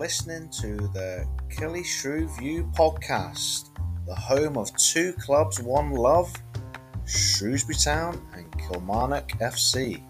listening 0.00 0.48
to 0.48 0.78
the 0.94 1.28
Killy 1.50 1.84
Shrew 1.84 2.26
View 2.38 2.64
podcast, 2.74 3.68
the 4.06 4.14
home 4.14 4.56
of 4.56 4.74
two 4.78 5.12
clubs, 5.20 5.60
one 5.60 5.90
love, 5.90 6.32
Shrewsbury 7.04 7.74
Town 7.74 8.26
and 8.32 8.50
Kilmarnock 8.58 9.28
FC. 9.40 10.02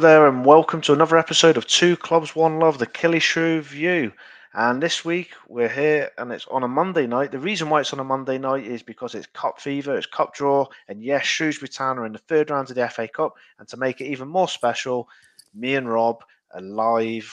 There, 0.00 0.26
and 0.26 0.46
welcome 0.46 0.80
to 0.80 0.94
another 0.94 1.18
episode 1.18 1.56
of 1.58 1.66
Two 1.66 1.94
Clubs, 1.96 2.34
One 2.34 2.58
Love, 2.58 2.78
the 2.78 2.86
Killishrew 2.86 3.60
View. 3.60 4.12
And 4.54 4.82
this 4.82 5.04
week 5.04 5.32
we're 5.46 5.68
here, 5.68 6.10
and 6.16 6.32
it's 6.32 6.46
on 6.46 6.62
a 6.62 6.68
Monday 6.68 7.06
night. 7.06 7.32
The 7.32 7.38
reason 7.38 7.68
why 7.68 7.80
it's 7.80 7.92
on 7.92 8.00
a 8.00 8.04
Monday 8.04 8.38
night 8.38 8.66
is 8.66 8.82
because 8.82 9.14
it's 9.14 9.26
Cup 9.26 9.60
Fever, 9.60 9.96
it's 9.96 10.06
Cup 10.06 10.34
Draw, 10.34 10.66
and 10.88 11.02
yes, 11.02 11.26
Shrewsbury 11.26 11.68
Town 11.68 11.98
are 11.98 12.06
in 12.06 12.12
the 12.12 12.18
third 12.18 12.48
round 12.50 12.70
of 12.70 12.76
the 12.76 12.88
FA 12.88 13.08
Cup. 13.08 13.34
And 13.58 13.68
to 13.68 13.76
make 13.76 14.00
it 14.00 14.06
even 14.06 14.26
more 14.28 14.48
special, 14.48 15.06
me 15.54 15.74
and 15.74 15.88
Rob 15.88 16.22
are 16.54 16.62
live, 16.62 17.30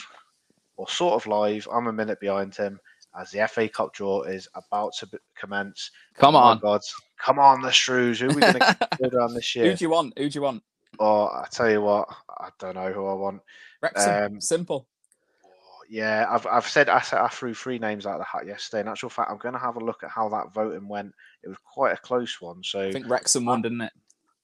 or 0.76 0.88
sort 0.88 1.14
of 1.14 1.26
live. 1.26 1.66
I'm 1.72 1.86
a 1.86 1.92
minute 1.92 2.20
behind 2.20 2.54
him 2.54 2.78
as 3.18 3.30
the 3.30 3.48
FA 3.48 3.68
Cup 3.68 3.94
draw 3.94 4.22
is 4.22 4.46
about 4.54 4.92
to 5.00 5.08
commence. 5.36 5.90
Come 6.14 6.36
Oh 6.36 6.40
on. 6.40 6.58
God, 6.58 6.82
come 7.18 7.38
on, 7.38 7.62
the 7.62 7.72
Shrews. 7.72 8.20
Who 8.20 8.26
are 8.26 8.34
we 8.34 8.40
going 8.42 8.52
to 8.60 8.76
get 8.78 8.98
third 9.12 9.30
this 9.34 9.56
year? 9.56 9.70
Who 9.70 9.76
do 9.76 9.84
you 9.84 9.90
want? 9.90 10.18
Who 10.18 10.28
do 10.28 10.38
you 10.38 10.42
want? 10.42 10.62
Oh, 10.98 11.26
I 11.26 11.46
tell 11.50 11.70
you 11.70 11.80
what, 11.80 12.08
I 12.28 12.48
don't 12.58 12.74
know 12.74 12.92
who 12.92 13.06
I 13.06 13.14
want. 13.14 13.42
Wrexham. 13.82 14.34
Um, 14.34 14.40
Simple. 14.40 14.86
Yeah, 15.90 16.26
I've 16.28 16.46
I've 16.46 16.68
said 16.68 16.90
I 16.90 17.00
said 17.00 17.20
I 17.20 17.28
threw 17.28 17.54
three 17.54 17.78
names 17.78 18.04
out 18.04 18.14
of 18.14 18.18
the 18.20 18.24
hat 18.24 18.46
yesterday. 18.46 18.82
In 18.82 18.88
actual 18.88 19.08
fact, 19.08 19.30
I'm 19.30 19.38
going 19.38 19.54
to 19.54 19.60
have 19.60 19.76
a 19.76 19.84
look 19.84 20.02
at 20.02 20.10
how 20.10 20.28
that 20.28 20.52
voting 20.52 20.86
went. 20.86 21.14
It 21.42 21.48
was 21.48 21.56
quite 21.64 21.94
a 21.94 21.96
close 21.96 22.40
one. 22.42 22.62
So 22.62 22.88
I 22.88 22.92
think 22.92 23.08
Wrexham 23.08 23.46
won, 23.46 23.62
didn't 23.62 23.80
it? 23.80 23.92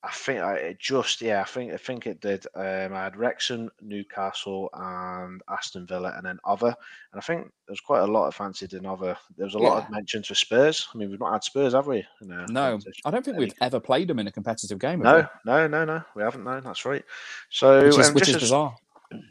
I 0.05 0.11
think 0.13 0.41
I, 0.41 0.55
it 0.57 0.79
just 0.79 1.23
yeah, 1.23 1.41
I 1.41 1.45
think 1.45 1.73
I 1.73 1.77
think 1.79 2.07
it 2.07 2.21
did. 2.21 2.47
Um, 2.55 2.93
I 2.95 3.05
had 3.05 3.17
Wrexham, 3.17 3.71
Newcastle, 3.81 4.69
and 4.75 5.41
Aston 5.49 5.87
Villa, 5.87 6.13
and 6.17 6.27
then 6.27 6.39
other. 6.45 6.75
And 7.13 7.19
I 7.19 7.21
think 7.21 7.51
there's 7.67 7.81
quite 7.81 8.01
a 8.01 8.07
lot 8.07 8.27
of 8.27 8.35
fancied 8.35 8.75
in 8.75 8.85
other. 8.85 9.17
There 9.37 9.47
was 9.47 9.55
a 9.55 9.59
lot 9.59 9.79
of 9.79 9.85
Yeah. 9.85 9.97
mentions 9.97 10.27
for 10.29 10.35
Spurs. 10.35 10.87
I 10.95 10.99
mean, 10.99 11.11
we've 11.11 11.21
not 11.21 11.33
had 11.33 11.45
Spurs, 11.45 11.73
have 11.73 11.87
we? 11.87 12.05
in 12.21 12.33
our 12.33 12.47
No. 12.49 12.79
I 13.07 13.11
don't 13.11 13.25
think 13.25 13.39
we've 13.39 13.55
ever 13.61 13.81
played 13.81 14.09
them 14.09 14.19
in 14.19 14.27
a 14.27 14.33
competitive 14.33 14.79
game. 14.79 15.01
No, 15.01 15.27
no, 15.47 15.67
no, 15.67 15.85
no. 15.85 16.03
We 16.15 16.23
haven't. 16.23 16.45
No, 16.45 16.61
that's 16.61 16.85
right. 16.85 17.05
So 17.51 17.85
which 17.87 17.99
is, 17.99 18.09
um, 18.09 18.15
which 18.15 18.29
is 18.29 18.37
as- 18.37 18.43
bizarre. 18.43 18.77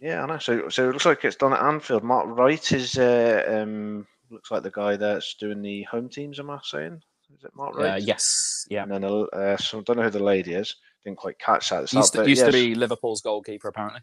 Yeah, 0.02 0.24
I 0.24 0.26
know. 0.28 0.38
So, 0.38 0.70
so 0.70 0.90
it 0.90 0.94
looks 0.94 1.06
like 1.06 1.24
it's 1.26 1.36
done 1.36 1.54
at 1.54 1.62
Anfield. 1.62 2.04
Mark 2.04 2.26
Wright 2.30 2.72
is 2.72 2.98
uh, 2.98 3.44
um, 3.48 4.08
looks 4.30 4.50
like 4.50 4.64
the 4.64 4.72
guy 4.72 4.96
that's 4.96 5.34
doing 5.36 5.62
the 5.62 5.84
home 5.84 6.10
teams. 6.10 6.40
Am 6.40 6.50
I 6.50 6.60
saying? 6.64 7.02
Is 7.38 7.44
it 7.44 7.52
Mark 7.56 7.76
Wright? 7.76 7.94
Uh, 7.94 7.96
yes, 7.96 8.66
yeah. 8.70 8.84
And 8.84 8.92
then 8.92 9.04
uh, 9.04 9.58
so 9.58 9.80
I 9.80 9.82
don't 9.82 9.98
know 9.98 10.04
who 10.04 10.10
the 10.10 10.24
lady 10.24 10.54
is. 10.54 10.76
Didn't 11.04 11.18
quite 11.18 11.38
catch 11.40 11.70
that. 11.70 11.90
start, 11.90 12.04
Used, 12.04 12.14
to, 12.14 12.30
used 12.30 12.46
to 12.46 12.52
be 12.52 12.76
Liverpool's 12.76 13.22
goalkeeper, 13.22 13.68
apparently. 13.68 14.02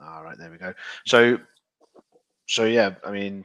All 0.00 0.24
right, 0.24 0.38
there 0.38 0.50
we 0.50 0.56
go. 0.56 0.72
So, 1.06 1.38
so 2.46 2.64
yeah, 2.64 2.94
I 3.04 3.10
mean, 3.10 3.44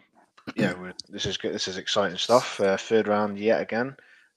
yeah, 0.55 0.73
we're, 0.79 0.93
this 1.09 1.25
is 1.25 1.37
good. 1.37 1.53
This 1.53 1.67
is 1.67 1.77
exciting 1.77 2.17
stuff. 2.17 2.59
Uh, 2.61 2.77
third 2.77 3.07
round 3.07 3.37
yet 3.37 3.61
again. 3.61 3.95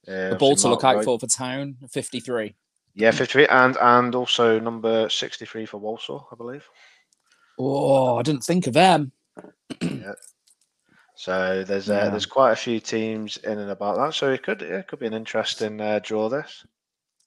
Uh, 0.08 0.30
The 0.30 0.36
ball 0.36 0.56
to 0.56 0.68
look 0.68 0.84
out 0.84 1.04
for 1.04 1.18
for 1.18 1.26
Town, 1.26 1.76
53. 1.90 2.54
Yeah, 2.94 3.12
fifty-three, 3.12 3.46
and 3.46 3.76
and 3.80 4.14
also 4.16 4.58
number 4.58 5.08
sixty-three 5.08 5.66
for 5.66 5.78
Walsall, 5.78 6.26
I 6.32 6.34
believe. 6.34 6.68
Oh, 7.58 8.16
I 8.16 8.22
didn't 8.22 8.42
think 8.42 8.66
of 8.66 8.72
them. 8.72 9.12
So 11.18 11.64
there's 11.64 11.90
uh, 11.90 11.94
Yeah. 11.94 12.08
there's 12.10 12.26
quite 12.26 12.52
a 12.52 12.56
few 12.56 12.78
teams 12.78 13.38
in 13.38 13.58
and 13.58 13.72
about 13.72 13.96
that. 13.96 14.14
So 14.14 14.30
it 14.30 14.44
could 14.44 14.62
it 14.62 14.86
could 14.86 15.00
be 15.00 15.06
an 15.06 15.14
interesting 15.14 15.80
uh, 15.80 15.98
draw. 16.00 16.28
This. 16.28 16.64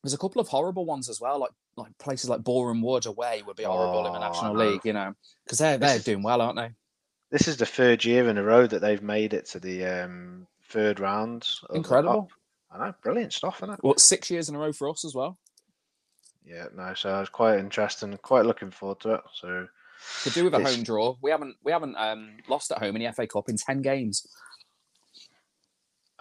There's 0.01 0.13
a 0.13 0.17
couple 0.17 0.39
of 0.39 0.47
horrible 0.47 0.85
ones 0.85 1.09
as 1.09 1.19
well, 1.19 1.39
like 1.39 1.51
like 1.75 1.97
places 1.97 2.29
like 2.29 2.41
Boreham 2.41 2.81
Wood 2.81 3.05
away 3.05 3.43
would 3.45 3.57
be 3.57 3.63
horrible 3.63 4.07
in 4.07 4.13
the 4.13 4.19
Oh, 4.19 4.31
National. 4.31 4.55
League, 4.55 4.85
you 4.85 4.93
know, 4.93 5.13
because 5.43 5.59
they're 5.59 5.77
they're 5.77 5.99
doing 5.99 6.23
well, 6.23 6.41
aren't 6.41 6.55
they? 6.55 6.69
This 7.31 7.49
is 7.49 7.57
the 7.57 7.65
third 7.65 8.05
year 8.05 8.29
in 8.29 8.37
a 8.37 8.43
row 8.43 8.65
that 8.65 8.79
they've 8.79 9.03
made 9.03 9.33
it 9.33 9.45
to 9.47 9.59
the 9.59 9.85
um, 9.85 10.47
third 10.69 11.01
round. 11.01 11.45
Incredible. 11.73 12.29
I 12.71 12.77
know, 12.77 12.93
brilliant 13.03 13.33
stuff, 13.33 13.57
isn't 13.57 13.71
it? 13.73 13.79
Well, 13.83 13.97
six 13.97 14.31
years 14.31 14.47
in 14.47 14.55
a 14.55 14.59
row 14.59 14.71
for 14.71 14.89
us 14.89 15.03
as 15.03 15.13
well. 15.13 15.37
Yeah, 16.45 16.67
no. 16.73 16.93
So 16.93 17.19
it's 17.19 17.29
quite 17.29 17.59
interesting. 17.59 18.17
Quite 18.21 18.45
looking 18.45 18.71
forward 18.71 19.01
to 19.01 19.15
it. 19.15 19.21
So 19.33 19.67
Could 20.23 20.33
do 20.33 20.43
with 20.43 20.53
a 20.53 20.59
home 20.59 20.83
draw. 20.83 21.15
We 21.21 21.31
haven't 21.31 21.55
we 21.63 21.71
haven't 21.71 21.95
um, 21.97 22.37
lost 22.47 22.71
at 22.71 22.79
home 22.79 22.95
in 22.95 23.03
the 23.03 23.11
FA 23.13 23.27
Cup 23.27 23.49
in 23.49 23.57
ten 23.57 23.81
games. 23.81 24.27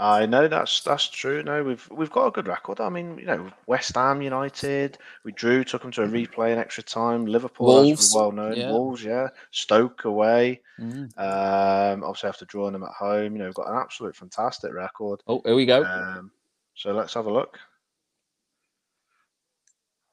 I 0.00 0.24
know 0.24 0.48
that's 0.48 0.80
that's 0.80 1.10
true. 1.10 1.42
No, 1.42 1.62
we've 1.62 1.86
we've 1.90 2.10
got 2.10 2.26
a 2.26 2.30
good 2.30 2.48
record. 2.48 2.80
I 2.80 2.88
mean, 2.88 3.18
you 3.18 3.26
know, 3.26 3.50
West 3.66 3.94
Ham 3.96 4.22
United, 4.22 4.96
we 5.24 5.32
drew, 5.32 5.62
took 5.62 5.82
them 5.82 5.90
to 5.90 6.04
a 6.04 6.08
replay 6.08 6.54
in 6.54 6.58
extra 6.58 6.82
time. 6.82 7.26
Liverpool, 7.26 7.66
Wolves, 7.66 8.14
well 8.14 8.32
known. 8.32 8.56
yeah. 8.56 8.70
Wolves, 8.70 9.04
yeah. 9.04 9.28
Stoke 9.50 10.06
away. 10.06 10.62
Mm. 10.80 11.10
Um, 11.18 12.02
obviously 12.02 12.30
after 12.30 12.46
drawing 12.46 12.72
them 12.72 12.82
at 12.82 12.92
home, 12.92 13.34
you 13.34 13.40
know, 13.40 13.44
we've 13.44 13.54
got 13.54 13.68
an 13.70 13.76
absolute 13.76 14.16
fantastic 14.16 14.72
record. 14.72 15.20
Oh, 15.26 15.42
here 15.44 15.54
we 15.54 15.66
go. 15.66 15.84
Um, 15.84 16.30
so 16.74 16.92
let's 16.92 17.12
have 17.12 17.26
a 17.26 17.32
look. 17.32 17.58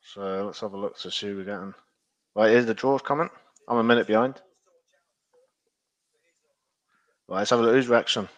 So 0.01 0.45
let's 0.45 0.59
have 0.59 0.73
a 0.73 0.77
look 0.77 0.97
to 0.99 1.11
see 1.11 1.27
who 1.27 1.37
we're 1.37 1.43
getting. 1.45 1.73
Right, 2.35 2.49
here's 2.49 2.65
the 2.65 2.73
draws 2.73 3.01
coming. 3.01 3.29
I'm 3.67 3.77
a 3.77 3.83
minute 3.83 4.07
behind. 4.07 4.41
Right, 7.27 7.39
let's 7.39 7.49
have 7.49 7.59
a 7.59 7.63
look. 7.63 7.73
Who's 7.73 7.87
Wrexham? 7.87 8.29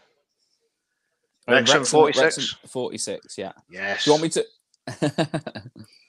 Uh, 1.47 1.53
Wrexham 1.53 1.85
46. 1.85 2.55
46, 2.67 3.37
yeah. 3.37 3.51
Yes. 3.69 4.03
Do 4.03 4.09
you 4.09 4.13
want 4.13 4.23
me 4.23 4.29
to? 4.29 5.71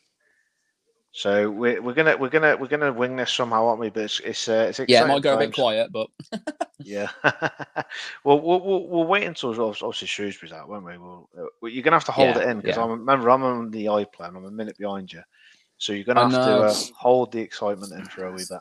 So 1.12 1.50
we're, 1.50 1.82
we're 1.82 1.94
gonna 1.94 2.16
we're 2.16 2.28
gonna 2.28 2.56
we're 2.56 2.68
gonna 2.68 2.92
wing 2.92 3.16
this 3.16 3.32
somehow, 3.32 3.66
aren't 3.66 3.80
we? 3.80 3.90
But 3.90 4.04
it's 4.04 4.20
it's 4.20 4.48
uh, 4.48 4.66
it's 4.68 4.80
yeah, 4.86 5.04
it 5.04 5.08
might 5.08 5.22
go 5.22 5.34
a 5.34 5.38
bit 5.38 5.52
quiet, 5.52 5.90
but 5.90 6.06
Yeah. 6.78 7.08
well, 8.24 8.40
we'll 8.40 8.60
we'll 8.60 8.86
we'll 8.86 9.06
wait 9.06 9.24
until 9.24 9.52
obvi- 9.52 9.82
obviously 9.82 10.06
Shrewsbury's 10.06 10.52
out, 10.52 10.68
won't 10.68 10.84
we? 10.84 10.96
We'll, 10.98 11.28
uh, 11.36 11.46
well, 11.60 11.72
you're 11.72 11.82
gonna 11.82 11.96
have 11.96 12.04
to 12.04 12.12
hold 12.12 12.36
Yeah, 12.36 12.42
it 12.42 12.48
in 12.48 12.60
because 12.60 12.76
yeah. 12.76 12.84
I 12.84 12.86
remember 12.86 13.28
I'm 13.28 13.42
on 13.42 13.70
the 13.72 13.88
eye 13.88 14.04
plan. 14.04 14.36
I'm 14.36 14.44
a 14.44 14.50
minute 14.52 14.78
behind 14.78 15.12
you, 15.12 15.22
so 15.78 15.92
you're 15.92 16.04
gonna 16.04 16.22
have 16.22 16.30
to 16.30 16.38
uh, 16.38 16.74
hold 16.96 17.32
the 17.32 17.40
excitement 17.40 17.92
in 17.92 18.04
for 18.04 18.26
a 18.26 18.30
wee 18.30 18.44
bit. 18.48 18.60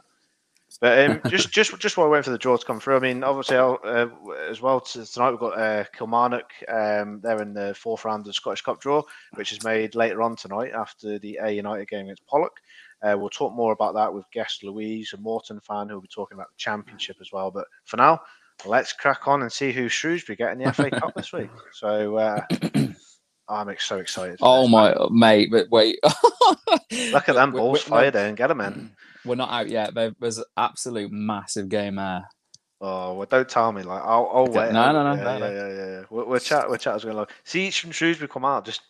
But 0.82 1.10
um, 1.10 1.22
just 1.30 1.52
just 1.52 1.78
just 1.80 1.98
while 1.98 2.08
I 2.08 2.10
wait 2.10 2.26
for 2.26 2.32
the 2.32 2.38
draw 2.38 2.56
to 2.58 2.66
come 2.66 2.80
through, 2.80 2.98
I 2.98 3.00
mean, 3.00 3.24
obviously 3.24 3.58
uh, 3.58 4.08
as 4.50 4.62
well 4.62 4.80
tonight 4.80 5.32
we've 5.32 5.40
got 5.40 5.60
uh, 5.60 5.84
Kilmarnock. 5.98 6.52
Um, 6.68 7.20
they're 7.22 7.42
in 7.42 7.54
the 7.54 7.74
fourth 7.76 8.06
round 8.06 8.22
of 8.22 8.26
the 8.28 8.34
Scottish 8.34 8.62
Cup 8.62 8.80
draw, 8.80 9.02
which 9.34 9.52
is 9.52 9.64
made 9.64 9.96
later 9.96 10.22
on 10.22 10.36
tonight 10.36 10.72
after 10.74 11.20
the 11.20 11.40
Ayr 11.42 11.52
United 11.52 11.88
game 11.88 12.06
against 12.06 12.26
Pollok. 12.28 12.58
Uh, 13.02 13.16
we'll 13.18 13.30
talk 13.30 13.54
more 13.54 13.72
about 13.72 13.94
that 13.96 14.14
with 14.14 14.30
guest 14.32 14.64
Louise, 14.64 15.14
a 15.14 15.18
Morton 15.18 15.60
fan, 15.62 15.88
who 15.88 15.96
will 15.96 16.02
be 16.02 16.08
talking 16.10 16.36
about 16.38 16.50
the 16.50 16.58
championship 16.58 17.18
as 17.22 17.32
well. 17.32 17.50
But 17.50 17.66
for 17.86 17.98
now, 17.98 18.20
let's 18.66 18.92
crack 18.92 19.28
on 19.28 19.42
and 19.42 19.52
see 19.52 19.72
who 19.72 19.88
Shrewsbury 19.88 20.36
get 20.36 20.52
in 20.52 20.60
the 20.60 20.74
FA 20.74 20.92
Cup 20.92 21.14
this 21.16 21.32
week. 21.32 21.50
So 21.74 22.18
uh, 22.18 22.42
I'm 23.48 23.76
so 23.80 24.00
excited. 24.00 24.40
oh 24.42 24.68
my 24.68 24.94
mate, 25.12 25.50
but 25.52 25.70
wait. 25.72 25.98
Look 26.92 27.30
at 27.30 27.36
them 27.36 27.52
balls 27.52 27.82
fired 27.82 28.16
in, 28.16 28.36
get 28.36 28.48
them 28.48 28.62
in. 28.62 28.92
We're 29.26 29.36
not 29.36 29.52
out 29.52 29.70
yet. 29.70 29.94
There, 29.94 30.14
there's 30.20 30.38
an 30.38 30.46
absolute 30.58 31.12
massive 31.12 31.70
game 31.70 31.96
there. 31.96 32.28
Oh, 32.82 33.14
well, 33.16 33.28
don't 33.30 33.50
tell 33.50 33.72
me. 33.72 33.84
Like, 33.84 34.02
I'll, 34.02 34.30
I'll 34.34 34.48
wait. 34.48 34.72
no, 34.72 34.92
no, 34.92 35.04
no, 35.04 35.14
Yeah, 35.14 35.24
no, 35.24 35.32
yeah, 35.34 35.38
no. 35.38 35.52
yeah, 35.52 35.68
yeah, 35.68 35.86
yeah. 36.00 36.04
We'll, 36.10 36.26
we'll 36.26 36.40
chat. 36.40 36.70
We'll 36.70 36.78
chat 36.78 36.96
as 36.96 37.04
we 37.04 37.12
go 37.12 37.18
along. 37.18 37.28
See 37.44 37.68
each 37.68 37.82
from 37.82 37.92
Shrewsbury 37.92 38.30
come 38.30 38.46
out. 38.46 38.66
Just, 38.66 38.82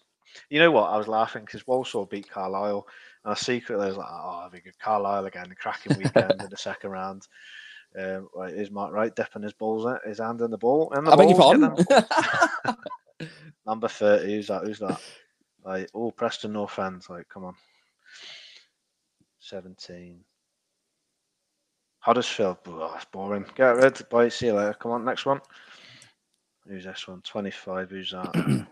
you 0.50 0.60
know 0.60 0.70
what? 0.72 0.92
I 0.92 0.98
was 0.98 1.08
laughing 1.08 1.44
because 1.44 1.66
Walsall 1.66 2.06
beat 2.06 2.30
Carlisle, 2.30 2.86
and 3.26 3.32
I 3.32 3.36
secretly 3.36 3.88
was 3.88 3.98
like, 3.98 4.08
"Oh, 4.08 4.44
I 4.46 4.50
think 4.52 4.66
good 4.66 4.78
Carlisle 4.78 5.26
again. 5.26 5.52
A 5.52 5.56
cracking 5.56 5.98
weekend 5.98 6.34
in 6.40 6.50
the 6.50 6.58
second 6.58 6.92
round." 6.92 7.28
Um, 8.00 8.30
right, 8.36 8.54
is 8.54 8.70
Mark 8.70 8.94
Wright 8.94 9.16
dipping 9.16 9.42
his 9.42 9.54
balls 9.54 9.86
in, 9.86 9.98
his 10.08 10.20
hand 10.20 10.42
in 10.42 10.52
the 10.52 10.58
ball? 10.60 10.94
In 10.96 11.06
the 11.06 11.12
I 11.12 11.16
beg 11.16 11.30
your 11.30 11.40
pardon. 11.40 11.76
Number 13.66 13.88
thirty. 13.88 14.36
Who's 14.36 14.48
that? 14.48 14.66
Who's 14.66 14.80
that? 14.80 15.02
Like, 15.66 15.90
oh, 15.96 16.12
Preston 16.12 16.54
North 16.54 16.78
End. 16.78 17.04
Like, 17.10 17.28
come 17.28 17.46
on. 17.46 17.56
Seventeen. 19.50 20.20
Huddersfield. 22.02 22.58
Oh, 22.68 22.92
that's 22.94 23.06
boring. 23.06 23.46
Get 23.56 23.78
rid. 23.78 24.08
Bye. 24.10 24.30
See 24.30 24.46
you 24.46 24.54
later. 24.54 24.76
Come 24.76 24.92
on, 24.92 25.04
next 25.04 25.26
one. 25.26 25.42
Who's 26.68 26.84
this 26.84 27.08
one? 27.08 27.22
25. 27.22 27.90
Who's 27.90 28.12
that? 28.12 28.68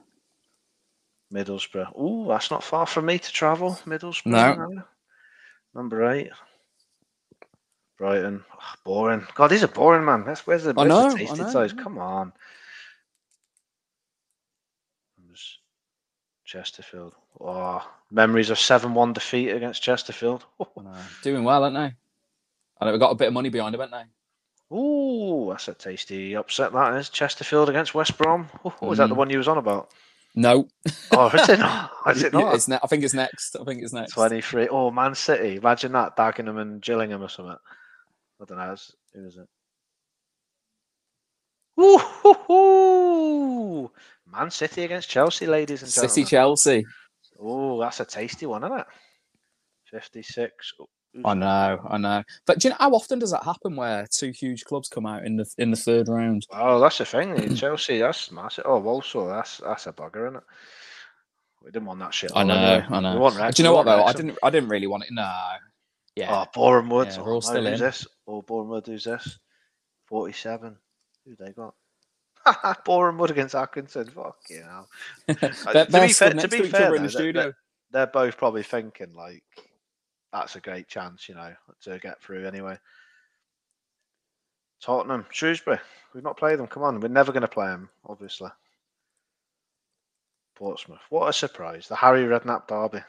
Middlesbrough. 1.34 2.00
Ooh, 2.00 2.26
that's 2.28 2.52
not 2.52 2.64
far 2.64 2.86
from 2.86 3.08
me 3.08 3.18
to 3.18 3.32
travel. 3.32 3.72
Middlesbrough. 3.88 4.26
No. 4.28 4.84
Number 5.74 6.12
eight. 6.12 6.30
Brighton. 7.98 8.46
Oh, 8.54 8.74
boring. 8.86 9.26
God, 9.34 9.48
these 9.48 9.64
are 9.64 9.68
boring, 9.68 10.06
man. 10.06 10.26
That's 10.26 10.46
where's 10.46 10.64
the, 10.64 10.76
I 10.78 10.86
where's 10.86 10.90
know, 10.90 11.10
the 11.10 11.16
I 11.16 11.18
tasted 11.18 11.38
know, 11.40 11.50
size? 11.50 11.74
Come 11.74 11.98
on. 11.98 12.32
Chesterfield. 16.46 17.16
Oh, 17.40 17.88
memories 18.12 18.50
of 18.50 18.60
7 18.60 18.94
1 18.94 19.14
defeat 19.14 19.50
against 19.50 19.82
Chesterfield. 19.84 20.46
I. 20.78 21.02
Doing 21.24 21.44
well, 21.44 21.64
aren't 21.64 21.76
they? 21.76 21.94
I 22.80 22.86
know 22.86 22.94
we 22.94 23.00
got 23.00 23.12
a 23.12 23.16
bit 23.16 23.28
of 23.28 23.34
money 23.34 23.50
behind 23.50 23.74
them, 23.74 23.82
haven't 23.82 23.98
they? 24.70 24.76
Ooh, 24.76 25.48
that's 25.50 25.68
a 25.68 25.74
tasty 25.74 26.36
upset, 26.36 26.74
that 26.74 26.94
is. 26.96 27.10
Chesterfield 27.10 27.70
against 27.70 27.94
West 27.96 28.18
Brom. 28.18 28.50
Ooh, 28.66 28.92
is 28.92 28.98
that 28.98 29.08
the 29.10 29.16
Mm. 29.16 29.18
one 29.18 29.30
you 29.30 29.38
was 29.38 29.48
on 29.48 29.58
about? 29.58 29.92
No. 30.36 30.68
Oh, 31.12 31.30
is 31.30 31.50
it 31.50 31.60
not? 31.60 31.92
Is 32.08 32.24
it 32.24 32.34
not? 32.34 32.54
It's 32.54 32.68
ne- 32.68 32.80
I 32.84 32.88
think 32.88 33.04
it's 33.04 33.14
next. 33.14 33.56
I 33.60 33.64
think 33.64 33.82
it's 33.82 33.94
next. 33.94 34.12
23. 34.14 34.68
Oh, 34.68 34.92
Man 34.92 35.16
City. 35.16 35.56
Imagine 35.56 35.94
that, 35.94 36.16
Dagenham 36.18 36.60
and 36.62 36.82
Gillingham 36.82 37.24
or 37.24 37.30
something. 37.30 37.56
I 38.42 38.46
don't 38.46 38.58
know. 38.58 38.64
it's- 38.74 38.92
Who 39.14 39.26
is 39.26 39.38
it? 39.38 39.48
Ooh, 41.80 41.98
hoo, 41.98 42.34
hoo. 42.48 43.92
Man 44.32 44.52
City 44.52 44.84
against 44.84 45.10
Chelsea, 45.10 45.48
ladies 45.48 45.82
and 45.82 45.90
City 45.92 46.24
gentlemen. 46.24 46.26
City 46.26 46.30
Chelsea. 46.30 46.86
Oh, 47.40 47.80
that's 47.80 48.00
a 48.00 48.06
tasty 48.06 48.46
one, 48.46 48.64
isn't 48.64 48.80
it? 48.80 48.88
56. 49.92 50.74
Oh, 50.80 50.86
I 51.26 51.34
know, 51.34 51.80
I 51.90 51.98
know. 51.98 52.24
But 52.46 52.60
do 52.60 52.68
you 52.68 52.70
know 52.72 52.78
how 52.80 52.92
often 52.92 53.20
does 53.20 53.32
that 53.32 53.44
happen 53.44 53.76
where 53.76 54.06
two 54.12 54.32
huge 54.32 54.66
clubs 54.66 54.90
come 54.90 55.06
out 55.06 55.26
in 55.26 55.36
the 55.38 55.46
in 55.58 55.72
the 55.72 55.78
third 55.78 56.08
round? 56.10 56.46
Oh, 56.52 56.80
that's 56.80 57.00
the 57.00 57.06
thing. 57.06 57.32
eh, 57.32 57.48
Chelsea, 57.56 58.00
that's 58.00 58.32
massive. 58.32 58.66
Oh, 58.68 58.80
Walsall, 58.80 59.28
that's 59.28 59.58
that's 59.58 59.88
a 59.88 59.94
bugger, 59.94 60.28
isn't 60.28 60.38
it? 60.38 60.44
We 61.64 61.72
didn't 61.72 61.88
want 61.88 62.00
that 62.00 62.14
shit. 62.14 62.32
I 62.36 62.44
know, 62.44 62.56
anyway. 62.56 62.86
I 62.90 63.00
know. 63.00 63.20
want 63.20 63.36
Do 63.56 63.62
you 63.62 63.64
know 63.68 63.74
what 63.74 63.86
though? 63.86 64.04
I 64.04 64.14
didn't 64.14 64.38
I 64.44 64.50
didn't 64.50 64.70
really 64.70 64.88
want 64.88 65.04
it. 65.04 65.10
No. 65.12 65.32
Yeah. 66.16 66.34
Oh, 66.34 66.46
Boreham 66.54 66.90
Wood. 66.90 67.08
Yeah, 67.08 67.18
oh, 67.20 67.24
we're 67.24 67.30
all 67.30 67.36
no, 67.36 67.40
still 67.42 67.66
who's 67.66 67.80
in. 67.80 67.86
this? 67.86 68.08
Oh, 68.28 68.42
Boreham 68.42 68.70
Wood, 68.70 68.88
who's 68.88 69.04
this? 69.04 69.40
47. 70.08 70.78
Who 71.26 71.36
they 71.36 71.52
got? 71.52 71.74
Wood 72.86 73.32
against 73.32 73.56
Accrington. 73.56 74.12
Fuck 74.12 74.38
you 74.50 74.62
know. 74.62 74.86
they're, 75.28 75.86
to 75.86 76.02
be 76.02 76.14
fair- 76.14 76.34
to 76.34 76.48
be 76.48 76.58
to 76.60 76.68
fair, 76.68 76.92
though, 76.92 76.98
the 77.04 77.10
studio. 77.10 77.54
They're 77.92 78.08
both 78.08 78.38
probably 78.38 78.64
thinking, 78.64 79.14
like, 79.14 79.44
that's 80.34 80.56
a 80.56 80.60
great 80.60 80.88
chance, 80.88 81.30
you 81.30 81.36
know, 81.36 81.54
to 81.84 82.00
get 82.00 82.22
through 82.22 82.46
anyway. 82.46 82.78
Tottenham, 84.82 85.26
Shrewsbury. 85.32 85.80
We've 86.14 86.24
not 86.24 86.38
played 86.38 86.60
them. 86.60 86.68
Come 86.68 86.84
on. 86.84 87.00
We're 87.00 87.08
never 87.08 87.32
going 87.32 87.42
to 87.42 87.48
play 87.48 87.68
them, 87.68 87.90
obviously. 88.06 88.50
Portsmouth. 90.56 91.02
What 91.10 91.30
a 91.30 91.34
surprise. 91.34 91.88
The 91.88 91.96
Harry 91.96 92.24
Redknapp 92.24 92.68
derby. 92.68 93.04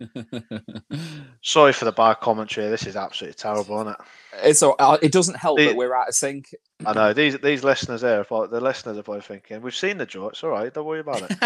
Sorry 1.42 1.72
for 1.72 1.84
the 1.84 1.92
bad 1.92 2.20
commentary. 2.20 2.68
This 2.68 2.86
is 2.86 2.96
absolutely 2.96 3.34
terrible, 3.34 3.76
isn't 3.80 3.88
it? 3.92 3.96
it's 4.42 4.62
all, 4.62 4.74
uh, 4.78 4.98
it 5.02 5.12
doesn't 5.12 5.36
help 5.36 5.58
The- 5.58 5.66
that 5.68 5.76
we're 5.76 5.94
out 5.94 6.08
of 6.08 6.14
sync. 6.14 6.46
I 6.84 6.92
know 6.92 7.12
these 7.12 7.38
these 7.38 7.62
listeners 7.64 8.00
there, 8.00 8.20
are 8.20 8.24
probably- 8.24 8.48
the 8.58 8.64
listeners 8.64 8.98
are 8.98 9.02
probably 9.02 9.22
thinking, 9.22 9.62
we've 9.62 9.74
seen 9.74 9.98
the 9.98 10.06
draw. 10.06 10.28
It's 10.28 10.42
all 10.42 10.50
right. 10.50 10.72
Don't 10.72 10.84
worry 10.86 11.00
about 11.00 11.22
it. 11.30 11.38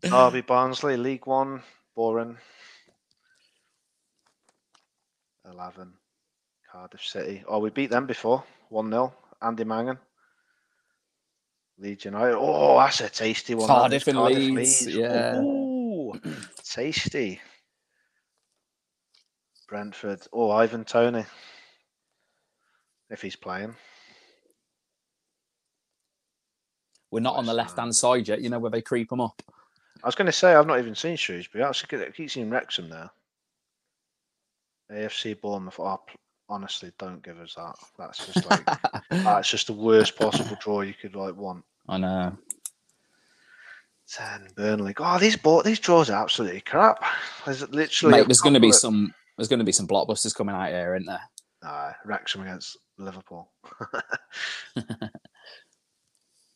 Derby, 0.02 0.40
Barnsley, 0.42 0.96
League 0.96 1.26
One, 1.26 1.62
boring. 1.96 2.36
Eleven, 5.50 5.92
Cardiff 6.70 7.04
City. 7.04 7.44
Oh, 7.46 7.58
we 7.58 7.70
beat 7.70 7.90
them 7.90 8.06
before. 8.06 8.44
One 8.70 8.90
0 8.90 9.12
Andy 9.42 9.64
Mangan. 9.64 9.98
Leeds 11.78 12.04
United. 12.04 12.36
Oh, 12.38 12.78
that's 12.78 13.00
a 13.00 13.08
tasty 13.10 13.54
one. 13.54 13.66
Cardiff 13.66 14.06
and 14.06 14.18
Leeds, 14.22 14.86
yeah. 14.86 15.38
Ooh, 15.40 16.12
tasty. 16.64 17.40
Brentford. 19.74 20.20
Oh, 20.32 20.52
Ivan 20.52 20.84
Toney. 20.84 21.24
If 23.10 23.20
he's 23.20 23.34
playing. 23.34 23.74
we're 27.10 27.18
not 27.18 27.34
on 27.34 27.44
the 27.44 27.52
left 27.52 27.76
hand 27.76 27.92
side 27.92 28.28
yet. 28.28 28.40
You 28.40 28.50
know 28.50 28.60
where 28.60 28.70
they 28.70 28.80
creep 28.80 29.10
them 29.10 29.20
up. 29.20 29.42
I 30.04 30.06
was 30.06 30.14
going 30.14 30.26
to 30.26 30.32
say 30.32 30.54
I've 30.54 30.68
not 30.68 30.78
even 30.78 30.94
seen 30.94 31.16
Shrewsbury. 31.16 31.64
I 31.64 31.68
actually 31.70 32.12
keep- 32.12 32.30
seeing 32.30 32.50
Wrexham 32.50 32.88
there. 32.88 33.10
AFC 34.92 35.40
Bournemouth. 35.40 35.80
Oh, 35.80 36.00
honestly, 36.48 36.92
don't 36.96 37.24
give 37.24 37.40
us 37.40 37.54
that. 37.56 37.74
That's 37.98 38.32
just 38.32 38.48
like 38.48 38.64
that's 39.10 39.50
just 39.50 39.66
the 39.66 39.72
worst 39.72 40.16
possible 40.16 40.56
draw 40.60 40.82
you 40.82 40.94
could 40.94 41.16
like 41.16 41.34
want. 41.34 41.64
I 41.88 41.98
know. 41.98 42.38
Ten 44.08 44.46
Burnley. 44.54 44.94
Oh, 44.98 45.18
these 45.18 45.36
these 45.64 45.80
draws 45.80 46.10
are 46.10 46.22
absolutely 46.22 46.60
crap. 46.60 47.04
There's 47.44 47.68
literally. 47.70 48.18
Mate, 48.18 48.28
there's 48.28 48.40
going 48.40 48.54
to 48.54 48.60
be 48.60 48.70
some. 48.70 49.12
There's 49.36 49.48
going 49.48 49.58
to 49.58 49.64
be 49.64 49.72
some 49.72 49.88
blockbusters 49.88 50.34
coming 50.34 50.54
out 50.54 50.68
here, 50.68 50.94
isn't 50.94 51.06
there? 51.06 51.20
Nah, 51.62 51.92
Wrexham 52.04 52.42
against 52.42 52.76
Liverpool. 52.98 53.52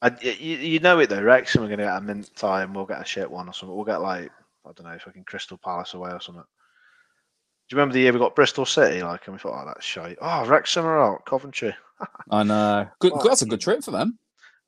I, 0.00 0.12
you, 0.20 0.56
you 0.56 0.78
know 0.78 1.00
it 1.00 1.08
though. 1.08 1.22
Wrexham 1.22 1.64
are 1.64 1.66
going 1.66 1.78
to 1.78 1.84
get 1.86 1.96
a 1.96 2.00
mint 2.00 2.30
tie 2.36 2.62
and 2.62 2.74
we'll 2.74 2.84
get 2.84 3.00
a 3.00 3.04
shit 3.04 3.28
one 3.30 3.48
or 3.48 3.52
something. 3.52 3.74
We'll 3.74 3.84
get 3.84 4.00
like 4.00 4.30
I 4.64 4.70
don't 4.72 4.86
know, 4.86 4.98
fucking 4.98 5.24
Crystal 5.24 5.58
Palace 5.58 5.94
away 5.94 6.10
or 6.10 6.20
something. 6.20 6.44
Do 6.44 7.74
you 7.74 7.78
remember 7.78 7.94
the 7.94 8.00
year 8.00 8.12
we 8.12 8.18
got 8.18 8.36
Bristol 8.36 8.64
City? 8.64 9.02
Like, 9.02 9.26
and 9.26 9.34
we 9.34 9.38
thought, 9.38 9.62
oh, 9.62 9.66
that's 9.66 9.84
shite. 9.84 10.18
Oh, 10.22 10.46
Wrexham 10.46 10.86
are 10.86 11.02
out. 11.02 11.26
Coventry. 11.26 11.74
I 12.30 12.42
know. 12.42 12.88
Good, 13.00 13.12
Oh, 13.14 13.26
that's 13.26 13.42
a 13.42 13.46
good 13.46 13.60
trip 13.60 13.82
for 13.82 13.90
them. 13.90 14.18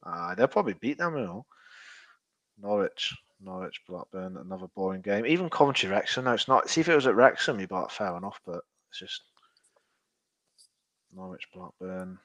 Uh, 0.05 0.35
they'll 0.35 0.49
probably 0.49 0.75
beat 0.75 0.99
them, 0.99 1.17
you 1.17 1.25
know. 1.25 1.47
Norwich, 2.61 3.15
Norwich, 3.43 3.81
Blackburn, 3.89 4.37
another 4.37 4.67
boring 4.75 5.01
game. 5.01 5.25
Even 5.27 5.49
Coventry, 5.51 5.89
Wrexham. 5.89 6.25
No, 6.25 6.33
it's 6.33 6.49
not. 6.49 6.69
See 6.69 6.81
if 6.81 6.89
it 6.89 6.95
was 6.95 7.07
at 7.07 7.15
Wrexham, 7.15 7.59
you'd 7.59 7.69
be 7.69 7.75
like, 7.75 7.91
fair 7.91 8.17
enough, 8.17 8.41
but 8.45 8.61
it's 8.91 8.99
just 8.99 9.23
Norwich, 11.15 11.47
Blackburn, 11.55 12.19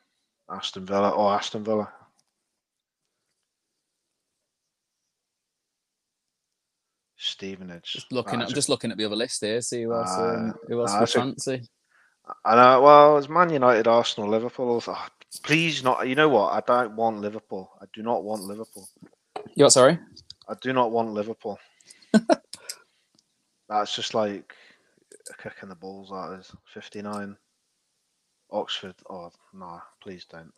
Aston 0.49 0.85
Villa. 0.85 1.13
Oh, 1.15 1.29
Aston 1.29 1.63
Villa. 1.63 1.91
Stevenage. 7.17 7.93
Just 7.93 8.11
looking 8.11 8.39
That's 8.39 8.51
at, 8.51 8.55
just 8.55 8.69
looking 8.69 8.91
at 8.91 8.97
the 8.97 9.05
other 9.05 9.15
list 9.15 9.41
here. 9.41 9.61
See 9.61 9.83
who 9.83 9.93
else. 9.93 10.09
Ah, 10.11 10.33
um, 10.33 10.53
who 10.67 10.79
else 10.81 10.93
nah, 10.93 10.99
we 10.99 11.05
fancy? 11.07 11.61
I 12.43 12.55
know. 12.55 12.81
Well, 12.81 13.17
it's 13.17 13.29
Man 13.29 13.49
United, 13.49 13.87
Arsenal, 13.87 14.29
Liverpool. 14.29 14.83
Oh, 14.85 15.07
please 15.43 15.83
not. 15.83 16.07
You 16.07 16.15
know 16.15 16.29
what? 16.29 16.53
I 16.53 16.61
don't 16.65 16.95
want 16.95 17.21
Liverpool. 17.21 17.71
I 17.81 17.85
do 17.93 18.03
not 18.03 18.23
want 18.23 18.43
Liverpool. 18.43 18.87
You 19.55 19.65
what? 19.65 19.73
Sorry. 19.73 19.97
I 20.47 20.53
do 20.61 20.73
not 20.73 20.91
want 20.91 21.11
Liverpool. 21.13 21.59
That's 23.69 23.95
just 23.95 24.13
like 24.13 24.53
a 25.31 25.41
kick 25.41 25.57
in 25.63 25.69
the 25.69 25.75
balls. 25.75 26.09
That 26.09 26.37
is 26.39 26.51
fifty-nine. 26.73 27.35
Oxford. 28.51 28.95
Oh 29.09 29.31
no! 29.53 29.79
Please 30.01 30.25
don't. 30.25 30.51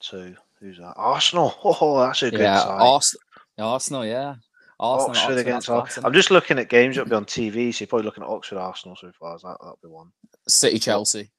Two. 0.00 0.34
Who's 0.60 0.78
that? 0.78 0.94
Arsenal. 0.96 1.54
Oh, 1.64 2.00
that's 2.00 2.22
a 2.22 2.30
good 2.30 2.40
Yeah, 2.40 2.60
side. 2.60 2.80
Ars- 2.82 3.16
Arsenal. 3.58 4.04
Yeah, 4.04 4.34
Arsenal. 4.78 5.10
Oxford 5.10 5.32
Oxford, 5.32 5.38
against. 5.38 5.68
that's 5.68 5.98
Ar- 5.98 6.04
I'm 6.06 6.12
just 6.12 6.30
looking 6.30 6.58
at 6.58 6.68
games 6.68 6.96
that'll 6.96 7.10
be 7.10 7.16
on 7.16 7.24
TV. 7.24 7.72
So 7.74 7.82
you're 7.82 7.88
probably 7.88 8.04
looking 8.04 8.24
at 8.24 8.28
Oxford, 8.30 8.58
Arsenal 8.58 8.96
so 8.96 9.10
far. 9.18 9.38
That 9.38 9.56
that'll 9.60 9.78
be 9.82 9.88
one. 9.88 10.10
City, 10.48 10.78
Chelsea. 10.78 11.30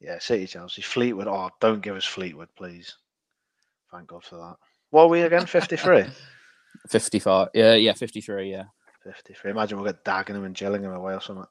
Yeah, 0.00 0.18
City, 0.18 0.46
Chelsea, 0.46 0.82
Fleetwood. 0.82 1.28
Oh, 1.28 1.50
don't 1.60 1.82
give 1.82 1.96
us 1.96 2.04
Fleetwood, 2.06 2.48
please. 2.56 2.96
Thank 3.92 4.08
God 4.08 4.24
for 4.24 4.36
that. 4.36 4.56
What 4.92 5.04
are 5.04 5.08
we 5.08 5.22
again? 5.22 5.46
53? 5.46 6.04
Fifty-five. 6.88 7.48
Yeah, 7.54 7.74
yeah, 7.74 7.92
fifty-three. 7.94 8.50
Yeah. 8.50 8.64
53. 9.04 9.50
Imagine 9.50 9.78
we'll 9.78 9.86
get 9.90 10.04
dagging 10.04 10.36
Dagenham 10.36 10.44
and 10.46 10.54
Gillingham 10.54 10.92
away 10.92 11.14
or 11.14 11.20
something. 11.20 11.46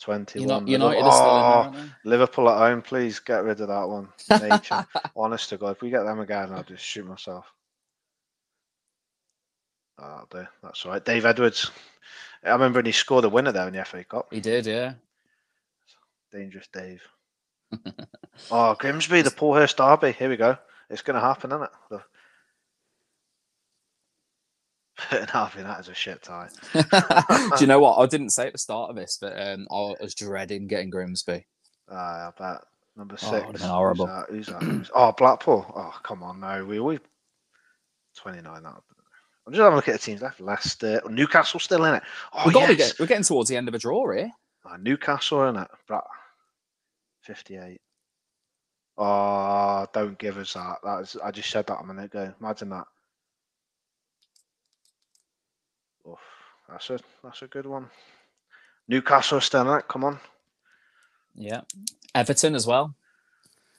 21. 0.00 0.66
United, 0.66 0.66
Liverpool- 0.66 0.72
United 0.72 1.06
are 1.06 1.12
still 1.12 1.66
in 1.66 1.72
there, 1.72 1.82
Oh. 1.84 1.94
Liverpool 2.04 2.48
at 2.50 2.58
home, 2.58 2.82
please 2.82 3.18
get 3.20 3.44
rid 3.44 3.60
of 3.60 3.68
that 3.68 3.88
one. 3.88 4.08
Nature. 4.50 4.86
Honest 5.16 5.48
to 5.50 5.56
God, 5.56 5.70
if 5.70 5.80
we 5.82 5.90
get 5.90 6.02
them 6.02 6.20
again, 6.20 6.52
I'll 6.52 6.64
just 6.64 6.84
shoot 6.84 7.06
myself. 7.06 7.46
Oh. 9.98 10.24
That's 10.62 10.84
all 10.84 10.92
right. 10.92 11.04
Dave 11.04 11.24
Edwards. 11.24 11.70
I 12.42 12.50
remember 12.50 12.78
when 12.78 12.86
he 12.86 12.92
scored 12.92 13.24
a 13.24 13.28
winner 13.28 13.52
there 13.52 13.68
in 13.68 13.74
the 13.74 13.84
FA 13.84 14.02
Cup. 14.04 14.26
He 14.32 14.40
did. 14.40 14.66
Yeah. 14.66 14.94
Dangerous 16.32 16.68
Dave. 16.72 17.02
oh, 18.50 18.74
Grimsby, 18.74 19.22
the 19.22 19.30
Paul 19.30 19.54
Hurst 19.54 19.76
Derby. 19.76 20.12
Here 20.12 20.28
we 20.28 20.36
go. 20.36 20.58
It's 20.90 21.02
going 21.02 21.14
to 21.14 21.20
happen, 21.20 21.50
isn't 21.50 21.62
it? 21.62 21.70
The... 21.90 22.02
Burton 25.10 25.28
Harvey, 25.28 25.62
that 25.62 25.80
is 25.80 25.88
a 25.88 25.94
shit 25.94 26.22
tie. 26.22 26.48
Do 26.72 27.60
you 27.60 27.66
know 27.66 27.80
what? 27.80 27.98
I 27.98 28.06
didn't 28.06 28.30
say 28.30 28.46
at 28.46 28.52
the 28.52 28.58
start 28.58 28.90
of 28.90 28.96
this, 28.96 29.18
but 29.20 29.32
um, 29.40 29.66
I 29.70 29.94
was 30.00 30.14
dreading 30.14 30.66
getting 30.66 30.90
Grimsby. 30.90 31.46
Uh, 31.90 31.94
I 31.94 32.30
bet. 32.38 32.60
Number 32.96 33.16
Oh, 33.22 33.30
six. 33.30 33.60
been 33.60 33.68
horrible. 33.68 34.06
Who's 34.06 34.16
that? 34.16 34.30
Who's 34.30 34.46
that? 34.46 34.62
Who's- 34.62 34.90
oh, 34.94 35.12
Blackpool. 35.12 35.66
Oh, 35.74 35.94
come 36.02 36.22
on. 36.22 36.40
No, 36.40 36.64
we 36.64 36.78
we 36.78 36.98
29. 38.16 38.62
That. 38.62 38.74
I'm 39.46 39.52
just 39.52 39.58
having 39.60 39.72
a 39.72 39.76
look 39.76 39.88
at 39.88 39.92
the 39.92 39.98
teams 39.98 40.22
left. 40.22 40.40
Leicester. 40.40 41.02
Newcastle 41.10 41.58
still 41.60 41.84
in 41.86 41.96
it. 41.96 42.02
Oh, 42.32 42.44
we 42.46 42.52
got 42.52 42.66
to 42.66 42.74
yes. 42.76 42.92
get. 42.92 43.00
We're 43.00 43.06
getting 43.06 43.24
towards 43.24 43.50
the 43.50 43.56
end 43.56 43.66
of 43.68 43.74
a 43.74 43.78
draw 43.78 44.10
here. 44.12 44.30
Oh, 44.64 44.76
Newcastle 44.76 45.48
in 45.48 45.56
it. 45.56 45.68
Bra- 45.88 46.00
58. 47.22 47.80
Oh, 48.96 49.86
don't 49.92 50.18
give 50.18 50.38
us 50.38 50.52
that. 50.54 50.76
That 50.84 51.00
is, 51.02 51.16
I 51.22 51.30
just 51.30 51.50
said 51.50 51.66
that 51.66 51.80
a 51.80 51.84
minute 51.84 52.04
ago. 52.06 52.32
Imagine 52.40 52.70
that. 52.70 52.84
Oof, 56.08 56.18
that's 56.68 56.90
a 56.90 56.98
that's 57.22 57.42
a 57.42 57.48
good 57.48 57.66
one. 57.66 57.88
Newcastle 58.88 59.40
still 59.40 59.62
in 59.72 59.78
it. 59.78 59.88
Come 59.88 60.04
on. 60.04 60.20
Yeah, 61.34 61.62
Everton 62.14 62.54
as 62.54 62.66
well. 62.66 62.94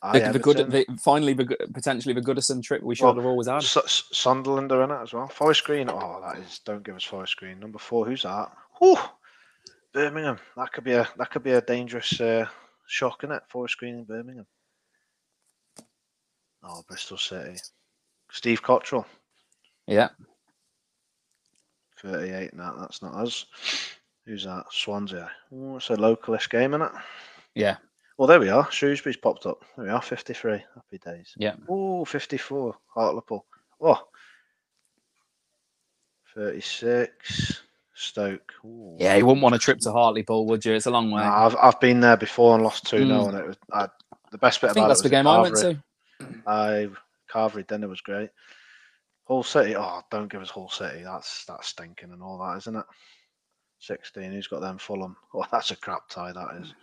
Aye, 0.01 0.19
the, 0.19 0.34
the 0.34 0.39
good, 0.39 0.57
the, 0.69 0.86
finally, 1.01 1.34
the, 1.34 1.45
potentially 1.74 2.13
the 2.13 2.22
Goodison 2.22 2.62
trip 2.62 2.84
we 2.84 2.93
should 2.95 3.05
Well, 3.05 3.15
have 3.15 3.25
always 3.25 3.48
had. 3.48 3.63
S- 3.63 3.77
S- 3.77 4.03
Sunderland 4.12 4.72
are 4.72 4.84
in 4.84 4.91
it 4.91 5.01
as 5.01 5.13
well. 5.13 5.27
Forest 5.27 5.63
Green. 5.63 5.89
Oh, 5.89 6.22
that 6.22 6.38
is. 6.39 6.60
Don't 6.65 6.84
give 6.84 6.95
us 6.95 7.03
Forest 7.03 7.38
Green. 7.38 7.60
Number 7.60 7.79
four. 7.79 8.05
Who's 8.05 8.24
that? 8.24 8.51
Whew. 8.79 8.98
Birmingham. 9.93 10.38
That 10.57 10.74
could 10.74 10.84
be 10.84 10.91
a. 10.91 11.07
That 11.17 11.31
could 11.31 11.43
be 11.43 11.53
a 11.53 11.62
dangerous 11.62 12.19
uh, 12.19 12.45
shock 12.86 13.24
in 13.24 13.31
it. 13.31 13.41
Forest 13.50 13.77
Green 13.77 13.95
in 13.95 14.03
Birmingham. 14.03 14.45
Oh, 16.67 16.84
Bristol 16.88 17.17
City. 17.17 17.57
Steve 18.31 18.62
Cotterill. 18.63 19.05
Yeah, 19.88 20.10
38 22.01 22.51
and 22.51 22.60
that. 22.60 22.74
That's 22.79 23.01
not 23.01 23.13
us. 23.13 23.45
Who's 24.25 24.45
that? 24.45 24.65
Swansea. 24.72 25.29
Oh, 25.53 25.77
it's 25.77 25.89
a 25.91 25.95
localist 25.95 26.50
game, 26.50 26.74
isn't 26.74 26.81
it? 26.88 26.91
yeah, 27.53 27.77
Well, 28.17 28.27
there 28.27 28.39
we 28.39 28.50
are. 28.50 28.69
Shrewsbury's 28.72 29.17
popped 29.17 29.45
up. 29.45 29.63
There 29.77 29.86
we 29.86 29.91
are. 29.91 30.01
53. 30.01 30.63
Happy 30.74 30.98
days. 30.98 31.34
yeah. 31.38 31.53
Oh, 31.69 32.03
54. 32.05 32.75
Hartlepool. 32.95 33.45
Oh. 33.79 34.01
36. 36.36 37.62
Stoke. 37.93 38.53
Ooh. 38.65 38.98
Yeah, 39.00 39.15
you 39.15 39.25
wouldn't 39.25 39.43
want 39.43 39.55
a 39.55 39.60
trip 39.60 39.79
to 39.81 39.91
Hartlepool, 39.91 40.48
would 40.48 40.65
you? 40.65 40.74
It's 40.74 40.86
a 40.88 40.91
long 40.91 41.12
way. 41.12 41.22
Nah, 41.22 41.45
I've, 41.45 41.55
I've 41.62 41.79
been 41.79 42.01
there 42.01 42.17
before 42.17 42.55
and 42.55 42.63
lost 42.63 42.88
2 42.88 42.98
0, 43.05 43.07
Mm. 43.07 43.29
and 43.29 43.38
it 43.38 43.48
was 43.48 43.57
I, 43.72 43.88
the 44.31 44.38
best 44.38 44.60
bit 44.60 44.72
I 44.72 44.74
think 44.74 44.88
that's 44.88 45.01
the 45.03 45.10
game 45.10 45.27
I 45.27 45.41
went 45.41 45.55
to. 45.57 45.81
Mm. 46.22 46.41
I 46.48 46.89
Carvery 47.34 47.67
dinner 47.67 47.88
was 47.88 48.01
great. 48.01 48.29
Hull 49.27 49.43
City. 49.43 49.75
Oh, 49.75 50.01
don't 50.12 50.31
give 50.31 50.41
us 50.41 50.50
Hull 50.50 50.69
City. 50.69 51.03
That's 51.03 51.45
that's 51.45 51.67
stinking 51.69 52.12
and 52.12 52.22
all 52.22 52.38
that, 52.39 52.57
isn't 52.57 52.75
it? 52.75 52.86
16. 53.79 54.31
Who's 54.31 54.48
got 54.48 54.62
them 54.62 54.77
Fulham? 54.77 55.15
Oh, 55.34 55.45
that's 55.51 55.72
a 55.72 55.75
crap 55.75 56.07
tie, 56.10 56.31
that 56.31 56.62
is. 56.62 56.74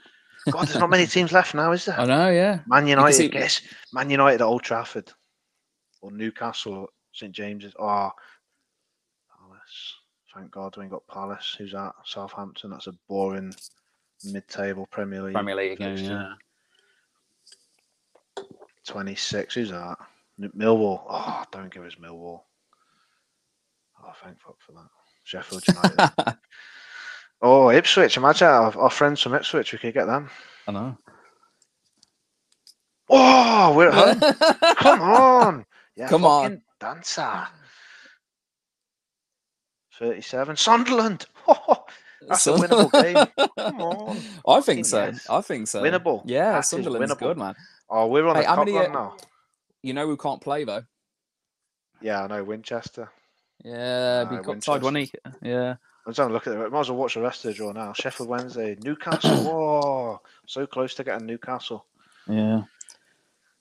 God, 0.51 0.67
there's 0.67 0.79
not 0.79 0.91
many 0.91 1.07
teams 1.09 1.33
left 1.33 1.55
now, 1.55 1.73
is 1.73 1.85
there? 1.85 1.99
I 1.99 2.05
know, 2.05 2.31
yeah. 2.31 2.61
Man 2.67 2.87
United, 2.87 3.15
see- 3.15 3.29
guess 3.29 3.61
Man 3.93 4.11
United 4.11 4.41
at 4.41 4.47
Old 4.47 4.63
Trafford, 4.63 5.11
or 6.01 6.11
Newcastle, 6.11 6.75
or 6.75 6.89
St 7.13 7.33
James's. 7.33 7.75
Oh, 7.79 8.11
Palace. 9.39 9.95
Thank 10.35 10.51
God 10.51 10.77
we 10.77 10.83
ain't 10.85 10.93
got 10.93 11.07
Palace. 11.07 11.55
Who's 11.59 11.73
that? 11.73 11.93
Southampton. 12.05 12.71
That's 12.71 12.87
a 12.89 12.95
boring 13.09 13.55
mid-table 14.25 14.87
Premier 14.91 15.23
League. 15.23 15.35
Premier 15.35 15.55
League, 15.57 15.79
fixture. 15.79 16.05
yeah. 16.07 16.33
Twenty-six. 18.87 19.55
Who's 19.55 19.71
that? 19.71 19.97
Millwall. 20.41 21.03
Oh, 21.09 21.45
don't 21.53 21.73
give 21.73 21.85
us 21.85 21.95
Millwall. 22.03 22.41
Oh, 24.05 24.13
thank 24.23 24.41
fuck 24.41 24.57
for 24.61 24.73
that. 24.73 24.89
Sheffield 25.25 25.63
United. 25.69 26.37
oh, 27.43 27.71
Ipswich. 27.71 28.17
Imagine 28.17 28.49
our, 28.49 28.77
our 28.79 28.91
friends 28.91 29.21
from 29.21 29.35
Ipswich. 29.35 29.73
We 29.73 29.79
could 29.79 29.95
get 29.95 30.07
them. 30.07 30.31
I 30.67 30.73
know. 30.73 30.99
Oh, 33.09 33.75
we're 33.77 33.91
at 33.91 34.19
home. 34.19 34.55
Come 34.77 35.03
on. 35.03 35.67
Yeah, 35.97 36.09
Come 36.09 36.25
on. 36.25 36.63
Dancer. 36.81 37.47
37. 39.99 40.57
Sunderland. 40.57 41.27
Oh, 42.25 42.29
that's 42.29 42.47
a 42.47 42.53
winnable 42.53 42.93
game. 42.93 43.49
Come 43.59 43.81
on. 43.83 44.17
I 44.47 44.61
think 44.61 44.87
so. 44.87 45.07
Yes. 45.07 45.27
I 45.29 45.41
think 45.41 45.67
so. 45.67 45.83
Winnable. 45.83 46.23
Yeah, 46.25 46.53
That 46.53 46.65
Sunderland's 46.65 47.13
winnable. 47.13 47.19
good, 47.19 47.37
man. 47.37 47.57
Oh, 47.95 48.07
we're 48.07 48.27
on 48.27 48.37
Hey, 48.37 48.43
the 48.43 48.47
top 48.47 48.59
many, 48.59 48.73
run 48.73 48.87
uh, 48.87 48.93
now. 48.93 49.17
You 49.83 49.93
know 49.93 50.07
who 50.07 50.17
can't 50.17 50.41
play 50.41 50.65
though? 50.65 50.83
Yeah, 52.01 52.25
I 52.25 52.27
know. 52.27 52.43
Winchester. 52.43 53.11
Yeah, 53.63 54.25
be 54.25 54.37
Aye, 54.37 54.41
cup 54.41 54.61
tied, 54.61 54.97
he? 54.97 55.13
Yeah. 55.43 55.77
I 56.05 56.09
was 56.09 56.17
having 56.17 56.31
to 56.31 56.35
look 56.35 56.47
at 56.47 56.55
it. 56.55 56.73
Might 56.73 56.81
as 56.81 56.91
well 56.91 56.99
watch 56.99 57.15
the 57.15 57.21
rest 57.21 57.45
of 57.45 57.51
the 57.51 57.55
draw 57.55 57.71
now. 57.73 57.93
Sheffield 57.93 58.31
Wednesday. 58.31 58.77
Newcastle. 58.83 59.37
Whoa. 59.45 60.21
So 60.47 60.67
close 60.67 60.95
to 60.95 61.05
getting 61.05 61.27
Newcastle. 61.27 61.85
Yeah. 62.27 62.63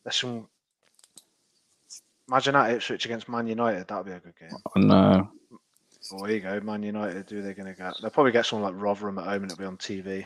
There's 0.03 0.15
some. 0.15 0.47
Imagine 2.29 2.53
that 2.53 2.71
Ipswich 2.71 3.05
against 3.05 3.27
Man 3.27 3.47
United. 3.47 3.85
That'd 3.87 4.05
be 4.05 4.13
a 4.13 4.19
good 4.19 4.39
game. 4.39 4.57
I 4.75 4.79
know. 4.79 5.29
Oh, 6.13 6.25
there 6.25 6.35
you 6.35 6.39
go. 6.39 6.59
Man 6.61 6.83
United. 6.83 7.29
Who 7.29 7.39
are 7.39 7.41
they 7.41 7.53
going 7.53 7.67
to 7.67 7.77
get? 7.77 7.95
They'll 8.01 8.09
probably 8.09 8.31
get 8.31 8.45
someone 8.45 8.73
like 8.73 8.81
Rotherham 8.81 9.19
at 9.19 9.25
home 9.25 9.43
and 9.43 9.51
it'll 9.51 9.59
be 9.59 9.65
on 9.65 9.77
TV. 9.77 10.25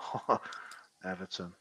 Everton. 1.04 1.52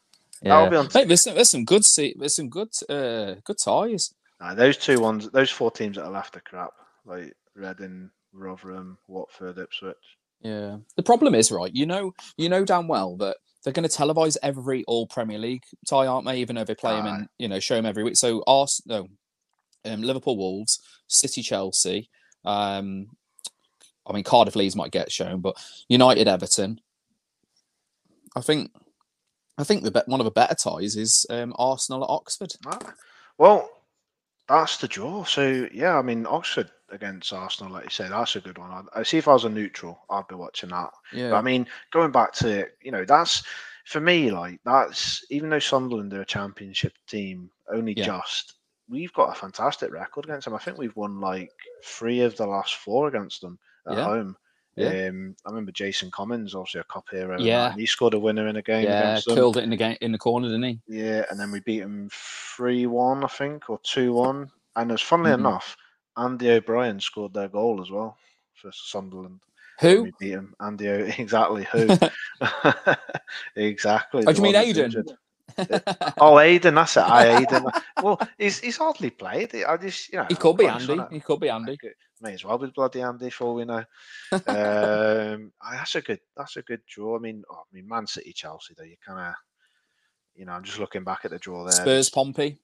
That'll 0.41 0.63
Yeah. 0.65 0.69
be 0.69 0.75
on 0.77 0.89
Hey, 0.89 1.05
there's 1.05 1.23
some, 1.23 1.35
there's 1.35 1.49
some 1.51 1.65
good 1.65 1.85
se- 1.85 2.15
there's 2.17 2.35
some 2.35 2.49
good 2.49 2.69
uh 2.89 3.35
good 3.43 3.57
ties. 3.63 4.13
Nah, 4.39 4.53
those 4.55 4.77
two 4.77 4.99
ones, 4.99 5.29
those 5.31 5.51
four 5.51 5.69
teams 5.71 5.97
that 5.97 6.05
are 6.05 6.11
left 6.11 6.37
are 6.37 6.41
crap. 6.41 6.71
Like 7.05 7.33
Reading, 7.55 8.09
Rotherham, 8.31 8.97
Watford, 9.07 9.57
Ipswich. 9.57 9.95
Yeah. 10.41 10.77
The 10.95 11.03
problem 11.03 11.35
is, 11.35 11.51
right, 11.51 11.73
you 11.73 11.85
know 11.85 12.13
you 12.37 12.47
know 12.49 12.63
damn 12.63 12.87
well 12.87 13.17
that 13.17 13.37
they're 13.63 13.73
going 13.73 13.87
to 13.87 13.97
televise 13.97 14.37
every 14.41 14.85
all 14.85 15.05
Premier 15.07 15.37
League 15.37 15.63
tie, 15.85 16.07
aren't 16.07 16.25
they? 16.25 16.37
Even 16.39 16.55
though 16.55 16.63
they 16.63 16.75
play 16.75 16.95
them 16.95 17.07
Aye. 17.07 17.15
in, 17.17 17.29
you 17.39 17.47
know, 17.49 17.59
show 17.59 17.75
them 17.75 17.85
every 17.85 18.03
week. 18.03 18.15
So 18.15 18.41
Arsenal, 18.47 19.09
no, 19.83 19.91
um, 19.93 20.01
Liverpool, 20.01 20.37
Wolves, 20.37 20.79
City, 21.07 21.41
Chelsea. 21.41 22.09
Um, 22.45 23.07
I 24.07 24.13
mean, 24.13 24.23
Cardiff, 24.23 24.55
Leeds 24.55 24.77
might 24.77 24.91
get 24.91 25.11
shown, 25.11 25.41
but 25.41 25.57
United, 25.89 26.27
Everton. 26.29 26.79
I 28.35 28.39
think, 28.41 28.71
I 29.59 29.63
think 29.63 29.83
the 29.83 30.03
one 30.07 30.21
of 30.21 30.25
the 30.25 30.31
better 30.31 30.55
ties 30.55 30.95
is 30.95 31.25
um, 31.29 31.53
Arsenal 31.59 32.03
at 32.03 32.09
Oxford. 32.09 32.53
Ah, 32.65 32.93
Well, 33.37 33.69
that's 34.47 34.77
the 34.77 34.87
draw. 34.87 35.25
So 35.25 35.67
yeah, 35.73 35.97
I 35.97 36.01
mean 36.01 36.25
Oxford 36.25 36.71
against 36.89 37.33
Arsenal, 37.33 37.73
like 37.73 37.83
you 37.83 37.89
say, 37.91 38.07
that's 38.07 38.35
a 38.35 38.39
good 38.41 38.57
one. 38.57 38.87
I 38.95 39.03
see 39.03 39.17
if 39.17 39.27
I 39.27 39.33
was 39.33 39.45
a 39.45 39.49
neutral, 39.49 39.99
I'd 40.09 40.27
be 40.27 40.35
watching 40.35 40.69
that. 40.69 40.89
Yeah, 41.13 41.29
But 41.31 41.37
I 41.37 41.41
mean, 41.41 41.67
going 41.91 42.11
back 42.11 42.33
to 42.35 42.67
you 42.81 42.91
know, 42.91 43.05
that's 43.05 43.43
for 43.85 43.99
me. 43.99 44.31
Like 44.31 44.59
that's 44.63 45.23
even 45.29 45.49
though 45.49 45.59
Sunderland 45.59 46.13
are 46.13 46.21
a 46.21 46.25
championship 46.25 46.93
team, 47.07 47.51
only 47.71 47.93
Yeah. 47.93 48.05
just 48.05 48.55
we've 48.87 49.13
got 49.13 49.35
a 49.35 49.39
fantastic 49.39 49.91
record 49.91 50.25
against 50.25 50.45
them. 50.45 50.55
I 50.55 50.59
think 50.59 50.77
we've 50.77 50.95
won 50.95 51.19
like 51.19 51.51
three 51.83 52.21
of 52.21 52.35
the 52.37 52.47
last 52.47 52.75
four 52.75 53.07
against 53.07 53.41
them 53.41 53.59
at 53.87 53.97
Yeah. 53.97 54.03
home. 54.05 54.35
Yeah. 54.79 55.09
Um, 55.09 55.35
I 55.45 55.49
remember 55.49 55.71
Jason 55.71 56.09
Commons, 56.11 56.55
obviously 56.55 56.81
a 56.81 56.83
cop 56.85 57.09
hero. 57.09 57.39
Yeah. 57.39 57.71
and 57.71 57.79
he 57.79 57.85
scored 57.85 58.13
a 58.13 58.19
winner 58.19 58.47
in 58.47 58.55
a 58.55 58.61
game 58.61 58.85
yeah, 58.85 59.19
them. 59.25 59.35
killed 59.35 59.57
it 59.57 59.63
in 59.63 59.69
the 59.69 59.75
game 59.75 59.97
in 60.01 60.11
the 60.11 60.17
corner, 60.17 60.47
didn't 60.47 60.63
he? 60.63 60.79
Yeah, 60.87 61.25
and 61.29 61.39
then 61.39 61.51
we 61.51 61.59
beat 61.59 61.81
him 61.81 62.09
three 62.11 62.85
one, 62.85 63.23
I 63.23 63.27
think, 63.27 63.69
or 63.69 63.79
two 63.83 64.13
one. 64.13 64.49
And 64.75 64.91
as 64.91 65.01
funnily 65.01 65.31
Mhm. 65.31 65.39
enough, 65.39 65.75
Andy 66.17 66.51
O'Brien 66.51 66.99
scored 66.99 67.33
their 67.33 67.49
goal 67.49 67.81
as 67.81 67.91
well 67.91 68.17
for 68.55 68.71
Sunderland. 68.71 69.39
Who? 69.81 70.03
We 70.03 70.11
beat 70.19 70.31
him. 70.31 70.55
Andy 70.61 70.89
O 70.89 70.93
exactly 71.17 71.65
who? 71.71 71.87
exactly. 73.55 74.23
Oh, 74.25 74.31
do 74.33 74.37
you 74.37 74.43
mean 74.43 74.55
Aiden? 74.55 75.05
Oh, 76.21 76.35
Aiden, 76.35 76.75
that's 76.75 76.97
it. 76.97 77.01
I 77.01 77.43
Aiden. 77.43 77.81
well, 78.01 78.19
he's 78.37 78.59
he's 78.59 78.77
hardly 78.77 79.09
played. 79.09 79.53
I 79.55 79.77
just 79.77 80.11
you 80.11 80.19
know. 80.19 80.25
he 80.29 80.35
could 80.35 80.57
be 80.57 80.67
Andy. 80.67 80.99
He 81.11 81.19
could 81.19 81.39
be 81.39 81.49
Andy. 81.49 81.77
May 82.21 82.33
as 82.33 82.43
well 82.43 82.57
be 82.57 82.67
bloody 82.75 83.01
Andy 83.01 83.29
for 83.29 83.45
all 83.45 83.55
we 83.55 83.65
know. 83.65 83.83
um, 84.47 85.51
that's 85.71 85.95
a 85.95 86.01
good. 86.01 86.19
That's 86.35 86.57
a 86.57 86.61
good 86.61 86.81
draw. 86.87 87.15
I 87.17 87.19
mean, 87.19 87.43
oh, 87.49 87.55
I 87.55 87.63
mean, 87.75 87.87
Man 87.87 88.07
City, 88.07 88.33
Chelsea. 88.33 88.73
Though 88.77 88.83
you 88.83 88.97
kind 89.05 89.19
of, 89.19 89.33
you 90.35 90.45
know, 90.45 90.53
I'm 90.53 90.63
just 90.63 90.79
looking 90.79 91.03
back 91.03 91.21
at 91.23 91.31
the 91.31 91.39
draw 91.39 91.63
there. 91.63 91.71
Spurs, 91.71 92.09
Pompey. 92.09 92.57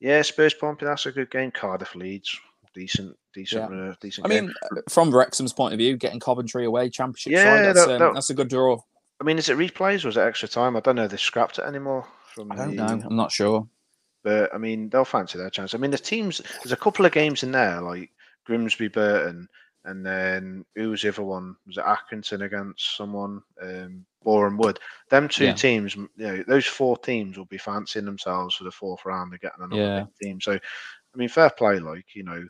Yeah, 0.00 0.22
Spurs 0.22 0.54
Pompey. 0.54 0.86
That's 0.86 1.06
a 1.06 1.12
good 1.12 1.30
game. 1.30 1.50
Cardiff 1.50 1.94
Leeds. 1.94 2.38
Decent, 2.72 3.16
decent, 3.34 3.74
uh, 3.74 3.94
decent. 4.00 4.24
I 4.26 4.30
game. 4.30 4.46
mean, 4.46 4.54
from 4.88 5.12
Wrexham's 5.12 5.52
point 5.52 5.74
of 5.74 5.78
view, 5.78 5.96
getting 5.96 6.20
Coventry 6.20 6.64
away, 6.66 6.88
Championship 6.88 7.32
Yeah, 7.32 7.42
side, 7.42 7.64
that's, 7.64 7.86
that- 7.86 7.92
um, 7.94 7.98
that- 7.98 8.14
that's 8.14 8.30
a 8.30 8.34
good 8.34 8.48
draw. 8.48 8.78
I 9.20 9.24
mean, 9.24 9.38
is 9.38 9.48
it 9.48 9.58
replays 9.58 10.04
or 10.04 10.08
is 10.08 10.16
it 10.16 10.20
extra 10.20 10.48
time? 10.48 10.76
I 10.76 10.80
don't 10.80 10.94
know. 10.96 11.04
if 11.04 11.10
They 11.10 11.16
scrapped 11.16 11.58
it 11.58 11.64
anymore. 11.64 12.06
From 12.30 12.52
I 12.52 12.56
don't 12.56 12.76
the, 12.76 12.82
know. 12.82 13.02
I'm 13.04 13.16
not 13.16 13.32
sure. 13.32 13.66
But 14.22 14.54
I 14.54 14.58
mean, 14.58 14.88
they'll 14.88 15.04
fancy 15.04 15.38
their 15.38 15.50
chance. 15.50 15.74
I 15.74 15.78
mean, 15.78 15.90
the 15.90 15.98
teams. 15.98 16.38
There's 16.38 16.72
a 16.72 16.76
couple 16.76 17.06
of 17.06 17.12
games 17.12 17.42
in 17.42 17.52
there 17.52 17.80
like 17.80 18.10
Grimsby, 18.44 18.88
Burton, 18.88 19.48
and 19.84 20.04
then 20.04 20.64
who 20.76 20.90
was 20.90 21.02
the 21.02 21.08
other 21.08 21.22
one? 21.22 21.56
Was 21.66 21.78
it 21.78 21.84
Accrington 21.84 22.44
against 22.44 22.96
someone? 22.96 23.42
Um, 23.62 24.04
Boreham 24.22 24.58
Wood. 24.58 24.78
Them 25.08 25.28
two 25.28 25.46
Yeah. 25.46 25.52
teams. 25.54 25.96
You 25.96 26.08
know, 26.16 26.44
those 26.46 26.66
four 26.66 26.98
teams 26.98 27.38
will 27.38 27.46
be 27.46 27.58
fancying 27.58 28.04
themselves 28.04 28.54
for 28.54 28.64
the 28.64 28.70
fourth 28.70 29.04
round 29.06 29.32
of 29.32 29.40
getting 29.40 29.64
another 29.64 29.82
Yeah. 29.82 30.00
big 30.04 30.14
team. 30.22 30.40
So, 30.40 30.52
I 30.52 31.16
mean, 31.16 31.28
fair 31.30 31.50
play. 31.50 31.78
Like 31.78 32.14
you 32.14 32.22
know, 32.22 32.46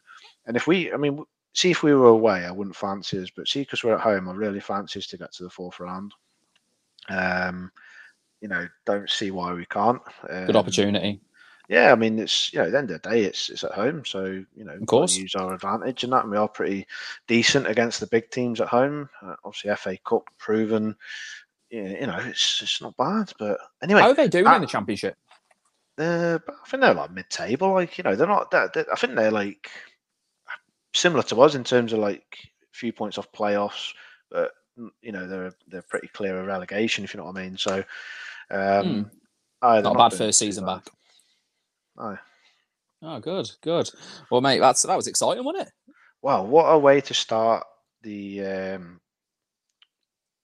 and 0.46 0.56
if 0.56 0.66
we, 0.66 0.92
I 0.92 0.96
mean, 0.96 1.24
see 1.54 1.70
if 1.70 1.84
we 1.84 1.94
were 1.94 2.08
away, 2.08 2.44
I 2.44 2.50
wouldn't 2.50 2.76
fancy 2.76 3.18
us. 3.20 3.30
But 3.30 3.46
see, 3.46 3.60
because 3.60 3.84
we're 3.84 3.94
at 3.94 4.00
home, 4.00 4.28
I 4.28 4.32
really 4.32 4.60
fancy 4.60 4.98
us 4.98 5.06
to 5.08 5.18
get 5.18 5.32
to 5.34 5.44
the 5.44 5.50
fourth 5.50 5.78
round. 5.78 6.12
Um, 7.08 7.70
you 8.40 8.48
know, 8.48 8.66
don't 8.86 9.08
see 9.10 9.30
why 9.30 9.52
we 9.52 9.66
can't. 9.66 10.00
Good 10.26 10.50
Um, 10.50 10.56
opportunity. 10.56 11.20
yeah, 11.68 11.92
I 11.92 11.94
mean, 11.94 12.18
it's 12.18 12.52
you 12.52 12.58
know, 12.58 12.66
at 12.66 12.72
the 12.72 12.78
end 12.78 12.90
of 12.90 13.00
the 13.02 13.08
day, 13.10 13.22
it's 13.24 13.48
it's 13.50 13.64
at 13.64 13.72
home, 13.72 14.04
so 14.04 14.24
you 14.24 14.64
know, 14.64 14.78
to 14.78 14.86
course. 14.86 15.16
use 15.16 15.34
our 15.34 15.52
advantage 15.54 16.04
in 16.04 16.10
that. 16.10 16.22
And 16.22 16.30
we 16.32 16.36
are 16.38 16.48
pretty 16.48 16.86
decent 17.26 17.66
against 17.66 18.00
the 18.00 18.06
big 18.06 18.30
teams 18.30 18.60
at 18.60 18.68
home. 18.68 19.08
Uh, 19.22 19.36
obviously, 19.44 19.74
FA 19.76 19.96
Cup 20.04 20.28
proven. 20.38 20.96
Yeah, 21.70 22.00
you 22.00 22.06
know, 22.08 22.18
it's 22.26 22.60
it's 22.62 22.80
not 22.82 22.96
bad, 22.96 23.32
but 23.38 23.58
anyway, 23.82 24.00
How 24.00 24.08
are 24.10 24.14
they 24.14 24.26
doing 24.28 24.46
I- 24.46 24.56
in 24.56 24.62
the 24.62 24.66
Championship? 24.66 25.16
uh, 25.98 26.38
but 26.46 26.54
I 26.64 26.68
think 26.68 26.80
they're 26.80 26.94
like 26.94 27.12
mid-table. 27.12 27.72
Like 27.72 27.96
you 27.98 28.04
know, 28.04 28.16
they're 28.16 28.26
not. 28.26 28.50
That, 28.50 28.74
I 28.90 28.96
think 28.96 29.14
they're 29.14 29.30
like 29.30 29.70
similar 30.94 31.22
to 31.24 31.40
us 31.42 31.54
in 31.54 31.62
terms 31.64 31.92
of 31.92 31.98
like 32.00 32.38
a 32.42 32.76
few 32.76 32.92
points 32.92 33.18
off 33.18 33.30
playoffs. 33.32 33.92
But 34.30 34.52
you 35.02 35.12
know 35.12 35.26
they're 35.28 35.52
they're 35.68 35.82
pretty 35.82 36.08
clear 36.08 36.40
of 36.40 36.46
relegation, 36.46 37.04
if 37.04 37.14
you 37.14 37.18
know 37.18 37.26
what 37.26 37.36
I 37.36 37.42
mean. 37.42 37.56
So. 37.56 37.84
Um, 38.50 39.10
they're 39.62 39.82
Not 39.82 39.94
a 39.94 39.98
bad 39.98 40.12
first 40.14 40.38
season 40.38 40.64
bad. 40.64 40.84
back. 40.84 40.92
Aye. 41.98 42.18
Oh, 43.02 43.20
good, 43.20 43.50
good. 43.62 43.90
Well, 44.30 44.40
mate, 44.40 44.58
that's 44.58 44.82
that 44.82 44.96
was 44.96 45.06
exciting, 45.06 45.44
wasn't 45.44 45.68
it? 45.68 45.72
Wow, 46.22 46.44
what 46.44 46.64
a 46.66 46.78
way 46.78 47.00
to 47.00 47.14
start 47.14 47.66
the 48.02 48.44
um, 48.44 49.00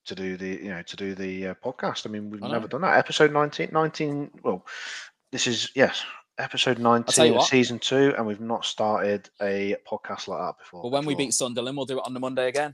to 0.05 0.15
do 0.15 0.37
the 0.37 0.47
you 0.47 0.69
know 0.69 0.81
to 0.81 0.95
do 0.95 1.13
the 1.13 1.47
uh, 1.47 1.53
podcast. 1.63 2.07
I 2.07 2.09
mean, 2.09 2.29
we've 2.29 2.43
I 2.43 2.49
never 2.49 2.67
done 2.67 2.81
that. 2.81 2.97
Episode 2.97 3.31
19, 3.31 3.69
19 3.71 4.31
Well, 4.43 4.65
this 5.31 5.45
is 5.45 5.69
yes, 5.75 6.03
episode 6.39 6.79
nineteen 6.79 7.35
of 7.35 7.43
season 7.43 7.79
two, 7.79 8.13
and 8.17 8.25
we've 8.25 8.41
not 8.41 8.65
started 8.65 9.29
a 9.41 9.75
podcast 9.89 10.27
like 10.27 10.39
that 10.39 10.57
before. 10.57 10.83
Well, 10.83 10.91
when 10.91 11.05
we 11.05 11.15
beat 11.15 11.33
Sunderland, 11.33 11.77
we'll 11.77 11.85
do 11.85 11.99
it 11.99 12.05
on 12.05 12.13
the 12.13 12.19
Monday 12.19 12.47
again. 12.47 12.73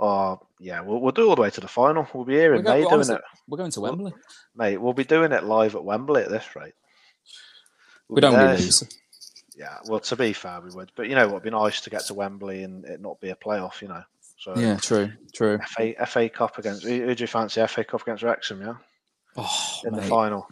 Oh 0.00 0.40
yeah, 0.60 0.80
we'll 0.80 1.00
we'll 1.00 1.12
do 1.12 1.28
all 1.28 1.36
the 1.36 1.42
way 1.42 1.50
to 1.50 1.60
the 1.60 1.68
final. 1.68 2.06
We'll 2.12 2.24
be 2.24 2.34
here 2.34 2.54
in 2.54 2.64
May 2.64 2.82
doing 2.82 2.92
honestly, 2.92 3.16
it, 3.16 3.20
We're 3.46 3.58
going 3.58 3.70
to 3.72 3.80
Wembley. 3.80 4.12
mate. 4.56 4.76
We'll 4.78 4.92
be 4.92 5.04
doing 5.04 5.32
it 5.32 5.44
live 5.44 5.74
at 5.74 5.84
Wembley 5.84 6.22
at 6.22 6.30
this 6.30 6.54
rate. 6.56 6.74
We'll 8.08 8.16
We 8.16 8.20
don't 8.20 8.32
there. 8.34 8.48
really 8.52 8.62
lose. 8.64 8.84
Yeah, 9.56 9.76
well, 9.86 10.00
to 10.00 10.16
be 10.16 10.32
fair, 10.32 10.60
we 10.60 10.70
would. 10.70 10.92
But 10.94 11.08
you 11.08 11.14
know 11.16 11.26
what? 11.26 11.34
It'd 11.36 11.42
be 11.44 11.50
nice 11.50 11.80
to 11.80 11.90
get 11.90 12.06
to 12.06 12.14
Wembley 12.14 12.62
and 12.62 12.84
it 12.84 13.00
not 13.00 13.20
be 13.20 13.30
a 13.30 13.34
playoff. 13.34 13.82
You 13.82 13.88
know, 13.88 14.02
so 14.38 14.56
Yeah, 14.56 14.76
true, 14.76 15.10
true. 15.34 15.58
FA 15.68 15.94
FA 16.06 16.28
Cup 16.28 16.58
against 16.58 16.84
who, 16.84 16.90
who 17.06 17.14
do 17.14 17.22
you 17.24 17.26
fancy? 17.26 17.64
FA 17.66 17.82
Cup 17.84 18.02
against 18.02 18.22
Wrexham, 18.22 18.60
yeah, 18.62 18.74
Oh, 19.36 19.80
in 19.84 19.94
the 19.94 20.02
final. 20.02 20.46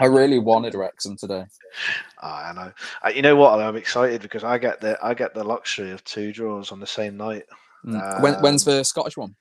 I 0.00 0.06
really 0.06 0.40
wanted 0.40 0.74
Wrexham 0.74 1.16
today. 1.16 1.44
Ah, 2.20 2.50
I 2.50 2.52
know. 2.52 2.72
Uh, 3.04 3.08
you 3.10 3.22
know 3.22 3.36
what? 3.36 3.60
I'm 3.60 3.76
excited 3.76 4.22
because 4.22 4.42
I 4.42 4.58
get 4.58 4.80
the 4.80 4.98
I 5.00 5.14
get 5.14 5.34
the 5.34 5.44
luxury 5.44 5.92
of 5.92 6.02
two 6.02 6.32
draws 6.32 6.72
on 6.72 6.80
the 6.80 6.86
same 6.86 7.16
night. 7.16 7.44
Mm. 7.86 8.22
when, 8.22 8.34
when's 8.42 8.66
Um, 8.66 8.74
the 8.74 8.84
Scottish 8.84 9.16
one? 9.16 9.34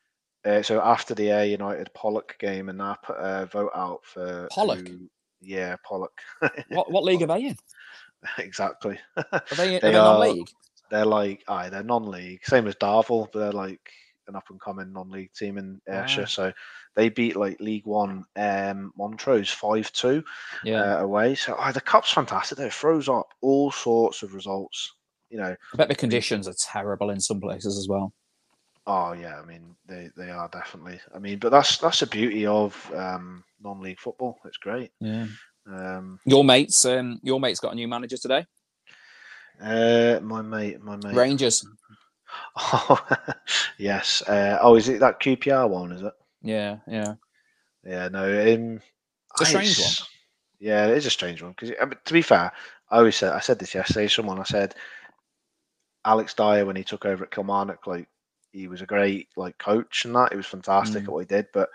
Uh, 0.46 0.62
so 0.62 0.82
after 0.82 1.14
the 1.14 1.30
Ayr 1.32 1.46
United 1.46 1.90
Pollok 1.96 2.38
game, 2.40 2.70
and 2.70 2.82
I 2.82 2.96
put 3.04 3.18
a 3.20 3.46
vote 3.48 3.72
out 3.76 4.02
for 4.06 4.48
Pollok? 4.52 4.88
who- 4.88 5.10
yeah, 5.42 5.76
Pollok. 5.86 6.18
What 6.70 6.92
what 6.92 7.04
league 7.04 7.22
are 7.22 7.28
they 7.28 7.48
in? 7.48 7.58
exactly. 8.38 8.98
Are 9.16 9.26
they, 9.56 9.78
are 9.78 9.80
They 9.80 9.80
they 9.80 9.96
are- 9.96 10.20
non-league? 10.20 10.50
They're 10.90 11.06
like, 11.06 11.44
aye, 11.50 11.68
they're 11.70 11.84
non-league, 11.84 12.46
same 12.46 12.66
as 12.68 12.76
Darvel, 12.76 13.28
but 13.34 13.40
they're 13.40 13.52
like 13.52 13.82
an 14.28 14.36
up-and-coming 14.38 14.94
non-league 14.94 15.34
team 15.34 15.58
in 15.58 15.82
Ayrshire. 15.88 16.22
Wow. 16.22 16.26
So 16.28 16.54
they 16.96 17.10
beat 17.10 17.36
like 17.36 17.60
League 17.60 17.86
One 17.86 18.24
um, 18.38 18.94
Montrose 18.98 19.50
five-two. 19.52 20.24
Yeah, 20.64 20.96
uh, 20.98 21.04
away. 21.04 21.36
So 21.36 21.58
oh, 21.60 21.72
the 21.74 21.82
cup's 21.82 22.12
fantastic. 22.12 22.58
Though. 22.58 22.66
It 22.66 22.74
throws 22.74 23.10
up 23.10 23.28
all 23.42 23.70
sorts 23.72 24.24
of 24.24 24.34
results. 24.34 24.94
You 25.30 25.40
know, 25.40 25.56
I 25.74 25.78
bet 25.78 25.90
the 25.90 25.96
conditions 25.96 26.48
are 26.48 26.56
terrible 26.72 27.10
in 27.10 27.20
some 27.20 27.42
places 27.42 27.78
as 27.78 27.90
well. 27.90 28.14
Oh 28.88 29.12
yeah, 29.12 29.40
I 29.40 29.46
mean 29.46 29.76
they, 29.86 30.10
they 30.18 30.32
are 30.32 30.50
definitely. 30.50 31.00
I 31.14 31.20
mean, 31.20 31.38
but 31.38 31.52
that's 31.52 31.78
that's 31.78 32.00
the 32.00 32.08
beauty 32.08 32.48
of 32.48 32.76
um, 32.96 33.44
non-league 33.62 34.00
football. 34.00 34.40
It's 34.46 34.58
great. 34.58 34.92
Yeah. 35.00 35.28
Um, 35.68 36.20
Your 36.26 36.44
mates, 36.44 36.84
um, 36.86 37.20
your 37.22 37.40
mates 37.40 37.60
got 37.60 37.74
a 37.74 37.76
new 37.76 37.88
manager 37.90 38.18
today. 38.18 38.46
uh, 39.62 40.20
my 40.24 40.42
mate, 40.42 40.82
my 40.82 40.96
mate. 40.96 41.14
Rangers. 41.16 41.66
Oh, 42.56 43.06
yes. 43.78 44.22
Uh, 44.28 44.58
oh, 44.62 44.76
is 44.76 44.90
it 44.90 45.00
that 45.02 45.20
QPR 45.20 45.70
one? 45.70 45.92
Is 45.92 46.02
it? 46.02 46.14
Yeah, 46.42 46.78
yeah. 46.88 47.16
Yeah. 47.86 48.08
No. 48.10 48.24
Um, 48.26 48.80
It's 49.34 49.42
a 49.42 49.44
I- 49.44 49.48
strange 49.48 49.72
it's- 49.72 50.08
Yeah, 50.60 50.88
it 50.88 50.98
is 50.98 51.06
a 51.06 51.10
strange 51.12 51.42
one 51.42 51.52
because 51.52 51.72
to 52.06 52.14
be 52.14 52.22
fair, 52.22 52.52
I 52.90 52.98
always 52.98 53.16
said 53.18 53.34
I 53.34 53.40
said 53.40 53.60
this 53.60 53.76
yesterday. 53.76 54.08
Someone 54.08 54.40
I 54.40 54.44
said 54.44 54.74
Alex 56.06 56.34
Dyer 56.34 56.66
when 56.66 56.76
he 56.78 56.84
took 56.84 57.06
over 57.06 57.24
at 57.26 57.32
Kilmarnock, 57.32 57.86
like 57.88 58.08
he 58.58 58.68
was 58.68 58.82
a 58.82 58.86
great 58.88 59.28
like 59.38 59.58
coach 59.60 60.06
and 60.06 60.16
that. 60.16 60.32
He 60.32 60.38
was 60.38 60.48
fantastic 60.48 61.04
Mm. 61.04 61.06
at 61.08 61.12
what 61.12 61.20
he 61.20 61.26
did, 61.28 61.48
but 61.54 61.70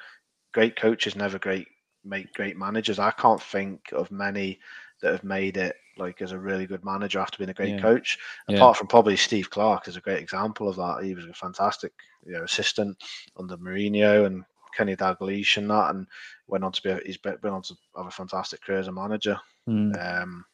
great 0.53 0.75
coaches 0.77 1.15
never 1.17 1.39
great 1.39 1.69
make 2.05 2.33
great 2.35 2.57
managers. 2.57 2.99
I 2.99 3.13
can't 3.13 3.41
think 3.41 3.93
of 3.93 4.11
many 4.11 4.59
that 5.01 5.13
have 5.13 5.25
made 5.25 5.57
it 5.57 5.77
like 5.97 6.21
as 6.23 6.33
a 6.33 6.39
really 6.39 6.67
good 6.67 6.85
manager 6.85 7.21
after 7.21 7.39
being 7.39 7.51
a 7.51 7.55
great 7.55 7.75
Yeah. 7.75 7.81
coach. 7.81 8.19
Yeah. 8.49 8.57
Apart 8.57 8.77
from 8.77 8.89
probably 8.89 9.17
Steve 9.17 9.51
Clarke 9.51 9.87
is 9.89 9.97
a 9.97 10.01
great 10.01 10.21
example 10.21 10.69
of 10.69 10.77
that. 10.77 11.05
He 11.05 11.15
was 11.15 11.27
a 11.27 11.33
fantastic 11.33 11.93
you 12.25 12.33
know, 12.33 12.43
assistant 12.45 12.97
under 13.37 13.57
Mourinho 13.57 14.27
and 14.27 14.45
Kenny 14.77 14.97
Dalglish 14.97 15.57
and 15.59 15.71
that, 15.71 15.95
and 15.95 16.07
went 16.47 16.65
on 16.65 16.73
to 16.73 16.83
be 16.83 16.97
he's 17.07 17.19
been 17.19 17.37
on 17.45 17.63
to 17.63 17.75
have 17.97 18.07
a 18.07 18.11
fantastic 18.11 18.63
career 18.63 18.79
as 18.81 18.89
a 18.89 18.93
manager. 18.93 19.39
Mm. 19.69 20.23
Um, 20.23 20.45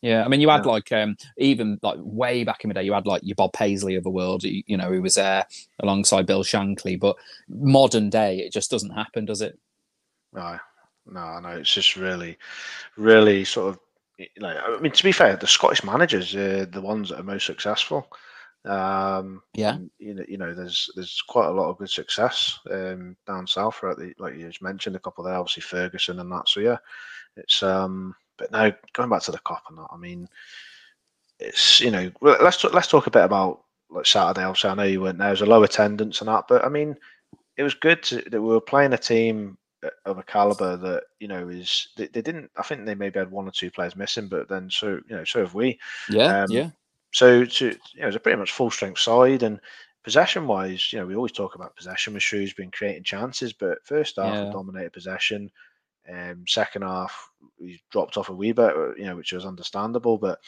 Yeah, 0.00 0.24
I 0.24 0.28
mean, 0.28 0.40
you 0.40 0.48
had 0.48 0.64
Yeah. 0.64 0.72
like 0.72 0.92
um, 0.92 1.16
even 1.38 1.78
like 1.82 1.98
way 2.00 2.44
back 2.44 2.62
in 2.64 2.68
the 2.68 2.74
day, 2.74 2.84
you 2.84 2.92
had 2.92 3.06
like 3.06 3.22
your 3.24 3.34
Bob 3.34 3.52
Paisley 3.52 3.96
of 3.96 4.04
the 4.04 4.10
world. 4.10 4.44
You, 4.44 4.62
you 4.66 4.76
know, 4.76 4.90
who 4.90 5.02
was 5.02 5.14
there 5.14 5.46
alongside 5.80 6.26
Bill 6.26 6.44
Shankly. 6.44 6.98
But 6.98 7.16
modern 7.48 8.08
day, 8.10 8.38
it 8.38 8.52
just 8.52 8.70
doesn't 8.70 8.90
happen, 8.90 9.24
does 9.24 9.42
it? 9.42 9.58
no, 10.32 10.58
no, 11.06 11.40
no. 11.40 11.48
It's 11.50 11.72
just 11.72 11.96
really, 11.96 12.38
really 12.96 13.44
sort 13.44 13.74
of 13.74 13.80
like 14.38 14.56
I 14.56 14.78
mean, 14.80 14.92
to 14.92 15.04
be 15.04 15.12
fair, 15.12 15.36
the 15.36 15.46
Scottish 15.46 15.84
managers 15.84 16.34
are 16.34 16.66
the 16.66 16.80
ones 16.80 17.08
that 17.08 17.20
are 17.20 17.24
most 17.24 17.46
successful. 17.46 18.08
Um, 18.64 19.42
Yeah. 19.54 19.74
and, 19.74 19.90
you 19.98 20.14
know, 20.14 20.24
you 20.28 20.36
know, 20.38 20.54
there's 20.54 20.90
there's 20.94 21.22
quite 21.28 21.46
a 21.48 21.52
lot 21.52 21.70
of 21.70 21.78
good 21.78 21.90
success 21.90 22.58
um, 22.70 23.16
down 23.26 23.46
south. 23.46 23.80
The, 23.80 24.12
like 24.18 24.34
you 24.36 24.46
just 24.46 24.62
mentioned, 24.62 24.96
a 24.96 25.00
couple 25.00 25.24
there, 25.24 25.34
obviously 25.34 25.62
Ferguson 25.62 26.20
and 26.20 26.30
that. 26.32 26.48
So 26.48 26.60
yeah, 26.60 26.78
it's 27.36 27.62
um. 27.62 28.14
But 28.38 28.52
now 28.52 28.72
going 28.94 29.10
back 29.10 29.22
to 29.22 29.32
the 29.32 29.38
cop 29.40 29.64
and 29.68 29.78
that, 29.78 29.88
I 29.92 29.96
mean, 29.96 30.28
it's 31.40 31.80
you 31.80 31.90
know, 31.90 32.10
let's 32.20 32.60
talk, 32.60 32.74
let's 32.74 32.88
talk 32.88 33.06
a 33.06 33.10
bit 33.10 33.24
about 33.24 33.62
like 33.90 34.06
Saturday. 34.06 34.44
Obviously, 34.44 34.70
I 34.70 34.74
know 34.74 34.82
you 34.84 35.00
weren't 35.00 35.18
there. 35.18 35.26
There 35.28 35.32
was 35.32 35.40
a 35.42 35.46
low 35.46 35.62
attendance 35.62 36.20
and 36.20 36.28
that, 36.28 36.44
but 36.48 36.64
I 36.64 36.68
mean, 36.68 36.96
it 37.56 37.62
was 37.62 37.74
good 37.74 38.02
to, 38.04 38.22
that 38.30 38.40
we 38.40 38.48
were 38.48 38.60
playing 38.60 38.92
a 38.92 38.98
team 38.98 39.58
uh, 39.84 39.90
of 40.06 40.18
a 40.18 40.22
caliber 40.22 40.76
that 40.76 41.04
you 41.20 41.28
know 41.28 41.48
is 41.48 41.88
they, 41.96 42.06
they 42.08 42.22
didn't. 42.22 42.50
I 42.56 42.62
think 42.62 42.84
they 42.86 42.94
maybe 42.94 43.18
had 43.18 43.30
one 43.30 43.48
or 43.48 43.52
two 43.52 43.70
players 43.70 43.96
missing, 43.96 44.28
but 44.28 44.48
then 44.48 44.70
so 44.70 45.00
you 45.08 45.16
know 45.16 45.24
so 45.24 45.40
have 45.40 45.54
we. 45.54 45.78
Yeah, 46.08 46.34
Um, 46.34 46.48
yeah, 46.48 46.70
So 47.12 47.44
to, 47.44 47.66
you 47.66 47.72
know, 47.98 48.02
it 48.04 48.06
was 48.06 48.16
a 48.16 48.20
pretty 48.20 48.38
much 48.38 48.52
full 48.52 48.70
strength 48.70 49.00
side 49.00 49.42
and 49.42 49.60
possession 50.04 50.46
wise, 50.46 50.92
you 50.92 50.98
know, 50.98 51.06
we 51.06 51.16
always 51.16 51.32
talk 51.32 51.54
about 51.54 51.76
possession 51.76 52.14
with 52.14 52.22
Shrewsbury 52.22 52.68
creating 52.72 53.04
chances, 53.04 53.52
but 53.52 53.84
first 53.84 54.16
half 54.16 54.42
Yeah. 54.42 54.50
dominated 54.50 54.92
possession. 54.92 55.50
Um, 56.10 56.44
second 56.46 56.82
half 56.82 57.30
we 57.60 57.80
dropped 57.90 58.16
off 58.16 58.28
a 58.30 58.34
wee 58.34 58.52
bit, 58.52 58.74
uh, 58.76 58.94
you 58.94 59.04
know, 59.04 59.16
which 59.16 59.32
was 59.32 59.44
understandable, 59.44 60.16
but 60.18 60.38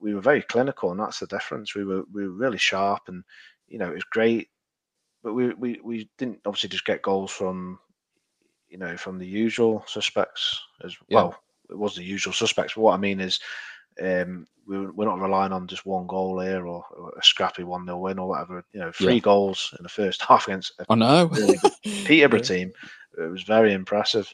we 0.00 0.14
were 0.14 0.20
very 0.20 0.42
clinical, 0.42 0.90
and 0.90 1.00
that's 1.00 1.20
the 1.20 1.26
difference. 1.26 1.74
We 1.74 1.84
were 1.84 2.02
we 2.12 2.24
were 2.26 2.34
really 2.34 2.58
sharp, 2.58 3.02
and 3.08 3.22
you 3.68 3.78
know, 3.78 3.90
it 3.90 3.94
was 3.94 4.04
great. 4.04 4.48
But 5.22 5.34
we 5.34 5.54
we, 5.54 5.80
we 5.82 6.10
didn't 6.18 6.40
obviously 6.44 6.68
just 6.68 6.84
get 6.84 7.02
goals 7.02 7.30
from 7.30 7.78
you 8.68 8.78
know 8.78 8.96
from 8.96 9.18
the 9.18 9.26
usual 9.26 9.84
suspects 9.86 10.60
as 10.84 10.96
Yeah. 11.08 11.16
well. 11.16 11.38
It 11.70 11.78
was 11.78 11.94
the 11.94 12.04
usual 12.04 12.32
suspects. 12.34 12.74
But 12.74 12.82
what 12.82 12.94
I 12.94 12.98
mean 12.98 13.20
is, 13.20 13.40
um, 14.02 14.46
we, 14.66 14.86
we're 14.86 15.06
not 15.06 15.20
relying 15.20 15.52
on 15.52 15.66
just 15.66 15.86
one 15.86 16.06
goal 16.06 16.40
here 16.40 16.66
or, 16.66 16.84
or 16.96 17.10
a 17.18 17.22
scrappy 17.22 17.64
one 17.64 17.86
0 17.86 17.98
win 17.98 18.18
or 18.18 18.28
whatever. 18.28 18.64
You 18.72 18.80
know, 18.80 18.92
three 18.92 19.14
Yeah. 19.14 19.20
goals 19.20 19.72
in 19.78 19.82
the 19.82 19.88
first 19.88 20.22
half 20.28 20.46
against 20.48 20.72
a 20.78 20.84
I 20.90 20.94
know. 20.96 21.26
really 21.26 21.58
Peterborough 22.04 22.40
Yeah. 22.40 22.44
team. 22.44 22.72
It 23.18 23.30
was 23.30 23.42
very 23.44 23.72
impressive. 23.72 24.32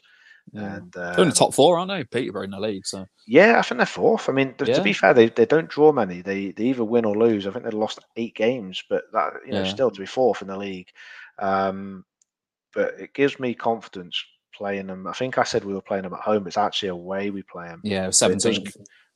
Yeah. 0.53 0.75
And 0.77 0.91
They're 0.91 1.09
in 1.11 1.15
the 1.15 1.21
um, 1.23 1.31
top 1.31 1.53
four, 1.53 1.77
aren't 1.79 1.91
they? 1.91 2.03
Peterborough 2.03 2.43
in 2.43 2.51
the 2.51 2.59
league. 2.59 2.85
So 2.85 3.05
yeah, 3.27 3.59
I 3.59 3.61
think 3.61 3.77
they're 3.79 3.85
fourth. 3.85 4.27
I 4.27 4.33
mean, 4.33 4.53
th- 4.55 4.75
to 4.75 4.83
be 4.83 4.93
fair, 4.93 5.13
they, 5.13 5.29
they 5.29 5.45
don't 5.45 5.69
draw 5.69 5.91
many. 5.91 6.21
They 6.21 6.51
they 6.51 6.65
either 6.65 6.83
win 6.83 7.05
or 7.05 7.15
lose. 7.15 7.47
I 7.47 7.51
think 7.51 7.63
they've 7.63 7.73
lost 7.73 7.99
eight 8.17 8.35
games, 8.35 8.83
but 8.89 9.03
that 9.13 9.33
you 9.45 9.53
know 9.53 9.63
Yeah. 9.63 9.69
still 9.69 9.91
to 9.91 9.99
be 9.99 10.05
fourth 10.05 10.41
in 10.41 10.47
the 10.49 10.57
league. 10.57 10.89
Um, 11.39 12.05
but 12.73 12.95
it 12.99 13.13
gives 13.13 13.39
me 13.39 13.53
confidence 13.53 14.21
playing 14.53 14.87
them. 14.87 15.07
I 15.07 15.13
think 15.13 15.37
I 15.37 15.43
said 15.43 15.63
we 15.63 15.73
were 15.73 15.81
playing 15.81 16.03
them 16.03 16.13
at 16.13 16.19
home. 16.21 16.47
It's 16.47 16.57
actually 16.57 16.89
away 16.89 17.29
we 17.29 17.43
play 17.43 17.67
them. 17.67 17.81
yeah, 17.83 18.05
But 18.07 18.15
seventeen. 18.15 18.65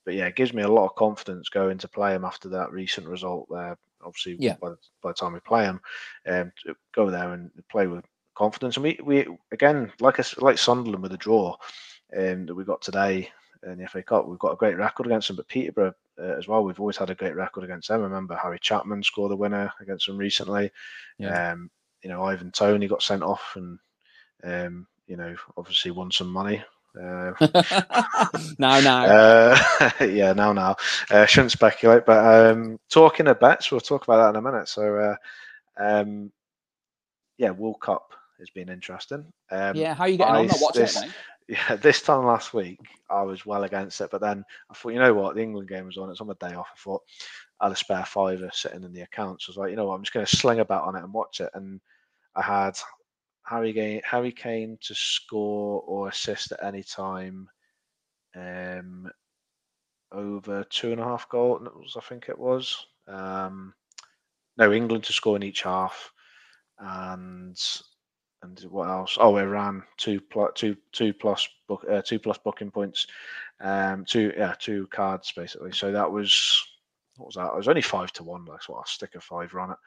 But 0.06 0.14
yeah, 0.14 0.28
it 0.28 0.36
gives 0.36 0.54
me 0.54 0.62
a 0.62 0.68
lot 0.68 0.86
of 0.86 0.96
confidence 0.96 1.50
going 1.50 1.80
to 1.80 1.88
play 1.88 2.14
them 2.14 2.26
after 2.26 2.48
that 2.50 2.72
recent 2.72 3.08
result 3.08 3.48
there. 3.50 3.76
Obviously, 4.04 4.38
Yeah. 4.40 4.56
by, 4.62 4.70
the, 4.70 4.78
by 5.02 5.10
the 5.10 5.14
time 5.16 5.34
we 5.34 5.40
play 5.40 5.64
them, 5.64 5.82
um, 6.28 6.52
go 6.94 7.10
there 7.10 7.34
and 7.34 7.50
play 7.72 7.88
with 7.88 8.06
confidence. 8.36 8.78
And 8.78 8.84
we, 8.84 9.00
we 9.04 9.28
again, 9.52 9.92
like 10.00 10.20
us, 10.20 10.38
like 10.38 10.58
Sunderland 10.58 11.04
with 11.04 11.14
a 11.14 11.18
draw 11.18 11.56
um, 12.16 12.46
that 12.46 12.56
we 12.56 12.64
got 12.64 12.82
today 12.82 13.30
in 13.66 13.80
the 13.80 13.88
FA 13.88 14.04
Cup, 14.04 14.28
we've 14.28 14.40
got 14.40 14.54
a 14.54 14.58
great 14.58 14.78
record 14.78 15.08
against 15.08 15.28
them. 15.28 15.38
But 15.38 15.48
Peterborough 15.48 15.94
uh, 16.20 16.36
as 16.38 16.48
well, 16.48 16.64
we've 16.64 16.80
always 16.80 16.98
had 16.98 17.10
a 17.10 17.16
great 17.16 17.36
record 17.36 17.64
against 17.64 17.88
them. 17.88 18.02
I 18.02 18.04
remember 18.04 18.36
Harry 18.36 18.60
Chapman 18.60 19.04
scored 19.04 19.32
a 19.32 19.36
winner 19.36 19.72
against 19.80 20.08
them 20.08 20.18
recently. 20.18 20.72
Yeah. 21.18 21.52
Um, 21.52 21.70
you 22.04 22.10
know, 22.10 22.24
Ivan 22.24 22.52
Toney 22.52 22.88
got 22.88 23.02
sent 23.02 23.24
off 23.24 23.54
and 23.56 23.80
um, 24.44 24.88
you 25.08 25.18
know, 25.18 25.36
obviously 25.58 25.92
won 25.92 26.12
some 26.12 26.32
money. 26.32 26.64
Uh, 26.96 27.34
now, 28.60 28.80
now. 28.80 29.06
uh, 29.06 29.92
yeah, 30.02 30.34
now, 30.34 30.54
now. 30.54 30.76
Uh, 31.10 31.26
shouldn't 31.26 31.52
speculate, 31.52 32.06
but 32.06 32.52
um, 32.52 32.80
talking 32.90 33.28
of 33.28 33.40
bets, 33.40 33.72
we'll 33.72 33.82
talk 33.82 34.04
about 34.04 34.18
that 34.18 34.30
in 34.38 34.46
a 34.46 34.52
minute. 34.52 34.70
So, 34.70 34.96
uh, 34.96 35.16
um, 35.78 36.32
yeah, 37.38 37.52
World 37.52 37.82
Cup 37.82 38.14
has 38.40 38.50
been 38.50 38.70
interesting. 38.70 39.26
Um, 39.52 39.76
yeah, 39.76 39.94
how 39.94 40.04
are 40.04 40.10
you 40.10 40.18
getting 40.18 40.36
on? 40.36 40.44
I 40.44 40.48
Not 40.48 40.62
watching 40.62 40.82
this- 40.82 41.02
it, 41.04 41.10
yeah, 41.48 41.76
this 41.76 42.02
time 42.02 42.26
last 42.26 42.54
week, 42.54 42.80
I 43.10 43.22
was 43.22 43.46
well 43.46 43.64
against 43.64 44.02
it, 44.02 44.10
but 44.12 44.22
then 44.22 44.44
I 44.70 44.74
thought, 44.74 44.94
you 44.94 45.00
know 45.00 45.14
what, 45.14 45.36
the 45.36 45.42
England 45.44 45.68
game 45.70 45.86
was 45.86 45.98
on. 45.98 46.10
It's 46.10 46.22
on 46.22 46.28
my 46.28 46.34
day 46.40 46.56
off. 46.56 46.70
I 46.74 46.78
thought 46.78 47.04
I 47.60 47.66
had 47.66 47.74
a 47.74 47.76
spare 47.76 48.06
fiver 48.06 48.50
sitting 48.52 48.84
in 48.84 48.94
the 48.94 49.02
account. 49.02 49.42
So 49.42 49.50
I 49.50 49.52
was 49.52 49.58
like, 49.58 49.70
you 49.70 49.76
know 49.76 49.86
what, 49.86 49.96
I'm 49.96 50.04
just 50.04 50.14
going 50.14 50.26
to 50.26 50.36
sling 50.36 50.60
a 50.60 50.66
bet 50.66 50.82
on 50.82 50.96
it 50.96 51.04
and 51.04 51.14
watch 51.14 51.42
it. 51.42 51.52
And 51.54 51.80
I 52.36 52.42
had 52.42 52.78
Harry 53.44 53.74
Kane, 53.74 54.02
Harry 54.04 54.32
Kane 54.32 54.78
to 54.82 54.96
score 54.96 55.82
or 55.86 56.10
assist 56.10 56.52
at 56.52 56.64
any 56.64 56.82
time. 56.84 57.48
Um, 58.36 59.10
over 60.12 60.64
two 60.66 60.92
and 60.92 61.00
a 61.00 61.04
half 61.04 61.30
goals, 61.30 61.96
I 61.96 62.02
think 62.02 62.28
it 62.28 62.38
was. 62.40 62.88
Um, 63.08 63.74
no, 64.58 64.72
England 64.72 65.04
to 65.06 65.14
score 65.14 65.36
in 65.36 65.44
each 65.44 65.62
half, 65.62 66.12
and 66.80 67.58
and 68.46 68.60
what 68.72 68.90
else? 68.90 69.18
Oh, 69.20 69.38
Iran 69.38 69.84
two 69.98 70.22
plus 70.22 70.52
two 70.56 70.78
two 70.92 71.14
plus 71.14 71.48
book 71.68 71.86
uh, 71.90 72.02
two 72.02 72.20
plus 72.20 72.38
booking 72.38 72.72
points, 72.72 73.08
um, 73.62 74.06
two 74.06 74.34
yeah 74.38 74.56
two 74.58 74.88
cards 74.88 75.32
basically. 75.36 75.72
So 75.72 75.92
that 75.92 76.12
was 76.12 76.64
what 77.18 77.28
was 77.28 77.36
that? 77.36 77.48
It 77.48 77.58
was 77.58 77.68
only 77.68 77.82
five 77.82 78.12
to 78.14 78.24
one. 78.24 78.46
That's 78.46 78.70
what 78.70 78.80
I 78.80 78.84
stick 78.86 79.16
a 79.16 79.22
fiver 79.22 79.60
on 79.60 79.72
it. 79.72 79.78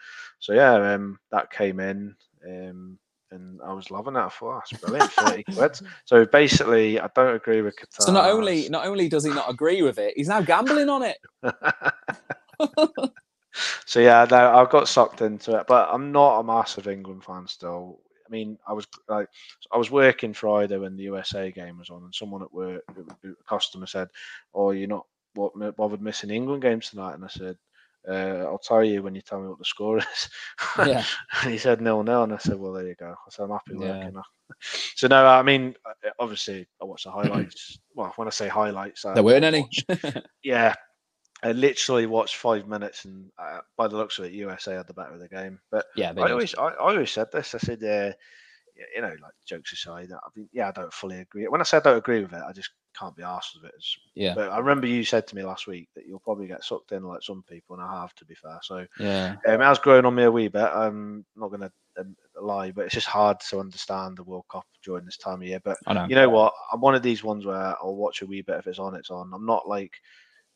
So 0.41 0.53
yeah, 0.53 0.75
um, 0.75 1.19
that 1.31 1.51
came 1.51 1.81
in. 1.81 2.15
Um, 2.47 2.99
and 3.31 3.61
I 3.63 3.75
was 3.75 3.91
loving 3.91 4.15
that. 4.15 4.25
I 4.25 4.29
thought 4.29 4.63
that's 4.71 4.83
brilliant, 4.83 5.13
thirty 5.13 5.45
quid. 5.55 5.79
So 6.07 6.25
basically, 6.25 6.99
I 6.99 7.09
don't 7.15 7.35
agree 7.35 7.61
with 7.61 7.77
Qatar. 7.77 8.05
So 8.05 8.13
not 8.13 8.31
only 8.31 8.69
not 8.71 8.87
only 8.87 9.09
does 9.09 9.25
he 9.25 9.31
not 9.31 9.51
agree 9.51 9.83
with 9.83 9.99
it, 9.99 10.15
he's 10.17 10.29
now 10.29 10.41
gambling 10.41 10.89
on 10.89 11.03
it. 11.03 11.19
so 13.87 14.01
yeah, 14.01 14.27
no, 14.31 14.55
I 14.55 14.65
got 14.71 14.89
sucked 14.89 15.21
into 15.21 15.59
it, 15.59 15.67
but 15.67 15.89
I'm 15.93 16.13
not 16.13 16.41
a 16.41 16.45
massive 16.45 16.89
England 16.89 17.25
fan 17.25 17.47
still. 17.47 18.01
I 18.29 18.31
mean, 18.31 18.59
I 18.67 18.73
was 18.73 18.87
like, 19.09 19.29
I 19.73 19.79
was 19.79 19.91
working 19.91 20.33
Friday 20.35 20.77
when 20.77 20.97
the 20.97 21.05
USA 21.05 21.51
game 21.51 21.79
was 21.79 21.91
on, 21.91 22.05
and 22.05 22.15
someone 22.15 22.43
at 22.43 22.53
work, 22.53 22.83
a 23.25 23.45
customer 23.49 23.87
said, 23.87 24.09
"Oh, 24.55 24.71
you're 24.71 24.89
not 24.89 25.07
what 25.35 25.77
bothered 25.77 26.03
missing 26.03 26.31
England 26.31 26.63
games 26.63 26.91
tonight?" 26.91 27.15
And 27.15 27.25
I 27.25 27.29
said, 27.29 27.57
uh, 28.09 28.45
"I'll 28.47 28.59
tell 28.59 28.85
you 28.85 29.03
when 29.03 29.15
you 29.15 29.23
tell 29.23 29.41
me 29.41 29.49
what 29.49 29.59
the 29.59 29.65
score 29.65 29.99
is." 29.99 30.29
Yeah. 30.79 31.05
and 31.43 31.51
he 31.53 31.59
said, 31.59 31.81
"No, 31.81 32.03
no," 32.03 32.23
and 32.23 32.33
I 32.33 32.39
said, 32.39 32.59
"Well, 32.59 32.73
there 32.73 32.87
you 32.87 32.95
go." 32.95 33.11
I 33.11 33.31
said, 33.31 33.45
"I'm 33.45 33.51
happy 33.51 33.75
working." 33.75 34.15
yeah. 34.15 34.23
So 34.97 35.09
no, 35.09 35.27
I 35.27 35.43
mean, 35.43 35.75
uh, 35.85 36.09
obviously, 36.19 36.67
I 36.81 36.87
watched 36.87 37.05
the 37.05 37.11
highlights. 37.11 37.79
well, 37.95 38.15
when 38.17 38.29
I 38.29 38.31
say 38.31 38.49
highlights, 38.49 39.03
there 39.03 39.23
weren't 39.23 39.45
any. 39.45 39.69
yeah, 40.43 40.75
I 41.43 41.53
literally 41.53 42.07
watched 42.07 42.37
five 42.37 42.67
minutes, 42.67 43.05
and 43.05 43.31
uh, 43.39 43.61
by 43.77 43.89
the 43.89 43.97
looks 43.97 44.19
of 44.19 44.25
it, 44.25 44.33
USA 44.33 44.75
had 44.75 44.87
the 44.87 44.95
better 44.95 45.13
of 45.13 45.21
the 45.21 45.29
game. 45.29 45.61
But 45.71 45.87
yeah, 45.95 46.13
I 46.17 46.31
always, 46.31 46.55
I, 46.55 46.69
I, 46.69 46.77
always 46.77 47.11
said 47.11 47.31
this. 47.33 47.55
I 47.55 47.59
said, 47.59 47.83
uh, 47.85 48.13
you 48.95 49.03
know, 49.03 49.15
like 49.23 49.33
jokes 49.47 49.73
aside, 49.73 50.11
I 50.13 50.29
mean, 50.35 50.49
yeah, 50.53 50.69
I 50.69 50.73
don't 50.73 50.93
fully 50.93 51.21
agree. 51.21 51.47
When 51.47 51.61
I 51.61 51.65
said 51.65 51.79
I 51.79 51.91
don't 51.91 51.99
agree 51.99 52.23
with 52.23 52.33
it, 52.33 52.43
I 52.47 52.53
just 52.53 52.71
can't 52.99 53.17
be 53.17 53.23
asked 53.23 53.57
with 53.61 53.71
it. 53.71 53.85
yeah. 54.15 54.35
But 54.35 54.51
I 54.51 54.59
remember 54.59 54.87
you 54.87 55.05
said 55.05 55.27
to 55.29 55.37
me 55.37 55.45
last 55.45 55.67
week 55.67 55.89
that 55.95 56.07
you'll 56.07 56.19
probably 56.19 56.49
get 56.49 56.65
sucked 56.65 56.93
in 56.93 57.05
like 57.05 57.23
some 57.23 57.45
people, 57.49 57.77
and 57.77 57.85
I 57.85 58.01
have 58.01 58.15
to 58.17 58.25
be 58.25 58.35
fair. 58.35 58.59
So 58.63 58.87
yeah, 58.99 59.37
um, 59.47 59.61
it 59.61 59.65
has 59.65 59.79
grown 59.79 60.07
on 60.07 60.15
me 60.15 60.25
a 60.25 60.33
wee 60.33 60.49
bit. 60.49 60.63
I'm 60.63 61.25
not 61.37 61.49
going 61.49 61.61
to 61.61 61.73
um, 61.99 62.17
lie, 62.41 62.73
but 62.73 62.87
it's 62.87 62.95
just 62.95 63.07
hard 63.07 63.39
to 63.51 63.61
understand 63.61 64.17
the 64.17 64.25
World 64.25 64.47
Cup 64.51 64.67
during 64.83 65.05
this 65.05 65.19
time 65.19 65.41
of 65.43 65.47
year. 65.47 65.61
But 65.63 65.79
know. 65.87 66.07
you 66.09 66.17
know 66.17 66.29
what? 66.29 66.53
I'm 66.73 66.81
one 66.81 66.95
of 66.95 67.03
these 67.03 67.23
ones 67.23 67.47
where 67.47 67.77
I'll 67.81 67.97
watch 67.97 68.23
a 68.23 68.27
wee 68.27 68.43
bit 68.43 68.59
if 68.59 68.67
it's 68.67 68.81
on. 68.81 68.97
It's 68.97 69.11
on. 69.11 69.31
I'm 69.33 69.47
not 69.47 69.69
like 69.69 69.93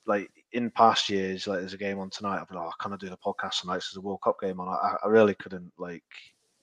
like 0.07 0.31
in 0.53 0.71
past 0.71 1.09
years, 1.09 1.47
like 1.47 1.61
there's 1.61 1.75
a 1.75 1.79
game 1.79 1.99
on 1.99 2.11
tonight. 2.11 2.39
I'll 2.39 2.47
be 2.47 2.55
like, 2.55 2.67
oh, 2.67 2.73
can 2.81 2.93
I 2.93 2.97
do 2.97 3.09
the 3.09 3.17
podcast 3.17 3.61
tonight? 3.61 3.75
There's 3.75 3.97
a 3.97 4.01
World 4.01 4.21
Cup 4.23 4.41
game 4.41 4.61
on. 4.61 4.69
I, 4.69 4.97
I 5.05 5.09
really 5.09 5.35
couldn't 5.35 5.73
like 5.79 6.05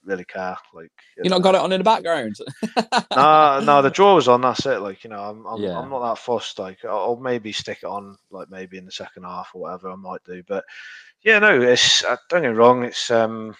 really 0.04 0.26
care. 0.26 0.58
Like 0.74 0.92
you, 1.18 1.30
know, 1.30 1.38
not 1.38 1.44
got 1.44 1.56
it 1.56 1.62
on 1.62 1.72
in 1.72 1.80
the 1.80 1.84
background. 1.84 2.36
no, 3.16 3.60
no, 3.64 3.82
the 3.82 3.92
draw 3.92 4.16
was 4.16 4.28
on. 4.28 4.42
That's 4.42 4.66
it. 4.66 4.82
Like 4.82 5.04
you 5.04 5.10
know, 5.10 5.22
I'm 5.22 5.46
I'm, 5.46 5.62
yeah. 5.62 5.78
I'm 5.78 5.90
not 5.90 6.08
that 6.08 6.22
fussed. 6.22 6.60
Like 6.60 6.84
I'll, 6.86 6.98
I'll, 6.98 7.16
maybe 7.18 7.52
stick 7.52 7.80
it 7.84 7.88
on, 7.88 8.18
like 8.32 8.50
maybe 8.50 8.78
in 8.78 8.86
the 8.86 8.92
second 8.92 9.24
half 9.24 9.52
or 9.54 9.62
whatever 9.62 9.90
I 9.90 9.96
might 9.96 10.24
do. 10.26 10.44
But 10.48 10.66
yeah, 11.24 11.40
no, 11.40 11.62
it's 11.62 12.04
uh, 12.04 12.18
don't 12.30 12.42
get 12.42 12.52
me 12.52 12.58
wrong. 12.58 12.84
It's 12.84 13.10
um. 13.12 13.56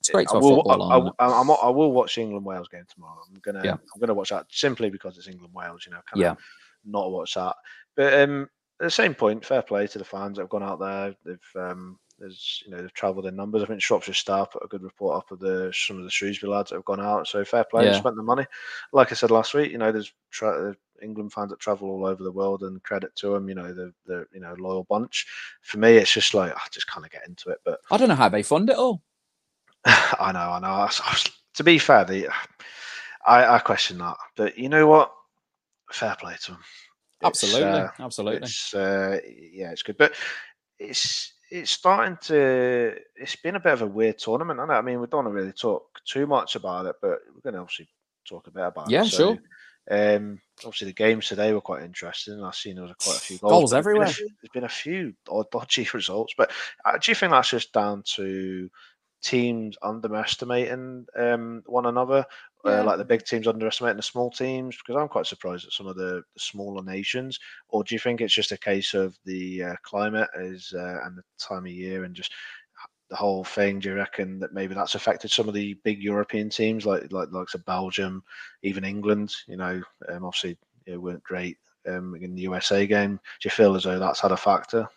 It's 0.00 0.10
great 0.10 0.28
I 0.32 0.36
will, 0.36 0.62
I, 0.70 1.24
I, 1.24 1.28
I, 1.28 1.42
I, 1.42 1.70
will 1.70 1.90
watch 1.90 2.18
England 2.18 2.46
Wales 2.46 2.68
game 2.68 2.84
tomorrow. 2.88 3.18
I'm 3.28 3.40
gonna 3.40 3.62
yeah. 3.64 3.72
I'm 3.72 4.00
gonna 4.00 4.14
watch 4.14 4.28
that 4.28 4.46
simply 4.48 4.90
because 4.90 5.18
it's 5.18 5.26
England 5.26 5.52
Wales. 5.52 5.82
You 5.84 5.90
know, 5.90 6.00
kind 6.08 6.22
yeah. 6.22 6.30
of 6.30 6.38
not 6.84 7.10
watch 7.10 7.34
that. 7.34 7.56
But 7.96 8.14
um, 8.14 8.48
at 8.80 8.84
the 8.84 8.90
same 8.90 9.14
point, 9.14 9.44
fair 9.44 9.62
play 9.62 9.86
to 9.88 9.98
the 9.98 10.04
fans 10.04 10.36
that 10.36 10.42
have 10.42 10.50
gone 10.50 10.62
out 10.62 10.78
there. 10.78 11.14
They've 11.24 11.62
um, 11.62 11.98
there's 12.18 12.62
you 12.64 12.70
know 12.70 12.80
they've 12.80 12.92
travelled 12.92 13.26
in 13.26 13.34
numbers. 13.34 13.62
I 13.62 13.66
think 13.66 13.82
Shropshire 13.82 14.14
Star 14.14 14.46
put 14.46 14.64
a 14.64 14.68
good 14.68 14.82
report 14.82 15.16
up 15.16 15.30
of 15.32 15.40
the 15.40 15.72
some 15.74 15.98
of 15.98 16.04
the 16.04 16.10
Shrewsbury 16.10 16.52
lads 16.52 16.70
that 16.70 16.76
have 16.76 16.84
gone 16.84 17.00
out. 17.00 17.26
So 17.26 17.44
fair 17.44 17.64
play, 17.64 17.86
yeah. 17.86 17.98
spent 17.98 18.14
the 18.14 18.22
money. 18.22 18.46
Like 18.92 19.10
I 19.10 19.16
said 19.16 19.32
last 19.32 19.54
week, 19.54 19.72
you 19.72 19.78
know 19.78 19.90
there's 19.90 20.12
tra- 20.30 20.70
uh, 20.70 20.74
England 21.02 21.32
fans 21.32 21.50
that 21.50 21.58
travel 21.58 21.90
all 21.90 22.06
over 22.06 22.22
the 22.22 22.30
world, 22.30 22.62
and 22.62 22.82
credit 22.84 23.14
to 23.16 23.30
them. 23.30 23.48
You 23.48 23.56
know 23.56 23.72
they're, 23.72 23.92
they're 24.06 24.28
you 24.32 24.40
know 24.40 24.54
loyal 24.58 24.84
bunch. 24.84 25.26
For 25.62 25.78
me, 25.78 25.96
it's 25.96 26.12
just 26.12 26.32
like 26.34 26.52
I 26.52 26.60
just 26.70 26.86
kind 26.86 27.04
of 27.04 27.10
get 27.10 27.26
into 27.26 27.50
it. 27.50 27.58
But 27.64 27.80
I 27.90 27.96
don't 27.96 28.08
know 28.08 28.14
how 28.14 28.28
they 28.28 28.44
fund 28.44 28.70
it 28.70 28.76
all. 28.76 29.02
I 29.84 30.30
know, 30.32 30.50
I 30.50 30.60
know. 30.60 30.68
I 30.68 30.82
I 30.82 31.12
was, 31.12 31.24
to 31.54 31.64
be 31.64 31.78
fair, 31.78 32.04
the, 32.04 32.28
I, 33.26 33.56
I 33.56 33.58
question 33.58 33.98
that, 33.98 34.16
but 34.36 34.56
you 34.56 34.68
know 34.68 34.86
what? 34.86 35.12
Fair 35.90 36.16
play 36.20 36.36
to 36.44 36.52
them 36.52 36.60
absolutely, 37.22 37.62
uh, 37.62 37.88
absolutely. 37.98 38.42
It's, 38.42 38.74
uh, 38.74 39.18
yeah, 39.52 39.70
it's 39.70 39.82
good, 39.82 39.96
but 39.96 40.14
it's 40.78 41.32
it's 41.50 41.70
starting 41.70 42.18
to. 42.22 42.96
It's 43.16 43.36
been 43.36 43.56
a 43.56 43.60
bit 43.60 43.72
of 43.72 43.82
a 43.82 43.86
weird 43.86 44.18
tournament, 44.18 44.60
and 44.60 44.70
I 44.70 44.80
mean, 44.80 45.00
we 45.00 45.06
don't 45.06 45.26
really 45.26 45.52
talk 45.52 45.84
too 46.04 46.26
much 46.26 46.56
about 46.56 46.86
it, 46.86 46.96
but 47.00 47.18
we're 47.34 47.40
going 47.42 47.54
to 47.54 47.60
obviously 47.60 47.88
talk 48.28 48.46
a 48.46 48.50
bit 48.50 48.66
about 48.66 48.90
yeah, 48.90 49.00
it. 49.00 49.04
Yeah, 49.04 49.10
so, 49.10 49.34
sure. 49.34 49.38
Um, 49.90 50.40
obviously, 50.64 50.88
the 50.88 50.94
games 50.94 51.28
today 51.28 51.52
were 51.52 51.62
quite 51.62 51.82
interesting. 51.82 52.42
I've 52.42 52.54
seen 52.54 52.74
there 52.74 52.84
was 52.84 52.94
quite 53.02 53.16
a 53.16 53.20
few 53.20 53.38
goals, 53.38 53.52
goals 53.52 53.74
everywhere. 53.74 54.06
There's 54.06 54.18
been, 54.18 54.26
a, 54.26 54.36
there's 54.42 54.52
been 54.52 54.64
a 54.64 54.68
few 54.68 55.14
odd, 55.28 55.50
dodgy 55.50 55.88
results, 55.94 56.34
but 56.36 56.50
uh, 56.84 56.98
do 56.98 57.10
you 57.10 57.14
think 57.14 57.32
that's 57.32 57.50
just 57.50 57.72
down 57.72 58.02
to 58.16 58.70
teams 59.22 59.76
underestimating 59.82 61.06
um, 61.16 61.62
one 61.66 61.86
another, 61.86 62.24
uh, 62.64 62.70
yeah. 62.70 62.80
uh, 62.80 62.84
like 62.84 62.98
the 62.98 63.04
big 63.04 63.24
teams 63.24 63.46
underestimating 63.46 63.96
the 63.96 64.02
small 64.02 64.30
teams? 64.30 64.76
Because 64.76 65.00
I'm 65.00 65.08
quite 65.08 65.26
surprised 65.26 65.66
at 65.66 65.72
some 65.72 65.86
of 65.86 65.96
the, 65.96 66.22
the 66.34 66.40
smaller 66.40 66.82
nations. 66.82 67.38
Or 67.68 67.84
do 67.84 67.94
you 67.94 67.98
think 67.98 68.20
it's 68.20 68.34
just 68.34 68.52
a 68.52 68.58
case 68.58 68.94
of 68.94 69.16
the 69.24 69.64
uh, 69.64 69.74
climate 69.82 70.28
is 70.36 70.72
uh, 70.74 71.00
and 71.04 71.16
the 71.16 71.22
time 71.38 71.66
of 71.66 71.72
year 71.72 72.04
and 72.04 72.14
just 72.14 72.32
the 73.10 73.16
whole 73.16 73.44
thing? 73.44 73.78
Do 73.78 73.90
you 73.90 73.94
reckon 73.94 74.38
that 74.40 74.52
maybe 74.52 74.74
that's 74.74 74.94
affected 74.94 75.30
some 75.30 75.48
of 75.48 75.54
the 75.54 75.74
big 75.84 76.02
European 76.02 76.50
teams, 76.50 76.86
like 76.86 77.10
like 77.12 77.28
like 77.32 77.48
Belgium, 77.66 78.22
even 78.62 78.84
England? 78.84 79.34
You 79.46 79.56
know, 79.56 79.82
um, 80.08 80.24
obviously 80.24 80.58
it 80.86 80.96
weren't 80.96 81.22
great 81.22 81.58
um, 81.86 82.14
in 82.20 82.34
the 82.34 82.42
USA 82.42 82.86
game. 82.86 83.16
Do 83.16 83.46
you 83.46 83.50
feel 83.50 83.76
as 83.76 83.84
though 83.84 83.98
that's 83.98 84.20
had 84.20 84.32
a 84.32 84.36
factor? 84.36 84.88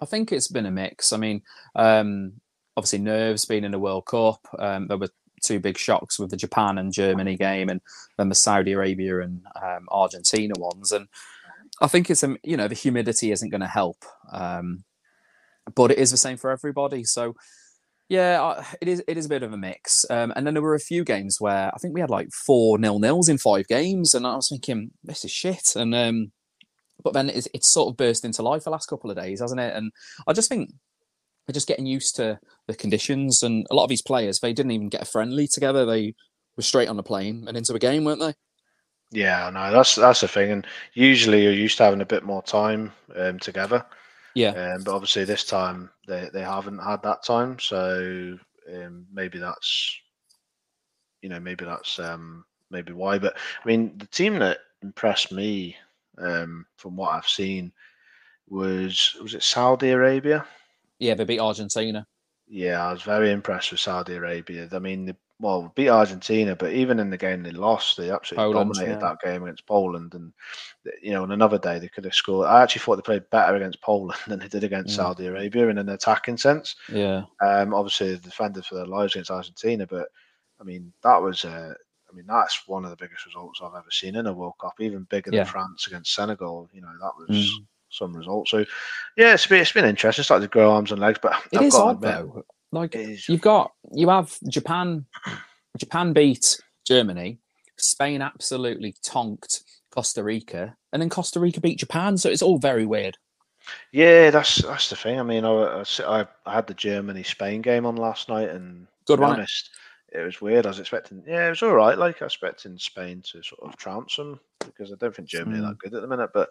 I 0.00 0.06
think 0.06 0.32
it's 0.32 0.48
been 0.48 0.66
a 0.66 0.70
mix. 0.70 1.12
I 1.12 1.16
mean, 1.16 1.42
um, 1.74 2.34
obviously 2.76 2.98
nerves 2.98 3.44
being 3.44 3.64
in 3.64 3.72
the 3.72 3.78
World 3.78 4.06
Cup. 4.06 4.40
Um, 4.58 4.88
there 4.88 4.98
were 4.98 5.10
two 5.42 5.60
big 5.60 5.78
shocks 5.78 6.18
with 6.18 6.30
the 6.30 6.36
Japan 6.36 6.78
and 6.78 6.92
Germany 6.92 7.36
game, 7.36 7.68
and 7.68 7.80
then 8.18 8.28
the 8.28 8.34
Saudi 8.34 8.72
Arabia 8.72 9.20
and 9.20 9.42
um, 9.62 9.86
Argentina 9.90 10.54
ones. 10.56 10.92
And 10.92 11.08
I 11.80 11.86
think 11.86 12.10
it's 12.10 12.22
a 12.22 12.36
you 12.42 12.56
know 12.56 12.68
the 12.68 12.74
humidity 12.74 13.32
isn't 13.32 13.50
going 13.50 13.60
to 13.60 13.66
help, 13.66 14.04
um, 14.32 14.84
but 15.74 15.90
it 15.90 15.98
is 15.98 16.10
the 16.10 16.16
same 16.16 16.36
for 16.36 16.50
everybody. 16.50 17.04
So 17.04 17.34
yeah, 18.08 18.62
it 18.80 18.88
is. 18.88 19.02
It 19.08 19.16
is 19.16 19.26
a 19.26 19.30
bit 19.30 19.42
of 19.42 19.52
a 19.52 19.56
mix. 19.56 20.04
Um, 20.10 20.32
and 20.36 20.46
then 20.46 20.54
there 20.54 20.62
were 20.62 20.74
a 20.74 20.80
few 20.80 21.04
games 21.04 21.40
where 21.40 21.70
I 21.74 21.78
think 21.78 21.94
we 21.94 22.00
had 22.00 22.10
like 22.10 22.30
four 22.32 22.78
nil 22.78 22.98
nils 22.98 23.28
in 23.28 23.38
five 23.38 23.66
games, 23.66 24.14
and 24.14 24.26
I 24.26 24.36
was 24.36 24.48
thinking 24.48 24.90
this 25.02 25.24
is 25.24 25.30
shit. 25.30 25.74
And 25.74 25.94
um, 25.94 26.32
but 27.02 27.14
then 27.14 27.30
it's, 27.30 27.48
it's 27.54 27.68
sort 27.68 27.90
of 27.90 27.96
burst 27.96 28.24
into 28.24 28.42
life 28.42 28.64
the 28.64 28.70
last 28.70 28.86
couple 28.86 29.10
of 29.10 29.16
days, 29.16 29.40
hasn't 29.40 29.60
it? 29.60 29.74
And 29.74 29.90
I 30.26 30.32
just 30.32 30.48
think 30.48 30.70
they're 31.46 31.54
just 31.54 31.68
getting 31.68 31.86
used 31.86 32.16
to 32.16 32.38
the 32.66 32.74
conditions. 32.74 33.42
And 33.42 33.66
a 33.70 33.74
lot 33.74 33.84
of 33.84 33.90
these 33.90 34.02
players, 34.02 34.40
they 34.40 34.52
didn't 34.52 34.72
even 34.72 34.88
get 34.88 35.02
a 35.02 35.06
friendly 35.06 35.46
together. 35.46 35.84
They 35.84 36.14
were 36.56 36.62
straight 36.62 36.88
on 36.88 36.96
the 36.96 37.02
plane 37.02 37.44
and 37.46 37.56
into 37.56 37.74
a 37.74 37.78
game, 37.78 38.04
weren't 38.04 38.20
they? 38.20 38.34
Yeah, 39.10 39.50
no, 39.50 39.70
that's 39.70 39.94
that's 39.94 40.22
the 40.22 40.28
thing. 40.28 40.50
And 40.50 40.66
usually 40.94 41.42
you're 41.42 41.52
used 41.52 41.76
to 41.78 41.84
having 41.84 42.00
a 42.00 42.06
bit 42.06 42.24
more 42.24 42.42
time 42.42 42.92
um, 43.16 43.38
together. 43.38 43.84
Yeah. 44.34 44.50
Um, 44.50 44.82
but 44.82 44.94
obviously 44.94 45.24
this 45.24 45.44
time 45.44 45.90
they, 46.08 46.28
they 46.32 46.42
haven't 46.42 46.78
had 46.78 47.02
that 47.02 47.22
time. 47.22 47.58
So 47.60 48.36
um, 48.72 49.06
maybe 49.12 49.38
that's, 49.38 49.96
you 51.22 51.28
know, 51.28 51.38
maybe 51.38 51.64
that's 51.64 51.98
um, 52.00 52.44
maybe 52.70 52.92
why. 52.92 53.18
But 53.18 53.36
I 53.36 53.68
mean, 53.68 53.96
the 53.98 54.06
team 54.06 54.38
that 54.40 54.58
impressed 54.82 55.30
me 55.30 55.76
um, 56.18 56.66
from 56.76 56.96
what 56.96 57.12
I've 57.12 57.28
seen 57.28 57.72
was 58.48 59.16
was 59.22 59.34
it 59.34 59.42
Saudi 59.42 59.90
Arabia? 59.90 60.46
Yeah, 60.98 61.14
they 61.14 61.24
beat 61.24 61.40
Argentina. 61.40 62.06
Yeah, 62.46 62.86
I 62.86 62.92
was 62.92 63.02
very 63.02 63.30
impressed 63.30 63.70
with 63.70 63.80
Saudi 63.80 64.14
Arabia. 64.14 64.68
I 64.72 64.78
mean, 64.78 65.06
they, 65.06 65.14
well, 65.40 65.72
beat 65.74 65.88
Argentina, 65.88 66.54
but 66.54 66.72
even 66.72 67.00
in 67.00 67.10
the 67.10 67.16
game 67.16 67.42
they 67.42 67.50
lost, 67.50 67.96
they 67.96 68.10
absolutely 68.10 68.52
Poland, 68.52 68.74
dominated 68.74 69.00
yeah. 69.00 69.08
that 69.08 69.20
game 69.20 69.42
against 69.42 69.66
Poland. 69.66 70.14
And 70.14 70.32
you 71.02 71.12
know, 71.12 71.22
on 71.22 71.32
another 71.32 71.58
day 71.58 71.78
they 71.78 71.88
could 71.88 72.04
have 72.04 72.14
scored. 72.14 72.46
I 72.46 72.62
actually 72.62 72.80
thought 72.80 72.96
they 72.96 73.02
played 73.02 73.30
better 73.30 73.56
against 73.56 73.80
Poland 73.80 74.18
than 74.26 74.38
they 74.38 74.48
did 74.48 74.64
against 74.64 74.92
mm. 74.92 74.96
Saudi 74.96 75.26
Arabia 75.26 75.68
in 75.68 75.78
an 75.78 75.88
attacking 75.88 76.36
sense. 76.36 76.76
Yeah. 76.92 77.24
Um, 77.42 77.74
obviously 77.74 78.14
they 78.14 78.20
defended 78.20 78.64
for 78.64 78.76
their 78.76 78.86
lives 78.86 79.14
against 79.14 79.30
Argentina, 79.30 79.86
but 79.86 80.08
I 80.60 80.64
mean 80.64 80.92
that 81.02 81.20
was 81.20 81.44
uh, 81.44 81.74
I 82.10 82.14
mean 82.14 82.26
that's 82.26 82.68
one 82.68 82.84
of 82.84 82.90
the 82.90 82.96
biggest 82.96 83.26
results 83.26 83.60
I've 83.62 83.74
ever 83.74 83.90
seen 83.90 84.16
in 84.16 84.26
a 84.26 84.32
World 84.32 84.54
Cup, 84.60 84.74
even 84.80 85.06
bigger 85.10 85.30
yeah. 85.32 85.44
than 85.44 85.52
France 85.52 85.86
against 85.86 86.14
Senegal. 86.14 86.68
You 86.72 86.82
know 86.82 86.92
that 87.00 87.12
was. 87.18 87.50
Mm 87.50 87.66
some 87.94 88.16
results. 88.16 88.50
So 88.50 88.64
yeah, 89.16 89.34
it's 89.34 89.46
been 89.46 89.60
it's 89.60 89.72
been 89.72 89.84
interesting. 89.84 90.20
It's 90.20 90.28
started 90.28 90.46
to 90.46 90.50
grow 90.50 90.72
arms 90.72 90.92
and 90.92 91.00
legs, 91.00 91.18
but 91.22 91.34
it 91.52 91.58
I've 91.58 91.64
is 91.64 91.74
odd 91.74 91.96
admit, 91.96 92.12
though. 92.12 92.44
Like 92.72 92.94
you've 93.28 93.40
got 93.40 93.72
you 93.92 94.08
have 94.08 94.36
Japan 94.48 95.06
Japan 95.78 96.12
beat 96.12 96.60
Germany, 96.86 97.38
Spain 97.76 98.22
absolutely 98.22 98.94
tonked 99.02 99.62
Costa 99.90 100.22
Rica, 100.22 100.76
and 100.92 101.00
then 101.00 101.10
Costa 101.10 101.40
Rica 101.40 101.60
beat 101.60 101.78
Japan. 101.78 102.16
So 102.16 102.28
it's 102.30 102.42
all 102.42 102.58
very 102.58 102.86
weird. 102.86 103.16
Yeah, 103.92 104.30
that's 104.30 104.56
that's 104.56 104.90
the 104.90 104.96
thing. 104.96 105.18
I 105.18 105.22
mean, 105.22 105.44
I, 105.44 105.84
I, 106.06 106.26
I 106.44 106.54
had 106.54 106.66
the 106.66 106.74
Germany 106.74 107.22
Spain 107.22 107.62
game 107.62 107.86
on 107.86 107.96
last 107.96 108.28
night, 108.28 108.50
and 108.50 108.86
Good 109.06 109.16
to 109.16 109.18
be 109.18 109.22
one. 109.22 109.36
honest, 109.36 109.70
it 110.12 110.22
was 110.22 110.40
weird. 110.40 110.66
I 110.66 110.70
was 110.70 110.80
expecting, 110.80 111.22
yeah, 111.26 111.46
it 111.46 111.50
was 111.50 111.62
all 111.62 111.74
right. 111.74 111.98
Like 111.98 112.20
I 112.20 112.26
was 112.26 112.34
expecting 112.34 112.78
Spain 112.78 113.22
to 113.32 113.42
sort 113.42 113.62
of 113.62 113.76
trounce 113.76 114.16
them 114.16 114.38
because 114.60 114.92
I 114.92 114.96
don't 114.96 115.14
think 115.14 115.28
Germany 115.28 115.58
are 115.58 115.62
hmm. 115.62 115.68
that 115.68 115.78
good 115.78 115.94
at 115.94 116.02
the 116.02 116.08
minute, 116.08 116.30
but 116.34 116.50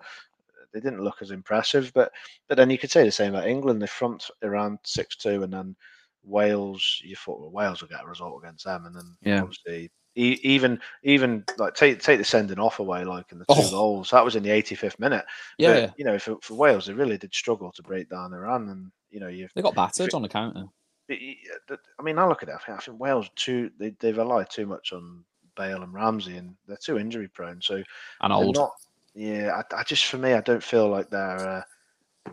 they 0.73 0.79
didn't 0.79 1.03
look 1.03 1.21
as 1.21 1.31
impressive. 1.31 1.91
But 1.93 2.11
but 2.47 2.57
then 2.57 2.69
you 2.69 2.77
could 2.77 2.91
say 2.91 3.03
the 3.03 3.11
same 3.11 3.33
about 3.35 3.47
England. 3.47 3.81
They 3.81 3.87
front 3.87 4.29
around 4.41 4.79
six 4.83 5.15
two, 5.15 5.43
and 5.43 5.53
then 5.53 5.75
Wales. 6.23 7.01
You 7.03 7.15
thought 7.15 7.39
well, 7.39 7.51
Wales 7.51 7.81
will 7.81 7.89
get 7.89 8.03
a 8.03 8.07
result 8.07 8.41
against 8.43 8.65
them, 8.65 8.85
and 8.85 8.95
then 8.95 9.15
Yeah. 9.21 9.41
obviously. 9.41 9.91
Even, 10.15 10.79
even 11.01 11.43
like 11.57 11.73
take 11.73 11.99
take 11.99 12.19
the 12.19 12.23
sending 12.23 12.59
off 12.59 12.77
away, 12.77 13.03
like 13.03 13.31
in 13.31 13.39
the 13.39 13.45
two 13.45 13.53
Oh. 13.57 13.69
goals. 13.71 14.11
That 14.11 14.23
was 14.23 14.35
in 14.35 14.43
the 14.43 14.51
85th 14.51 14.99
minute. 14.99 15.25
Yeah, 15.57 15.87
But, 15.87 15.97
you 15.97 16.05
know, 16.05 16.19
for, 16.19 16.37
for 16.43 16.53
Wales, 16.53 16.85
they 16.85 16.93
really 16.93 17.17
did 17.17 17.33
struggle 17.33 17.71
to 17.71 17.81
break 17.81 18.09
down 18.11 18.31
Iran, 18.31 18.69
and 18.69 18.91
you 19.09 19.19
know, 19.19 19.27
you've. 19.27 19.51
they 19.55 19.63
got 19.63 19.73
battered 19.73 20.13
on 20.13 20.21
the 20.21 20.29
counter. 20.29 20.65
I 21.09 22.03
mean, 22.03 22.19
I 22.19 22.27
look 22.27 22.43
at 22.43 22.49
it. 22.49 22.53
I 22.55 22.59
think, 22.59 22.77
I 22.77 22.81
think 22.81 22.99
Wales 22.99 23.27
too. 23.35 23.71
They 23.79 23.89
they 23.99 24.13
rely 24.13 24.43
too 24.43 24.67
much 24.67 24.93
on 24.93 25.25
Bale 25.55 25.81
and 25.81 25.91
Ramsey, 25.93 26.37
and 26.37 26.55
they're 26.67 26.77
too 26.77 26.99
injury 26.99 27.27
prone. 27.27 27.59
So 27.61 27.81
And 28.21 28.31
old. 28.31 28.55
not. 28.55 28.71
Yeah, 29.15 29.61
I, 29.71 29.79
I 29.79 29.83
just 29.83 30.05
for 30.05 30.17
me, 30.17 30.33
I 30.33 30.41
don't 30.41 30.63
feel 30.63 30.89
like 30.89 31.09
they're 31.09 31.37
a, 31.37 31.65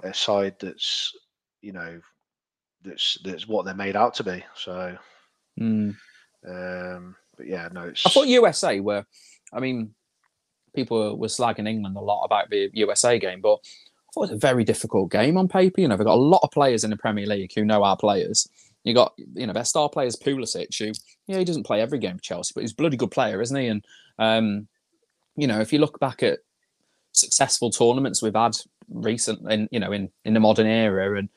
a 0.02 0.14
side 0.14 0.56
that's 0.60 1.12
you 1.60 1.72
know 1.72 2.00
that's 2.82 3.18
that's 3.24 3.46
what 3.46 3.64
they're 3.64 3.74
made 3.74 3.96
out 3.96 4.14
to 4.14 4.24
be. 4.24 4.44
So, 4.54 4.96
Mm. 5.58 5.94
um, 6.48 7.16
but 7.36 7.46
yeah, 7.46 7.68
no, 7.72 7.82
it's. 7.82 8.06
I 8.06 8.10
thought 8.10 8.28
USA 8.28 8.80
were. 8.80 9.04
I 9.52 9.60
mean, 9.60 9.94
people 10.74 11.18
were, 11.18 11.26
slagging 11.26 11.68
England 11.68 11.96
a 11.96 12.00
lot 12.00 12.24
about 12.24 12.48
the 12.50 12.70
USA 12.72 13.18
game, 13.18 13.40
but 13.40 13.54
I 13.54 14.12
thought 14.14 14.22
it 14.24 14.30
was 14.30 14.30
a 14.32 14.36
very 14.36 14.64
difficult 14.64 15.10
game 15.10 15.36
on 15.36 15.48
paper. 15.48 15.80
You 15.80 15.88
know, 15.88 15.96
they've 15.96 16.06
got 16.06 16.14
a 16.14 16.20
lot 16.20 16.40
of 16.42 16.50
players 16.50 16.84
in 16.84 16.90
the 16.90 16.96
Premier 16.96 17.26
League 17.26 17.52
who 17.54 17.64
know 17.64 17.82
our 17.82 17.96
players. 17.96 18.48
You 18.84 18.94
got, 18.94 19.12
you 19.34 19.46
know, 19.46 19.52
their 19.52 19.64
star 19.64 19.88
players 19.90 20.16
Pulisic, 20.16 20.78
who, 20.78 20.92
yeah, 21.26 21.38
he 21.38 21.44
doesn't 21.44 21.66
play 21.66 21.80
every 21.80 21.98
game 21.98 22.16
for 22.16 22.22
Chelsea, 22.22 22.52
but 22.54 22.62
he's 22.62 22.72
a 22.72 22.76
bloody 22.76 22.96
good 22.96 23.10
player, 23.10 23.42
isn't 23.42 23.56
he? 23.56 23.66
And, 23.66 23.84
um, 24.18 24.68
you 25.36 25.46
know, 25.46 25.60
if 25.60 25.72
you 25.72 25.80
look 25.80 25.98
back 26.00 26.22
at 26.22 26.38
successful 27.12 27.70
tournaments 27.70 28.22
we've 28.22 28.34
had 28.34 28.52
recent, 28.88 29.50
in 29.50 29.68
you 29.70 29.80
know, 29.80 29.92
in 29.92 30.10
in 30.24 30.34
the 30.34 30.40
modern 30.40 30.66
era, 30.66 31.18
and 31.18 31.28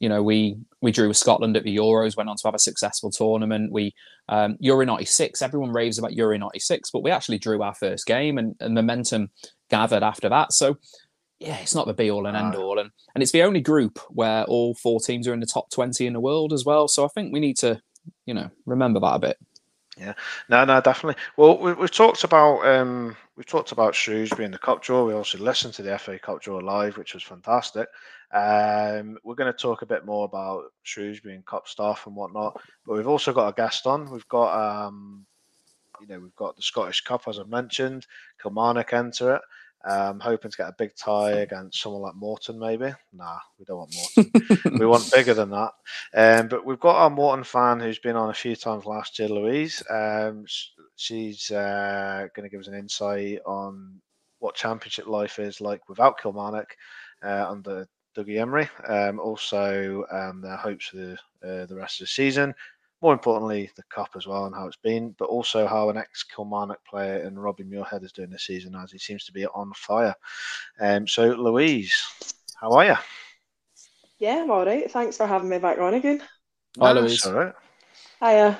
you 0.00 0.08
know, 0.08 0.22
we 0.22 0.56
we 0.80 0.92
drew 0.92 1.08
with 1.08 1.16
Scotland 1.16 1.56
at 1.56 1.64
the 1.64 1.76
Euros, 1.76 2.16
went 2.16 2.28
on 2.28 2.36
to 2.36 2.46
have 2.46 2.54
a 2.54 2.58
successful 2.58 3.10
tournament. 3.10 3.72
We 3.72 3.94
um, 4.28 4.56
Euro 4.60 4.84
'96, 4.84 5.42
everyone 5.42 5.72
raves 5.72 5.98
about 5.98 6.14
Euro 6.14 6.36
'96, 6.36 6.90
but 6.90 7.02
we 7.02 7.10
actually 7.10 7.38
drew 7.38 7.62
our 7.62 7.74
first 7.74 8.06
game, 8.06 8.38
and, 8.38 8.54
and 8.60 8.74
momentum 8.74 9.30
gathered 9.70 10.02
after 10.02 10.28
that. 10.28 10.52
So, 10.52 10.78
yeah, 11.40 11.56
it's 11.58 11.74
not 11.74 11.86
the 11.86 11.94
be 11.94 12.10
all 12.10 12.26
and 12.26 12.36
end 12.36 12.54
all, 12.54 12.78
and 12.78 12.90
and 13.14 13.22
it's 13.22 13.32
the 13.32 13.42
only 13.42 13.60
group 13.60 13.98
where 14.10 14.44
all 14.44 14.74
four 14.74 15.00
teams 15.00 15.26
are 15.26 15.34
in 15.34 15.40
the 15.40 15.46
top 15.46 15.70
20 15.70 16.06
in 16.06 16.12
the 16.12 16.20
world 16.20 16.52
as 16.52 16.64
well. 16.64 16.86
So 16.86 17.04
I 17.04 17.08
think 17.08 17.32
we 17.32 17.40
need 17.40 17.56
to, 17.58 17.80
you 18.24 18.34
know, 18.34 18.50
remember 18.66 19.00
that 19.00 19.16
a 19.16 19.18
bit. 19.18 19.38
Yeah, 19.98 20.14
no, 20.48 20.64
no, 20.64 20.80
definitely. 20.80 21.20
Well, 21.36 21.58
we, 21.58 21.72
we've 21.72 21.90
talked 21.90 22.22
about 22.22 22.64
um, 22.64 23.16
we've 23.36 23.46
talked 23.46 23.72
about 23.72 23.96
Shrewsbury 23.96 24.44
in 24.44 24.52
the 24.52 24.58
cup 24.58 24.80
draw. 24.80 25.04
We 25.04 25.12
also 25.12 25.38
listened 25.38 25.74
to 25.74 25.82
the 25.82 25.98
FA 25.98 26.18
Cup 26.20 26.40
draw 26.40 26.58
live, 26.58 26.96
which 26.96 27.14
was 27.14 27.24
fantastic. 27.24 27.88
Um, 28.32 29.18
we're 29.24 29.34
going 29.34 29.52
to 29.52 29.58
talk 29.58 29.82
a 29.82 29.86
bit 29.86 30.06
more 30.06 30.24
about 30.24 30.66
Shrewsbury 30.84 31.34
and 31.34 31.44
cup 31.44 31.66
stuff 31.66 32.06
and 32.06 32.14
whatnot. 32.14 32.60
But 32.86 32.96
we've 32.96 33.08
also 33.08 33.32
got 33.32 33.48
a 33.48 33.52
guest 33.54 33.86
on. 33.88 34.08
We've 34.10 34.28
got 34.28 34.86
um, 34.86 35.26
you 36.00 36.06
know 36.06 36.20
we've 36.20 36.36
got 36.36 36.54
the 36.54 36.62
Scottish 36.62 37.00
Cup 37.00 37.22
as 37.26 37.40
I've 37.40 37.48
mentioned. 37.48 38.06
Kilmarnock 38.40 38.92
enter 38.92 39.36
it. 39.36 39.42
Um, 39.84 40.18
hoping 40.20 40.50
to 40.50 40.56
get 40.56 40.68
a 40.68 40.74
big 40.76 40.94
tie 40.96 41.30
against 41.30 41.80
someone 41.80 42.02
like 42.02 42.16
Morton, 42.16 42.58
maybe. 42.58 42.92
Nah, 43.12 43.38
we 43.58 43.64
don't 43.64 43.78
want 43.78 43.94
Morton. 43.94 44.78
we 44.78 44.86
want 44.86 45.10
bigger 45.12 45.34
than 45.34 45.50
that. 45.50 45.72
Um, 46.14 46.48
but 46.48 46.64
we've 46.64 46.80
got 46.80 46.96
our 46.96 47.10
Morton 47.10 47.44
fan 47.44 47.80
who's 47.80 47.98
been 47.98 48.16
on 48.16 48.30
a 48.30 48.34
few 48.34 48.56
times 48.56 48.84
last 48.84 49.18
year, 49.18 49.28
Louise. 49.28 49.82
Um, 49.88 50.44
she's 50.96 51.50
uh, 51.50 52.26
going 52.34 52.48
to 52.48 52.50
give 52.50 52.60
us 52.60 52.68
an 52.68 52.74
insight 52.74 53.40
on 53.46 54.00
what 54.40 54.54
championship 54.54 55.06
life 55.06 55.38
is 55.38 55.60
like 55.60 55.88
without 55.88 56.20
Kilmarnock 56.20 56.76
uh, 57.22 57.46
under 57.48 57.88
Dougie 58.16 58.36
Imrie. 58.36 58.68
Um, 58.88 59.20
also, 59.20 60.04
um, 60.10 60.40
their 60.40 60.56
hopes 60.56 60.88
for 60.88 60.96
the, 60.96 61.12
uh, 61.42 61.66
the 61.66 61.76
rest 61.76 62.00
of 62.00 62.04
the 62.04 62.10
season. 62.10 62.54
More 63.00 63.12
importantly, 63.12 63.70
the 63.76 63.84
cup 63.84 64.10
as 64.16 64.26
well 64.26 64.46
and 64.46 64.54
how 64.54 64.66
it's 64.66 64.76
been, 64.76 65.14
but 65.18 65.26
also 65.26 65.66
how 65.66 65.88
an 65.88 65.96
ex 65.96 66.24
Kilmarnock 66.24 66.84
player 66.84 67.18
and 67.22 67.40
Robbie 67.40 67.64
Muirhead 67.64 68.02
is 68.04 68.12
doing 68.12 68.30
this 68.30 68.42
season 68.44 68.74
as 68.74 68.90
he 68.90 68.98
seems 68.98 69.24
to 69.26 69.32
be 69.32 69.46
on 69.46 69.72
fire. 69.74 70.14
Um, 70.80 71.06
so, 71.06 71.28
Louise, 71.28 71.94
how 72.60 72.72
are 72.72 72.84
you? 72.86 72.96
Yeah, 74.18 74.42
I'm 74.42 74.50
all 74.50 74.66
right. 74.66 74.90
Thanks 74.90 75.16
for 75.16 75.26
having 75.26 75.48
me 75.48 75.58
back 75.58 75.78
on 75.78 75.94
again. 75.94 76.20
Hi, 76.80 76.92
No, 76.92 77.00
Louise. 77.00 77.14
it's 77.14 77.26
all 77.26 77.34
right. 77.34 77.54
Hiya. 78.20 78.58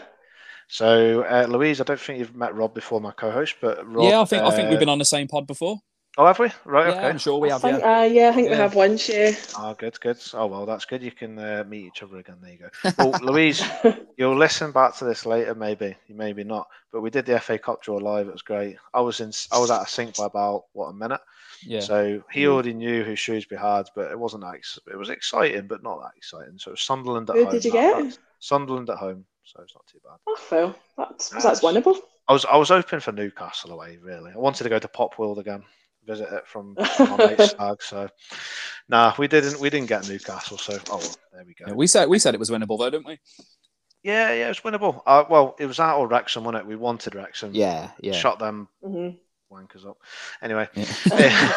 So, 0.69 1.23
uh, 1.23 1.47
Louise, 1.49 1.81
I 1.81 1.85
don't 1.85 1.99
think 1.99 2.19
you've 2.21 2.37
met 2.37 2.55
Rob 2.55 2.75
before, 2.75 3.01
my 3.01 3.11
co-host, 3.11 3.57
but 3.61 3.85
Rob, 3.93 4.05
yeah, 4.09 4.21
I 4.21 4.25
think 4.25 4.43
I 4.45 4.51
think 4.51 4.69
we've 4.69 4.77
uh, 4.77 4.81
been 4.81 4.89
on 4.89 4.99
the 4.99 5.05
same 5.05 5.27
pod 5.27 5.47
before. 5.47 5.79
Oh, 6.17 6.27
have 6.27 6.39
we? 6.41 6.51
Right. 6.65 6.89
yeah, 6.89 6.95
okay. 6.95 7.09
I'm 7.09 7.19
sure 7.19 7.39
we 7.39 7.49
I 7.49 7.53
have. 7.53 7.61
think, 7.63 7.79
Yeah. 7.79 7.99
uh, 7.99 8.03
yeah, 8.03 8.29
I 8.31 8.33
think 8.33 8.51
we 8.51 8.57
have 8.57 8.75
once, 8.75 9.09
yeah. 9.09 9.33
Oh, 9.57 9.75
good, 9.75 10.01
good. 10.01 10.19
Oh, 10.35 10.47
well, 10.47 10.67
that's 10.67 10.85
good. 10.85 11.01
You 11.03 11.13
can 11.13 11.39
uh, 11.39 11.63
meet 11.69 11.87
each 11.87 12.03
other 12.03 12.17
again. 12.19 12.39
There 12.43 12.53
you 12.53 12.59
go. 12.59 12.91
Well, 12.99 13.21
Louise, 13.23 13.63
you'll 14.17 14.37
listen 14.37 14.73
back 14.73 14.97
to 14.97 15.05
this 15.05 15.27
later, 15.27 15.55
maybe, 15.55 15.97
maybe 16.09 16.43
not. 16.43 16.67
But 16.93 17.03
we 17.03 17.11
did 17.11 17.27
the 17.27 17.39
FA 17.39 17.57
Cup 17.59 17.83
draw 17.83 17.99
live. 17.99 18.27
It 18.27 18.33
was 18.33 18.43
great. 18.43 18.77
I 18.93 19.01
was 19.01 19.21
in. 19.21 19.31
I 19.53 19.59
was 19.61 19.71
out 19.71 19.83
of 19.83 19.89
sync 19.89 20.17
by 20.17 20.25
about 20.27 20.65
what 20.73 20.87
a 20.89 20.93
minute. 20.95 21.21
Yeah. 21.63 21.81
So 21.81 22.23
he 22.33 22.45
Mm. 22.45 22.49
already 22.53 22.75
knew 22.75 23.05
who 23.05 23.15
Shrewsbury 23.15 23.61
had, 23.61 23.89
but 23.95 24.11
it 24.11 24.19
wasn't 24.19 24.43
that. 24.43 24.55
Ex- 24.55 24.79
it 24.91 24.97
was 24.97 25.11
exciting, 25.11 25.69
but 25.69 25.83
not 25.85 26.01
that 26.01 26.17
exciting. 26.17 26.59
So 26.59 26.71
it 26.71 26.73
was 26.73 26.83
Sunderland 26.83 27.31
at 27.31 27.37
Who 27.37 27.45
home. 27.45 27.53
did 27.53 27.65
you 27.65 27.73
that- 27.73 28.03
get? 28.03 28.19
Sunderland 28.41 28.91
at 28.91 28.97
home. 28.99 29.25
So 29.45 29.63
it's 29.63 29.75
not 29.75 29.87
too 29.87 29.99
bad. 30.05 30.19
Oh, 30.27 30.39
well, 30.51 30.77
that's, 30.97 31.29
That's- 31.29 31.45
that's 31.45 31.61
winnable. 31.61 31.97
I 32.27 32.33
was 32.33 32.45
I 32.45 32.57
was 32.57 32.69
hoping 32.71 33.01
for 33.01 33.13
Newcastle 33.13 33.73
away. 33.73 33.99
Really, 34.03 34.33
I 34.33 34.39
wanted 34.39 34.65
to 34.65 34.69
go 34.69 34.79
to 34.81 34.89
Pop 34.89 35.19
World 35.19 35.39
again, 35.39 35.63
visit 36.09 36.33
it 36.33 36.47
from 36.47 36.75
my 36.99 37.17
mate's 37.17 37.51
stag. 37.51 37.83
So, 37.83 38.09
nah, 38.89 39.15
we 39.19 39.29
didn't 39.29 39.61
we 39.61 39.71
didn't 39.71 39.89
get 39.89 40.09
Newcastle. 40.09 40.59
So, 40.59 40.79
oh 40.91 40.99
well, 40.99 41.17
there 41.33 41.45
we 41.47 41.55
go. 41.55 41.67
Yeah, 41.69 41.75
we 41.75 41.87
said 41.87 42.09
we 42.09 42.19
said 42.19 42.35
it 42.35 42.41
was 42.41 42.51
winnable 42.51 42.79
though, 42.79 42.91
didn't 42.91 43.07
we? 43.07 43.19
Yeah, 44.03 44.33
yeah, 44.33 44.47
it 44.47 44.49
was 44.49 44.61
winnable. 44.61 45.03
Uh, 45.07 45.25
well, 45.29 45.55
it 45.59 45.67
was 45.67 45.77
that 45.77 45.95
or 45.95 46.09
Wrexham, 46.09 46.45
wasn't 46.45 46.63
it? 46.63 46.69
We 46.69 46.77
wanted 46.77 47.15
Wrexham. 47.15 47.53
Yeah, 47.55 47.91
yeah. 48.01 48.13
Shot 48.13 48.39
them 48.39 48.69
hmm 48.83 49.11
wankers 49.51 49.87
up. 49.87 49.97
Anyway, 50.43 50.69
Yeah. 50.75 51.53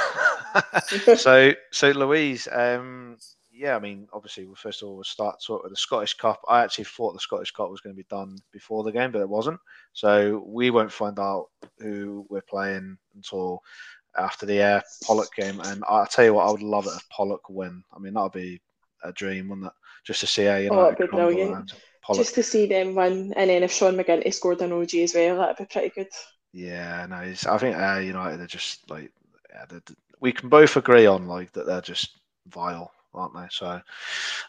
so 1.15 1.53
so 1.71 1.89
Louise, 1.91 2.47
um, 2.51 3.17
yeah, 3.51 3.75
I 3.75 3.79
mean, 3.79 4.07
obviously, 4.13 4.45
we 4.45 4.55
first 4.55 4.81
of 4.81 4.87
all 4.87 4.95
we'll 4.95 5.03
start 5.03 5.41
sort 5.41 5.65
of 5.65 5.71
the 5.71 5.75
Scottish 5.75 6.15
Cup. 6.15 6.41
I 6.47 6.63
actually 6.63 6.85
thought 6.85 7.13
the 7.13 7.19
Scottish 7.19 7.51
Cup 7.51 7.69
was 7.69 7.81
going 7.81 7.95
to 7.95 8.01
be 8.01 8.07
done 8.09 8.37
before 8.51 8.83
the 8.83 8.91
game, 8.91 9.11
but 9.11 9.21
it 9.21 9.29
wasn't. 9.29 9.59
So 9.93 10.43
we 10.45 10.71
won't 10.71 10.91
find 10.91 11.19
out 11.19 11.47
who 11.79 12.25
we're 12.29 12.41
playing 12.41 12.97
until 13.15 13.61
after 14.17 14.45
the 14.45 14.59
Ayr 14.61 14.81
Pollok 15.05 15.33
game. 15.35 15.59
And 15.61 15.83
I'll 15.87 16.05
tell 16.05 16.25
you 16.25 16.33
what, 16.33 16.47
I 16.47 16.51
would 16.51 16.61
love 16.63 16.85
it 16.87 16.93
if 16.95 17.07
Pollok 17.09 17.49
win. 17.49 17.83
I 17.95 17.99
mean, 17.99 18.13
that 18.13 18.21
would 18.23 18.31
be 18.31 18.61
a 19.03 19.11
dream, 19.11 19.49
wouldn't 19.49 19.67
it? 19.67 19.73
Just 20.05 20.19
to 20.21 20.27
see 20.27 20.43
Ayr 20.47 20.63
United 20.63 20.79
Oh, 20.81 20.85
it'd 20.87 20.97
be 20.97 21.07
brilliant. 21.07 21.73
Just 22.15 22.35
to 22.35 22.43
see 22.43 22.65
them 22.65 22.95
win, 22.95 23.31
and 23.33 23.49
then 23.49 23.61
if 23.63 23.71
Sean 23.71 23.95
McGinty 23.95 24.33
scored 24.33 24.59
an 24.61 24.73
OG 24.73 24.95
as 24.95 25.13
well, 25.13 25.37
that'd 25.37 25.55
be 25.57 25.65
pretty 25.71 25.89
good. 25.95 26.07
Yeah, 26.51 27.05
no, 27.09 27.17
it's, 27.17 27.45
I 27.45 27.57
think 27.59 27.77
uh, 27.77 27.99
United 27.99 28.41
are 28.41 28.47
just 28.47 28.89
like 28.89 29.11
yeah, 29.53 29.65
they're- 29.69 29.95
we 30.19 30.31
can 30.31 30.49
both 30.49 30.75
agree 30.77 31.05
on 31.05 31.27
like 31.27 31.51
that 31.53 31.65
they're 31.65 31.79
just 31.81 32.17
vile, 32.47 32.91
aren't 33.13 33.33
they? 33.35 33.47
So 33.51 33.65
They're 33.67 33.83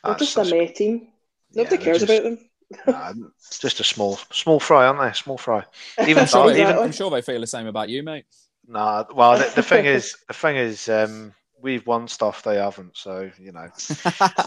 that's- 0.03 0.19
just 0.19 0.37
a 0.37 0.41
that's- 0.41 0.53
May 0.53 0.73
team. 0.73 1.09
Nobody 1.55 1.77
yeah, 1.77 1.83
cares 1.83 2.03
they're 2.03 2.21
about 2.21 2.25
them. 2.31 2.49
just, 2.73 2.87
nah, 2.87 3.13
just 3.61 3.81
a 3.81 3.85
small 3.85 4.17
small 4.33 4.59
fry, 4.59 4.87
aren't 4.87 5.01
they? 5.01 5.13
Small 5.17 5.39
fry. 5.39 5.63
Even 6.09 6.23
I'm 6.23 6.27
sure, 6.29 6.51
even- 6.51 6.79
I'm 6.79 6.93
sure 6.93 7.11
they 7.11 7.23
feel 7.23 7.41
the 7.41 7.47
same 7.47 7.67
about 7.67 7.91
you, 7.91 8.03
mate. 8.03 8.25
Nah, 8.73 9.05
well, 9.15 9.39
the, 9.39 9.53
the 9.55 9.63
thing 9.63 9.85
is, 9.97 10.17
the 10.29 10.35
thing 10.35 10.57
is, 10.57 10.89
um, 10.89 11.35
we've 11.61 11.87
won 11.87 12.09
stuff 12.09 12.43
they 12.43 12.57
haven't, 12.57 12.97
so 12.97 13.31
you 13.39 13.53
know, 13.53 13.69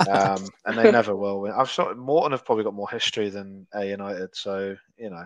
um, 0.10 0.50
and 0.66 0.78
they 0.78 0.92
never 0.92 1.16
will 1.16 1.42
win. 1.42 1.52
I've 1.52 1.70
sort 1.70 1.96
Morton 1.98 2.32
have 2.32 2.44
probably 2.44 2.64
got 2.64 2.74
more 2.74 2.90
history 2.90 3.30
than 3.30 3.68
Ayr 3.76 3.92
United, 3.92 4.36
so 4.36 4.76
you 4.98 5.12
know, 5.12 5.26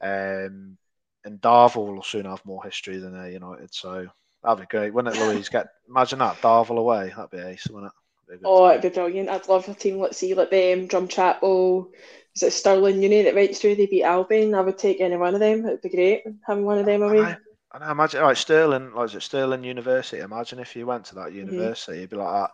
um, 0.00 0.76
and 1.24 1.40
Darvel 1.40 1.94
will 1.94 2.02
soon 2.02 2.24
have 2.24 2.44
more 2.44 2.64
history 2.64 2.98
than 2.98 3.14
Ayr 3.14 3.30
United, 3.30 3.72
so 3.72 4.08
that'd 4.42 4.58
be 4.58 4.66
great, 4.66 4.92
wouldn't 4.92 5.16
it, 5.16 5.20
Louise? 5.22 5.48
Get 5.48 5.68
imagine 5.88 6.18
that 6.18 6.36
Darvel 6.42 6.78
away, 6.78 7.12
that'd 7.16 7.30
be 7.30 7.38
ace, 7.38 7.68
wouldn't 7.68 7.92
it? 7.92 8.26
That'd 8.26 8.40
be 8.40 8.46
a 8.46 8.48
good 8.48 8.52
Oh, 8.52 8.68
time. 8.68 8.78
it'd 8.78 8.92
be 8.92 8.94
brilliant. 8.94 9.28
I'd 9.28 9.48
love 9.48 9.68
a 9.68 9.74
team, 9.74 9.98
let's 9.98 10.18
see, 10.18 10.34
like 10.34 10.50
them, 10.50 10.88
Drumchapel, 10.88 11.86
is 12.34 12.42
it 12.42 12.52
Stirling 12.52 13.02
Uni 13.02 13.22
that 13.22 13.34
went 13.34 13.56
through? 13.56 13.76
They 13.76 13.86
beat 13.86 14.04
Albion. 14.04 14.54
I 14.54 14.60
would 14.60 14.78
take 14.78 15.00
any 15.00 15.16
one 15.16 15.34
of 15.34 15.40
them. 15.40 15.66
It'd 15.66 15.82
be 15.82 15.88
great 15.88 16.22
having 16.46 16.64
one 16.64 16.78
of 16.78 16.86
them 16.86 17.02
away. 17.02 17.20
I, 17.20 17.36
And 17.72 17.84
I 17.84 17.92
imagine, 17.92 18.22
like 18.22 18.36
Stirling, 18.36 18.92
like 18.94 19.06
is 19.06 19.14
it 19.16 19.22
Stirling 19.22 19.64
University? 19.64 20.18
Imagine 20.20 20.58
if 20.58 20.74
you 20.76 20.86
went 20.86 21.04
to 21.06 21.14
that 21.16 21.32
Mm-hmm. 21.42 21.70
university, 21.72 22.00
you'd 22.00 22.10
be 22.10 22.16
like 22.16 22.32
that. 22.32 22.50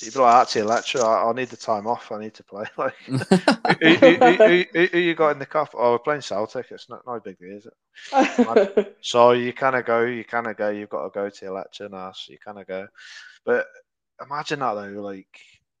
You'd 0.00 0.14
be 0.14 0.20
like 0.20 0.34
that 0.46 0.52
to 0.52 0.58
your 0.60 0.68
lecturer. 0.68 1.04
I, 1.04 1.28
I 1.30 1.32
need 1.32 1.50
the 1.50 1.56
time 1.56 1.86
off. 1.86 2.10
I 2.12 2.20
need 2.20 2.34
to 2.34 2.44
play. 2.44 2.64
Like, 2.76 2.94
who, 3.80 3.96
who, 3.96 4.16
who, 4.22 4.38
who, 4.44 4.64
who, 4.74 4.86
who 4.92 4.98
you 4.98 5.14
got 5.14 5.30
in 5.30 5.38
the 5.38 5.46
cup? 5.46 5.70
Oh, 5.74 5.92
we're 5.92 5.98
playing 5.98 6.22
Celtic. 6.22 6.66
It's 6.70 6.88
not 6.88 7.02
no 7.06 7.20
big 7.20 7.38
deal, 7.38 7.56
is 7.56 7.66
it? 7.66 7.74
So 9.00 9.32
you 9.32 9.52
kind 9.52 9.76
of 9.76 9.84
go, 9.86 10.02
you 10.04 10.24
kind 10.24 10.46
of 10.46 10.56
go. 10.56 10.68
You've 10.70 10.88
got 10.90 11.04
to 11.04 11.10
go 11.10 11.28
to 11.30 11.44
your 11.44 11.54
lecture 11.54 11.88
now, 11.88 12.12
so 12.12 12.32
you 12.32 12.38
kind 12.38 12.58
of 12.58 12.66
go. 12.66 12.86
But 13.44 13.66
imagine 14.24 14.60
that 14.60 14.74
though, 14.74 15.02
like 15.02 15.28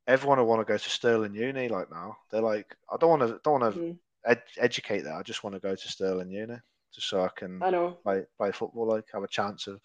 everyone 0.06 0.38
will 0.38 0.46
want 0.46 0.60
to 0.66 0.72
go 0.72 0.78
to 0.78 0.90
Stirling 0.90 1.34
Uni. 1.34 1.68
Like 1.68 1.90
now, 1.90 2.16
they're 2.30 2.42
like, 2.42 2.76
I 2.92 2.96
don't 2.98 3.10
want 3.10 3.22
to, 3.22 3.40
don't 3.44 3.60
want 3.60 3.74
to 3.74 3.80
Mhm. 3.80 3.98
ed- 4.30 4.42
educate 4.58 5.02
there. 5.02 5.14
I 5.14 5.22
just 5.22 5.44
want 5.44 5.54
to 5.54 5.60
go 5.60 5.74
to 5.74 5.88
Stirling 5.88 6.30
Uni 6.30 6.56
just 6.94 7.08
so 7.08 7.22
I 7.24 7.28
can 7.36 7.62
I 7.62 7.70
know. 7.70 7.98
play 8.02 8.24
play 8.38 8.52
football, 8.52 8.88
like 8.88 9.04
have 9.12 9.22
a 9.22 9.28
chance 9.28 9.66
of 9.66 9.80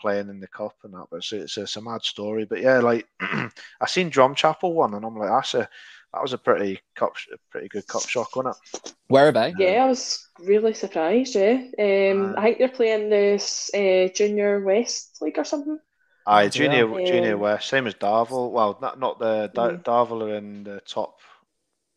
playing 0.00 0.28
in 0.28 0.40
the 0.40 0.48
cup 0.48 0.74
and 0.84 0.92
that. 0.94 1.06
But 1.10 1.18
it's, 1.18 1.32
it's, 1.32 1.56
it's 1.58 1.76
a 1.76 1.82
mad 1.82 2.02
story. 2.02 2.44
But 2.44 2.60
yeah, 2.60 2.78
like 2.80 3.06
I 3.20 3.86
seen 3.86 4.10
Drumchapel 4.10 4.72
one, 4.72 4.94
and 4.94 5.04
I'm 5.04 5.16
like, 5.16 5.30
that's 5.30 5.54
a 5.54 5.68
that 6.12 6.22
was 6.22 6.32
a 6.32 6.38
pretty 6.38 6.80
cup, 6.94 7.14
a 7.32 7.36
pretty 7.50 7.68
good 7.68 7.86
cup 7.88 8.02
shock, 8.08 8.36
wasn't 8.36 8.56
it? 8.84 8.94
Where 9.08 9.28
are 9.28 9.32
they? 9.32 9.54
Yeah, 9.58 9.84
I 9.84 9.88
was 9.88 10.28
really 10.40 10.74
surprised. 10.74 11.34
Yeah, 11.34 11.52
um, 11.78 12.34
Uh, 12.36 12.40
I 12.40 12.42
think 12.44 12.58
they're 12.58 12.68
playing 12.68 13.10
this 13.10 13.70
uh, 13.74 14.08
Junior 14.14 14.60
West 14.60 15.18
League 15.20 15.38
or 15.38 15.44
something. 15.44 15.78
Aye, 16.26 16.44
Yeah. 16.44 16.48
junior 16.48 16.86
junior 17.04 17.34
Um, 17.34 17.40
West, 17.40 17.68
same 17.68 17.86
as 17.86 17.94
Darvel. 17.94 18.50
Well, 18.50 18.78
not 18.80 18.98
not 18.98 19.18
the 19.18 19.50
Dar- 19.54 19.72
Mhm. 19.72 19.82
Darvel 19.84 20.22
are 20.22 20.34
in 20.36 20.64
the 20.64 20.80
top, 20.86 21.18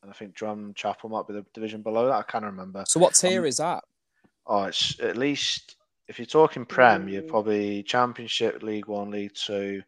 and 0.02 0.12
I 0.12 0.14
think 0.14 0.36
Drumchapel 0.36 1.10
might 1.10 1.28
be 1.28 1.34
the 1.34 1.46
division 1.54 1.82
below 1.82 2.08
that. 2.08 2.14
I 2.16 2.24
can't 2.24 2.44
remember. 2.46 2.84
So 2.88 3.00
what 3.00 3.14
tier 3.14 3.42
Um, 3.42 3.46
is 3.48 3.58
that? 3.58 3.84
Oh, 4.48 4.64
it's 4.64 5.00
at 5.00 5.18
least 5.18 5.76
if 6.08 6.18
you're 6.18 6.26
talking 6.26 6.66
Prem, 6.66 7.10
you're 7.10 7.22
probably 7.22 7.84
Championship, 7.84 8.64
League 8.64 8.88
One, 8.88 9.12
League 9.12 9.34
Two, 9.36 9.84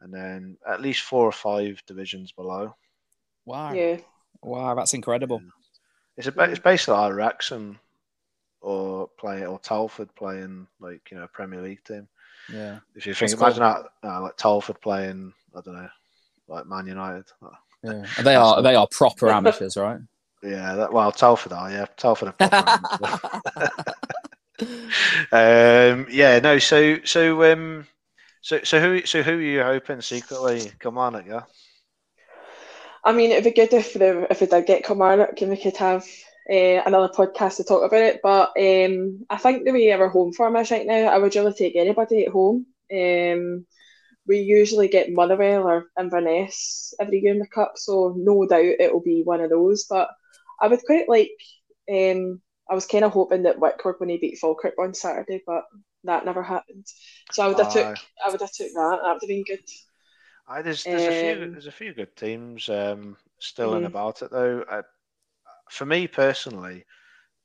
and 0.00 0.14
then 0.14 0.56
at 0.66 0.80
least 0.80 1.02
four 1.02 1.24
or 1.24 1.32
five 1.32 1.82
divisions 1.86 2.32
below. 2.32 2.74
Wow. 3.44 3.72
Yeah, 3.72 3.98
Wow, 4.42 4.74
that's 4.74 4.94
incredible. 4.94 5.42
It's 6.16 6.28
a 6.28 6.32
ba- 6.32 6.50
it's 6.50 6.60
basically 6.60 6.94
like 6.94 7.14
Wrexham 7.14 7.78
or 8.60 9.08
play 9.18 9.44
or 9.44 9.58
Telford 9.58 10.14
playing 10.14 10.66
like 10.80 11.10
you 11.10 11.18
know 11.18 11.26
Premier 11.32 11.60
League 11.62 11.84
team. 11.84 12.08
Yeah. 12.52 12.78
If 12.94 13.06
you 13.06 13.14
think, 13.14 13.32
That's 13.32 13.40
imagine 13.40 13.62
that 13.62 14.08
uh, 14.08 14.22
like 14.22 14.36
Telford 14.36 14.80
playing, 14.80 15.32
I 15.54 15.60
don't 15.60 15.74
know, 15.74 15.88
like 16.48 16.66
Man 16.66 16.86
United. 16.86 17.26
Yeah. 17.82 18.06
They 18.22 18.34
are 18.34 18.62
they 18.62 18.74
are 18.74 18.86
proper 18.90 19.28
amateurs, 19.30 19.76
right? 19.76 20.00
Yeah, 20.42 20.74
that, 20.74 20.92
well, 20.92 21.12
Telford 21.12 21.52
are 21.52 21.70
yeah, 21.70 21.86
Telford 21.96 22.34
are. 22.38 23.42
um, 25.32 26.06
yeah, 26.10 26.38
no. 26.40 26.58
So 26.58 26.98
so 27.04 27.52
um, 27.52 27.86
so 28.42 28.60
so 28.62 28.80
who 28.80 29.04
so 29.06 29.22
who 29.22 29.32
are 29.32 29.40
you 29.40 29.62
hoping 29.62 30.00
secretly? 30.02 30.70
Come 30.78 30.98
on, 30.98 31.24
yeah. 31.26 31.42
I 33.04 33.12
mean, 33.12 33.30
it'd 33.30 33.44
be 33.44 33.50
good 33.52 33.72
if 33.72 33.94
the 33.94 34.26
if 34.30 34.40
we 34.40 34.46
did 34.46 34.66
get 34.66 34.84
Kilmarnock 34.84 35.40
and 35.40 35.50
we 35.50 35.56
could 35.56 35.76
have 35.76 36.04
uh, 36.50 36.82
another 36.84 37.08
podcast 37.08 37.56
to 37.56 37.64
talk 37.64 37.84
about 37.84 38.02
it. 38.02 38.20
But 38.22 38.52
um, 38.58 39.24
I 39.30 39.36
think 39.36 39.64
the 39.64 39.72
way 39.72 39.92
our 39.92 40.08
home 40.08 40.32
form 40.32 40.56
is 40.56 40.70
right 40.70 40.86
now, 40.86 41.08
I 41.08 41.18
would 41.18 41.34
really 41.34 41.52
take 41.52 41.76
anybody 41.76 42.26
at 42.26 42.32
home. 42.32 42.66
Um, 42.92 43.66
we 44.26 44.38
usually 44.38 44.88
get 44.88 45.12
Motherwell 45.12 45.68
or 45.68 45.86
Inverness 45.98 46.94
every 47.00 47.20
year 47.20 47.32
in 47.32 47.38
the 47.38 47.46
cup, 47.46 47.72
so 47.76 48.14
no 48.16 48.44
doubt 48.46 48.64
it 48.64 48.92
will 48.92 49.02
be 49.02 49.22
one 49.22 49.40
of 49.40 49.50
those. 49.50 49.84
But 49.84 50.08
I 50.60 50.68
would 50.68 50.80
quite 50.86 51.08
like. 51.08 51.30
Um, 51.92 52.40
I 52.70 52.74
was 52.74 52.86
kind 52.86 53.04
of 53.04 53.12
hoping 53.12 53.44
that 53.44 53.60
Wickford 53.60 53.96
when 53.98 54.08
he 54.08 54.18
beat 54.18 54.38
Falkirk 54.38 54.74
on 54.80 54.94
Saturday, 54.94 55.42
but 55.46 55.64
that 56.04 56.24
never 56.24 56.42
happened. 56.42 56.86
So 57.32 57.44
I 57.44 57.48
would 57.48 57.58
have 57.58 57.70
Aye. 57.70 57.72
took 57.72 57.98
I 58.26 58.30
would 58.30 58.40
have 58.40 58.52
took 58.52 58.68
that. 58.72 58.98
That 59.02 59.12
would 59.14 59.22
have 59.22 59.28
been 59.28 59.44
good. 59.44 59.60
I, 60.48 60.62
there's 60.62 60.86
there's 60.86 61.08
a 61.08 61.12
few 61.12 61.48
Um, 61.48 61.52
there's 61.52 61.66
a 61.66 61.72
few 61.72 61.92
good 61.92 62.14
teams 62.16 62.68
um, 62.68 63.16
still 63.38 63.74
in 63.74 63.84
Mhm. 63.84 63.86
about 63.86 64.22
it 64.22 64.30
though. 64.30 64.64
I, 64.70 64.82
for 65.70 65.86
me 65.86 66.08
personally, 66.08 66.86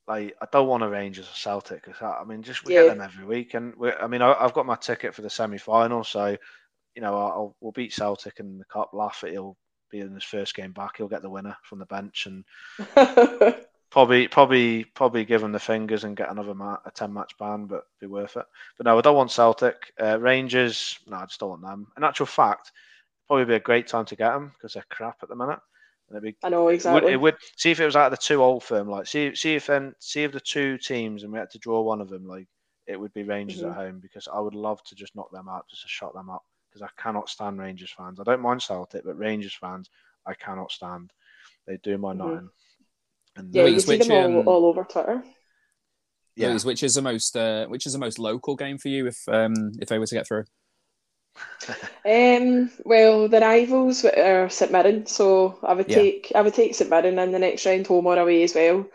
like 0.08 0.36
I 0.42 0.48
don't 0.52 0.68
want 0.70 0.84
to 0.84 0.90
Rangers 0.90 1.28
or 1.30 1.34
Celtic. 1.36 1.84
'cause 1.84 2.02
I, 2.02 2.22
I 2.22 2.26
mean, 2.26 2.44
just 2.44 2.66
we 2.66 2.72
Yeah. 2.72 2.84
get 2.84 2.88
them 2.88 3.02
every 3.02 3.26
week, 3.26 3.56
and 3.56 3.76
I 4.02 4.08
mean, 4.08 4.22
I, 4.24 4.34
I've 4.34 4.54
got 4.54 4.66
my 4.68 4.76
ticket 4.78 5.16
for 5.16 5.22
the 5.24 5.32
semi 5.32 5.58
final, 5.60 6.04
so 6.04 6.38
you 6.96 7.02
know, 7.04 7.16
I'll 7.18 7.58
we'll 7.62 7.74
beat 7.74 7.94
Celtic 7.94 8.40
in 8.40 8.58
the 8.60 8.66
cup. 8.66 8.92
Laugh 8.94 9.24
at 9.26 9.32
he'll 9.32 9.58
be 9.92 10.00
in 10.00 10.14
his 10.14 10.24
first 10.24 10.56
game 10.56 10.72
back. 10.72 10.98
He'll 10.98 11.08
get 11.08 11.22
the 11.22 11.30
winner 11.30 11.56
from 11.64 11.80
the 11.80 11.86
bench, 11.86 12.28
and 12.28 12.44
probably 13.92 14.28
probably 14.28 14.86
probably 14.86 15.26
give 15.26 15.44
him 15.44 15.52
the 15.52 15.60
fingers 15.60 16.04
and 16.06 16.16
get 16.18 16.32
another 16.32 16.56
ma- 16.56 16.78
a 16.86 16.92
10 16.92 17.14
match 17.14 17.38
ban 17.38 17.66
but 17.66 17.84
be 18.00 18.08
worth 18.08 18.38
it 18.38 18.46
but 18.78 18.86
no 18.86 18.98
i 18.98 19.02
don't 19.02 19.18
want 19.18 19.30
celtic 19.30 19.92
uh, 20.02 20.18
rangers 20.20 20.98
no 21.08 21.18
i 21.18 21.26
just 21.26 21.40
don't 21.42 21.50
want 21.50 21.62
them 21.62 21.88
in 21.98 22.04
actual 22.04 22.26
fact 22.26 22.72
probably 23.28 23.46
be 23.46 23.56
a 23.56 23.60
great 23.60 23.88
time 23.88 24.06
to 24.06 24.16
get 24.16 24.32
them 24.32 24.52
because 24.54 24.74
they're 24.74 24.86
crap 24.90 25.18
at 25.22 25.30
the 25.30 25.36
minute 25.36 25.60
be 26.22 26.36
I 26.44 26.50
know 26.50 26.64
it 26.64 26.72
would, 26.72 26.74
exactly. 26.74 27.14
it 27.14 27.22
would 27.22 27.38
see 27.56 27.72
if 27.72 27.80
it 27.80 27.86
was 27.86 27.96
out 27.96 28.12
of 28.12 28.20
the 28.20 28.24
two 28.26 28.44
old 28.44 28.64
firm 28.64 28.90
like 28.90 29.08
see 29.08 29.34
see 29.34 29.56
if 29.56 29.68
then 29.68 29.96
see 30.00 30.24
if 30.24 30.34
the 30.34 30.42
two 30.42 30.78
teams 30.78 31.24
and 31.24 31.32
we 31.32 31.40
had 31.40 31.50
to 31.52 31.60
draw 31.60 31.82
one 31.82 32.02
of 32.02 32.10
them 32.10 32.26
like 32.28 32.48
it 32.88 33.00
would 33.00 33.14
be 33.14 33.24
rangers 33.24 33.62
Mhm. 33.62 33.70
at 33.70 33.76
home 33.76 34.00
because 34.02 34.28
i 34.34 34.40
would 34.40 34.56
love 34.56 34.84
to 34.84 34.96
just 34.96 35.16
knock 35.16 35.32
them 35.32 35.48
out 35.48 35.70
just 35.70 35.84
to 35.84 35.88
shut 35.88 36.14
them 36.14 36.30
up 36.30 36.44
because 36.72 36.82
i 36.82 37.02
cannot 37.02 37.30
stand 37.30 37.60
rangers 37.60 37.92
fans 37.92 38.20
i 38.20 38.24
don't 38.24 38.42
mind 38.42 38.62
celtic 38.62 39.04
but 39.04 39.18
rangers 39.18 39.54
fans 39.54 39.90
i 40.26 40.34
cannot 40.34 40.72
stand 40.72 41.12
they 41.68 41.78
do 41.78 41.98
my 41.98 42.14
Mhm. 42.14 42.18
nothing 42.18 42.50
and 43.38 43.54
Yeah, 43.54 43.64
Louise, 43.64 43.74
you 43.74 43.80
see 43.82 43.98
which, 43.98 44.08
them 44.08 44.12
all, 44.12 44.40
um, 44.40 44.48
all 44.48 44.66
over 44.66 44.84
Twitter. 44.84 45.24
yeah 46.36 46.50
Louise, 46.50 46.66
which 46.66 46.84
is 46.84 46.96
the 46.96 47.02
most 47.02 47.36
uh, 47.38 47.66
which 47.68 47.86
is 47.86 47.94
the 47.94 48.00
most 48.00 48.20
local 48.20 48.56
game 48.56 48.78
for 48.78 48.88
you 48.90 49.08
if 49.08 49.28
um 49.28 49.72
if 49.80 49.90
they 49.90 50.00
were 50.00 50.06
to 50.08 50.16
get 50.16 50.28
through? 50.28 50.46
Um, 52.04 52.72
well, 52.84 53.28
the 53.28 53.40
rivals 53.40 54.04
are 54.06 54.50
St 54.50 54.72
Mirren, 54.72 55.06
so 55.06 55.60
I 55.64 55.74
would 55.74 55.88
Yeah. 55.88 55.98
take 55.98 56.32
I 56.36 56.42
would 56.42 56.54
take 56.54 56.76
St 56.76 56.90
Mirren 56.90 57.20
in 57.20 57.32
the 57.32 57.40
next 57.40 57.66
round, 57.66 57.88
home 57.88 58.08
or 58.08 58.18
away 58.18 58.44
as 58.44 58.56
well. 58.56 58.86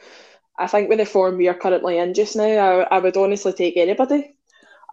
I 0.58 0.66
think 0.66 0.88
with 0.88 0.98
the 0.98 1.06
form 1.06 1.36
we 1.36 1.48
are 1.48 1.54
currently 1.54 1.98
in 1.98 2.14
just 2.14 2.36
now, 2.36 2.44
I, 2.44 2.96
I 2.96 2.98
would 3.00 3.16
honestly 3.16 3.52
take 3.52 3.76
anybody. 3.76 4.35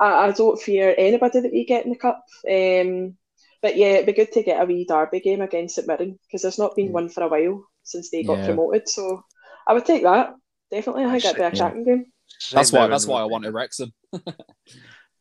I, 0.03 0.27
I 0.27 0.31
don't 0.31 0.61
fear 0.61 0.93
anybody 0.97 1.39
that 1.41 1.51
we 1.51 1.65
get 1.65 1.85
in 1.85 1.91
the 1.91 1.97
cup. 1.97 2.23
Um, 2.49 3.17
but 3.61 3.77
yeah, 3.77 3.93
it'd 3.93 4.05
be 4.07 4.13
good 4.13 4.31
to 4.33 4.43
get 4.43 4.61
a 4.61 4.65
wee 4.65 4.85
derby 4.85 5.19
game 5.21 5.41
against 5.41 5.75
St 5.75 5.87
Mirren 5.87 6.19
because 6.27 6.41
there's 6.41 6.59
not 6.59 6.75
been 6.75 6.87
Yeah. 6.87 6.91
one 6.91 7.09
for 7.09 7.23
a 7.23 7.27
while 7.29 7.65
since 7.83 8.09
they 8.09 8.23
got 8.23 8.39
Yeah. 8.39 8.45
promoted. 8.45 8.89
So 8.89 9.23
I 9.67 9.73
would 9.73 9.85
take 9.85 10.03
that 10.03 10.33
definitely. 10.71 11.05
I 11.05 11.11
think 11.11 11.23
that'd 11.23 11.37
be 11.37 11.43
a 11.43 11.51
Yeah. 11.51 11.57
cracking 11.59 11.85
game. 11.85 12.05
That's 12.51 12.69
St. 12.69 12.81
why 12.81 12.87
that's 12.87 13.07
why 13.07 13.21
I 13.21 13.23
would 13.23 13.29
be 13.29 13.31
wanted. 13.31 13.53
Wrexham. 13.53 13.93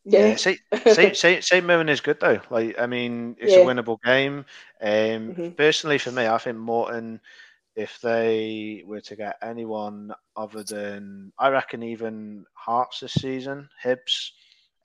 Yeah, 0.05 0.31
Yeah. 0.31 0.37
St. 0.37 0.59
St. 0.87 1.17
St. 1.17 1.45
St. 1.45 1.65
Mirren 1.65 1.89
is 1.89 2.01
good 2.01 2.19
though. 2.21 2.41
Like, 2.51 2.79
I 2.79 2.87
mean, 2.87 3.37
it's 3.39 3.53
Yeah. 3.53 3.61
a 3.61 3.65
winnable 3.65 3.99
game. 4.03 4.45
Um, 4.81 5.35
Mhm. 5.35 5.57
Personally, 5.57 5.99
for 5.99 6.11
me, 6.11 6.27
I 6.27 6.39
think 6.39 6.59
Morton, 6.59 7.21
if 7.77 8.01
they 8.01 8.83
were 8.85 9.01
to 9.03 9.17
get 9.17 9.37
anyone 9.43 10.13
other 10.37 10.65
than, 10.65 11.33
I 11.39 11.49
reckon, 11.51 11.83
even 11.85 12.45
Hearts 12.55 13.01
this 13.01 13.15
season, 13.15 13.69
Hibs, 13.83 14.33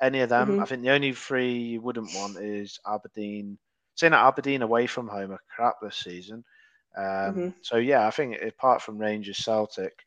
any 0.02 0.22
of 0.22 0.30
them, 0.30 0.58
Mhm. 0.58 0.62
I 0.62 0.66
think 0.66 0.82
the 0.84 0.92
only 0.92 1.14
three 1.14 1.54
you 1.54 1.82
wouldn't 1.82 2.14
want 2.14 2.38
is 2.38 2.80
Aberdeen. 2.86 3.58
Saying 3.96 4.12
that 4.12 4.26
Aberdeen 4.26 4.62
away 4.62 4.88
from 4.88 5.08
home 5.08 5.32
are 5.32 5.42
crap 5.56 5.76
this 5.82 5.98
season. 5.98 6.44
Um, 6.96 7.04
Mhm. 7.36 7.54
So 7.62 7.78
yeah, 7.78 8.08
I 8.08 8.12
think 8.12 8.42
apart 8.42 8.82
from 8.82 8.98
Rangers, 9.00 9.38
Celtic, 9.44 10.06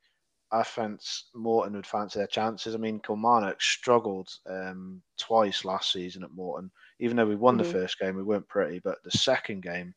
I 0.52 0.62
think 0.64 1.00
Morton 1.34 1.74
would 1.74 1.86
fancy 1.86 2.18
their 2.18 2.26
chances. 2.26 2.74
I 2.74 2.78
mean, 2.78 3.00
Kilmarnock 3.00 3.60
struggled 3.62 4.28
um, 4.46 5.02
twice 5.16 5.64
last 5.64 5.92
season 5.92 6.24
at 6.24 6.32
Morton. 6.32 6.70
Even 6.98 7.16
though 7.16 7.26
we 7.26 7.36
won 7.36 7.54
Mhm. 7.54 7.58
the 7.58 7.64
first 7.64 7.98
game, 7.98 8.16
we 8.16 8.22
weren't 8.24 8.48
pretty. 8.48 8.80
But 8.80 9.02
the 9.04 9.10
second 9.12 9.62
game, 9.62 9.94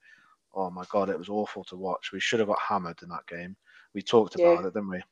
oh 0.54 0.70
my 0.70 0.86
god, 0.90 1.10
it 1.10 1.18
was 1.18 1.30
awful 1.30 1.64
to 1.66 1.76
watch. 1.76 2.12
We 2.12 2.20
should 2.20 2.40
have 2.40 2.50
got 2.50 2.62
hammered 2.62 3.02
in 3.02 3.10
that 3.10 3.26
game. 3.28 3.56
We 3.94 4.02
talked 4.04 4.36
Yeah. 4.38 4.52
about 4.52 4.66
it, 4.66 4.74
didn't 4.74 4.90
we? 4.90 5.04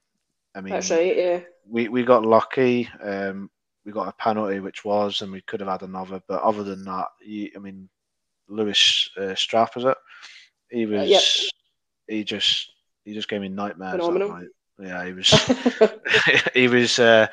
I 0.54 0.62
mean, 0.62 0.74
That's 0.74 0.92
right. 0.92 1.16
Yeah. 1.16 1.40
we, 1.66 1.88
we 1.88 2.04
got 2.04 2.26
lucky. 2.26 2.88
Um, 3.02 3.50
we 3.86 3.92
got 3.92 4.08
a 4.08 4.14
penalty, 4.14 4.60
which 4.60 4.86
was, 4.86 5.22
and 5.22 5.32
we 5.32 5.42
could 5.42 5.60
have 5.60 5.70
had 5.70 5.82
another. 5.84 6.22
But 6.28 6.44
other 6.44 6.64
than 6.64 6.84
that, 6.86 7.08
you, 7.26 7.50
I 7.56 7.60
mean, 7.60 7.90
Lewis 8.48 9.10
uh, 9.18 9.34
Strapp, 9.36 9.78
is 9.78 9.86
it? 9.86 9.98
He 10.70 10.86
was. 10.86 11.10
yep. 11.10 11.22
He 12.08 12.24
just 12.24 12.72
he 13.06 13.14
just 13.14 13.30
gave 13.30 13.42
me 13.42 13.50
nightmares 13.50 13.94
Phenomenal. 13.94 14.30
that 14.30 14.34
night. 14.34 14.48
Yeah, 14.80 15.06
he 15.06 15.14
was. 15.14 15.32
he 16.54 16.68
was. 16.68 17.00
Uh, 17.00 17.28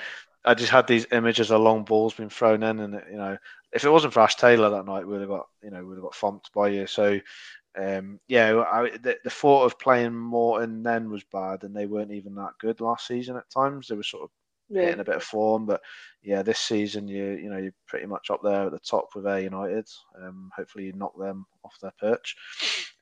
I 0.45 0.55
just 0.55 0.71
had 0.71 0.87
these 0.87 1.07
images 1.13 1.51
of 1.51 1.61
long 1.61 1.85
balls 1.85 2.15
being 2.15 2.31
thrown 2.31 2.63
in, 2.63 2.81
and 2.81 3.03
you 3.11 3.19
know, 3.19 3.37
if 3.73 3.85
it 3.85 3.91
wasn't 3.91 4.13
for 4.15 4.21
Ash 4.21 4.37
Taylor 4.37 4.71
that 4.71 4.87
night, 4.87 5.07
we'd 5.07 5.21
have 5.21 5.29
got 5.29 5.47
you 5.63 5.71
know 5.71 5.85
we'd 5.85 5.97
have 5.97 6.05
got 6.05 6.15
thumped 6.15 6.51
by 6.55 6.69
you. 6.69 6.87
So, 6.87 7.21
um, 7.79 8.21
yeah, 8.29 8.63
I, 8.71 8.91
the, 9.03 9.19
the 9.25 9.31
thought 9.31 9.65
of 9.65 9.79
playing 9.79 10.15
Morton 10.15 10.83
then 10.83 11.11
was 11.11 11.25
bad, 11.25 11.65
and 11.65 11.77
they 11.77 11.87
weren't 11.87 12.13
even 12.13 12.35
that 12.37 12.53
good 12.61 12.81
last 12.81 13.07
season 13.07 13.37
at 13.37 13.51
times. 13.51 13.89
They 13.89 13.97
were 13.97 14.03
sort 14.03 14.25
of 14.25 14.31
yeah. 14.69 14.89
a 14.89 15.05
bit 15.05 15.17
of 15.17 15.23
form, 15.23 15.67
but 15.67 15.81
yeah, 16.23 16.43
this 16.43 16.59
season 16.59 17.09
you 17.09 17.33
you 17.33 17.51
know 17.51 17.59
you're 17.59 17.75
pretty 17.87 18.07
much 18.07 18.31
up 18.31 18.41
there 18.43 18.67
at 18.67 18.73
the 18.73 18.79
top 18.79 19.09
with 19.15 19.27
Ayr 19.27 19.41
United. 19.41 19.89
Um, 20.21 20.51
hopefully 20.55 20.85
you 20.85 20.93
knock 20.93 21.19
them 21.19 21.47
off 21.65 21.77
their 21.81 21.93
perch. 22.01 22.37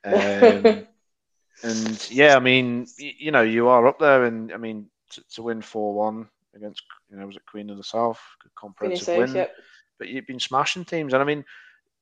Um, 0.04 0.86
and 1.62 2.08
yeah, 2.10 2.36
I 2.36 2.40
mean, 2.40 2.86
y- 3.00 3.14
you 3.18 3.30
know, 3.30 3.42
you 3.42 3.68
are 3.68 3.86
up 3.86 3.98
there, 3.98 4.24
and 4.24 4.52
I 4.52 4.56
mean, 4.56 4.86
to, 5.10 5.22
to 5.34 5.42
win 5.42 5.62
four 5.62 5.94
one 5.94 6.28
against 6.54 6.82
you 7.10 7.16
know 7.16 7.26
was 7.26 7.36
it 7.36 7.46
Queen 7.46 7.70
of 7.70 7.76
the 7.76 7.84
South, 7.84 8.20
good 8.42 8.54
Queen 8.54 8.70
comprehensive 8.70 9.06
South, 9.06 9.18
win. 9.18 9.34
yep. 9.34 9.52
But 9.98 10.08
you've 10.08 10.26
been 10.26 10.40
smashing 10.40 10.84
teams, 10.84 11.14
and 11.14 11.22
I 11.22 11.26
mean, 11.26 11.44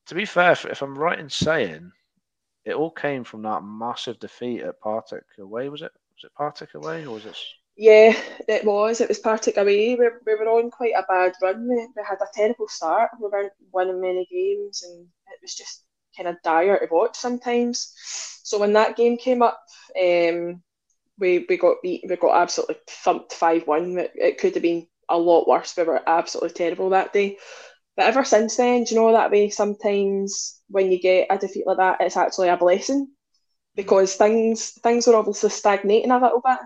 to 0.07 0.15
be 0.15 0.25
fair, 0.25 0.53
if, 0.53 0.65
if 0.65 0.83
I'm 0.83 0.99
right 0.99 1.19
in 1.19 1.31
saying, 1.31 1.93
it 2.65 2.75
all 2.75 2.91
came 2.91 3.25
from 3.25 3.43
that 3.43 3.63
massive 3.63 4.19
defeat 4.19 4.63
at 4.63 4.81
Partick 4.81 5.25
away. 5.39 5.69
Was 5.69 5.83
it? 5.83 5.93
Was 6.17 6.25
it 6.25 6.35
Partick 6.35 6.75
away, 6.75 7.05
or 7.07 7.15
was 7.15 7.27
it? 7.27 7.37
Yeah, 7.77 8.15
it 8.49 8.65
was. 8.65 9.01
It 9.01 9.09
was 9.09 9.19
Partick 9.19 9.57
away. 9.57 9.97
We, 9.97 10.09
we 10.27 10.35
were 10.37 10.49
on 10.49 10.71
quite 10.71 10.93
a 10.97 11.05
bad 11.09 11.33
run. 11.43 11.69
We, 11.69 11.77
we 11.97 12.03
had 12.09 12.21
a 12.21 12.27
terrible 12.33 12.69
start. 12.69 13.11
We 13.21 13.29
weren't 13.29 13.53
winning 13.73 14.01
many 14.01 14.27
games, 14.31 14.83
and 14.85 15.07
it 15.33 15.39
was 15.43 15.55
just 15.55 15.83
kind 16.17 16.29
of 16.29 16.37
dire 16.45 16.79
to 16.79 16.87
watch 16.95 17.17
sometimes. 17.17 17.93
So 18.45 18.59
when 18.61 18.75
that 18.75 18.97
game 18.97 19.17
came 19.17 19.43
up, 19.43 19.61
um, 20.01 20.63
we 21.19 21.47
we 21.49 21.57
got 21.59 21.79
beat. 21.83 22.05
We 22.09 22.17
got 22.17 22.41
absolutely 22.43 22.77
thumped 22.89 23.35
five 23.35 23.67
one. 23.67 23.99
It, 23.99 24.13
it 24.17 24.39
could 24.39 24.55
have 24.55 24.63
been 24.63 24.87
a 25.09 25.19
lot 25.19 25.49
worse. 25.49 25.77
We 25.77 25.85
were 25.85 26.03
absolutely 26.09 26.51
terrible 26.55 26.91
that 26.91 27.13
day. 27.13 27.39
But 27.97 28.07
ever 28.07 28.25
since 28.25 28.57
then, 28.57 28.85
do 28.85 28.95
you 28.95 29.01
know 29.01 29.13
that 29.13 29.31
way? 29.33 29.51
Sometimes 29.51 30.61
when 30.69 30.93
you 30.93 31.01
get 31.01 31.29
a 31.31 31.39
defeat 31.39 31.67
like 31.67 31.79
that, 31.79 32.01
it's 32.01 32.17
actually 32.19 32.49
a 32.51 32.57
blessing 32.59 33.09
because 33.77 34.17
things 34.17 34.73
things 34.83 35.07
were 35.07 35.17
obviously 35.17 35.51
stagnating 35.51 36.11
a 36.13 36.21
little 36.21 36.43
bit. 36.45 36.59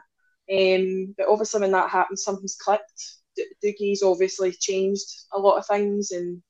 Um, 0.50 1.14
but 1.16 1.28
obviously, 1.28 1.60
when 1.60 1.72
that 1.72 1.90
happens, 1.90 2.24
something's 2.24 2.56
clicked. 2.56 3.16
D- 3.36 3.46
Dougie's 3.62 4.02
obviously 4.02 4.52
changed 4.52 5.06
a 5.32 5.38
lot 5.38 5.58
of 5.58 5.66
things, 5.66 6.10
and 6.10 6.42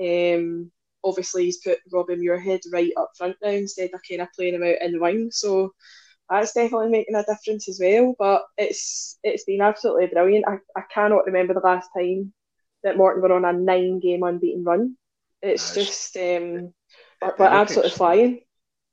um, 0.00 0.70
obviously 1.04 1.44
he's 1.44 1.58
put 1.58 1.78
Robbie 1.92 2.16
Muirhead 2.16 2.60
right 2.72 2.92
up 2.96 3.10
front 3.16 3.36
now 3.42 3.50
instead 3.50 3.90
of 3.94 4.00
kind 4.08 4.22
of 4.22 4.28
playing 4.36 4.54
him 4.54 4.62
out 4.64 4.82
in 4.82 4.92
the 4.92 5.00
wing. 5.00 5.30
So 5.30 5.72
that's 6.28 6.52
definitely 6.52 6.90
making 6.90 7.14
a 7.14 7.24
difference 7.24 7.68
as 7.68 7.80
well. 7.82 8.14
But 8.18 8.42
it's 8.58 9.18
it's 9.22 9.44
been 9.44 9.60
absolutely 9.60 10.06
brilliant. 10.08 10.46
I, 10.48 10.58
I 10.76 10.82
cannot 10.92 11.26
remember 11.26 11.54
the 11.54 11.60
last 11.60 11.90
time 11.96 12.32
that 12.82 12.96
Morton 12.96 13.22
were 13.22 13.32
on 13.32 13.44
a 13.44 13.52
nine 13.52 14.00
game 14.00 14.22
unbeaten 14.22 14.64
run. 14.64 14.96
It's 15.42 15.74
Nice. 15.76 15.84
just 15.86 16.16
um, 16.16 16.72
They- 17.20 17.28
they 17.38 17.44
absolutely 17.44 17.90
exciting. 17.90 17.96
flying. 17.96 18.40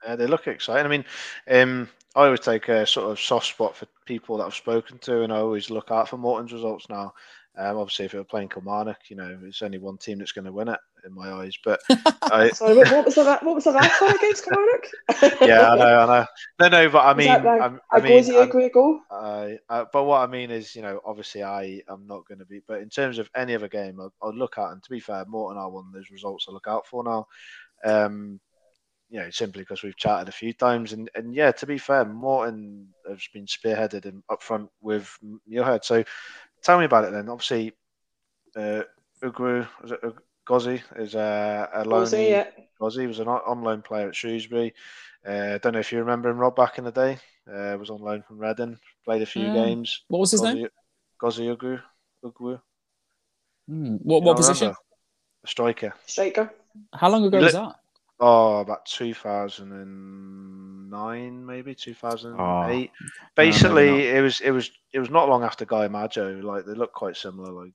Uh, 0.06 0.16
they 0.16 0.28
look 0.28 0.48
exciting. 0.48 0.86
I 0.86 0.90
mean, 0.90 1.06
um, 1.50 1.90
I 2.18 2.26
always 2.26 2.40
take 2.40 2.68
a 2.70 2.86
sort 2.88 3.12
of 3.12 3.20
soft 3.20 3.46
spot 3.46 3.76
for 3.76 3.86
people 4.06 4.38
that 4.38 4.46
I've 4.46 4.56
spoken 4.56 4.98
to, 5.00 5.22
and 5.22 5.32
I 5.32 5.38
always 5.38 5.70
look 5.70 5.92
out 5.92 6.10
for 6.10 6.18
Morton's 6.18 6.52
results 6.52 6.90
now. 6.90 7.14
Um, 7.60 7.78
obviously, 7.78 8.06
if 8.06 8.14
it 8.14 8.18
were 8.18 8.24
playing 8.24 8.50
Kilmarnock, 8.50 8.98
you 9.10 9.16
know, 9.16 9.38
it's 9.44 9.62
only 9.62 9.78
one 9.78 9.98
team 9.98 10.20
that's 10.20 10.32
going 10.32 10.46
to 10.46 10.52
win 10.52 10.68
it 10.68 10.80
in 11.06 11.14
my 11.14 11.32
eyes. 11.32 11.56
But 11.64 11.80
I, 12.24 12.50
Sorry, 12.54 12.76
what, 12.76 12.92
what 12.92 13.06
was 13.06 13.16
the 13.16 13.24
what 13.24 13.56
was 13.56 13.64
the 13.66 13.72
last 13.72 14.02
one 14.02 14.16
against 14.16 14.46
Kilmarnock? 14.46 15.42
yeah, 15.42 15.72
I 15.72 15.76
know, 15.78 16.00
I 16.00 16.06
know. 16.20 16.26
No, 16.60 16.68
no, 16.70 16.90
but 16.90 17.06
I 17.06 17.14
mean, 17.14 17.28
that 17.28 17.44
the- 17.44 17.50
I'm- 17.50 17.82
I 17.92 17.98
A 17.98 18.02
mean, 18.02 18.24
Gozie 18.24 18.36
I'm- 18.40 18.70
goal. 18.72 19.00
I, 19.12 19.58
uh, 19.70 19.86
but 19.94 20.04
what 20.06 20.22
I 20.22 20.28
mean 20.32 20.50
is, 20.52 20.76
you 20.76 20.82
know, 20.82 21.00
obviously 21.06 21.44
I 21.44 21.82
am 21.90 22.06
not 22.08 22.28
going 22.28 22.40
to 22.40 22.46
be. 22.46 22.62
But 22.68 22.82
in 22.82 22.90
terms 22.90 23.20
of 23.20 23.30
any 23.36 23.54
other 23.56 23.68
game, 23.70 24.00
I'll, 24.00 24.14
I'll 24.24 24.36
look 24.36 24.58
at. 24.58 24.72
And 24.72 24.82
to 24.84 24.90
be 24.90 25.00
fair, 25.00 25.24
Morton 25.26 25.60
are 25.62 25.70
one 25.70 25.86
of 25.88 25.94
those 25.94 26.10
results 26.12 26.48
I 26.50 26.52
look 26.52 26.68
out 26.68 26.88
for 26.88 27.04
now. 27.04 27.28
Um, 27.86 28.40
you 29.10 29.20
know, 29.20 29.30
simply 29.30 29.62
because 29.62 29.84
we've 29.84 29.96
chatted 29.96 30.28
a 30.30 30.32
few 30.34 30.54
times, 30.54 30.94
and 30.94 31.10
and 31.16 31.34
yeah, 31.34 31.52
to 31.54 31.66
be 31.66 31.78
fair, 31.78 32.04
Morton 32.06 32.88
has 33.08 33.20
been 33.34 33.46
spearheaded 33.46 34.06
and 34.06 34.24
up 34.30 34.42
front 34.44 34.70
with 34.82 35.10
Muirhead. 35.50 35.84
So 35.86 36.04
tell 36.64 36.78
me 36.80 36.86
about 36.86 37.06
it 37.06 37.12
then. 37.12 37.30
Obviously, 37.30 37.74
uh, 38.56 38.84
Ugwu, 39.24 39.68
was 39.82 39.92
it 39.92 40.00
Ug- 40.04 40.22
Gozie 40.48 40.82
is 40.98 41.16
uh, 41.16 41.68
a 41.74 41.84
Gozie, 41.84 42.18
loanee. 42.18 42.30
yeah. 42.30 42.48
Gozie 42.82 43.08
was 43.08 43.20
an 43.20 43.28
on 43.28 43.42
on 43.46 43.64
loan 43.64 43.82
player 43.82 44.10
at 44.10 44.16
Shrewsbury. 44.16 44.74
Uh, 45.28 45.54
I 45.56 45.58
don't 45.58 45.74
know 45.74 45.80
if 45.80 45.92
you 45.92 46.00
remember 46.00 46.30
him, 46.30 46.38
Rob, 46.38 46.56
back 46.56 46.78
in 46.78 46.84
the 46.86 46.92
day. 46.92 47.18
Uh, 47.50 47.78
was 47.80 47.90
on 47.90 48.02
loan 48.02 48.22
from 48.28 48.40
Reading, 48.40 48.78
played 49.06 49.22
a 49.22 49.26
few 49.26 49.46
Yeah. 49.46 49.54
games. 49.54 50.04
What 50.10 50.20
was 50.20 50.32
his 50.32 50.42
name? 50.42 50.68
Gozie 51.22 51.56
Ugwu. 51.56 51.82
Ugwu. 52.24 52.60
Hmm, 53.68 53.96
What 53.98 54.24
what 54.24 54.38
position? 54.38 54.68
remember? 54.68 54.80
A 55.44 55.48
striker. 55.48 55.94
Striker. 56.06 56.54
How 56.94 57.10
long 57.10 57.26
ago 57.26 57.38
You 57.40 57.46
was 57.46 57.54
that? 57.54 57.76
Oh, 58.20 58.62
about 58.62 58.84
2009, 58.88 61.46
maybe 61.46 61.76
2008. 61.76 62.68
maybe 62.68 62.92
Basically, 63.36 64.08
it 64.10 64.22
was 64.22 64.40
it 64.42 64.52
was 64.52 64.72
it 64.94 65.00
was 65.00 65.10
not 65.10 65.30
long 65.30 65.44
after 65.44 65.66
Guy 65.66 65.88
Madjo. 65.88 66.44
Like 66.44 66.66
they 66.66 66.74
look 66.74 66.94
quite 66.94 67.18
similar. 67.18 67.52
Like 67.52 67.74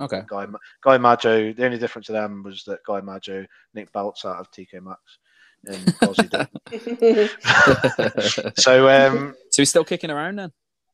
Okay. 0.00 0.22
Guy 0.26 0.46
Ma- 0.46 0.58
Guy 0.82 0.98
Madjo. 0.98 1.54
The 1.54 1.64
only 1.64 1.78
difference 1.78 2.06
to 2.06 2.12
them 2.12 2.42
was 2.42 2.64
that 2.64 2.82
Guy 2.84 3.00
Madjo 3.00 3.46
Nick 3.74 3.92
belts 3.92 4.24
out 4.24 4.38
of 4.40 4.50
TK 4.50 4.80
Maxx, 4.82 5.18
and 5.66 5.94
so 8.56 8.88
um, 8.88 9.34
so 9.50 9.62
he's 9.62 9.70
still 9.70 9.84
kicking 9.84 10.10
around 10.10 10.36
then? 10.36 10.52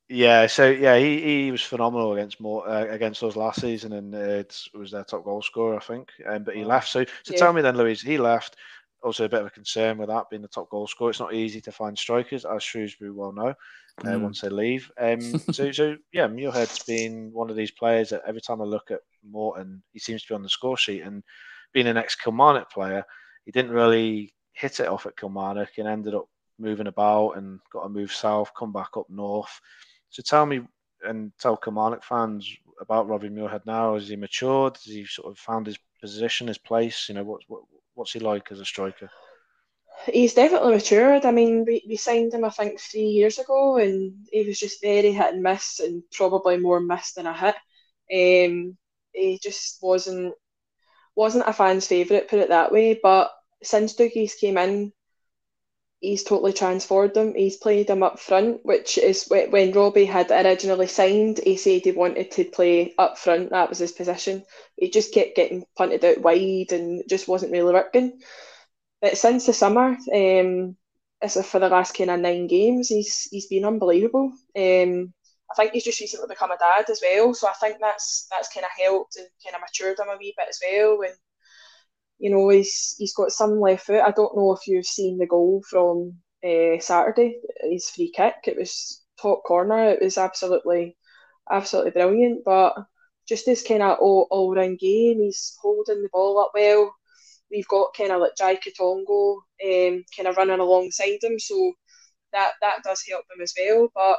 Yeah, 0.09 0.49
so 0.49 0.69
yeah, 0.69 0.99
he, 0.99 1.45
he 1.45 1.51
was 1.53 1.63
phenomenal 1.63 2.13
against 2.15 2.41
more 2.41 2.69
uh, 2.69 2.85
against 2.87 3.23
us 3.23 3.37
last 3.37 3.61
season, 3.61 3.93
and 3.93 4.13
uh, 4.15 4.19
it 4.19 4.59
was 4.75 4.91
their 4.91 5.05
top 5.05 5.25
goal 5.25 5.41
scorer, 5.41 5.77
I 5.77 5.81
think. 5.81 6.09
Um, 6.29 6.43
but 6.43 6.57
he 6.57 6.65
left. 6.65 6.89
So, 6.89 7.05
so 7.23 7.33
Yeah. 7.33 7.39
tell 7.39 7.53
me 7.53 7.63
then, 7.63 7.77
Louise, 7.77 8.03
he 8.03 8.19
left. 8.19 8.57
Also, 9.03 9.25
a 9.25 9.29
bit 9.29 9.41
of 9.41 9.47
a 9.47 9.51
concern 9.51 9.97
with 9.99 10.09
that 10.09 10.29
being 10.31 10.43
the 10.43 10.49
top 10.49 10.69
goal 10.69 10.87
scorer. 10.87 11.11
It's 11.11 11.21
not 11.21 11.35
easy 11.35 11.61
to 11.63 11.73
find 11.73 11.97
strikers, 11.99 12.45
as 12.45 12.63
Shrewsbury 12.63 13.11
well 13.11 13.33
know. 13.33 13.55
Uh, 14.05 14.17
Mm. 14.17 14.21
Once 14.23 14.41
they 14.41 14.49
leave, 14.49 14.91
um, 14.99 15.21
so 15.53 15.71
so 15.73 15.97
yeah, 16.13 16.27
Muirhead's 16.27 16.85
been 16.85 17.31
one 17.33 17.51
of 17.51 17.57
these 17.57 17.71
players 17.71 18.11
that 18.11 18.23
every 18.27 18.41
time 18.41 18.63
I 18.63 18.65
look 18.65 18.91
at 18.91 19.01
Morton, 19.29 19.83
he 19.93 19.99
seems 19.99 20.23
to 20.23 20.29
be 20.29 20.35
on 20.35 20.43
the 20.43 20.49
score 20.49 20.77
sheet. 20.77 21.03
And 21.03 21.23
being 21.73 21.87
an 21.87 21.97
ex 21.97 22.15
Kilmarnock 22.15 22.71
player, 22.71 23.05
he 23.45 23.53
didn't 23.53 23.73
really 23.73 24.35
hit 24.53 24.81
it 24.81 24.89
off 24.89 25.07
at 25.07 25.17
Kilmarnock 25.17 25.71
and 25.79 25.89
ended 25.89 26.15
up 26.15 26.29
moving 26.59 26.87
about 26.87 27.33
and 27.33 27.59
got 27.73 27.83
to 27.83 27.89
move 27.89 28.13
south, 28.13 28.53
come 28.57 28.73
back 28.73 28.97
up 28.97 29.09
north. 29.11 29.61
So 30.11 30.23
tell 30.23 30.47
me 30.47 30.61
and 31.03 31.33
tell 31.39 31.57
Kilmarnock 31.57 32.05
fans 32.05 32.49
about 32.81 33.09
Robbie 33.09 33.29
Muirhead 33.29 33.67
now. 33.67 33.95
Has 33.95 34.09
he 34.09 34.17
matured? 34.17 34.77
Has 34.77 34.93
he 34.93 35.05
sort 35.05 35.31
of 35.31 35.39
found 35.39 35.67
his 35.67 35.79
position, 36.01 36.49
his 36.49 36.59
place? 36.59 37.09
You 37.09 37.15
know, 37.15 37.25
what, 37.25 37.43
what 37.49 37.63
what's 37.95 38.13
he 38.13 38.21
like 38.21 38.51
as 38.51 38.61
a 38.61 38.65
striker? 38.65 39.11
He's 40.07 40.35
definitely 40.35 40.73
matured. 40.73 41.27
I 41.27 41.31
mean, 41.31 41.65
we, 41.67 41.85
we 41.87 41.97
signed 41.97 42.33
him, 42.33 42.45
I 42.45 42.51
think, 42.51 42.81
three 42.81 43.03
years 43.03 43.39
ago, 43.39 43.77
and 43.77 44.15
he 44.33 44.47
was 44.47 44.59
just 44.59 44.81
very 44.81 45.13
hit 45.13 45.35
and 45.35 45.43
miss, 45.43 45.81
and 45.81 46.03
probably 46.11 46.57
more 46.57 46.81
miss 46.81 47.13
than 47.13 47.27
a 47.27 47.35
hit. 47.35 47.57
Um, 48.13 48.77
he 49.13 49.39
just 49.43 49.79
wasn't 49.83 50.35
wasn't 51.15 51.45
a 51.47 51.53
fan's 51.53 51.87
favourite, 51.87 52.29
put 52.29 52.39
it 52.39 52.49
that 52.49 52.73
way. 52.73 52.99
But 53.03 53.31
since 53.63 53.95
Dougie's 53.95 54.35
came 54.35 54.57
in, 54.57 54.93
he's 56.01 56.25
totally 56.25 56.53
transformed 56.53 57.17
him. 57.17 57.35
He's 57.35 57.57
played 57.57 57.91
him 57.91 58.03
up 58.03 58.19
front, 58.19 58.65
which 58.65 58.99
is 58.99 59.25
wh- 59.25 59.51
when 59.53 59.73
Robbie 59.73 60.07
had 60.07 60.31
originally 60.31 60.87
signed. 60.87 61.39
He 61.39 61.57
said 61.57 61.83
he 61.85 61.93
wanted 61.93 62.31
to 62.33 62.45
play 62.45 62.95
up 62.99 63.19
front. 63.19 63.51
That 63.51 63.69
was 63.69 63.79
his 63.79 63.93
position. 63.93 64.45
He 64.77 64.91
just 64.91 65.13
kept 65.15 65.37
getting 65.37 65.65
punted 65.77 66.05
out 66.05 66.19
wide, 66.19 66.73
and 66.73 67.03
just 67.09 67.29
wasn't 67.29 67.53
really 67.53 67.73
working. 67.75 68.19
But 69.03 69.19
since 69.19 69.47
the 69.47 69.53
summer, 69.53 69.97
um, 70.15 70.77
for 71.45 71.59
the 71.59 71.69
last 71.69 71.97
kind 71.97 72.11
of 72.11 72.21
nine 72.21 72.47
games, 72.47 72.89
he's 72.89 73.29
he's 73.31 73.47
been 73.47 73.65
unbelievable. 73.65 74.33
Um, 74.57 75.13
I 75.51 75.55
think 75.57 75.73
he's 75.73 75.85
just 75.85 76.01
recently 76.01 76.29
become 76.29 76.51
a 76.51 76.59
dad 76.59 76.89
as 76.91 77.01
well, 77.03 77.35
so 77.35 77.49
I 77.49 77.55
think 77.55 77.79
that's 77.81 78.27
that's 78.31 78.53
kind 78.53 78.65
of 78.65 78.71
helped 78.83 79.17
and 79.17 79.27
kind 79.45 79.57
of 79.57 79.63
matured 79.63 79.99
him 79.99 80.09
a 80.09 80.17
wee 80.17 80.35
bit 80.37 80.49
as 80.49 80.61
well. 80.71 81.03
And 81.03 81.15
you 82.21 82.31
know, 82.31 82.49
he's 82.51 82.95
he's 82.99 83.15
got 83.15 83.33
some 83.33 83.61
left 83.61 83.87
foot. 83.87 84.03
I 84.03 84.13
don't 84.13 84.37
know 84.37 84.53
if 84.53 84.67
you've 84.67 84.87
seen 84.87 85.19
the 85.19 85.27
goal 85.27 85.63
from 85.69 86.15
uh, 86.45 86.79
Saturday, 86.81 87.41
his 87.63 87.91
free 87.91 88.13
kick. 88.15 88.37
It 88.47 88.59
was 88.59 89.03
top 89.21 89.43
corner. 89.45 89.91
It 89.91 90.03
was 90.03 90.19
absolutely 90.19 90.97
absolutely 91.51 91.93
brilliant. 91.93 92.45
But 92.45 92.75
just 93.29 93.47
this 93.47 93.67
kind 93.67 93.83
of 93.83 93.99
all 93.99 94.29
all 94.31 94.55
round 94.55 94.79
game, 94.79 95.21
he's 95.23 95.57
holding 95.63 96.03
the 96.03 96.09
ball 96.13 96.39
up 96.41 96.53
well 96.55 96.93
we've 97.51 97.69
got 97.69 97.95
kind 97.97 98.13
of 98.13 98.21
like 98.21 98.37
Jai 98.37 98.57
Katongo 98.57 99.37
um, 99.65 100.05
kind 100.17 100.29
of 100.29 100.37
running 100.37 100.61
alongside 100.61 101.19
him, 101.23 101.39
so 101.39 101.73
that 102.33 102.53
that 102.61 102.83
does 102.85 103.03
help 103.09 103.25
him 103.35 103.43
as 103.43 103.55
well. 103.59 103.89
But 103.95 104.19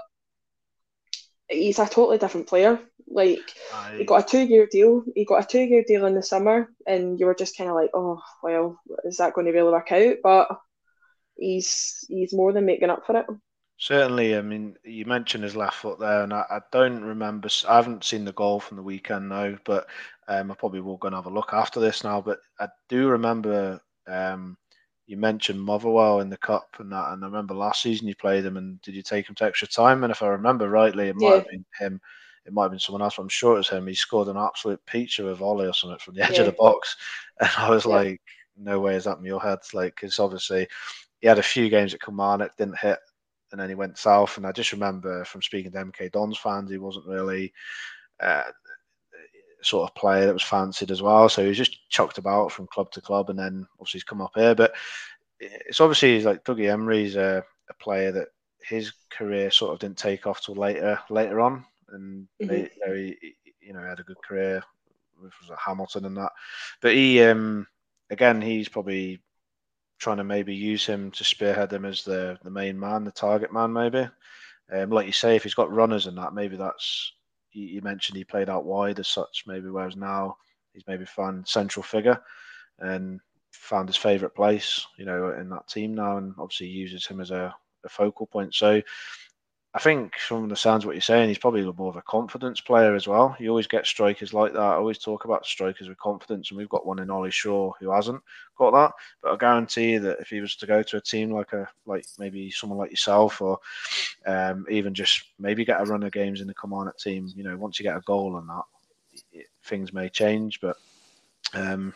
he's 1.50 1.80
a 1.80 1.86
totally 1.88 2.18
different 2.18 2.48
player. 2.48 2.80
Like 3.14 3.54
he 3.98 4.06
got 4.06 4.24
a 4.24 4.28
two 4.28 4.42
year 4.44 4.68
deal. 4.72 5.04
He 5.16 5.26
got 5.26 5.44
a 5.44 5.48
two 5.48 5.62
year 5.62 5.84
deal 5.88 6.06
in 6.06 6.16
the 6.16 6.24
summer, 6.24 6.70
and 6.88 7.20
you 7.20 7.26
were 7.26 7.36
just 7.36 7.58
kind 7.58 7.70
of 7.70 7.76
like, 7.76 7.92
oh 7.94 8.22
well, 8.44 8.80
is 9.06 9.18
that 9.18 9.34
going 9.34 9.48
to 9.48 9.54
really 9.54 9.72
work 9.72 9.92
out? 9.92 10.18
But 10.24 10.50
he's 11.38 12.06
he's 12.10 12.34
more 12.34 12.54
than 12.54 12.66
making 12.66 12.90
up 12.90 13.06
for 13.06 13.18
it. 13.18 13.26
Certainly, 13.78 14.38
I 14.38 14.42
mean, 14.42 14.78
you 14.84 15.06
mentioned 15.06 15.44
his 15.44 15.56
left 15.56 15.76
foot 15.76 16.00
there, 16.00 16.24
and 16.24 16.34
I, 16.34 16.46
I 16.50 16.60
don't 16.72 17.04
remember. 17.04 17.50
I 17.68 17.76
haven't 17.78 18.04
seen 18.04 18.26
the 18.26 18.32
goal 18.32 18.60
from 18.60 18.78
the 18.78 18.84
weekend 18.84 19.28
now, 19.30 19.58
but 19.66 19.88
um, 20.28 20.52
I 20.52 20.56
probably 20.56 20.82
will 20.82 20.98
go 20.98 21.08
and 21.08 21.16
have 21.16 21.26
a 21.26 21.32
look 21.32 21.52
after 21.54 21.80
this 21.80 22.04
now. 22.04 22.22
But 22.22 22.40
I 22.60 22.70
do 22.90 23.08
remember 23.10 23.82
um, 24.08 24.58
you 25.08 25.18
mentioned 25.18 25.60
Motherwell 25.62 26.20
in 26.22 26.30
the 26.30 26.38
cup 26.38 26.76
and 26.80 26.92
that, 26.92 27.12
and 27.12 27.24
I 27.24 27.28
remember 27.28 27.56
last 27.56 27.82
season 27.82 28.08
you 28.08 28.16
played 28.16 28.46
him, 28.46 28.56
and 28.58 28.80
did 28.84 28.94
you 28.96 29.02
take 29.02 29.28
him 29.28 29.36
to 29.36 29.46
extra 29.46 29.68
time? 29.68 30.04
And 30.04 30.12
if 30.12 30.22
I 30.22 30.28
remember 30.28 30.70
rightly, 30.70 31.08
it 31.10 31.16
might 31.16 31.36
Yeah. 31.36 31.38
have 31.38 31.48
been 31.48 31.66
him. 31.80 32.00
It 32.46 32.54
might 32.54 32.64
have 32.64 32.72
been 32.72 32.80
someone 32.80 33.02
else, 33.04 33.16
but 33.18 33.24
I'm 33.24 33.30
sure 33.30 33.54
it 33.56 33.60
was 33.60 33.70
him. 33.70 33.88
He 33.88 33.94
scored 33.96 34.28
an 34.28 34.38
absolute 34.38 34.84
peach 34.86 35.20
of 35.20 35.28
a 35.28 35.36
volley 35.36 35.68
or 35.68 35.74
something 35.74 36.00
from 36.00 36.16
the 36.16 36.24
edge 36.28 36.40
of 36.40 36.46
the 36.46 36.54
box, 36.54 36.98
and 37.40 37.50
I 37.58 37.70
was 37.70 37.86
Yeah. 37.86 37.92
like, 37.92 38.22
"No 38.58 38.80
way 38.80 38.96
is 38.96 39.06
that 39.06 39.18
in 39.20 39.26
your 39.26 39.42
head?" 39.42 39.60
Like, 39.74 39.96
because 39.96 40.20
obviously 40.20 40.68
he 41.22 41.28
had 41.28 41.40
a 41.40 41.44
few 41.44 41.70
games 41.70 41.94
at 41.94 42.02
Kilmarnock, 42.02 42.58
didn't 42.58 42.80
hit 42.80 43.00
and 43.52 43.62
then 43.62 43.70
he 43.70 43.76
went 43.76 43.98
south. 43.98 44.38
And 44.38 44.48
I 44.48 44.52
just 44.54 44.72
remember 44.72 45.26
from 45.26 45.42
speaking 45.42 45.72
to 45.74 45.80
MK 45.80 46.10
Dons 46.10 46.38
fans, 46.38 46.72
he 46.72 46.78
wasn't 46.78 47.08
really 47.08 47.54
uh, 48.22 48.44
sort 49.64 49.90
of 49.90 49.96
player 49.96 50.26
that 50.26 50.34
was 50.34 50.44
fancied 50.44 50.92
as 50.92 51.02
well. 51.02 51.30
So 51.30 51.42
he 51.42 51.48
was 51.50 51.58
just 51.58 51.88
chucked 51.90 52.18
about 52.18 52.52
from 52.52 52.68
club 52.68 52.92
to 52.92 53.02
club, 53.02 53.30
and 53.30 53.38
then 53.38 53.68
obviously 53.80 54.00
he's 54.00 54.04
come 54.04 54.22
up 54.22 54.32
here. 54.36 54.56
But 54.56 54.74
it's 55.40 55.82
obviously 55.82 56.22
like 56.24 56.44
Dougie 56.46 56.74
Imrie's 56.74 57.16
a, 57.16 57.44
a 57.70 57.74
player 57.76 58.12
that 58.14 58.30
his 58.64 58.94
career 59.12 59.52
sort 59.52 59.74
of 59.74 59.80
didn't 59.80 59.98
take 59.98 60.28
off 60.28 60.42
till 60.44 60.56
later 60.56 61.00
later 61.10 61.42
on, 61.42 61.66
and 61.92 62.28
mm-hmm. 62.42 62.48
they, 62.48 62.62
you 62.62 62.88
know, 62.88 62.94
he, 62.96 63.36
you 63.62 63.74
know 63.74 63.82
had 63.82 64.00
a 64.00 64.04
good 64.04 64.22
career 64.22 64.64
with 65.22 65.34
Hamilton 65.58 66.06
and 66.06 66.18
that. 66.18 66.32
But 66.82 66.94
he 66.94 67.22
um, 67.24 67.68
again, 68.10 68.42
he's 68.42 68.70
probably 68.70 69.22
trying 70.00 70.18
to 70.18 70.24
maybe 70.24 70.56
use 70.56 70.86
him 70.86 71.12
to 71.12 71.24
spearhead 71.24 71.72
him 71.72 71.86
as 71.86 72.04
the 72.04 72.38
the 72.44 72.50
main 72.50 72.80
man, 72.80 73.04
the 73.04 73.12
target 73.12 73.54
man, 73.54 73.72
maybe. 73.72 74.08
Um, 74.72 74.90
like 74.90 75.06
you 75.06 75.12
say, 75.12 75.36
if 75.36 75.44
he's 75.44 75.54
got 75.54 75.72
runners 75.72 76.08
and 76.08 76.18
that, 76.18 76.34
maybe 76.34 76.56
that's 76.56 77.14
you, 77.52 77.66
you 77.66 77.82
mentioned 77.82 78.18
he 78.18 78.24
played 78.24 78.50
out 78.50 78.66
wide 78.66 79.00
as 79.00 79.08
such, 79.08 79.44
maybe 79.46 79.70
whereas 79.70 79.96
now 79.96 80.38
he's 80.74 80.88
maybe 80.88 81.06
found 81.06 81.48
central 81.48 81.84
figure 81.84 82.20
and 82.80 83.20
found 83.52 83.90
his 83.90 83.98
favourite 83.98 84.34
place, 84.34 84.86
you 84.98 85.06
know, 85.06 85.32
in 85.40 85.50
that 85.50 85.68
team 85.68 85.94
now, 85.94 86.18
and 86.18 86.34
obviously 86.40 86.68
uses 86.68 87.06
him 87.06 87.20
as 87.20 87.32
a, 87.32 87.54
a 87.86 87.90
focal 87.90 88.26
point. 88.26 88.54
So 88.56 88.82
I 89.74 89.80
think 89.80 90.18
from 90.18 90.50
the 90.50 90.56
sounds 90.58 90.84
of 90.84 90.88
what 90.88 90.96
you're 90.96 91.02
saying, 91.02 91.30
he's 91.30 91.38
probably 91.38 91.64
more 91.64 91.90
of 91.90 91.96
a 91.96 92.02
confidence 92.02 92.60
player 92.60 92.94
as 92.94 93.08
well. 93.08 93.38
You 93.40 93.50
always 93.50 93.68
get 93.68 93.86
strikers 93.86 94.34
like 94.34 94.52
that. 94.52 94.60
I 94.60 94.74
always 94.76 94.98
talk 94.98 95.24
about 95.24 95.46
strikers 95.46 95.88
with 95.88 95.98
confidence, 95.98 96.52
and 96.52 96.58
we've 96.58 96.68
got 96.68 96.86
one 96.86 97.00
in 97.00 97.10
Ollie 97.10 97.32
Shaw 97.32 97.72
who 97.80 97.90
hasn't 97.90 98.22
got 98.58 98.72
that. 98.72 98.92
But 99.24 99.32
I 99.32 99.38
guarantee 99.38 99.98
that 99.98 100.20
if 100.20 100.28
he 100.28 100.42
was 100.42 100.58
to 100.58 100.68
go 100.68 100.84
to 100.84 100.98
a 100.98 101.02
team 101.02 101.32
like 101.32 101.54
a 101.54 101.70
like 101.86 102.06
maybe 102.20 102.52
someone 102.52 102.80
like 102.80 102.92
yourself, 102.92 103.42
or 103.42 103.60
um, 104.26 104.66
even 104.70 104.94
just 104.94 105.24
maybe 105.40 105.64
get 105.64 105.80
a 105.80 105.86
run 105.86 106.04
of 106.04 106.12
games 106.12 106.42
in 106.42 106.48
the 106.48 106.54
Kilmarnock 106.54 106.98
team, 106.98 107.32
you 107.34 107.44
know, 107.46 107.56
once 107.56 107.80
you 107.80 107.84
get 107.84 107.96
a 107.96 108.02
goal 108.02 108.36
on 108.36 108.48
that, 108.48 108.64
it, 109.32 109.48
things 109.64 109.94
may 109.94 110.10
change. 110.10 110.60
But 110.60 110.76
um, 111.54 111.94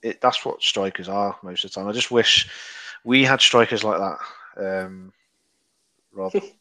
it, 0.00 0.20
that's 0.20 0.44
what 0.44 0.62
strikers 0.62 1.08
are 1.08 1.36
most 1.42 1.64
of 1.64 1.72
the 1.72 1.74
time. 1.74 1.88
I 1.88 1.92
just 1.92 2.12
wish 2.12 2.48
we 3.02 3.24
had 3.24 3.40
strikers 3.40 3.82
like 3.82 3.98
that. 3.98 4.84
Um, 4.84 5.12
Rob. 6.12 6.32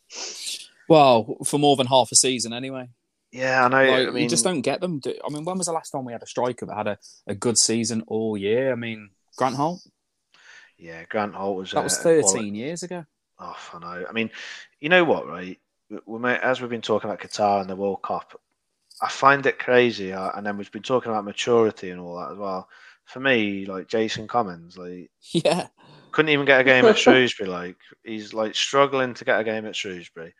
Well, 0.87 1.37
for 1.45 1.57
more 1.57 1.75
than 1.75 1.87
half 1.87 2.11
a 2.11 2.15
season, 2.15 2.53
anyway. 2.53 2.89
Yeah, 3.31 3.65
I 3.65 3.67
know. 3.67 3.91
Like, 3.91 4.07
I 4.07 4.11
mean, 4.11 4.23
you 4.23 4.29
just 4.29 4.43
don't 4.43 4.61
get 4.61 4.79
them. 4.81 5.01
I 5.05 5.29
mean, 5.29 5.43
when 5.43 5.57
was 5.57 5.67
the 5.67 5.73
last 5.73 5.91
time 5.91 6.05
we 6.05 6.13
had 6.13 6.23
a 6.23 6.27
striker 6.27 6.65
that 6.67 6.77
had 6.77 6.87
a, 6.87 6.97
a 7.27 7.35
good 7.35 7.57
season 7.57 8.03
all 8.07 8.37
year? 8.37 8.71
I 8.71 8.75
mean, 8.75 9.09
Grant 9.35 9.55
Holt. 9.55 9.81
Yeah, 10.77 11.03
Grant 11.09 11.35
Holt 11.35 11.57
was. 11.57 11.71
That 11.71 11.83
was 11.83 11.97
thirteen 11.97 12.55
years 12.55 12.83
ago. 12.83 13.05
Oh, 13.39 13.57
I 13.73 13.79
know. 13.79 14.05
I 14.07 14.11
mean, 14.13 14.31
you 14.79 14.89
know 14.89 15.03
what, 15.03 15.27
right? 15.27 15.59
We, 16.05 16.29
as 16.29 16.61
we've 16.61 16.69
been 16.69 16.81
talking 16.81 17.09
about 17.09 17.21
Qatar 17.21 17.61
and 17.61 17.69
the 17.69 17.75
World 17.75 18.01
Cup, 18.01 18.39
I 19.01 19.09
find 19.09 19.45
it 19.45 19.59
crazy. 19.59 20.13
Uh, 20.13 20.31
and 20.35 20.45
then 20.45 20.57
we've 20.57 20.71
been 20.71 20.81
talking 20.81 21.11
about 21.11 21.25
maturity 21.25 21.89
and 21.89 21.99
all 21.99 22.17
that 22.17 22.31
as 22.31 22.37
well. 22.37 22.69
For 23.03 23.19
me, 23.19 23.65
like 23.65 23.87
Jason 23.87 24.27
Cummings, 24.27 24.77
like 24.77 25.11
yeah, 25.31 25.67
couldn't 26.15 26.29
even 26.31 26.45
get 26.45 26.61
a 26.61 26.63
game 26.63 26.85
at 26.85 26.97
Shrewsbury. 26.97 27.49
Like 27.49 27.77
he's 28.03 28.33
like 28.33 28.55
struggling 28.55 29.13
to 29.13 29.25
get 29.25 29.39
a 29.39 29.43
game 29.43 29.65
at 29.65 29.75
Shrewsbury 29.75 30.33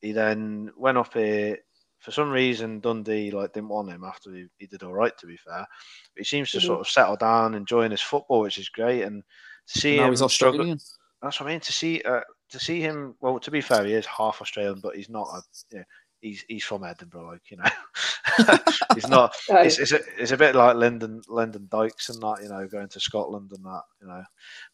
he 0.00 0.12
then 0.12 0.70
went 0.76 0.98
up 0.98 1.14
here. 1.14 1.58
For 2.00 2.12
some 2.12 2.30
reason, 2.30 2.78
Dundee 2.78 3.32
like 3.32 3.52
didn't 3.52 3.70
want 3.70 3.90
him 3.90 4.04
after 4.04 4.32
he, 4.32 4.46
he 4.58 4.66
did 4.66 4.84
all 4.84 4.92
right. 4.92 5.16
To 5.18 5.26
be 5.26 5.36
fair, 5.36 5.66
but 6.14 6.18
he 6.18 6.24
seems 6.24 6.52
to 6.52 6.58
mm-hmm. 6.58 6.66
sort 6.66 6.80
of 6.80 6.88
settle 6.88 7.16
down, 7.16 7.54
enjoying 7.54 7.90
his 7.90 8.00
football, 8.00 8.40
which 8.40 8.58
is 8.58 8.68
great. 8.68 9.02
And 9.02 9.24
to 9.72 9.78
see 9.78 9.96
now 9.96 10.04
him 10.04 10.10
he's 10.10 10.22
Australian. 10.22 10.78
Struggle, 10.78 11.08
that's 11.22 11.40
what 11.40 11.48
I 11.48 11.52
mean. 11.52 11.60
To 11.60 11.72
see 11.72 12.00
uh, 12.02 12.20
to 12.50 12.60
see 12.60 12.80
him. 12.80 13.16
Well, 13.20 13.40
to 13.40 13.50
be 13.50 13.60
fair, 13.60 13.84
he 13.84 13.94
is 13.94 14.06
half 14.06 14.40
Australian, 14.40 14.80
but 14.80 14.94
he's 14.94 15.08
not. 15.08 15.26
A, 15.26 15.42
you 15.72 15.78
know, 15.78 15.84
he's 16.20 16.44
he's 16.48 16.64
from 16.64 16.84
Edinburgh, 16.84 17.26
like 17.26 17.50
you 17.50 17.56
know. 17.56 18.56
he's 18.94 19.08
not. 19.08 19.34
It's, 19.48 19.78
it's, 19.78 19.92
a, 19.92 20.00
it's 20.18 20.32
a 20.32 20.36
bit 20.36 20.54
like 20.54 20.76
Lyndon 20.76 21.22
Lyndon 21.28 21.68
Dykes 21.70 22.08
and 22.10 22.22
that, 22.22 22.40
you 22.42 22.48
know, 22.48 22.66
going 22.66 22.88
to 22.88 23.00
Scotland 23.00 23.50
and 23.52 23.64
that, 23.64 23.82
you 24.00 24.08
know. 24.08 24.24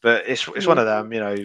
But 0.02 0.24
it's 0.26 0.46
it's 0.48 0.66
one 0.66 0.78
of 0.78 0.86
them, 0.86 1.12
you 1.12 1.20
know 1.20 1.36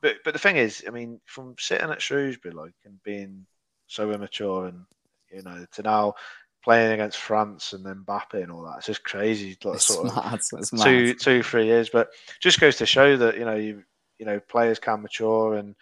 but 0.00 0.16
but 0.24 0.32
the 0.32 0.38
thing 0.38 0.56
is, 0.56 0.84
I 0.86 0.90
mean, 0.90 1.20
from 1.26 1.56
sitting 1.58 1.90
at 1.90 2.02
Shrewsbury 2.02 2.54
like 2.54 2.74
and 2.84 3.02
being 3.02 3.46
so 3.86 4.10
immature 4.10 4.66
and 4.66 4.84
you 5.32 5.42
know 5.42 5.66
to 5.72 5.82
now 5.82 6.14
playing 6.62 6.92
against 6.92 7.18
France 7.18 7.72
and 7.72 7.84
then 7.84 8.04
Mbappe 8.06 8.42
and 8.42 8.50
all 8.50 8.62
that, 8.62 8.78
it's 8.78 8.86
just 8.86 9.04
crazy. 9.04 9.56
Like, 9.64 9.76
it's 9.76 9.86
sort 9.86 10.14
mad. 10.14 10.34
of 10.34 10.40
it's 10.52 10.70
two 10.70 11.06
mad. 11.06 11.18
two 11.18 11.42
three 11.42 11.66
years, 11.66 11.90
but 11.90 12.10
just 12.40 12.60
goes 12.60 12.76
to 12.76 12.86
show 12.86 13.16
that 13.16 13.36
you 13.36 13.44
know 13.44 13.56
you 13.56 13.82
you 14.18 14.26
know 14.26 14.40
players 14.40 14.78
can 14.78 15.02
mature 15.02 15.54
and 15.54 15.74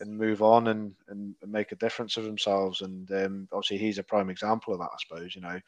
and 0.00 0.16
move 0.16 0.42
on 0.42 0.68
and, 0.68 0.94
and, 1.08 1.34
make 1.46 1.72
a 1.72 1.76
difference 1.76 2.16
of 2.16 2.24
themselves. 2.24 2.82
And 2.82 3.10
um, 3.12 3.48
obviously, 3.52 3.78
he's 3.78 3.98
a 3.98 4.02
prime 4.02 4.30
example 4.30 4.72
of 4.72 4.80
that, 4.80 4.90
I 4.92 4.96
suppose. 4.98 5.34
You 5.34 5.42
know, 5.42 5.60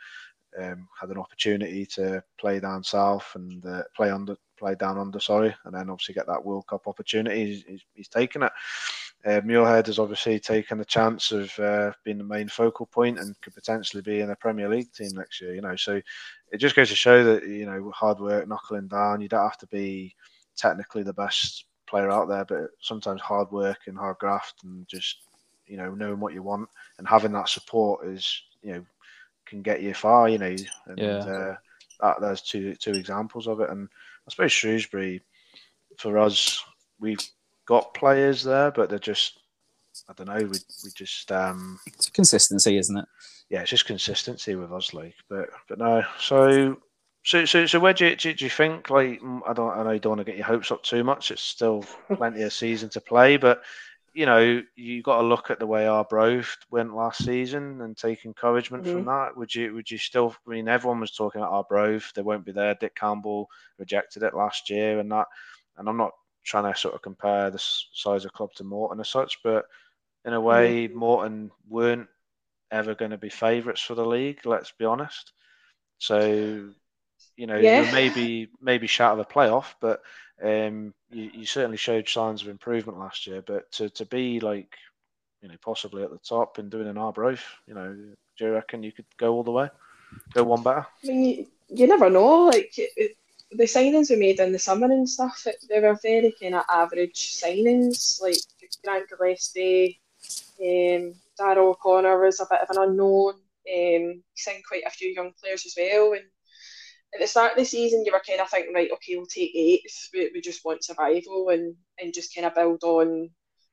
um, 0.59 0.89
had 0.99 1.11
an 1.11 1.19
opportunity 1.19 1.87
to 1.87 2.23
play 2.39 2.61
down 2.61 2.83
south 2.83 3.31
and 3.35 3.65
uh, 3.65 3.83
play 3.97 4.11
under 4.11 4.37
play 4.59 4.75
down 4.75 4.99
under, 4.99 5.19
sorry, 5.19 5.55
and 5.65 5.75
then 5.75 5.89
obviously 5.89 6.15
get 6.15 6.27
that 6.27 6.45
World 6.45 6.67
Cup 6.67 6.87
opportunity. 6.87 7.47
He's, 7.47 7.65
he's, 7.65 7.85
he's 7.95 8.09
taken 8.09 8.43
it. 8.43 8.53
Uh, 9.25 9.41
Muirhead 9.41 9.87
has 9.87 9.99
obviously 9.99 10.39
taken 10.39 10.79
the 10.79 10.85
chance 10.85 11.33
of 11.33 11.59
uh, 11.59 11.93
being 12.05 12.19
the 12.19 12.25
main 12.25 12.49
focal 12.49 12.87
point 12.87 13.19
and 13.19 13.39
could 13.41 13.55
potentially 13.55 14.03
be 14.03 14.21
in 14.21 14.31
a 14.31 14.37
Premier 14.37 14.69
League 14.69 14.93
team 14.93 15.11
next 15.15 15.41
year. 15.41 15.55
You 15.55 15.63
know, 15.63 15.77
so 15.77 16.01
it 16.53 16.59
just 16.59 16.77
goes 16.77 16.89
to 16.91 16.95
show 16.95 17.25
that 17.25 17.47
you 17.47 17.67
know 17.67 17.91
hard 17.95 18.21
work, 18.21 18.47
knuckling 18.47 18.89
down. 18.89 19.21
You 19.21 19.29
don't 19.29 19.43
have 19.43 19.59
to 19.59 19.67
be 19.67 20.15
technically 20.57 21.03
the 21.03 21.15
best 21.15 21.65
player 21.91 22.11
out 22.11 22.29
there, 22.29 22.45
but 22.45 22.71
sometimes 22.81 23.21
hard 23.21 23.51
work 23.51 23.79
and 23.87 23.99
hard 23.99 24.19
graft 24.19 24.63
and 24.65 24.87
just 24.89 25.19
you 25.67 25.77
know 25.77 25.95
knowing 25.95 26.21
what 26.21 26.33
you 26.33 26.43
want 26.43 26.69
and 26.99 27.07
having 27.07 27.33
that 27.33 27.49
support 27.49 28.07
is 28.07 28.43
you 28.63 28.73
know 28.73 28.85
can 29.51 29.61
get 29.61 29.83
you 29.83 29.93
far. 29.93 30.29
You 30.29 30.39
know, 30.39 30.57
and 30.87 30.99
yeah. 30.99 31.19
uh, 31.19 31.57
that, 32.01 32.21
there's 32.21 32.43
two 32.43 32.75
two 32.77 32.93
examples 32.93 33.47
of 33.47 33.61
it, 33.61 33.69
and 33.69 33.89
I 34.27 34.31
suppose 34.31 34.53
Shrewsbury, 34.53 35.21
for 35.99 36.17
us, 36.19 36.65
we've 36.99 37.19
got 37.67 37.93
players 37.95 38.43
there, 38.43 38.71
but 38.71 38.89
they're 38.89 38.99
just, 38.99 39.41
I 40.09 40.13
don't 40.15 40.29
know, 40.29 40.47
we, 40.47 40.59
we 40.85 40.91
just. 40.95 41.31
Um, 41.31 41.79
it's 41.87 42.09
consistency, 42.09 42.79
isn't 42.79 42.97
it? 42.97 43.05
Yeah, 43.51 43.61
it's 43.61 43.71
just 43.71 43.87
consistency 43.87 44.55
with 44.55 44.73
us, 44.73 44.95
like. 44.95 45.15
But 45.29 45.51
but 45.69 45.79
no, 45.79 46.03
so 46.19 46.79
so 47.23 47.45
so 47.45 47.67
so 47.67 47.79
where 47.79 47.93
do 47.93 48.07
you, 48.07 48.17
do, 48.17 48.35
you 48.37 48.51
think 48.51 48.91
like 48.91 49.21
I 49.47 49.53
don't 49.53 49.79
I 49.79 49.83
know 49.83 49.91
you 49.91 50.01
don't 50.01 50.17
want 50.17 50.21
to 50.21 50.25
get 50.25 50.37
your 50.37 50.47
hopes 50.47 50.71
up 50.71 50.83
too 50.83 51.05
much. 51.05 51.31
It's 51.31 51.43
still 51.43 51.85
plenty 52.15 52.43
of 52.43 52.53
season 52.53 52.89
to 52.91 53.01
play, 53.01 53.37
but 53.37 53.63
you 54.13 54.27
know, 54.27 54.63
you 54.75 55.03
got 55.03 55.21
to 55.21 55.27
look 55.27 55.51
at 55.51 55.61
the 55.61 55.67
way 55.67 55.87
Arbroath 55.87 56.57
went 56.71 56.97
last 56.97 57.25
season 57.25 57.81
and 57.81 57.97
take 57.97 58.25
encouragement 58.25 58.85
mm-hmm. 58.85 58.93
from 58.93 59.05
that. 59.05 59.37
Would 59.37 59.55
you 59.55 59.73
would 59.75 59.91
you 59.91 59.99
still? 59.99 60.35
I 60.47 60.51
mean, 60.51 60.69
everyone 60.69 61.01
was 61.01 61.13
talking 61.13 61.41
about 61.41 61.53
Arbroath. 61.53 62.13
They 62.15 62.23
won't 62.23 62.45
be 62.45 62.53
there. 62.53 62.75
Dick 62.75 62.97
Campbell 62.97 63.49
rejected 63.79 64.23
it 64.23 64.35
last 64.35 64.71
year, 64.71 64.99
and 64.99 65.11
that. 65.13 65.27
And 65.77 65.89
I'm 65.89 65.97
not 65.97 66.13
trying 66.45 66.71
to 66.71 66.79
sort 66.79 66.95
of 66.95 67.03
compare 67.03 67.51
the 67.51 67.59
size 67.59 68.25
of 68.25 68.33
club 68.33 68.53
to 68.55 68.65
Morton 68.65 69.01
as 69.01 69.09
such, 69.09 69.39
but 69.45 69.67
in 70.25 70.33
a 70.33 70.41
way, 70.41 70.89
mm-hmm. 70.89 70.99
Morton 70.99 71.51
weren't 71.69 72.09
ever 72.71 72.95
going 72.95 73.13
to 73.13 73.19
be 73.19 73.31
favourites 73.31 73.81
for 73.81 73.95
the 73.95 74.05
league. 74.05 74.45
Let's 74.45 74.73
be 74.73 74.85
honest. 74.85 75.33
So, 75.99 76.71
you 77.41 77.47
know, 77.47 77.57
yeah. 77.57 77.91
maybe 77.91 78.51
maybe 78.61 78.87
shout 78.87 79.15
of 79.15 79.19
a 79.19 79.25
playoff, 79.25 79.73
but 79.81 80.03
um, 80.43 80.93
you, 81.11 81.31
you, 81.33 81.47
certainly 81.47 81.79
showed 81.79 82.07
signs 82.07 82.43
of 82.43 82.49
improvement 82.49 82.99
last 82.99 83.27
year, 83.27 83.43
but 83.47 83.73
to, 83.73 83.89
to 83.89 84.05
be 84.05 84.41
like, 84.41 84.77
you 85.41 85.49
know, 85.49 85.55
possibly 85.63 86.03
at 86.03 86.11
the 86.11 86.19
top 86.19 86.59
and 86.59 86.71
doing 86.71 86.87
an 86.87 86.99
Arbroath, 86.99 87.45
you 87.67 87.73
know, 87.73 87.97
do 88.37 88.45
you 88.45 88.53
reckon 88.53 88.83
you 88.83 88.93
could 88.93 89.07
go 89.17 89.33
all 89.33 89.43
the 89.43 89.51
way, 89.51 89.71
go 90.35 90.45
one 90.45 90.63
better? 90.63 90.87
I 91.03 91.07
mean, 91.07 91.25
you, 91.25 91.47
you 91.71 91.87
never 91.87 92.11
know. 92.11 92.49
Like 92.49 92.75
it, 92.77 93.17
the 93.53 93.65
signings 93.65 94.11
we 94.11 94.17
made 94.17 94.39
in 94.39 94.53
the 94.53 94.59
summer 94.59 94.93
and 94.93 95.09
stuff, 95.09 95.47
it, 95.47 95.65
they 95.67 95.81
were 95.81 95.99
very 96.03 96.35
kind 96.39 96.57
of 96.57 96.65
average 96.71 97.41
signings. 97.41 98.21
Like 98.21 98.37
Grant 98.85 99.09
Gillespie, 99.09 99.99
um, 100.61 101.15
Daryl 101.41 101.71
O'Connor 101.71 102.21
was 102.21 102.41
a 102.41 102.47
bit 102.51 102.61
of 102.61 102.77
an 102.77 102.83
unknown. 102.91 103.37
Um, 103.73 104.23
signed 104.35 104.65
quite 104.69 104.83
a 104.87 104.91
few 104.91 105.09
young 105.09 105.33
players 105.41 105.65
as 105.65 105.75
well, 105.79 106.13
and 106.13 106.25
at 107.15 107.21
the 107.21 107.27
start 107.27 107.53
of 107.53 107.59
the 107.59 107.65
season, 107.65 108.05
you 108.05 108.13
were 108.13 108.23
kind 108.27 108.41
of 108.41 108.49
thinking, 108.49 108.75
right, 108.75 108.91
okay, 108.93 109.17
we'll 109.17 109.27
take 109.27 109.55
eighth. 109.55 110.11
We, 110.15 110.31
we 110.35 110.41
just 110.41 110.65
want 110.65 110.85
survival 110.85 111.49
and, 111.51 111.75
and 111.99 112.15
just 112.15 112.35
kind 112.35 112.47
of 112.47 112.55
build 112.55 112.83
on 112.85 113.31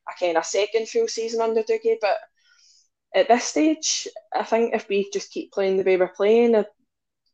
a 0.10 0.20
kind 0.20 0.38
of 0.38 0.46
second 0.46 0.90
full 0.90 1.08
season 1.08 1.42
under 1.42 1.62
Dougie. 1.62 1.98
But 2.02 2.18
at 3.14 3.28
this 3.28 3.46
stage, 3.46 4.08
I 4.34 4.44
think 4.44 4.74
if 4.74 4.90
we 4.90 5.10
just 5.12 5.32
keep 5.32 5.52
playing 5.52 5.78
the 5.78 5.84
way 5.84 5.98
we're 5.98 6.08
playing, 6.08 6.56
uh, 6.56 6.64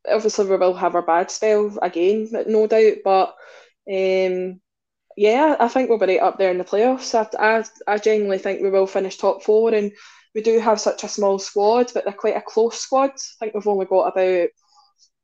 obviously 0.10 0.46
we 0.46 0.58
will 0.58 0.74
have 0.74 0.96
our 0.96 1.02
bad 1.02 1.32
spell 1.32 1.78
again, 1.82 2.28
no 2.48 2.68
doubt. 2.68 2.98
But 3.04 3.36
um, 3.90 4.60
yeah, 5.16 5.56
I 5.60 5.68
think 5.70 5.90
we'll 5.90 6.00
be 6.00 6.06
right 6.06 6.22
up 6.22 6.38
there 6.38 6.52
in 6.52 6.58
the 6.58 6.66
playoffs. 6.66 7.16
I, 7.16 7.60
I, 7.60 7.94
I 7.94 7.98
genuinely 7.98 8.40
think 8.40 8.62
we 8.62 8.70
will 8.70 8.88
finish 8.88 9.18
top 9.18 9.42
four. 9.44 9.74
And 9.74 9.92
we 10.36 10.42
do 10.42 10.60
have 10.60 10.82
such 10.82 11.04
a 11.04 11.10
small 11.10 11.40
squad, 11.40 11.92
but 11.94 12.04
they're 12.04 12.14
quite 12.14 12.36
a 12.36 12.42
close 12.42 12.80
squad. 12.80 13.12
I 13.12 13.16
think 13.40 13.54
we've 13.54 13.68
only 13.68 13.86
got 13.86 14.08
about 14.08 14.50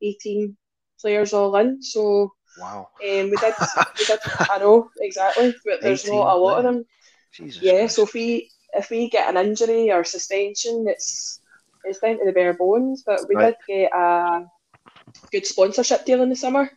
18 0.02 0.56
players 1.00 1.32
all 1.32 1.54
in. 1.56 1.82
So 1.82 2.32
wow, 2.56 2.88
um, 3.02 3.30
we 3.30 3.36
did, 3.36 3.54
we 3.98 4.04
did. 4.04 4.20
I 4.50 4.58
know 4.58 4.90
exactly, 5.00 5.54
but 5.64 5.80
there's 5.82 6.04
not 6.06 6.34
a 6.34 6.36
lot 6.36 6.58
of 6.58 6.64
them. 6.64 6.84
Jesus 7.32 7.62
yeah, 7.62 7.78
Christ. 7.78 7.96
so 7.96 8.02
if 8.04 8.14
we 8.14 8.50
if 8.74 8.90
we 8.90 9.08
get 9.10 9.28
an 9.28 9.36
injury 9.46 9.90
or 9.90 10.04
suspension, 10.04 10.84
it's 10.88 11.40
it's 11.84 11.98
down 12.00 12.18
to 12.18 12.24
the 12.24 12.32
bare 12.32 12.54
bones. 12.54 13.02
But 13.06 13.20
we 13.28 13.36
Right. 13.36 13.54
did 13.66 13.66
get 13.68 13.92
a 13.94 14.44
good 15.32 15.46
sponsorship 15.46 16.04
deal 16.04 16.22
in 16.22 16.28
the 16.30 16.36
summer, 16.36 16.70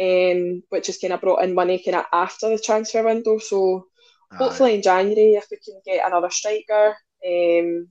um, 0.00 0.62
which 0.70 0.86
has 0.86 0.98
kind 0.98 1.12
of 1.12 1.20
brought 1.20 1.42
in 1.42 1.54
money 1.54 1.82
kind 1.84 1.96
of 1.96 2.06
after 2.12 2.48
the 2.48 2.58
transfer 2.58 3.02
window. 3.04 3.38
So 3.38 3.86
Aye. 4.32 4.36
hopefully 4.38 4.74
in 4.74 4.82
January, 4.82 5.34
if 5.34 5.46
we 5.50 5.58
can 5.64 5.80
get 5.84 6.06
another 6.06 6.30
striker, 6.30 6.96
um, 7.26 7.88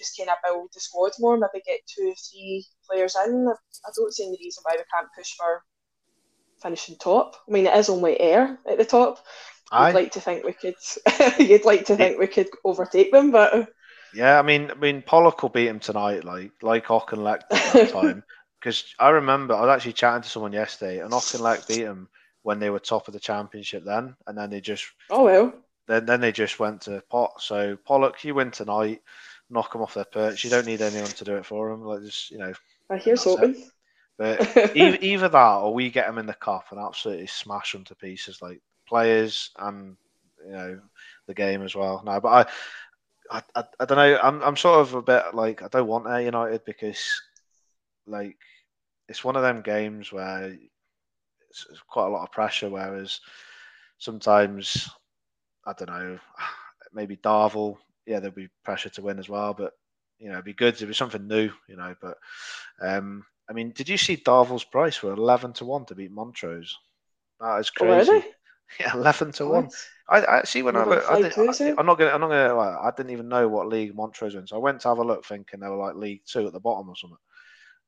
just 0.00 0.16
kind 0.18 0.30
of 0.30 0.36
build 0.44 0.70
the 0.74 0.80
squad 0.80 1.12
more, 1.20 1.36
maybe 1.36 1.62
get 1.66 1.80
two 1.86 2.08
or 2.10 2.14
three 2.30 2.66
players 2.88 3.16
in. 3.26 3.48
I 3.86 3.90
don't 3.96 4.14
see 4.14 4.26
any 4.26 4.38
reason 4.42 4.62
why 4.64 4.76
we 4.78 4.84
can't 4.92 5.08
push 5.16 5.32
for 5.36 5.62
finishing 6.62 6.96
top. 6.96 7.36
I 7.48 7.52
mean, 7.52 7.66
it 7.66 7.76
is 7.76 7.88
only 7.90 8.20
Ayr 8.20 8.58
at 8.70 8.78
the 8.78 8.84
top. 8.84 9.18
Aye. 9.72 9.88
You'd 9.88 9.94
like 9.94 10.12
to 10.12 10.20
think 10.20 10.44
we 10.44 10.52
could. 10.52 10.74
you'd 11.38 11.64
like 11.64 11.86
to 11.86 11.96
think 11.96 12.18
we 12.18 12.26
could 12.26 12.48
overtake 12.64 13.12
them, 13.12 13.30
but 13.30 13.68
Yeah, 14.12 14.38
I 14.38 14.42
mean, 14.42 14.70
I 14.70 14.74
mean, 14.74 15.02
Pollok 15.02 15.42
will 15.42 15.50
beat 15.50 15.68
him 15.68 15.80
tonight, 15.80 16.24
like 16.24 16.52
like 16.62 16.86
Auchinleck 16.86 17.42
that 17.72 17.88
time. 17.88 18.24
Because 18.60 18.94
I 18.98 19.10
remember 19.10 19.54
I 19.54 19.60
was 19.62 19.70
actually 19.70 19.94
chatting 19.94 20.22
to 20.22 20.28
someone 20.28 20.52
yesterday, 20.52 21.00
and 21.00 21.12
Auchinleck 21.12 21.66
beat 21.68 21.82
him 21.84 22.08
when 22.42 22.58
they 22.58 22.70
were 22.70 22.80
top 22.80 23.08
of 23.08 23.14
the 23.14 23.20
championship 23.20 23.84
then, 23.84 24.16
and 24.26 24.36
then 24.38 24.50
they 24.50 24.60
just 24.60 24.84
oh 25.10 25.24
well. 25.24 25.52
then 25.86 26.06
then 26.06 26.20
they 26.20 26.32
just 26.32 26.58
went 26.58 26.82
to 26.82 27.02
pot. 27.10 27.40
So 27.42 27.76
Pollok, 27.88 28.24
you 28.24 28.34
win 28.34 28.50
tonight, 28.50 29.02
knock 29.50 29.72
them 29.72 29.82
off 29.82 29.94
their 29.94 30.04
perch. 30.04 30.44
You 30.44 30.50
don't 30.50 30.66
need 30.66 30.80
anyone 30.80 31.10
to 31.10 31.24
do 31.24 31.36
it 31.36 31.46
for 31.46 31.70
them. 31.70 31.84
Like 31.84 32.02
just 32.02 32.30
you 32.30 32.38
know, 32.38 32.52
I 32.88 32.96
here's 32.96 33.24
That's 33.24 33.36
hoping. 33.36 33.70
but 34.18 34.56
either, 34.76 34.98
either 35.00 35.28
that 35.28 35.56
or 35.56 35.74
we 35.74 35.90
get 35.90 36.06
them 36.06 36.18
in 36.18 36.26
the 36.26 36.34
cup 36.34 36.66
and 36.70 36.80
absolutely 36.80 37.26
smash 37.26 37.72
them 37.72 37.84
to 37.84 37.94
pieces, 37.94 38.40
like 38.40 38.60
players 38.86 39.50
and 39.58 39.96
you 40.44 40.52
know 40.52 40.80
the 41.26 41.34
game 41.34 41.62
as 41.62 41.74
well. 41.74 42.02
No, 42.04 42.20
but 42.20 42.48
I, 43.30 43.38
I, 43.38 43.42
I, 43.60 43.64
I 43.80 43.84
don't 43.84 43.98
know. 43.98 44.18
I'm, 44.22 44.42
I'm 44.42 44.56
sort 44.56 44.80
of 44.80 44.94
a 44.94 45.02
bit 45.02 45.34
like 45.34 45.62
I 45.62 45.68
don't 45.68 45.88
want 45.88 46.06
Ayr 46.06 46.22
United 46.22 46.64
because 46.64 47.20
like 48.06 48.38
it's 49.08 49.24
one 49.24 49.36
of 49.36 49.42
them 49.42 49.62
games 49.62 50.12
where 50.12 50.56
it's, 51.50 51.66
it's 51.70 51.80
quite 51.88 52.06
a 52.06 52.10
lot 52.10 52.22
of 52.22 52.32
pressure. 52.32 52.68
Whereas 52.68 53.20
sometimes 53.98 54.88
I 55.66 55.72
don't 55.72 55.90
know, 55.90 56.18
maybe 56.92 57.16
Darvel, 57.16 57.76
yeah, 58.10 58.18
there'll 58.18 58.34
be 58.34 58.48
pressure 58.64 58.88
to 58.90 59.02
win 59.02 59.20
as 59.20 59.28
well, 59.28 59.54
but 59.54 59.72
you 60.18 60.26
know, 60.26 60.34
it'd 60.34 60.44
be 60.44 60.52
good. 60.52 60.74
It'd 60.74 60.88
be 60.88 60.94
something 60.94 61.28
new, 61.28 61.48
you 61.68 61.76
know. 61.76 61.94
But 62.02 62.18
um, 62.82 63.24
I 63.48 63.52
mean, 63.52 63.70
did 63.70 63.88
you 63.88 63.96
see 63.96 64.16
Darvel's 64.16 64.64
price 64.64 64.96
for 64.96 65.12
eleven 65.12 65.52
to 65.54 65.64
one 65.64 65.84
to 65.86 65.94
beat 65.94 66.10
Montrose? 66.10 66.76
That 67.40 67.60
is 67.60 67.70
Oh, 67.80 67.84
crazy. 67.84 68.10
they? 68.10 68.24
Yeah, 68.78 68.94
eleven 68.94 69.32
to 69.32 69.46
one. 69.46 69.68
I 70.08 70.24
I 70.24 70.42
see 70.44 70.62
when 70.62 70.76
I 70.76 70.84
look. 70.84 71.04
I 71.10 71.20
did? 71.20 71.32
I, 71.36 71.80
am 71.80 71.86
not 71.86 71.98
gonna. 71.98 72.12
I'm 72.12 72.20
not 72.20 72.28
gonna. 72.28 72.54
Like, 72.54 72.76
I 72.78 72.92
didn't 72.96 73.10
even 73.10 73.28
know 73.28 73.48
what 73.48 73.66
league 73.66 73.96
Montrose 73.96 74.36
in, 74.36 74.46
so 74.46 74.54
I 74.54 74.60
went 74.60 74.80
to 74.82 74.88
have 74.90 74.98
a 74.98 75.04
look, 75.04 75.24
thinking 75.24 75.58
they 75.58 75.68
were 75.68 75.74
like 75.74 75.96
League 75.96 76.22
Two 76.24 76.46
at 76.46 76.52
the 76.52 76.60
bottom 76.60 76.88
or 76.88 76.94
something. 76.94 77.18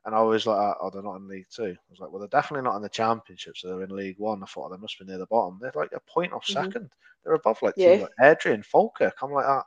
And 0.04 0.12
I 0.12 0.22
was 0.22 0.44
like, 0.44 0.74
oh, 0.80 0.90
they're 0.90 1.00
not 1.00 1.16
in 1.16 1.28
League 1.28 1.46
Two. 1.54 1.66
I 1.66 1.90
was 1.90 2.00
like, 2.00 2.10
well, 2.10 2.18
they're 2.18 2.40
definitely 2.40 2.64
not 2.64 2.74
in 2.74 2.82
the 2.82 2.88
Championship, 2.88 3.56
so 3.56 3.68
they're 3.68 3.84
in 3.84 3.94
League 3.94 4.18
One. 4.18 4.42
I 4.42 4.46
thought 4.46 4.70
they 4.70 4.76
must 4.76 4.98
be 4.98 5.04
near 5.04 5.18
the 5.18 5.26
bottom. 5.26 5.58
They're 5.60 5.70
like 5.76 5.92
a 5.92 6.00
point 6.12 6.32
off 6.32 6.46
Mhm. 6.46 6.52
second. 6.54 6.90
They're 7.22 7.34
above 7.34 7.62
like 7.62 7.74
Yeah. 7.76 8.00
like 8.02 8.10
Adrian, 8.20 8.64
Falkirk. 8.64 9.14
I'm 9.22 9.30
like 9.30 9.46
that. 9.46 9.64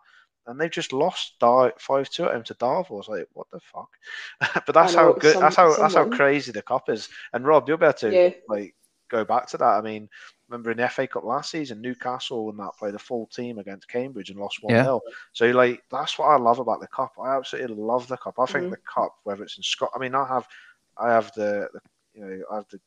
And 0.47 0.59
they've 0.59 0.69
just 0.71 0.93
lost 0.93 1.35
five 1.39 2.09
two 2.09 2.25
at 2.25 2.35
him 2.35 2.43
to 2.43 2.53
Darvel. 2.55 2.91
I 2.91 2.93
was 2.93 3.07
like, 3.07 3.27
what 3.33 3.47
the 3.51 3.59
fuck? 3.59 3.89
but 4.65 4.73
that's 4.73 4.95
I 4.95 5.01
how 5.01 5.13
good. 5.13 5.33
some- 5.33 5.41
that's 5.41 5.55
how 5.55 5.75
that's 5.75 5.95
how 5.95 6.05
crazy 6.05 6.51
the 6.51 6.61
cup 6.61 6.89
is. 6.89 7.09
And 7.33 7.45
Rob, 7.45 7.67
you're 7.67 7.77
be 7.77 7.85
able 7.85 7.93
to 7.93 8.13
Yeah. 8.13 8.29
like 8.47 8.75
go 9.09 9.23
back 9.25 9.47
to 9.47 9.57
that. 9.57 9.65
I 9.65 9.81
mean, 9.81 10.09
remember 10.47 10.71
in 10.71 10.77
the 10.77 10.87
FA 10.89 11.07
Cup 11.07 11.23
last 11.23 11.51
season, 11.51 11.81
Newcastle 11.81 12.49
and 12.49 12.59
that 12.59 12.71
played 12.77 12.95
a 12.95 12.99
full 12.99 13.27
team 13.27 13.57
against 13.59 13.87
Cambridge 13.87 14.29
and 14.29 14.39
lost 14.39 14.61
one 14.63 14.73
Yeah. 14.75 14.83
0 14.83 15.01
So 15.33 15.45
like 15.51 15.83
that's 15.91 16.17
what 16.19 16.27
I 16.27 16.37
love 16.37 16.59
about 16.59 16.79
the 16.79 16.87
cup. 16.87 17.13
I 17.23 17.35
absolutely 17.35 17.75
love 17.77 18.07
the 18.07 18.17
cup. 18.17 18.35
I 18.39 18.45
think 18.45 18.65
Mhm. 18.65 18.71
the 18.71 18.77
cup, 18.77 19.15
whether 19.23 19.43
it's 19.43 19.57
in 19.57 19.63
Scotland, 19.63 19.93
I 19.95 19.99
mean, 20.05 20.15
I 20.15 20.27
have, 20.27 20.47
I 20.97 21.11
have 21.11 21.31
the, 21.33 21.69
the, 21.73 21.79
you 22.13 22.25
know, 22.25 22.43
I 22.51 22.55
have 22.57 22.67
the 22.69 22.79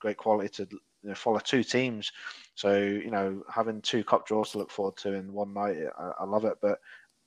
great 0.00 0.16
quality 0.18 0.48
to 0.64 0.78
follow 1.14 1.38
two 1.40 1.62
teams. 1.64 2.12
So 2.54 2.76
you 2.76 3.10
know, 3.10 3.42
having 3.52 3.82
two 3.82 4.04
cup 4.04 4.26
draws 4.26 4.52
to 4.52 4.58
look 4.58 4.70
forward 4.70 4.96
to 4.98 5.12
in 5.12 5.32
one 5.32 5.52
night, 5.52 5.76
I, 5.98 6.12
I 6.20 6.24
love 6.24 6.44
it. 6.44 6.56
But 6.62 6.78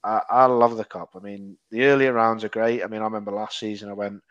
I, 0.04 0.22
I 0.30 0.46
love 0.46 0.78
the 0.78 0.86
cup. 0.86 1.12
I 1.16 1.20
mean, 1.20 1.58
the 1.72 1.84
earlier 1.86 2.14
rounds 2.14 2.44
are 2.44 2.50
great. 2.50 2.84
I 2.84 2.88
mean, 2.88 3.02
I 3.02 3.06
remember 3.06 3.32
last 3.32 3.60
season 3.60 3.90
I 3.90 3.94
went 3.94 4.22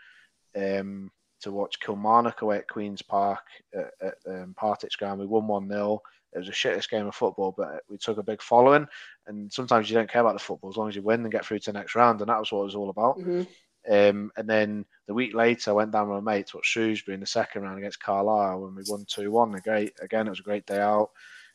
um, 0.57 1.11
to 1.43 1.53
watch 1.53 1.81
Kilmarnock 1.81 2.43
away 2.43 2.59
at 2.59 2.69
Queens 2.69 3.03
Park 3.03 3.43
at, 3.75 3.91
at 4.01 4.15
um, 4.27 4.55
Partick's 4.57 4.97
ground. 4.97 5.21
We 5.21 5.27
won 5.27 5.47
one 5.47 5.69
0 5.69 6.01
It 6.33 6.39
was 6.39 6.49
a 6.49 6.53
shittest 6.53 6.89
game 6.89 7.07
of 7.07 7.15
football, 7.15 7.55
but 7.57 7.83
we 7.89 7.99
took 7.99 8.19
a 8.19 8.23
big 8.23 8.41
following. 8.43 8.87
And 9.27 9.53
sometimes 9.53 9.91
you 9.91 9.97
don't 9.97 10.11
care 10.11 10.23
about 10.23 10.35
the 10.35 10.39
football 10.39 10.71
as 10.71 10.77
long 10.77 10.89
as 10.89 10.97
you 10.97 11.03
win 11.03 11.23
and 11.23 11.33
get 11.33 11.45
through 11.45 11.59
to 11.61 11.73
the 11.73 11.79
next 11.79 11.95
round. 11.95 12.21
And 12.21 12.31
that 12.31 12.39
was 12.39 12.53
what 12.53 12.61
it 12.61 12.65
was 12.65 12.75
all 12.75 12.91
about. 12.91 13.19
Mhm. 13.19 13.47
Um, 13.91 14.33
and 14.37 14.49
then 14.49 14.85
the 15.07 15.15
week 15.15 15.35
later, 15.35 15.71
I 15.71 15.75
went 15.75 15.93
down 15.93 16.09
with 16.09 16.23
my 16.25 16.33
mates 16.35 16.51
to 16.51 16.57
watch 16.59 16.67
Shrewsbury 16.67 17.15
in 17.15 17.21
the 17.21 17.27
second 17.27 17.63
round 17.63 17.79
against 17.79 18.03
Carlisle 18.03 18.61
when 18.61 18.75
we 18.75 18.83
won 18.89 19.05
2 19.09 19.31
1. 19.31 19.55
A 19.55 19.61
great, 19.61 19.93
again, 20.01 20.27
it 20.27 20.31
was 20.31 20.41
a 20.41 20.45
great 20.45 20.67
day 20.67 20.81
out. 20.81 21.11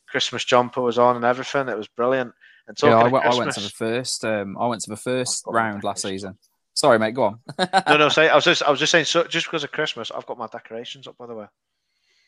Christmas 0.08 0.44
jumper 0.44 0.80
was 0.80 0.98
on 0.98 1.16
and 1.16 1.24
everything. 1.24 1.68
It 1.68 1.76
was 1.76 1.88
brilliant. 1.88 2.32
And 2.68 2.76
Yeah, 2.82 2.96
I 2.98 3.06
of 3.06 3.12
went, 3.12 3.24
I 3.26 3.34
went 3.34 3.52
to 3.52 3.60
the 3.60 3.68
first. 3.70 4.24
Um, 4.24 4.56
I 4.58 4.66
went 4.66 4.82
to 4.82 4.90
the 4.90 4.96
first 4.96 5.44
I've 5.46 5.52
got 5.52 5.58
my 5.58 5.68
round 5.70 5.84
last 5.84 6.02
season. 6.02 6.38
Sorry, 6.74 6.98
mate. 6.98 7.12
Go 7.14 7.24
on. 7.24 7.40
no, 7.88 7.96
no. 7.98 8.08
Say, 8.08 8.28
I 8.28 8.34
was 8.34 8.44
just, 8.44 8.62
I 8.62 8.70
was 8.70 8.80
just 8.80 8.92
saying. 8.92 9.04
So, 9.04 9.24
just 9.24 9.46
because 9.46 9.64
of 9.64 9.72
Christmas, 9.72 10.10
I've 10.10 10.26
got 10.26 10.38
my 10.38 10.46
decorations 10.46 11.06
up. 11.06 11.18
By 11.18 11.26
the 11.26 11.34
way, 11.34 11.46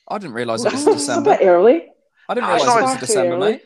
I 0.08 0.18
didn't 0.18 0.34
realise 0.34 0.64
it 0.64 0.72
was 0.72 0.82
It's 0.82 0.86
a 0.86 0.92
December. 0.92 1.38
bit 1.38 1.46
early. 1.46 1.88
I 2.28 2.34
didn't 2.34 2.50
it's 2.50 2.64
realise 2.64 2.78
it 2.78 2.82
was 2.82 3.00
December, 3.00 3.34
early. 3.36 3.52
mate. 3.52 3.62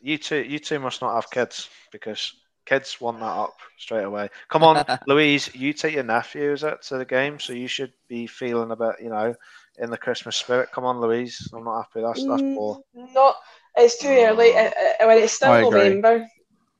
you 0.00 0.18
two, 0.18 0.42
you 0.42 0.58
two 0.58 0.78
must 0.78 1.02
not 1.02 1.14
have 1.14 1.30
kids 1.30 1.68
because 1.90 2.34
kids 2.66 3.00
want 3.00 3.20
that 3.20 3.26
up 3.26 3.56
straight 3.78 4.04
away. 4.04 4.28
Come 4.48 4.64
on, 4.64 4.84
Louise, 5.06 5.54
you 5.54 5.72
take 5.72 5.94
your 5.94 6.04
nephew 6.04 6.52
is 6.52 6.62
it 6.64 6.82
to 6.82 6.98
the 6.98 7.04
game, 7.04 7.38
so 7.40 7.52
you 7.52 7.68
should 7.68 7.92
be 8.08 8.26
feeling 8.26 8.70
a 8.70 8.76
bit, 8.76 8.96
you 9.02 9.10
know, 9.10 9.34
in 9.78 9.90
the 9.90 9.98
Christmas 9.98 10.36
spirit. 10.36 10.70
Come 10.72 10.84
on, 10.84 11.00
Louise. 11.00 11.48
I'm 11.54 11.64
not 11.64 11.82
happy. 11.82 12.02
That's 12.06 12.24
that's 12.24 12.44
Mm, 12.44 12.54
poor. 12.54 12.78
Not. 12.94 13.36
It's 13.76 13.98
too 13.98 14.08
early. 14.08 14.54
Uh, 14.56 14.70
uh, 15.00 15.06
when 15.06 15.18
it's 15.18 15.32
still 15.34 15.58
November, 15.58 16.26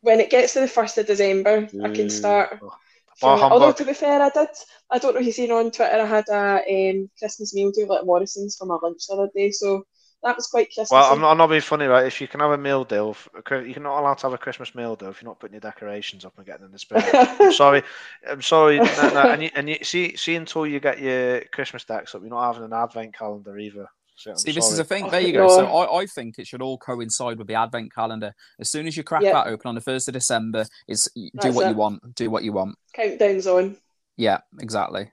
when 0.02 0.20
it 0.20 0.30
gets 0.30 0.54
to 0.54 0.60
the 0.60 0.68
first 0.68 0.98
of 0.98 1.06
December, 1.06 1.68
I 1.82 1.88
can 1.88 2.10
start. 2.10 2.50
Oh, 2.62 2.74
From, 3.16 3.46
although 3.50 3.72
to 3.72 3.84
be 3.84 3.94
fair, 3.94 4.20
I 4.22 4.30
did. 4.30 4.48
I 4.90 4.98
don't 4.98 5.14
know 5.14 5.20
if 5.20 5.26
you've 5.26 5.34
seen 5.34 5.52
on 5.52 5.70
Twitter. 5.70 6.00
I 6.00 6.06
had 6.06 6.24
a 6.30 6.90
um, 6.90 7.10
Christmas 7.18 7.54
meal 7.54 7.70
deal 7.72 7.92
at 7.94 8.06
Morrison's 8.06 8.56
for 8.56 8.66
my 8.66 8.78
lunch 8.82 9.06
the 9.08 9.14
other 9.14 9.30
day, 9.34 9.50
so 9.50 9.84
that 10.22 10.36
was 10.36 10.46
quite 10.46 10.66
Christmassy. 10.68 10.94
Well, 10.94 11.12
I'm 11.12 11.20
not, 11.20 11.30
I'm 11.32 11.38
not 11.38 11.48
being 11.48 11.60
funny, 11.60 11.86
right? 11.86 12.06
If 12.06 12.20
you 12.20 12.28
can 12.28 12.40
have 12.40 12.52
a 12.52 12.58
meal 12.58 12.84
deal, 12.84 13.16
you're 13.50 13.80
not 13.80 14.00
allowed 14.00 14.18
to 14.18 14.26
have 14.26 14.32
a 14.34 14.38
Christmas 14.38 14.74
meal 14.74 14.94
deal 14.94 15.10
if 15.10 15.20
you're 15.20 15.28
not 15.30 15.40
putting 15.40 15.54
your 15.54 15.60
decorations 15.60 16.24
up 16.24 16.34
and 16.36 16.46
getting 16.46 16.64
in 16.66 16.70
the 16.72 16.78
spirit. 16.78 17.04
I'm 17.12 17.52
sorry. 17.52 17.82
I'm 18.28 18.42
sorry. 18.42 18.78
No, 19.02 19.10
no, 19.14 19.22
and 19.32 19.42
you, 19.42 19.50
and 19.54 19.68
you 19.68 19.78
see, 19.82 20.16
see 20.16 20.36
until 20.36 20.66
you 20.66 20.78
get 20.80 21.00
your 21.00 21.40
Christmas 21.52 21.84
decks 21.84 22.14
up, 22.14 22.20
you're 22.22 22.30
not 22.30 22.46
having 22.46 22.64
an 22.64 22.72
advent 22.72 23.14
calendar 23.16 23.58
either. 23.58 23.86
So 24.14 24.30
I'm 24.30 24.36
See, 24.36 24.52
this 24.52 24.64
is 24.64 24.70
sorry. 24.70 24.78
the 24.78 24.84
thing. 24.84 25.04
Oh, 25.06 25.10
There 25.10 25.20
you 25.20 25.32
go. 25.32 25.48
So. 25.48 25.66
I, 25.66 26.02
I 26.02 26.06
think 26.06 26.38
it 26.38 26.46
should 26.46 26.62
all 26.62 26.78
coincide 26.78 27.38
with 27.38 27.48
the 27.48 27.54
advent 27.54 27.92
calendar. 27.92 28.32
As 28.60 28.70
soon 28.70 28.86
as 28.86 28.96
you 28.96 29.02
crack 29.02 29.22
Yeah. 29.22 29.32
that 29.32 29.46
open 29.48 29.68
on 29.70 29.74
the 29.74 29.80
first 29.80 30.06
of 30.08 30.14
December, 30.14 30.66
it's 30.86 31.08
do 31.14 31.28
That's 31.34 31.54
what 31.56 31.66
it. 31.66 31.70
you 31.70 31.74
want. 31.76 32.14
Do 32.14 32.30
what 32.30 32.44
you 32.44 32.52
want. 32.52 32.76
Countdown's 32.94 33.46
on. 33.48 33.76
Yeah, 34.16 34.38
exactly. 34.60 35.10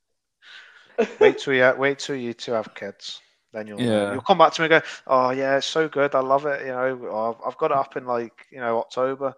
Wait, 1.03 1.19
wait 1.19 1.37
till 1.37 1.53
you 1.53 1.73
wait 1.77 1.99
till 1.99 2.15
you 2.15 2.33
two 2.33 2.53
have 2.53 2.73
kids. 2.75 3.21
Then 3.53 3.67
you'll 3.67 3.85
Yeah. 3.85 4.09
you'll 4.09 4.21
come 4.21 4.37
back 4.37 4.53
to 4.53 4.61
me 4.61 4.65
and 4.73 4.81
go, 4.83 4.87
oh 5.07 5.31
yeah, 5.31 5.57
it's 5.57 5.67
so 5.67 5.87
good. 5.87 6.15
I 6.15 6.19
love 6.21 6.45
it. 6.45 6.61
You 6.61 6.71
know, 6.73 7.15
I've, 7.39 7.47
I've 7.47 7.57
got 7.57 7.71
it 7.71 7.77
up 7.77 7.95
in 7.97 8.05
like 8.05 8.47
you 8.51 8.59
know 8.59 8.79
October. 8.79 9.33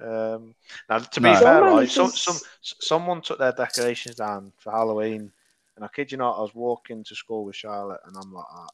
Um, 0.00 0.54
now 0.88 0.98
to 0.98 1.20
be 1.20 1.34
No. 1.34 1.36
fair, 1.36 1.62
Someone 1.62 1.64
right, 1.64 1.90
some, 1.90 2.12
just- 2.14 2.16
some 2.16 2.40
s- 2.62 2.74
someone 2.80 3.22
took 3.22 3.38
their 3.38 3.52
decorations 3.52 4.16
down 4.16 4.52
for 4.58 4.72
Halloween, 4.72 5.32
and 5.76 5.84
I 5.84 5.88
kid 5.88 6.12
you 6.12 6.18
not, 6.18 6.38
I 6.38 6.42
was 6.42 6.54
walking 6.54 7.04
to 7.04 7.14
school 7.14 7.44
with 7.44 7.56
Charlotte, 7.56 8.00
and 8.06 8.16
I'm 8.16 8.32
like, 8.32 8.46
ah, 8.50 8.68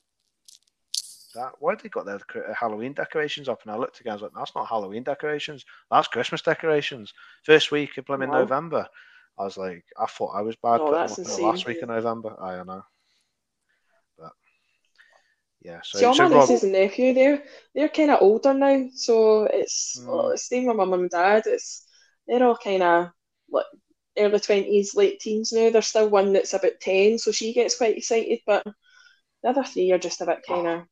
that 1.35 1.53
why 1.61 1.75
did 1.75 1.85
they 1.85 1.89
got 1.89 2.07
their 2.07 2.21
Halloween 2.59 2.93
decorations 2.95 3.49
up? 3.49 3.63
And 3.63 3.71
I 3.71 3.77
looked 3.77 4.01
again, 4.01 4.13
I 4.13 4.15
was 4.15 4.23
like, 4.23 4.33
that's 4.37 4.55
not 4.55 4.69
Halloween 4.69 5.03
decorations, 5.05 5.65
that's 5.91 6.09
Christmas 6.09 6.43
decorations. 6.43 7.13
First 7.45 7.71
week 7.71 7.97
of 7.99 8.07
blooming 8.07 8.31
Wow. 8.31 8.31
November. 8.31 8.87
I 9.39 9.45
was 9.45 9.57
like, 9.57 9.85
I 9.99 10.07
thought 10.07 10.35
I 10.37 10.43
was 10.43 10.57
bad 10.57 10.81
Oh, 10.81 10.93
that's 10.93 11.19
up 11.19 11.25
in 11.25 11.31
the 11.33 11.39
insane. 11.39 11.39
last 11.39 11.67
week 11.67 11.83
in 11.83 11.89
November. 11.89 12.37
I 12.41 12.57
don't 12.57 12.67
know. 12.67 12.85
But 14.19 14.33
yeah, 15.63 15.81
so, 15.83 15.99
See, 15.99 16.05
all 16.05 16.15
so 16.15 16.25
my 16.29 16.29
nieces 16.29 16.63
and 16.63 16.73
nephew, 16.73 17.13
they're 17.15 17.43
they're 17.75 17.89
kind 17.89 18.11
of 18.11 18.21
older 18.23 18.53
now, 18.55 18.89
so 18.95 19.45
it's 19.45 20.03
Mm. 20.03 20.07
well, 20.07 20.31
it's 20.31 20.45
staying 20.45 20.67
with 20.67 20.77
my 20.77 20.85
mum 20.85 21.01
and 21.01 21.11
dad. 21.11 21.45
It's 21.47 21.87
they're 22.27 22.43
all 22.45 22.57
kind 22.57 22.83
of 22.83 23.11
like 23.51 23.67
early 24.19 24.39
twenties, 24.41 24.95
late 24.95 25.21
teens 25.21 25.53
now. 25.53 25.71
There's 25.71 25.87
still 25.87 26.09
one 26.11 26.33
that's 26.33 26.55
about 26.55 26.81
ten, 26.81 27.19
so 27.19 27.33
she 27.33 27.53
gets 27.55 27.79
quite 27.79 27.97
excited, 27.97 28.41
but 28.47 28.65
the 29.43 29.51
other 29.51 29.65
three 29.65 29.93
are 29.93 29.99
just 29.99 30.21
a 30.23 30.27
bit 30.27 30.45
kind 30.47 30.67
of 30.69 30.83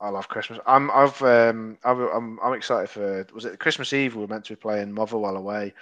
I 0.00 0.10
love 0.10 0.28
Christmas. 0.28 0.60
I'm 0.66 0.90
I've 0.90 1.20
um 1.22 1.78
I've, 1.84 1.98
I'm 1.98 2.38
I'm 2.40 2.52
excited 2.54 2.88
for 2.88 3.26
was 3.34 3.44
it 3.44 3.58
Christmas 3.58 3.92
Eve 3.92 4.14
we 4.14 4.20
were 4.22 4.28
meant 4.28 4.44
to 4.46 4.52
be 4.52 4.60
playing 4.60 4.92
Motherwell 4.92 5.36
away, 5.36 5.74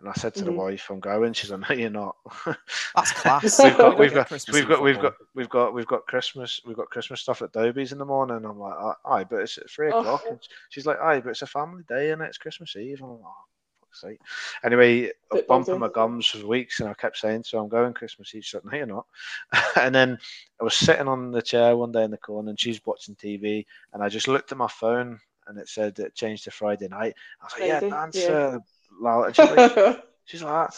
and 0.00 0.08
I 0.08 0.12
said 0.12 0.34
to 0.34 0.42
Mhm. 0.42 0.46
the 0.46 0.52
wife 0.52 0.90
I'm 0.90 1.00
going. 1.00 1.32
She's 1.32 1.50
like, 1.50 1.68
no, 1.68 1.74
you're 1.76 1.90
not. 1.90 2.16
That's 2.94 3.12
class. 3.20 3.60
we've 3.62 3.76
got 3.76 3.98
we've 3.98 4.14
got 4.14 4.28
Christmas 4.28 4.54
we've 4.54 4.68
got 4.68 4.82
we've 4.82 5.00
got 5.00 5.14
we've 5.34 5.48
got 5.48 5.74
we've 5.74 5.86
got 5.86 6.06
Christmas 6.06 6.60
we've 6.66 6.76
got 6.76 6.90
Christmas 6.90 7.20
stuff 7.20 7.42
at 7.42 7.52
Dobbies 7.52 7.92
in 7.92 7.98
the 7.98 8.04
morning. 8.04 8.44
I'm 8.44 8.58
like, 8.58 8.74
aye, 9.06 9.24
but 9.24 9.36
it's 9.40 9.56
at 9.58 9.70
three 9.70 9.90
Oh. 9.92 10.00
o'clock. 10.00 10.24
And 10.28 10.38
she's 10.70 10.86
like, 10.86 10.98
aye, 11.00 11.20
but 11.20 11.30
it's 11.30 11.42
a 11.42 11.46
family 11.46 11.84
day 11.88 12.10
and 12.10 12.20
it's 12.22 12.38
Christmas 12.38 12.76
Eve. 12.76 13.00
And 13.00 13.04
I'm 13.10 13.10
like, 13.12 13.20
oh, 13.24 13.34
fuck's 13.80 14.00
sake. 14.00 14.20
Anyway, 14.64 15.04
I 15.04 15.06
was 15.06 15.12
Football 15.30 15.58
bumping 15.58 15.78
my 15.78 15.88
gums 15.88 16.26
for 16.26 16.46
weeks, 16.46 16.80
and 16.80 16.88
I 16.88 16.94
kept 16.94 17.16
saying, 17.16 17.44
so 17.44 17.58
I'm 17.60 17.68
going 17.68 17.94
Christmas 17.94 18.34
Eve. 18.34 18.44
She's 18.44 18.54
like, 18.54 18.64
no, 18.64 18.76
you're 18.76 18.86
not. 18.86 19.06
and 19.80 19.94
then 19.94 20.18
I 20.60 20.64
was 20.64 20.74
sitting 20.74 21.08
on 21.08 21.30
the 21.30 21.42
chair 21.42 21.76
one 21.76 21.92
day 21.92 22.02
in 22.04 22.10
the 22.10 22.16
corner, 22.18 22.50
and 22.50 22.58
she's 22.60 22.84
watching 22.84 23.14
TV, 23.14 23.64
and 23.92 24.02
I 24.02 24.08
just 24.08 24.26
looked 24.28 24.50
at 24.52 24.58
my 24.58 24.68
phone, 24.68 25.20
and 25.46 25.58
it 25.58 25.68
said 25.68 25.98
it 25.98 26.14
changed 26.14 26.44
to 26.44 26.50
Friday 26.50 26.88
night. 26.88 27.14
I 27.40 27.44
was 27.44 27.52
like, 27.58 27.68
yeah, 27.68 27.78
Friday, 27.80 27.90
dance. 27.94 28.16
yeah. 28.16 28.28
Uh, 28.28 28.50
Lal. 28.50 28.66
She's 29.34 29.50
like, 29.50 30.04
She's 30.24 30.42
like, 30.42 30.70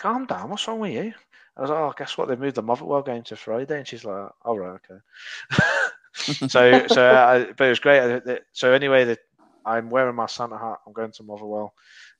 calm 0.00 0.26
down, 0.26 0.50
what's 0.50 0.66
wrong 0.66 0.80
with 0.80 0.92
you? 0.92 1.12
I 1.56 1.60
was 1.60 1.70
like, 1.70 1.78
oh, 1.78 1.94
guess 1.96 2.16
what? 2.16 2.28
They've 2.28 2.38
moved 2.38 2.54
the 2.54 2.62
Motherwell 2.62 3.02
game 3.02 3.22
to 3.24 3.36
Friday. 3.36 3.78
And 3.78 3.86
she's 3.86 4.04
like, 4.04 4.30
all 4.42 4.58
right, 4.58 4.78
okay. 4.90 5.68
so, 6.48 6.86
so, 6.86 7.10
I, 7.10 7.52
but 7.56 7.66
it 7.66 7.70
was 7.70 7.80
great. 7.80 8.22
So, 8.52 8.72
anyway, 8.72 9.04
the, 9.04 9.18
I'm 9.64 9.90
wearing 9.90 10.14
my 10.14 10.26
Santa 10.26 10.56
hat. 10.56 10.78
I'm 10.86 10.92
going 10.92 11.12
to 11.12 11.22
Motherwell. 11.24 11.74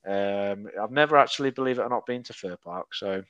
Um, 0.06 0.68
I've 0.80 0.90
never 0.90 1.16
actually, 1.16 1.50
believe 1.50 1.78
it 1.78 1.82
or 1.82 1.88
not, 1.88 2.04
been 2.04 2.24
to 2.24 2.32
Fir 2.32 2.56
Park. 2.56 2.94
So, 2.94 3.22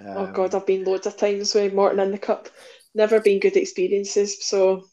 um, 0.00 0.06
oh 0.16 0.32
God, 0.32 0.54
I've 0.54 0.66
been 0.66 0.84
loads 0.84 1.06
of 1.06 1.16
times 1.16 1.54
with 1.54 1.74
Morton 1.74 2.00
in 2.00 2.10
the 2.10 2.18
cup. 2.18 2.48
Never 2.94 3.20
been 3.20 3.40
good 3.40 3.56
experiences, 3.56 4.46
so 4.46 4.84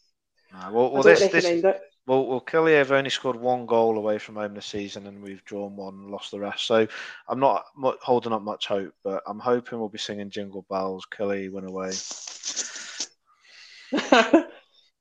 nah, 0.52 0.72
well, 0.72 0.92
well, 0.92 1.08
I 1.08 1.14
don't 1.16 1.32
this, 1.32 1.44
this, 1.44 1.64
it. 1.64 1.82
Well, 2.06 2.26
well, 2.26 2.44
have 2.66 2.92
only 2.92 3.10
scored 3.10 3.38
one 3.38 3.66
goal 3.66 3.98
away 3.98 4.18
from 4.20 4.36
home 4.36 4.54
this 4.56 4.66
season, 4.66 5.08
and 5.08 5.24
we've 5.24 5.44
drawn 5.46 5.78
one, 5.78 5.94
and 5.94 6.12
lost 6.12 6.32
the 6.32 6.40
rest. 6.40 6.66
So 6.66 6.86
I'm 7.30 7.40
not 7.40 7.66
holding 7.78 8.34
up 8.34 8.42
much 8.42 8.68
hope, 8.68 8.94
but 9.04 9.24
I'm 9.26 9.40
hoping 9.40 9.80
we'll 9.80 9.88
be 9.88 9.98
singing 9.98 10.30
Jingle 10.30 10.66
Bells. 10.70 11.06
Killy 11.06 11.48
win 11.48 11.66
away. 11.66 11.92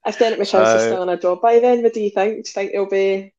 if 0.06 0.18
Derek 0.18 0.38
McInnes 0.38 0.46
So- 0.46 0.78
still 0.78 1.02
on 1.02 1.08
a 1.08 1.16
job 1.16 1.40
by 1.40 1.58
then, 1.58 1.82
what 1.82 1.92
do 1.92 2.00
you 2.00 2.10
think? 2.10 2.44
Do 2.44 2.48
you 2.48 2.52
think 2.52 2.70
he'll 2.70 2.88
be 2.88 3.34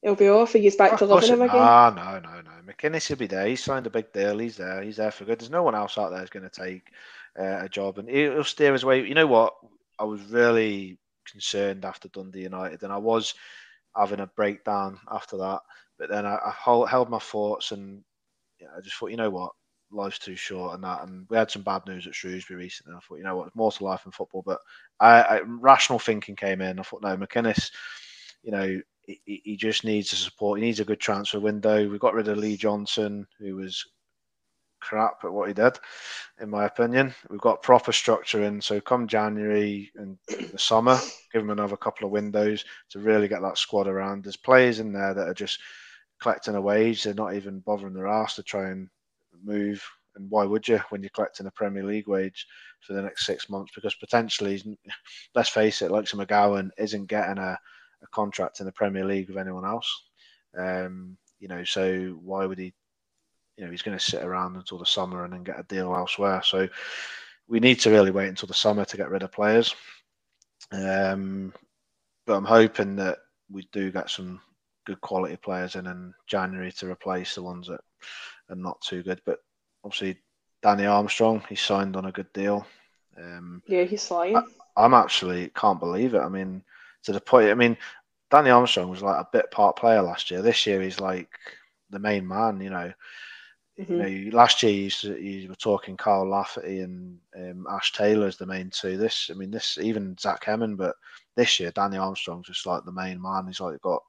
he'll 0.00 0.14
be 0.14 0.30
off? 0.30 0.54
He's 0.54 0.76
back 0.76 0.98
to 0.98 1.04
loving 1.04 1.28
him 1.28 1.42
again? 1.42 1.56
Ah, 1.56 1.92
no, 1.94 2.20
no, 2.20 2.40
no. 2.40 2.50
McInnes 2.66 3.10
will 3.10 3.16
be 3.16 3.26
there. 3.26 3.46
He 3.46 3.56
signed 3.56 3.86
a 3.86 3.90
big 3.90 4.12
deal. 4.14 4.38
He's 4.38 4.56
there. 4.56 4.80
He's 4.80 4.96
there 4.96 5.10
for 5.10 5.26
good. 5.26 5.40
There's 5.40 5.50
no 5.50 5.62
one 5.62 5.74
else 5.74 5.98
out 5.98 6.10
there 6.10 6.20
who's 6.20 6.30
going 6.30 6.48
to 6.48 6.64
take 6.64 6.84
uh, 7.38 7.64
a 7.64 7.68
job, 7.68 7.98
and 7.98 8.08
he'll 8.08 8.44
steer 8.44 8.72
his 8.72 8.84
way. 8.84 9.06
You 9.06 9.14
know 9.14 9.26
what? 9.26 9.54
I 9.98 10.04
was 10.04 10.22
really 10.22 10.98
concerned 11.30 11.84
after 11.84 12.08
Dundee 12.08 12.42
United, 12.42 12.82
and 12.82 12.92
I 12.92 12.98
was 12.98 13.34
having 13.96 14.20
a 14.20 14.26
breakdown 14.28 14.98
after 15.10 15.36
that. 15.38 15.60
But 15.98 16.10
then 16.10 16.26
I, 16.26 16.36
I 16.36 16.54
held, 16.64 16.88
held 16.88 17.10
my 17.10 17.18
thoughts, 17.18 17.72
and 17.72 18.02
yeah, 18.60 18.68
I 18.76 18.80
just 18.80 18.96
thought, 18.96 19.10
you 19.10 19.16
know 19.16 19.30
what? 19.30 19.52
Life's 19.90 20.18
too 20.18 20.36
short, 20.36 20.74
and 20.74 20.84
that. 20.84 21.08
And 21.08 21.26
we 21.30 21.36
had 21.36 21.50
some 21.50 21.62
bad 21.62 21.82
news 21.86 22.06
at 22.06 22.14
Shrewsbury 22.14 22.58
recently. 22.60 22.94
I 22.96 23.00
thought, 23.00 23.16
you 23.18 23.24
know 23.24 23.36
what? 23.36 23.54
More 23.56 23.72
to 23.72 23.84
life 23.84 24.04
than 24.04 24.12
football. 24.12 24.42
But 24.46 24.60
I, 25.00 25.22
I 25.22 25.40
rational 25.46 25.98
thinking 26.00 26.36
came 26.36 26.60
in. 26.60 26.78
I 26.80 26.82
thought, 26.82 27.02
no, 27.02 27.16
McInnes, 27.16 27.70
you 28.42 28.52
know, 28.52 28.80
he, 29.02 29.20
he- 29.24 29.42
he 29.44 29.56
just 29.56 29.84
needs 29.84 30.10
the 30.10 30.16
support. 30.16 30.58
He 30.60 30.66
needs 30.66 30.80
a 30.80 30.84
good 30.84 31.00
transfer 31.00 31.40
window. 31.40 31.88
We 31.88 31.98
got 31.98 32.14
rid 32.14 32.28
of 32.28 32.38
Lee 32.38 32.56
Johnson, 32.56 33.26
who 33.38 33.56
was 33.56 33.84
crap 34.84 35.24
at 35.24 35.32
what 35.32 35.48
he 35.48 35.54
did, 35.54 35.78
in 36.40 36.50
my 36.50 36.66
opinion. 36.66 37.14
We've 37.30 37.40
got 37.40 37.62
proper 37.62 37.92
structure 37.92 38.44
in. 38.44 38.60
So 38.60 38.80
come 38.80 39.08
January 39.08 39.90
and 39.96 40.18
the 40.28 40.58
summer, 40.58 40.98
give 41.32 41.42
him 41.42 41.50
another 41.50 41.76
couple 41.76 42.06
of 42.06 42.12
windows 42.12 42.64
to 42.90 42.98
really 42.98 43.28
get 43.28 43.42
that 43.42 43.58
squad 43.58 43.88
around. 43.88 44.24
There's 44.24 44.36
players 44.36 44.80
in 44.80 44.92
there 44.92 45.14
that 45.14 45.28
are 45.28 45.34
just 45.34 45.58
collecting 46.20 46.54
a 46.54 46.60
wage. 46.60 47.02
They're 47.02 47.14
not 47.14 47.34
even 47.34 47.60
bothering 47.60 47.94
their 47.94 48.08
ass 48.08 48.36
to 48.36 48.42
try 48.42 48.70
and 48.70 48.88
move. 49.42 49.84
And 50.16 50.30
why 50.30 50.44
would 50.44 50.68
you 50.68 50.80
when 50.90 51.02
you're 51.02 51.10
collecting 51.10 51.46
a 51.46 51.50
Premier 51.50 51.82
League 51.82 52.06
wage 52.06 52.46
for 52.80 52.92
the 52.92 53.02
next 53.02 53.26
six 53.26 53.50
months? 53.50 53.72
Because 53.74 53.94
potentially, 53.96 54.62
let's 55.34 55.48
face 55.48 55.82
it, 55.82 55.90
like 55.90 56.04
McGowan 56.04 56.70
isn't 56.78 57.06
getting 57.06 57.38
a, 57.38 57.58
a 58.02 58.06
contract 58.12 58.60
in 58.60 58.66
the 58.66 58.72
Premier 58.72 59.04
League 59.04 59.28
with 59.28 59.38
anyone 59.38 59.64
else. 59.64 59.90
Um, 60.56 61.16
you 61.40 61.48
know, 61.48 61.64
so 61.64 62.18
why 62.22 62.46
would 62.46 62.58
he? 62.58 62.72
You 63.56 63.64
know, 63.64 63.70
he's 63.70 63.82
going 63.82 63.96
to 63.96 64.04
sit 64.04 64.22
around 64.22 64.56
until 64.56 64.78
the 64.78 64.86
summer 64.86 65.24
and 65.24 65.32
then 65.32 65.44
get 65.44 65.60
a 65.60 65.64
deal 65.64 65.94
elsewhere. 65.94 66.42
So 66.42 66.68
we 67.48 67.60
need 67.60 67.78
to 67.80 67.90
really 67.90 68.10
wait 68.10 68.28
until 68.28 68.48
the 68.48 68.54
summer 68.54 68.84
to 68.84 68.96
get 68.96 69.10
rid 69.10 69.22
of 69.22 69.32
players. 69.32 69.74
Um, 70.72 71.52
but 72.26 72.34
I'm 72.34 72.44
hoping 72.44 72.96
that 72.96 73.18
we 73.50 73.68
do 73.72 73.90
get 73.90 74.10
some 74.10 74.40
good 74.86 75.00
quality 75.00 75.36
players 75.36 75.76
in 75.76 75.86
in 75.86 76.14
January 76.26 76.72
to 76.72 76.90
replace 76.90 77.34
the 77.34 77.42
ones 77.42 77.68
that 77.68 77.80
are 78.50 78.56
not 78.56 78.80
too 78.80 79.02
good. 79.02 79.20
But 79.24 79.38
obviously, 79.84 80.18
Danny 80.62 80.86
Armstrong, 80.86 81.42
he 81.48 81.56
signed 81.56 81.96
on 81.96 82.06
a 82.06 82.12
good 82.12 82.32
deal. 82.32 82.66
Um, 83.16 83.62
Yeah, 83.66 83.84
he's 83.84 84.06
flying. 84.06 84.42
I'm 84.76 84.94
actually 84.94 85.50
can't 85.54 85.78
believe 85.78 86.14
it. 86.14 86.20
I 86.20 86.28
mean, 86.28 86.62
to 87.04 87.12
the 87.12 87.20
point. 87.20 87.50
I 87.50 87.54
mean, 87.54 87.76
Danny 88.30 88.50
Armstrong 88.50 88.88
was 88.88 89.02
like 89.02 89.20
a 89.20 89.28
bit 89.32 89.50
part 89.50 89.76
player 89.76 90.02
last 90.02 90.30
year. 90.30 90.42
This 90.42 90.66
year, 90.66 90.80
he's 90.80 91.00
like 91.00 91.28
the 91.90 91.98
main 91.98 92.26
man. 92.26 92.60
You 92.60 92.70
know, 92.70 92.92
Mhm. 93.78 93.88
you 93.88 93.96
know, 93.96 94.06
you- 94.06 94.30
last 94.30 94.62
year 94.62 94.72
you, 94.72 94.82
used 94.82 95.00
to, 95.00 95.20
you 95.20 95.48
were 95.48 95.54
talking 95.56 95.96
Kyle 95.96 96.26
Lafferty 96.28 96.80
and 96.80 97.18
um, 97.36 97.66
Ash 97.68 97.92
Taylor 97.92 98.26
as 98.28 98.36
the 98.36 98.46
main 98.46 98.70
two. 98.70 98.96
This, 98.96 99.30
I 99.30 99.34
mean, 99.34 99.50
this 99.50 99.78
even 99.78 100.16
Zach 100.18 100.44
Hemming, 100.44 100.76
but 100.76 100.94
this 101.34 101.58
year 101.58 101.72
Danny 101.72 101.96
Armstrong's 101.96 102.46
just 102.46 102.66
like 102.66 102.84
the 102.84 102.92
main 102.92 103.20
man. 103.20 103.46
He's 103.48 103.60
like 103.60 103.80
got, 103.80 104.02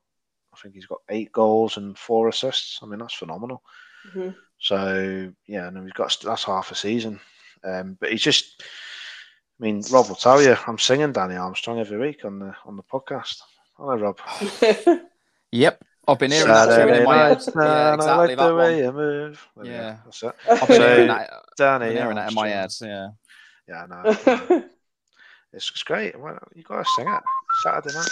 I 0.53 0.57
think 0.57 0.76
he's 0.76 0.86
got 0.86 1.01
eight 1.09 1.32
goals 1.32 1.78
and 1.78 1.97
four 1.97 2.30
assists. 2.30 2.80
I 2.82 2.86
mean, 2.86 2.99
that's 2.99 3.16
phenomenal. 3.16 3.63
Mhm. 4.09 4.36
So 4.59 5.34
yeah, 5.47 5.68
and 5.68 5.84
we've 5.84 5.93
got 5.95 6.16
that's 6.24 6.43
half 6.43 6.72
a 6.72 6.76
season. 6.76 7.20
Um, 7.63 7.97
but 7.99 8.11
he's 8.11 8.22
just, 8.22 8.61
I 8.61 9.63
mean, 9.63 9.82
Rob 9.91 10.07
will 10.07 10.16
tell 10.16 10.41
you, 10.43 10.55
I'm 10.68 10.78
singing 10.78 11.11
Danny 11.11 11.36
Armstrong 11.36 11.80
every 11.80 11.97
week 11.97 12.24
on 12.24 12.38
the 12.38 12.55
on 12.66 12.78
the 12.78 12.84
podcast. 12.84 13.41
Hello, 13.78 13.95
Rob. 13.95 14.20
Yep, 15.51 15.84
I've 16.08 16.20
been 16.20 16.32
hearing 16.32 16.47
that 16.47 16.76
tune 16.78 16.93
in 16.95 17.03
my 17.03 17.18
head. 17.18 17.41
Yeah, 17.56 17.93
and 17.93 18.01
I 18.01 18.26
exactly 18.26 18.28
like 18.28 18.38
that 18.38 18.47
the 18.47 18.56
way 18.56 18.76
one. 18.76 18.84
you 18.84 18.91
move. 18.91 19.47
There. 19.58 19.66
Yeah. 19.66 19.97
that's 20.06 20.24
it. 20.24 20.36
I've 20.49 20.68
been 20.68 20.78
So- 20.78 20.88
hearing 20.95 21.08
that. 21.08 21.30
Danny 21.58 21.86
been 21.88 21.97
hearing 21.97 22.16
that 22.16 22.30
in 22.30 22.36
my 22.36 22.47
head. 22.49 22.72
Yeah. 22.82 23.10
Yeah, 23.68 23.86
no, 23.89 24.01
it's, 25.53 25.70
it's 25.72 25.84
great. 25.84 26.20
Why 26.20 26.32
don't- 26.32 26.43
You 26.56 26.64
got 26.64 26.86
to 26.86 26.91
sing 26.95 27.08
it 27.08 27.24
Saturday 27.64 27.95
night. 27.95 28.12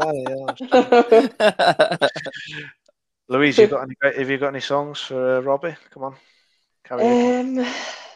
Danny 0.00 0.26
Armstrong. 0.48 2.08
Louise, 3.28 3.58
you 3.58 3.66
got 3.66 3.82
any, 3.82 3.94
have 4.16 4.30
you 4.30 4.38
got 4.38 4.48
any 4.48 4.60
songs 4.60 5.00
for 5.00 5.36
uh, 5.38 5.40
Robbie? 5.40 5.76
Come 5.90 6.04
on. 6.04 6.14
Um, 6.90 7.66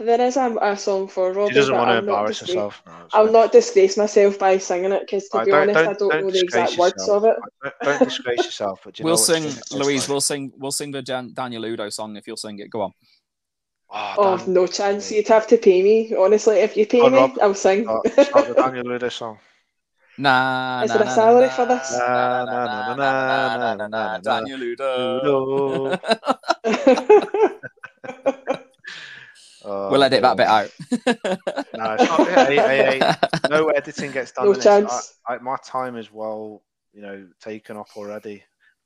there 0.01 0.21
is 0.21 0.37
a, 0.37 0.57
a 0.63 0.77
song 0.77 1.07
for 1.09 1.33
Robbie, 1.33 1.51
She 1.51 1.55
doesn't 1.57 1.75
but 1.75 1.79
want 1.79 1.89
to 1.91 1.95
I'll 1.97 2.03
not 2.03 2.09
embarrass 2.09 2.39
disgrace- 2.39 2.55
herself. 2.57 2.83
No, 2.87 2.93
I'll 3.13 3.25
fine. 3.25 3.33
not 3.33 3.53
disgrace 3.53 3.97
myself 3.97 4.39
by 4.39 4.59
singing 4.59 4.93
it 4.93 5.01
because, 5.03 5.29
to 5.29 5.39
Right, 5.39 5.45
be 5.45 5.51
don't- 5.51 5.61
honest, 5.63 5.79
I 5.79 5.83
don't- 5.85 5.99
don't, 5.99 6.11
don't 6.11 6.21
know 6.23 6.27
the 6.31 6.41
disgrace 6.41 6.63
exact 6.73 6.79
words 6.79 6.95
yourself. 6.99 7.25
of 7.25 7.31
it. 7.31 7.37
Don't, 7.63 7.75
don't 7.99 8.05
disgrace 8.09 8.45
yourself. 8.45 8.81
But 8.85 8.99
you 8.99 9.05
we'll 9.05 9.13
know 9.15 9.17
sing, 9.17 9.43
singing 9.51 9.85
Louise. 9.85 10.03
like? 10.03 10.09
We'll 10.09 10.21
sing. 10.21 10.53
We'll 10.57 10.73
sing 10.73 10.91
the 10.91 11.03
Dan- 11.03 11.33
Daniel 11.35 11.63
Udoh 11.63 11.93
song 11.93 12.17
if 12.17 12.27
you'll 12.27 12.37
sing 12.37 12.59
it. 12.59 12.71
Go 12.71 12.83
on. 12.83 12.93
Oh, 13.95 14.15
Oh, 14.19 14.45
no 14.47 14.67
chance. 14.67 15.13
You'd 15.13 15.29
have 15.29 15.47
to 15.49 15.59
pay 15.59 15.83
me. 15.83 16.15
Honestly, 16.17 16.57
if 16.61 16.77
you 16.79 16.87
pay 16.87 17.01
Go 17.01 17.07
on, 17.07 17.13
me, 17.13 17.19
Rob. 17.19 17.33
I'll 17.43 17.55
sing. 17.55 17.85
Start, 17.85 18.09
start 18.09 18.49
the 18.49 18.55
Daniel 18.55 18.85
Ludo 18.87 19.09
song. 19.11 19.39
Nah. 20.19 20.83
Is 20.83 20.91
nah, 20.91 20.95
there 20.97 21.03
a 21.03 21.07
nah, 21.07 21.15
salary 21.15 21.47
nah, 21.47 21.53
for 21.53 21.67
this? 21.67 21.93
nah, 21.99 22.45
Na, 22.45 22.45
nah, 22.45 22.55
na, 22.55 22.65
na, 22.65 22.97
nah, 22.97 22.97
nah, 22.97 22.97
na, 22.97 22.97
nah, 22.97 23.57
na, 23.57 23.57
nah, 23.57 23.75
na, 23.75 23.87
nah, 23.89 24.13
na, 24.13 24.19
Daniel 24.19 24.61
Udoh. 24.61 25.23
Ludo. 25.23 25.99
Oh, 29.65 29.91
We'll 29.91 30.03
edit 30.03 30.23
that 30.23 30.37
bit 30.37 30.47
out. 30.47 30.71
No, 31.75 31.95
it's 31.95 32.03
not. 32.05 32.29
Hey, 32.29 32.57
hey, 32.57 32.99
hey, 33.01 33.15
no 33.49 33.69
editing 33.77 34.13
gets 34.13 34.33
done. 34.33 34.47
No 34.47 34.55
chance. 34.55 35.19
I, 35.27 35.35
I, 35.35 35.39
my 35.39 35.57
time 35.65 35.97
is 35.97 36.13
well, 36.13 36.63
you 36.93 37.03
know, 37.03 37.27
taken 37.41 37.77
up 37.77 37.89
already. 37.97 38.43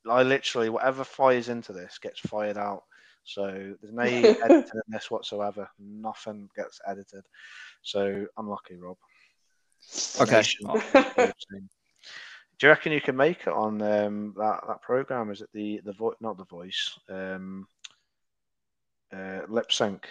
I 0.09 0.23
literally 0.23 0.69
whatever 0.69 1.03
fires 1.05 1.49
into 1.49 1.73
this 1.73 1.99
gets 1.99 2.21
fired 2.21 2.57
out. 2.57 2.85
So 3.25 3.75
there's 3.83 3.93
no 3.93 4.03
editing 4.05 4.47
in 4.49 4.93
this 4.93 5.11
whatsoever. 5.11 5.69
Nothing 5.79 6.49
gets 6.57 6.81
edited. 6.87 7.25
So 7.83 8.27
unlucky, 8.37 8.77
Rob. 8.77 8.97
Okay. 10.21 10.37
Nation. 10.37 10.67
Do 12.59 12.67
you 12.67 12.71
reckon 12.71 12.93
you 12.93 13.01
can 13.01 13.17
make 13.17 13.43
it 13.43 13.53
on 13.53 13.83
um, 13.83 14.35
that 14.39 14.61
that 14.69 14.81
program? 14.81 15.31
Is 15.31 15.43
it 15.43 15.51
the 15.53 15.81
the 15.85 15.93
vo- 15.93 16.17
not 16.21 16.39
the 16.39 16.45
voice, 16.45 16.99
um, 17.11 17.67
uh, 19.13 19.41
lip 19.49 19.71
sync? 19.71 20.09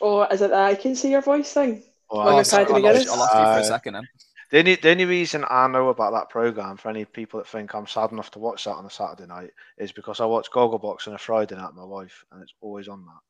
Oh, 0.00 0.22
is 0.24 0.42
it 0.42 0.50
the 0.50 0.56
I 0.56 0.74
can 0.74 0.94
see 0.96 1.10
your 1.10 1.22
voice 1.22 1.52
thing? 1.52 1.82
Or 2.08 2.24
When 2.24 2.34
Oh, 2.34 2.36
we're 2.36 2.44
sorry, 2.44 2.64
I 2.64 2.66
tied 2.68 2.82
lost, 2.82 2.98
together? 3.02 3.10
I 3.12 3.16
lost 3.18 3.32
you 3.34 3.44
for 3.44 3.50
Uh, 3.52 3.58
a 3.60 3.64
second. 3.64 3.94
Then. 3.94 4.08
The 4.52 4.58
only, 4.60 4.74
the 4.76 4.90
only 4.90 5.04
reason 5.06 5.44
I 5.50 5.66
know 5.66 5.88
about 5.88 6.12
that 6.12 6.28
program 6.28 6.76
for 6.76 6.88
any 6.88 7.04
people 7.04 7.38
that 7.38 7.48
think 7.48 7.74
I'm 7.74 7.88
sad 7.88 8.12
enough 8.12 8.30
to 8.32 8.38
watch 8.38 8.64
that 8.64 8.74
on 8.76 8.86
a 8.86 8.90
Saturday 8.90 9.26
night 9.26 9.50
is 9.76 9.90
because 9.90 10.20
I 10.20 10.24
watch 10.26 10.50
Gogglebox 10.52 11.08
on 11.08 11.14
a 11.14 11.18
Friday 11.18 11.56
night 11.56 11.66
with 11.68 11.76
my 11.76 11.84
wife, 11.84 12.24
and 12.30 12.42
it's 12.42 12.54
always 12.60 12.86
on 12.86 13.04
that. 13.06 13.20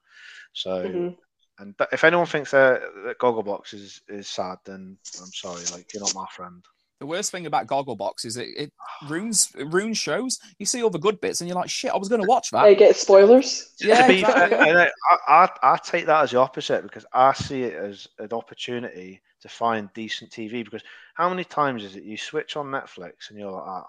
So 0.52 0.84
Mhm. 0.84 1.16
And 1.58 1.74
if 1.90 2.04
anyone 2.04 2.26
thinks 2.26 2.50
that, 2.50 2.82
that 3.04 3.18
Gogglebox 3.18 3.72
is 3.72 4.02
is 4.08 4.28
sad, 4.28 4.58
then 4.66 4.98
I'm 5.18 5.32
sorry. 5.32 5.64
Like 5.72 5.90
you're 5.94 6.02
not 6.02 6.14
my 6.14 6.26
friend. 6.30 6.62
The 6.98 7.06
worst 7.06 7.30
thing 7.30 7.46
about 7.46 7.66
Gogglebox 7.66 8.24
is 8.24 8.36
it, 8.36 8.48
it 8.56 8.72
ruins 9.08 9.52
it 9.56 9.66
ruins 9.72 9.98
shows. 9.98 10.38
You 10.58 10.66
see 10.66 10.82
all 10.82 10.90
the 10.90 10.98
good 10.98 11.20
bits, 11.20 11.40
and 11.40 11.48
you're 11.48 11.56
like, 11.56 11.68
"Shit, 11.70 11.92
I 11.92 11.96
was 11.96 12.08
going 12.08 12.22
to 12.22 12.28
watch 12.28 12.50
that." 12.52 12.64
I 12.64 12.74
get 12.74 12.96
spoilers. 12.96 13.74
Yeah, 13.80 14.06
be 14.08 14.20
exactly. 14.20 14.56
I, 14.58 14.90
I, 15.28 15.48
I 15.62 15.76
take 15.78 16.06
that 16.06 16.22
as 16.22 16.30
the 16.30 16.38
opposite 16.38 16.82
because 16.82 17.04
I 17.12 17.32
see 17.34 17.64
it 17.64 17.74
as 17.74 18.06
an 18.18 18.32
opportunity 18.32 19.20
to 19.42 19.48
find 19.48 19.90
decent 19.94 20.30
TV. 20.30 20.64
Because 20.64 20.82
how 21.14 21.28
many 21.28 21.44
times 21.44 21.84
is 21.84 21.96
it 21.96 22.04
you 22.04 22.16
switch 22.16 22.56
on 22.56 22.66
Netflix 22.66 23.28
and 23.28 23.38
you're 23.38 23.50
like, 23.52 23.64
ah, 23.66 23.86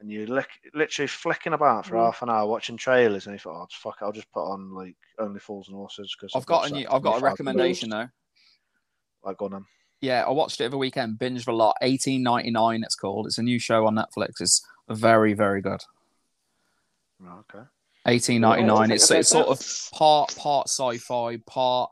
and 0.00 0.10
you're 0.10 0.26
lick, 0.26 0.48
literally 0.74 1.08
flicking 1.08 1.52
about 1.52 1.86
for 1.86 1.94
Mhm. 1.94 2.04
half 2.04 2.22
an 2.22 2.30
hour 2.30 2.46
watching 2.46 2.76
trailers, 2.76 3.26
and 3.26 3.34
you 3.34 3.38
thought, 3.38 3.62
oh, 3.62 3.66
fuck 3.70 3.98
it, 4.00 4.04
I'll 4.04 4.12
just 4.12 4.30
put 4.32 4.44
on 4.44 4.72
like 4.74 4.96
Only 5.18 5.40
Fools 5.40 5.68
and 5.68 5.76
Horses 5.76 6.14
because 6.16 6.32
I've 6.34 6.46
got 6.46 6.70
a 6.70 6.74
new, 6.74 6.86
I've 6.90 7.02
got 7.02 7.20
a 7.20 7.24
recommendation 7.24 7.90
though. 7.90 8.08
Like, 9.24 9.36
go 9.38 9.46
on 9.46 9.50
then. 9.52 9.66
Yeah, 10.02 10.24
I 10.26 10.30
watched 10.30 10.60
it 10.60 10.64
over 10.64 10.72
the 10.72 10.78
weekend. 10.78 11.18
Binged 11.18 11.46
a 11.48 11.52
lot. 11.52 11.76
Eighteen 11.80 12.22
ninety 12.22 12.50
nine. 12.50 12.82
It's 12.82 12.96
called. 12.96 13.26
It's 13.26 13.38
a 13.38 13.42
new 13.42 13.58
show 13.58 13.86
on 13.86 13.94
Netflix. 13.94 14.40
It's 14.40 14.66
very 14.90 15.32
very 15.32 15.62
good. 15.62 15.80
Okay. 17.24 17.64
Eighteen 18.08 18.40
ninety 18.40 18.64
nine. 18.64 18.90
I 18.90 18.94
It's 18.94 19.04
it's 19.04 19.32
heard 19.32 19.44
sort 19.44 19.46
of 19.46 19.90
part 19.92 20.34
part 20.36 20.68
sci 20.68 20.98
fi, 20.98 21.36
part 21.46 21.90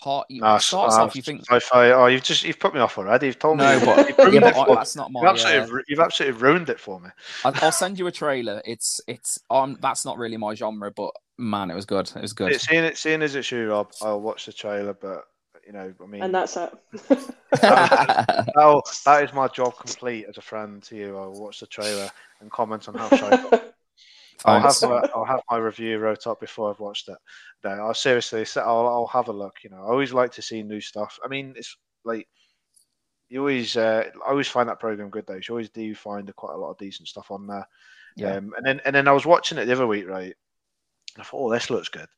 part. 0.00 0.26
It 0.30 0.40
starts 0.62 0.94
off. 0.96 1.14
You 1.14 1.20
think 1.20 1.42
sci-fi. 1.42 1.90
Oh, 1.90 2.06
you've 2.06 2.22
just 2.22 2.44
you've 2.44 2.58
put 2.58 2.72
me 2.72 2.80
off 2.80 2.96
already. 2.96 3.26
You've 3.26 3.38
told 3.38 3.58
me. 3.58 3.64
no, 3.64 3.78
but 3.84 4.08
you've, 4.08 4.32
yeah, 4.34 4.40
but 4.40 4.70
I- 4.70 4.74
that's 4.74 4.96
not 4.96 5.12
my. 5.12 5.20
you've 5.20 5.28
absolutely, 5.28 5.60
uh, 5.60 5.66
ru- 5.66 5.82
you've 5.86 6.00
absolutely 6.00 6.40
ruined 6.40 6.70
it 6.70 6.80
for 6.80 6.98
me. 6.98 7.10
I- 7.44 7.58
I'll 7.62 7.72
send 7.72 7.98
you 7.98 8.06
a 8.06 8.12
trailer. 8.12 8.62
It's 8.64 9.02
it's 9.06 9.38
um 9.50 9.76
that's 9.82 10.06
not 10.06 10.16
really 10.16 10.38
my 10.38 10.54
genre, 10.54 10.90
but 10.90 11.10
man, 11.36 11.70
it 11.70 11.74
was 11.74 11.84
good. 11.84 12.10
It 12.16 12.22
was 12.22 12.32
good. 12.32 12.52
It's, 12.52 12.66
seeing 12.66 12.84
it, 12.84 12.96
seeing 12.96 13.20
as 13.20 13.34
it's 13.34 13.52
you, 13.52 13.68
Rob, 13.70 13.92
I'll 14.00 14.22
watch 14.22 14.46
the 14.46 14.52
trailer. 14.54 14.94
But 14.94 15.24
you 15.66 15.72
know, 15.72 15.92
I 16.02 16.06
mean, 16.06 16.22
and 16.22 16.34
that's 16.34 16.56
it. 16.56 16.72
Oh, 18.56 18.82
that 19.04 19.24
is 19.24 19.32
my 19.32 19.48
job 19.48 19.76
complete 19.78 20.26
as 20.28 20.38
a 20.38 20.42
friend 20.42 20.82
to 20.84 20.96
you. 20.96 21.16
I'll 21.16 21.32
watch 21.32 21.60
the 21.60 21.66
trailer 21.66 22.10
and 22.40 22.50
comment 22.50 22.88
on 22.88 22.94
how 22.94 23.08
shy. 23.08 23.60
I'll 24.44 24.60
have 24.60 24.82
my, 24.82 25.08
I'll 25.14 25.24
have 25.24 25.40
my 25.50 25.56
review 25.56 25.98
wrote 25.98 26.26
up 26.26 26.40
before 26.40 26.70
I've 26.70 26.80
watched 26.80 27.08
it. 27.08 27.16
No, 27.62 27.70
I'll 27.70 27.94
seriously, 27.94 28.44
I'll, 28.56 28.86
I'll 28.86 29.06
have 29.06 29.28
a 29.28 29.32
look. 29.32 29.58
You 29.62 29.70
know, 29.70 29.76
I 29.76 29.86
always 29.86 30.12
like 30.12 30.32
to 30.32 30.42
see 30.42 30.62
new 30.62 30.80
stuff. 30.80 31.18
I 31.24 31.28
mean, 31.28 31.54
it's 31.56 31.76
like 32.04 32.28
you 33.28 33.40
always, 33.40 33.76
uh, 33.76 34.04
I 34.26 34.30
always 34.30 34.48
find 34.48 34.68
that 34.68 34.80
program 34.80 35.10
good 35.10 35.26
though. 35.26 35.34
You 35.34 35.42
always 35.50 35.70
do 35.70 35.94
find 35.94 36.34
quite 36.36 36.54
a 36.54 36.58
lot 36.58 36.70
of 36.70 36.78
decent 36.78 37.08
stuff 37.08 37.30
on 37.30 37.46
there. 37.46 37.66
Yeah. 38.16 38.36
Um, 38.36 38.52
and 38.56 38.66
then 38.66 38.80
and 38.84 38.94
then 38.94 39.08
I 39.08 39.12
was 39.12 39.26
watching 39.26 39.58
it 39.58 39.64
the 39.64 39.72
other 39.72 39.86
week, 39.86 40.06
right? 40.06 40.34
And 41.14 41.20
I 41.20 41.22
thought, 41.22 41.46
oh, 41.46 41.52
this 41.52 41.70
looks 41.70 41.88
good. 41.88 42.08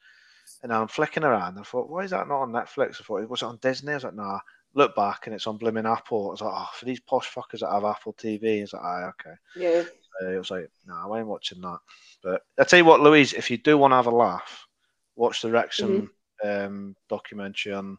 And 0.66 0.74
I'm 0.74 0.88
flicking 0.88 1.22
around. 1.22 1.60
I 1.60 1.62
thought, 1.62 1.88
why 1.88 2.02
is 2.02 2.10
that 2.10 2.26
not 2.26 2.40
on 2.40 2.50
Netflix? 2.50 3.00
I 3.00 3.04
thought, 3.04 3.28
was 3.28 3.42
it 3.42 3.46
on 3.46 3.58
Disney? 3.62 3.92
I 3.92 3.94
was 3.94 4.02
like, 4.02 4.14
nah. 4.16 4.40
Look 4.74 4.96
back, 4.96 5.26
and 5.26 5.34
it's 5.34 5.46
on 5.46 5.58
blooming 5.58 5.86
Apple. 5.86 6.26
I 6.26 6.30
was 6.32 6.40
like, 6.40 6.52
oh, 6.52 6.68
for 6.74 6.84
these 6.86 6.98
posh 6.98 7.30
fuckers 7.32 7.60
that 7.60 7.70
have 7.70 7.84
Apple 7.84 8.14
TV. 8.14 8.62
It's 8.62 8.72
like, 8.72 8.82
ah, 8.82 9.10
okay. 9.10 9.36
yeah. 9.54 9.84
Uh, 10.20 10.30
it 10.32 10.38
was 10.38 10.50
like, 10.50 10.68
no, 10.84 11.12
I 11.12 11.18
ain't 11.18 11.28
watching 11.28 11.60
that. 11.60 11.78
But 12.20 12.42
I 12.58 12.64
tell 12.64 12.80
you 12.80 12.84
what, 12.84 13.00
Louise, 13.00 13.32
if 13.32 13.48
you 13.48 13.58
do 13.58 13.78
want 13.78 13.92
to 13.92 13.96
have 13.96 14.06
a 14.06 14.10
laugh, 14.10 14.66
watch 15.14 15.40
the 15.40 15.52
Wrexham 15.52 16.10
um, 16.44 16.96
documentary 17.08 17.72
on 17.72 17.96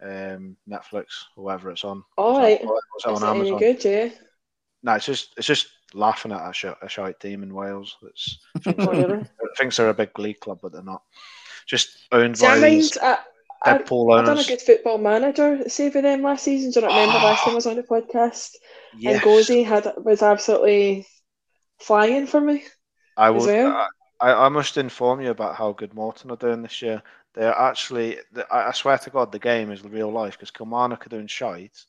um, 0.00 0.56
Netflix 0.66 1.04
or 1.36 1.44
whatever 1.44 1.70
it's 1.70 1.84
on. 1.84 2.02
All 2.16 2.30
Was 2.32 2.38
right. 2.38 2.60
that- 2.62 2.66
was 2.66 3.02
that 3.20 3.26
on 3.26 3.36
Amazon? 3.36 3.58
good, 3.58 3.84
yeah? 3.84 4.08
No, 4.82 4.94
it's 4.94 5.04
just 5.06 5.34
it's 5.36 5.46
just 5.46 5.68
laughing 5.92 6.32
at 6.32 6.48
a, 6.48 6.52
sh- 6.54 6.64
a 6.80 6.88
shite 6.88 7.20
team 7.20 7.42
in 7.42 7.52
Wales 7.54 7.96
that's 8.00 8.38
Oh, 8.78 8.86
really? 8.86 9.22
thinks 9.58 9.76
they're 9.76 9.90
a 9.90 9.94
big 9.94 10.12
glee 10.14 10.34
club, 10.34 10.60
but 10.62 10.72
they're 10.72 10.82
not. 10.82 11.02
Just 11.66 12.06
owned 12.12 12.38
See, 12.38 12.46
by 12.46 12.52
I 12.52 12.60
mind, 12.60 12.92
I, 13.02 13.18
I, 13.64 13.78
Deadpool 13.78 14.18
I 14.18 14.24
done 14.24 14.38
a 14.38 14.44
good 14.44 14.62
football 14.62 14.98
manager 14.98 15.68
saving 15.68 16.02
them 16.02 16.22
last 16.22 16.44
season. 16.44 16.70
Do 16.70 16.80
you 16.80 16.86
remember 16.86 17.18
last 17.18 17.44
time 17.44 17.52
I 17.52 17.56
was 17.56 17.66
on 17.66 17.76
the 17.76 17.82
podcast? 17.82 18.52
Yes, 18.96 19.14
And 19.14 19.22
Gozie 19.22 19.64
had 19.64 19.92
was 19.98 20.22
absolutely 20.22 21.06
flying 21.80 22.26
for 22.26 22.40
me. 22.40 22.64
I 23.16 23.30
well. 23.30 23.88
I, 24.20 24.32
I 24.32 24.48
must 24.48 24.78
inform 24.78 25.20
you 25.20 25.30
about 25.30 25.56
how 25.56 25.72
good 25.72 25.92
Morton 25.92 26.30
are 26.30 26.36
doing 26.36 26.62
this 26.62 26.80
year. 26.80 27.02
They're 27.34 27.56
actually. 27.56 28.18
I 28.50 28.72
swear 28.72 28.98
to 28.98 29.10
God, 29.10 29.32
the 29.32 29.38
game 29.38 29.70
is 29.70 29.84
real 29.84 30.10
life 30.10 30.34
because 30.34 30.50
Kilmarnock 30.50 31.06
are 31.06 31.10
doing 31.10 31.26
shite, 31.26 31.84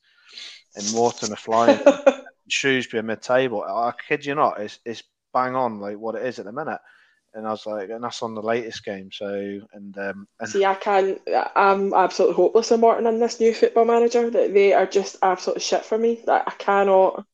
and 0.76 0.92
Morton 0.92 1.32
are 1.32 1.36
flying. 1.36 1.80
Shrewsbury 2.48 3.00
are 3.00 3.04
mid-table. 3.04 3.62
I 3.62 3.92
kid 4.08 4.24
you 4.24 4.34
not, 4.34 4.60
it's 4.60 4.78
it's 4.84 5.02
bang 5.32 5.54
on 5.54 5.80
like 5.80 5.98
what 5.98 6.14
it 6.14 6.26
is 6.26 6.38
at 6.38 6.46
the 6.46 6.52
minute. 6.52 6.80
And 7.34 7.46
I 7.46 7.50
was 7.50 7.66
like, 7.66 7.90
and 7.90 8.02
that's 8.02 8.22
on 8.22 8.34
the 8.34 8.42
latest 8.42 8.84
game. 8.84 9.10
So 9.12 9.28
and 9.72 9.96
um 9.98 10.26
and 10.40 10.48
See, 10.48 10.64
I 10.64 10.74
can't. 10.74 11.20
I'm 11.54 11.92
absolutely 11.92 12.36
hopeless 12.36 12.72
on 12.72 12.80
Morton 12.80 13.06
in 13.06 13.20
this 13.20 13.38
new 13.38 13.52
football 13.54 13.84
manager. 13.84 14.30
That 14.30 14.54
they 14.54 14.72
are 14.72 14.86
just 14.86 15.16
absolute 15.22 15.60
shit 15.62 15.84
for 15.84 15.98
me. 15.98 16.22
That 16.26 16.44
I 16.46 16.50
cannot. 16.52 17.24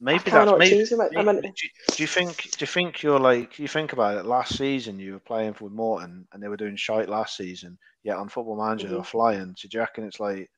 maybe 0.00 0.18
I 0.18 0.22
that's 0.22 0.30
cannot 0.30 0.58
maybe. 0.60 0.70
change 0.76 0.90
them. 0.90 1.00
I 1.00 1.08
maybe- 1.10 1.26
mean, 1.26 1.42
do, 1.42 1.48
you, 1.48 1.70
do 1.96 2.02
you 2.02 2.06
think? 2.06 2.42
Do 2.42 2.56
you 2.60 2.66
think 2.66 3.02
you're 3.02 3.18
like? 3.18 3.58
You 3.58 3.66
think 3.68 3.92
about 3.92 4.16
it. 4.18 4.24
Last 4.24 4.56
season, 4.56 4.98
you 5.00 5.14
were 5.14 5.18
playing 5.18 5.54
for 5.54 5.68
Morton, 5.68 6.26
and 6.32 6.40
they 6.42 6.48
were 6.48 6.56
doing 6.56 6.76
shite 6.76 7.08
last 7.08 7.36
season. 7.36 7.76
Yet 8.04 8.16
on 8.16 8.28
Football 8.28 8.56
Manager, 8.64 8.88
they 8.88 8.94
were 8.94 9.00
Mhm. 9.00 9.06
flying. 9.06 9.54
So 9.58 9.68
do 9.68 9.76
you 9.76 9.80
reckon 9.80 10.04
it's 10.04 10.20
like? 10.20 10.48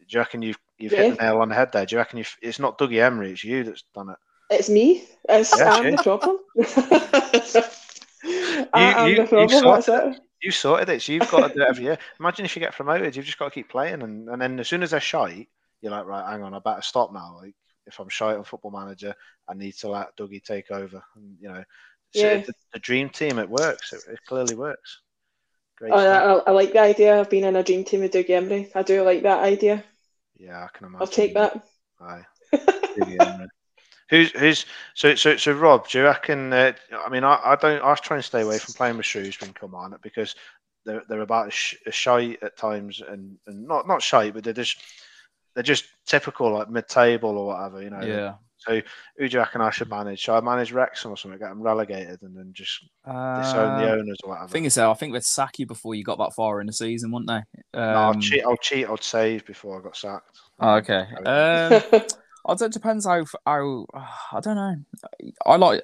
Do 0.00 0.06
you 0.08 0.18
reckon 0.18 0.42
you've 0.42 0.58
you've 0.78 0.92
Yeah. 0.92 1.02
hit 1.04 1.16
the 1.18 1.22
nail 1.22 1.38
on 1.38 1.48
the 1.50 1.54
head 1.54 1.70
there? 1.72 1.86
Do 1.86 1.94
you 1.94 1.98
reckon 1.98 2.18
you've, 2.18 2.36
it's 2.42 2.58
not 2.58 2.76
Dougie 2.78 2.94
Imrie, 2.94 3.30
it's 3.32 3.44
you 3.44 3.62
that's 3.64 3.84
done 3.94 4.08
it? 4.10 4.16
it's 4.52 4.68
me. 4.68 5.04
It's 5.28 5.56
Yeah, 5.56 5.74
I'm 5.74 5.94
the 5.94 6.02
problem. 6.02 6.38
I 8.72 9.08
you- 9.08 9.16
you 9.22 9.26
problem. 9.26 9.48
That's 9.64 9.88
it. 9.88 10.20
You 10.42 10.50
sorted 10.50 10.88
it. 10.88 11.02
So 11.02 11.12
you've 11.12 11.30
got 11.30 11.48
to 11.48 11.54
do 11.54 11.62
it 11.62 11.68
every 11.68 11.84
year. 11.84 11.98
Imagine 12.18 12.44
if 12.46 12.56
you 12.56 12.60
get 12.60 12.72
promoted, 12.72 13.14
you've 13.14 13.26
just 13.26 13.38
got 13.38 13.46
to 13.46 13.50
keep 13.50 13.68
playing, 13.68 14.02
and, 14.02 14.28
and 14.28 14.40
then 14.40 14.58
as 14.58 14.68
soon 14.68 14.82
as 14.82 14.92
they're 14.92 15.00
shite, 15.00 15.48
you're 15.82 15.92
like, 15.92 16.06
right, 16.06 16.30
hang 16.30 16.42
on, 16.42 16.54
I 16.54 16.58
better 16.60 16.80
stop 16.82 17.12
now. 17.12 17.36
Like 17.42 17.54
if 17.86 17.98
I'm 18.00 18.08
shite 18.08 18.36
on 18.36 18.44
Football 18.44 18.70
Manager, 18.70 19.14
I 19.48 19.54
need 19.54 19.72
to 19.78 19.88
let 19.88 20.16
Dougie 20.16 20.42
take 20.42 20.70
over. 20.70 21.02
And 21.14 21.36
you 21.40 21.48
know, 21.48 21.62
so 22.14 22.20
Yeah. 22.22 22.36
the, 22.38 22.52
the 22.72 22.78
dream 22.78 23.10
team, 23.10 23.38
it 23.38 23.48
works. 23.50 23.92
It, 23.92 24.02
it 24.10 24.18
clearly 24.26 24.54
works. 24.54 25.00
Great. 25.76 25.92
Oh. 25.92 26.42
I, 26.46 26.50
I 26.50 26.52
like 26.52 26.72
the 26.72 26.80
idea 26.80 27.20
of 27.20 27.28
being 27.30 27.44
in 27.44 27.56
a 27.56 27.62
dream 27.62 27.84
team 27.84 28.00
with 28.00 28.12
Dougie 28.12 28.28
Imrie. 28.30 28.70
I 28.74 28.82
do 28.82 29.02
like 29.02 29.22
that 29.22 29.44
idea. 29.44 29.84
yeah, 30.38 30.64
I 30.64 30.68
can 30.76 30.86
imagine. 30.86 31.00
I'll 31.02 31.06
take 31.06 31.34
that. 31.34 31.62
Aye. 32.00 32.24
Who's 34.10 34.30
who's 34.32 34.66
so 34.94 35.14
so 35.14 35.36
so 35.36 35.52
Rob? 35.52 35.88
Do 35.88 35.98
you 35.98 36.04
reckon? 36.04 36.52
Uh, 36.52 36.72
I 37.04 37.08
mean, 37.08 37.24
I, 37.24 37.40
I 37.44 37.56
don't. 37.56 37.82
I 37.82 37.94
try 37.94 38.16
and 38.16 38.24
stay 38.24 38.42
away 38.42 38.58
from 38.58 38.74
playing 38.74 38.96
with 38.96 39.06
Shrewsbury 39.06 39.48
and 39.48 39.56
Kilmarnock 39.58 40.02
because 40.02 40.34
they're 40.84 41.02
they're 41.08 41.20
about 41.22 41.46
as, 41.48 41.54
sh- 41.54 41.76
as 41.86 41.94
shy 41.94 42.36
at 42.42 42.56
times 42.56 43.00
and, 43.06 43.36
and 43.46 43.66
not 43.66 43.86
not 43.86 44.02
shy, 44.02 44.30
but 44.30 44.42
they're 44.44 44.52
just 44.52 44.78
they're 45.54 45.62
just 45.62 45.84
typical 46.06 46.52
like 46.52 46.68
mid 46.70 46.88
table 46.88 47.38
or 47.38 47.46
whatever. 47.48 47.82
You 47.82 47.90
know. 47.90 48.00
yeah. 48.02 48.34
So 48.58 48.82
who 49.16 49.26
do 49.26 49.32
you 49.32 49.38
reckon 49.38 49.62
I 49.62 49.70
should 49.70 49.88
manage? 49.88 50.18
Should 50.18 50.34
I 50.36 50.40
manage 50.40 50.70
Wrexham 50.72 51.12
or 51.12 51.16
something? 51.16 51.38
Get 51.38 51.48
them 51.48 51.62
relegated 51.62 52.20
and 52.20 52.36
then 52.36 52.50
just 52.52 52.84
disown 53.06 53.80
the 53.80 53.88
Uh, 53.88 53.94
owners 53.94 54.18
or 54.22 54.30
whatever. 54.30 54.48
thing 54.48 54.66
is, 54.66 54.74
though, 54.74 54.90
I 54.90 54.94
think 54.94 55.14
they'd 55.14 55.24
sack 55.24 55.58
you 55.58 55.64
before 55.64 55.94
you 55.94 56.04
got 56.04 56.18
that 56.18 56.34
far 56.36 56.60
in 56.60 56.66
the 56.66 56.72
season, 56.74 57.10
wouldn't 57.10 57.30
they? 57.30 57.60
no, 57.80 57.80
I'll 57.88 58.10
Um, 58.10 58.20
cheat. 58.20 58.44
I'll 58.44 58.58
cheat. 58.58 58.86
I'll 58.86 58.98
save 58.98 59.46
before 59.46 59.78
I 59.80 59.82
got 59.82 59.96
sacked. 59.96 60.38
oh, 60.58 60.74
okay. 60.74 61.06
Um, 61.24 62.02
I 62.46 62.54
don't, 62.54 62.72
depends 62.72 63.06
how 63.06 63.24
how 63.46 63.86
I 64.32 64.40
don't 64.40 64.56
know. 64.56 64.76
I 65.46 65.56
like 65.56 65.82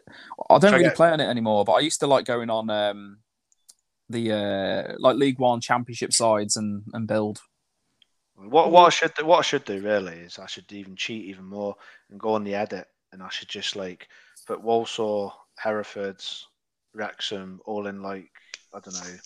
I 0.51 0.59
don't 0.59 0.73
really 0.73 0.91
play 0.91 1.11
on 1.11 1.21
it 1.21 1.29
anymore, 1.29 1.65
but 1.65 1.73
I 1.73 1.81
used 1.81 2.01
to 2.01 2.07
like 2.07 2.25
going 2.25 2.51
on 2.51 2.71
um 2.71 3.19
the 4.09 4.33
uh 4.33 4.95
like 4.99 5.17
League 5.17 5.39
One 5.39 5.61
Championship 5.61 6.13
sides 6.13 6.57
and 6.57 6.85
and 6.93 7.07
build. 7.07 7.41
What 8.37 8.71
what 8.71 8.87
I 8.87 8.91
should 8.91 9.15
do, 9.15 9.27
what 9.27 9.39
I 9.39 9.43
should 9.43 9.65
do 9.65 9.81
really 9.81 10.15
is 10.15 10.39
I 10.39 10.47
should 10.47 10.71
even 10.73 10.97
cheat 10.97 11.25
even 11.25 11.45
more 11.45 11.77
and 12.11 12.21
go 12.21 12.35
on 12.35 12.45
the 12.45 12.55
edit 12.55 12.87
and 13.13 13.23
I 13.23 13.29
should 13.31 13.49
just 13.49 13.77
like 13.77 14.09
put 14.47 14.63
Walsall, 14.63 15.35
Herefords, 15.63 16.47
Wrexham 16.95 17.61
all 17.65 17.87
in 17.87 18.03
like 18.03 18.31
I 18.75 18.81
don't 18.81 18.95
know 18.95 19.17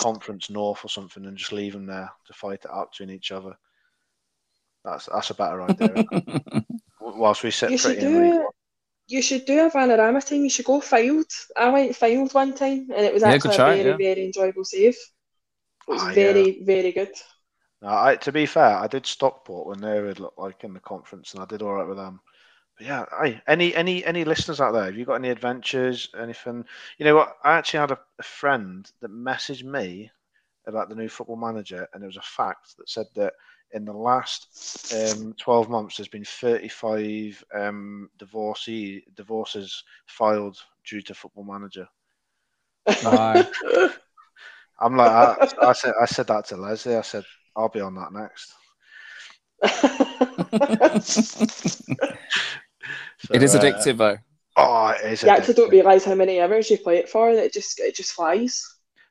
conference 0.00 0.50
north 0.50 0.84
or 0.84 0.88
something 0.88 1.26
and 1.26 1.36
just 1.36 1.52
leave 1.52 1.72
them 1.72 1.86
there 1.86 2.10
to 2.26 2.32
fight 2.32 2.64
it 2.64 2.70
out 2.70 2.92
between 2.92 3.10
each 3.10 3.32
other. 3.32 3.56
That's 4.90 5.06
that's 5.12 5.30
a 5.30 5.34
better 5.34 5.62
idea. 5.62 6.04
Whilst 7.00 7.42
we 7.42 7.50
sit 7.50 7.72
you 7.72 7.78
should 7.78 7.98
pretty 7.98 8.02
in 8.02 8.12
League 8.14 8.36
do. 8.36 8.38
One. 8.38 8.52
You 9.08 9.22
should 9.22 9.44
do 9.46 9.66
a 9.66 9.70
Vanarama 9.70 10.24
team. 10.24 10.44
You 10.44 10.50
should 10.50 10.64
go 10.66 10.80
Fylde. 10.80 11.32
I 11.56 11.70
went 11.70 11.92
Fylde 11.92 12.32
one 12.34 12.54
time, 12.54 12.88
and 12.94 13.04
it 13.06 13.12
was 13.14 13.22
Yeah, 13.24 13.36
actually 13.36 13.38
good 13.38 13.52
shout, 13.52 13.74
a 13.74 13.82
very, 13.82 13.90
yeah. 13.90 13.98
very 13.98 14.24
enjoyable 14.26 14.64
save. 14.64 14.94
It 14.96 15.90
was 15.92 16.04
Ah, 16.04 16.10
yeah. 16.10 16.14
very, 16.14 16.62
very 16.64 16.92
good. 16.92 17.12
No, 17.82 17.88
I, 17.88 18.16
to 18.16 18.32
be 18.32 18.46
fair, 18.46 18.76
I 18.76 18.86
did 18.88 19.06
Stockport 19.06 19.66
when 19.66 19.80
they 19.80 20.00
were 20.00 20.14
like 20.36 20.64
in 20.64 20.74
the 20.74 20.80
conference, 20.80 21.32
and 21.34 21.42
I 21.42 21.46
did 21.46 21.62
all 21.62 21.74
right 21.74 21.86
with 21.86 21.96
them. 21.98 22.20
But 22.76 22.86
yeah, 22.86 23.04
I, 23.12 23.42
any 23.46 23.74
any 23.74 24.04
any 24.04 24.24
listeners 24.24 24.60
out 24.60 24.72
there? 24.72 24.84
Have 24.86 24.96
you 24.96 25.04
got 25.04 25.14
any 25.16 25.30
adventures? 25.30 26.08
Anything? 26.18 26.64
You 26.98 27.04
know 27.06 27.16
what? 27.16 27.36
I 27.44 27.52
actually 27.54 27.80
had 27.80 27.92
a, 27.92 28.00
a 28.18 28.22
friend 28.22 28.90
that 29.00 29.10
messaged 29.12 29.64
me 29.64 30.10
about 30.66 30.88
the 30.88 30.96
new 30.96 31.08
football 31.08 31.36
manager, 31.36 31.88
and 31.92 32.02
it 32.02 32.06
was 32.06 32.16
a 32.16 32.22
fact 32.22 32.76
that 32.78 32.88
said 32.88 33.06
that 33.16 33.34
in 33.72 33.84
the 33.84 33.92
last 33.92 34.92
um, 34.94 35.34
twelve 35.38 35.68
months, 35.68 35.96
there's 35.96 36.08
been 36.08 36.24
thirty-five 36.24 37.44
um, 37.54 38.10
divorcee 38.18 39.04
divorces 39.14 39.84
filed 40.06 40.58
due 40.84 41.02
to 41.02 41.14
football 41.14 41.44
manager. 41.44 41.86
Aye. 42.86 43.46
I'm 44.80 44.96
like, 44.96 45.10
I, 45.10 45.48
I 45.62 45.72
said, 45.72 45.94
I 46.00 46.06
said 46.06 46.28
that 46.28 46.46
to 46.46 46.56
Leslie. 46.56 46.94
I 46.96 47.02
said, 47.02 47.24
I'll 47.56 47.68
be 47.68 47.80
on 47.80 47.96
that 47.96 48.12
next. 48.12 48.54
So, 53.20 53.34
it 53.34 53.42
is 53.42 53.56
uh, 53.56 53.60
addictive 53.60 53.96
though. 53.96 54.18
Oh, 54.56 54.88
it 54.90 55.12
is. 55.12 55.22
you 55.22 55.28
actually 55.28 55.54
don't 55.54 55.70
realise 55.70 56.04
how 56.04 56.14
many 56.14 56.40
hours 56.40 56.70
you 56.70 56.78
play 56.78 56.98
it 56.98 57.08
for, 57.08 57.30
and 57.30 57.38
it 57.38 57.52
just 57.52 57.80
it 57.80 57.96
just 57.96 58.12
flies. 58.12 58.64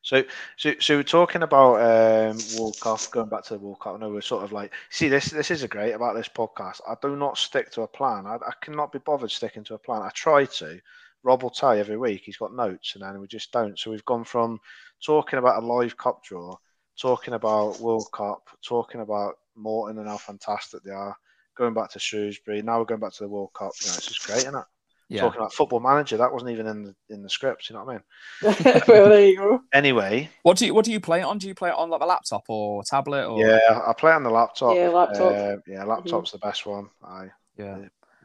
So, 0.08 0.24
so, 0.56 0.74
so 0.80 0.96
we're 0.96 1.04
talking 1.04 1.44
about 1.44 1.82
um, 1.82 2.38
World 2.58 2.80
Cup. 2.80 3.02
Going 3.12 3.28
back 3.28 3.44
to 3.44 3.56
the 3.56 3.60
World 3.60 3.82
Cup, 3.82 4.00
know 4.00 4.10
we're 4.10 4.22
sort 4.22 4.46
of 4.46 4.54
like, 4.54 4.72
see, 4.90 5.10
this 5.10 5.26
this 5.26 5.52
is 5.52 5.64
a 5.64 5.68
great 5.68 5.92
about 5.92 6.16
this 6.16 6.30
podcast. 6.30 6.80
I 6.88 6.96
do 7.02 7.18
not 7.18 7.38
stick 7.38 7.72
to 7.72 7.82
a 7.82 7.90
plan. 7.90 8.26
I, 8.26 8.36
I 8.36 8.54
cannot 8.62 8.94
be 8.94 9.00
bothered 9.00 9.32
sticking 9.32 9.66
to 9.66 9.74
a 9.74 9.78
plan. 9.78 10.04
I 10.04 10.10
try 10.12 10.46
to. 10.46 10.80
Rob 11.24 11.44
will 11.44 11.50
tell 11.50 11.76
you 11.76 11.82
every 11.82 11.98
week 11.98 12.22
he's 12.24 12.38
got 12.38 12.56
notes, 12.56 12.96
and 12.96 13.04
then 13.04 13.20
we 13.20 13.28
just 13.28 13.52
don't. 13.52 13.78
So 13.78 13.92
we've 13.92 14.06
gone 14.06 14.24
from 14.24 14.62
talking 15.06 15.40
about 15.40 15.62
a 15.62 15.66
live 15.66 15.98
cup 15.98 16.24
draw, 16.24 16.56
talking 16.98 17.34
about 17.34 17.82
World 17.82 18.08
Cup, 18.14 18.48
talking 18.66 19.02
about 19.02 19.36
Morton 19.58 20.00
and 20.00 20.08
how 20.08 20.16
fantastic 20.16 20.84
they 20.84 20.92
are, 20.92 21.18
going 21.58 21.74
back 21.74 21.90
to 21.92 22.00
Shrewsbury. 22.00 22.62
Now 22.62 22.80
we're 22.80 22.86
going 22.86 23.02
back 23.02 23.12
to 23.12 23.26
the 23.26 23.30
World 23.30 23.52
Cup. 23.54 23.74
You 23.82 23.88
know, 23.88 23.96
it's 23.98 24.08
just 24.08 24.26
great, 24.26 24.38
isn't 24.38 24.56
it? 24.56 24.66
Yeah. 25.10 25.22
Talking 25.22 25.40
about 25.40 25.54
Football 25.54 25.80
Manager, 25.80 26.18
that 26.18 26.34
wasn't 26.34 26.52
even 26.52 26.68
in 26.68 26.84
the 26.84 26.96
in 27.10 27.24
the 27.24 27.30
scripts. 27.30 27.70
You 27.70 27.76
know 27.78 27.86
what 27.86 28.02
I 28.44 28.44
mean? 28.44 28.82
well, 28.88 29.10
there 29.10 29.26
you 29.26 29.38
go. 29.38 29.62
Anyway, 29.74 30.30
What 30.44 30.58
do 30.58 30.66
you 30.66 30.74
what 30.74 30.84
do 30.84 30.92
you 30.92 31.00
play 31.00 31.22
it 31.22 31.24
on? 31.24 31.38
Do 31.38 31.48
you 31.48 31.56
play 31.56 31.70
it 31.70 31.76
on 31.76 31.90
like 31.90 32.02
a 32.02 32.06
laptop 32.06 32.44
or 32.50 32.84
tablet 32.84 33.26
or 33.26 33.40
Yeah, 33.40 33.82
I 33.88 33.94
play 33.94 34.12
on 34.12 34.24
the 34.24 34.30
laptop. 34.30 34.76
Yeah, 34.76 34.90
laptop. 34.90 35.34
Uh, 35.34 35.56
yeah, 35.66 35.84
laptop's 35.86 36.32
the 36.32 36.40
best 36.40 36.66
one. 36.66 36.90
I 37.04 37.28
yeah. 37.58 37.78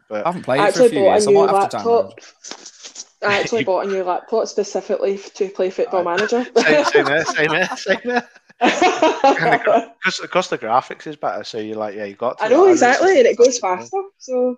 but 0.08 0.24
I 0.26 0.28
haven't 0.28 0.42
played 0.42 0.60
I 0.60 0.68
it 0.68 0.74
for 0.74 0.80
a 0.80 0.84
actually 0.84 0.88
few 0.90 0.98
bought 1.04 1.12
years. 1.12 1.26
a 1.26 1.28
I 1.28 1.32
new 1.32 1.38
might 1.46 1.54
have 1.60 1.68
to 1.70 1.76
download. 1.76 2.04
laptop. 2.04 2.18
I 3.24 3.38
actually 3.40 3.58
You- 3.60 3.66
bought 3.72 3.86
a 3.86 3.88
new 3.88 4.02
laptop 4.02 4.48
specifically 4.48 5.18
to 5.18 5.48
play 5.50 5.70
Football 5.70 6.02
Manager. 6.02 6.44
same, 6.56 6.84
same 6.84 7.06
here, 7.06 7.24
same 7.24 7.50
here, 7.50 7.68
same 7.76 7.98
here. 8.02 8.28
Because 8.60 10.18
because 10.20 10.48
the 10.48 10.58
graphics 10.58 11.06
is 11.06 11.14
better, 11.16 11.44
so 11.44 11.58
you're 11.58 11.76
like, 11.76 11.94
yeah, 11.94 12.04
you 12.04 12.14
got. 12.14 12.38
To 12.38 12.44
I 12.44 12.48
know 12.48 12.66
exactly, 12.68 13.18
and 13.18 13.26
it 13.26 13.36
goes 13.38 13.58
faster. 13.58 14.02
So 14.18 14.56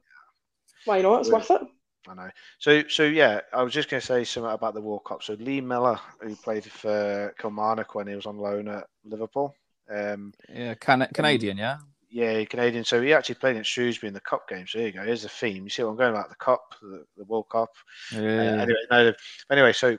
why 0.86 1.02
not? 1.02 1.20
It's 1.20 1.30
worth 1.30 1.50
it. 1.50 1.60
I 2.08 2.14
know. 2.14 2.30
So 2.58 2.82
so 2.88 3.04
yeah, 3.04 3.40
I 3.52 3.62
was 3.62 3.72
just 3.72 3.88
going 3.88 4.00
to 4.00 4.06
say 4.06 4.24
something 4.24 4.52
about 4.52 4.74
the 4.74 4.80
World 4.80 5.04
Cup. 5.04 5.22
So 5.22 5.34
Lee 5.34 5.60
Miller, 5.60 5.98
who 6.20 6.36
played 6.36 6.64
for 6.64 7.34
Kilmarnock 7.38 7.94
when 7.94 8.06
he 8.06 8.14
was 8.14 8.26
on 8.26 8.38
loan 8.38 8.68
at 8.68 8.86
Liverpool. 9.04 9.54
Um, 9.90 10.32
Yeah, 10.52 10.74
Can- 10.74 11.08
Canadian, 11.12 11.56
yeah. 11.58 11.78
yeah, 12.10 12.44
Canadian. 12.44 12.84
So 12.84 13.02
he 13.02 13.12
actually 13.12 13.34
played 13.36 13.56
at 13.56 13.66
Shrewsbury 13.66 14.08
in 14.08 14.14
the 14.14 14.20
Cup 14.20 14.48
game. 14.48 14.66
So 14.66 14.78
there 14.78 14.86
you 14.88 14.92
go. 14.94 15.02
Here's 15.04 15.22
the 15.22 15.28
theme. 15.28 15.64
You 15.64 15.70
see 15.70 15.82
what 15.82 15.90
I'm 15.90 15.96
going 15.96 16.14
about? 16.14 16.30
The 16.30 16.36
Cup, 16.36 16.74
the, 16.80 17.04
the 17.16 17.24
World 17.24 17.48
Cup. 17.50 17.70
Uh, 18.14 18.20
anyway, 18.20 18.74
no, 18.90 19.12
anyway, 19.50 19.72
so 19.72 19.98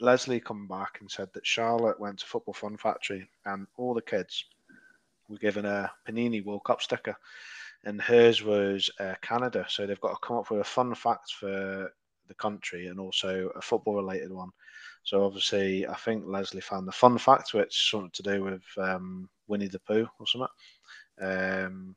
Leslie 0.00 0.40
come 0.40 0.68
back 0.68 0.98
and 1.00 1.10
said 1.10 1.28
that 1.34 1.46
Charlotte 1.46 1.98
went 2.00 2.20
to 2.20 2.26
Football 2.26 2.54
Fun 2.54 2.76
Factory 2.76 3.28
and 3.44 3.66
all 3.76 3.94
the 3.94 4.02
kids 4.02 4.44
were 5.28 5.38
given 5.38 5.64
a 5.66 5.90
Panini 6.08 6.42
World 6.44 6.64
Cup 6.64 6.80
sticker, 6.80 7.16
and 7.84 8.00
hers 8.00 8.42
was 8.42 8.90
uh, 9.00 9.14
Canada. 9.22 9.64
So 9.68 9.86
they've 9.86 10.00
got 10.00 10.10
to 10.10 10.26
come 10.26 10.36
up 10.36 10.50
with 10.50 10.60
a 10.60 10.64
fun 10.64 10.94
fact 10.94 11.32
for 11.32 11.90
the 12.28 12.34
country 12.34 12.86
and 12.86 13.00
also 13.00 13.50
a 13.56 13.62
football 13.62 13.96
related 13.96 14.32
one. 14.32 14.50
So 15.04 15.24
obviously, 15.24 15.86
I 15.86 15.94
think 15.94 16.24
Leslie 16.26 16.60
found 16.60 16.86
the 16.86 16.92
fun 16.92 17.16
fact, 17.18 17.54
which 17.54 17.90
something 17.90 18.10
to 18.12 18.22
do 18.22 18.44
with 18.44 18.62
um, 18.76 19.28
Winnie 19.46 19.68
the 19.68 19.78
Pooh 19.80 20.08
or 20.18 20.26
something. 20.26 20.48
Um, 21.20 21.96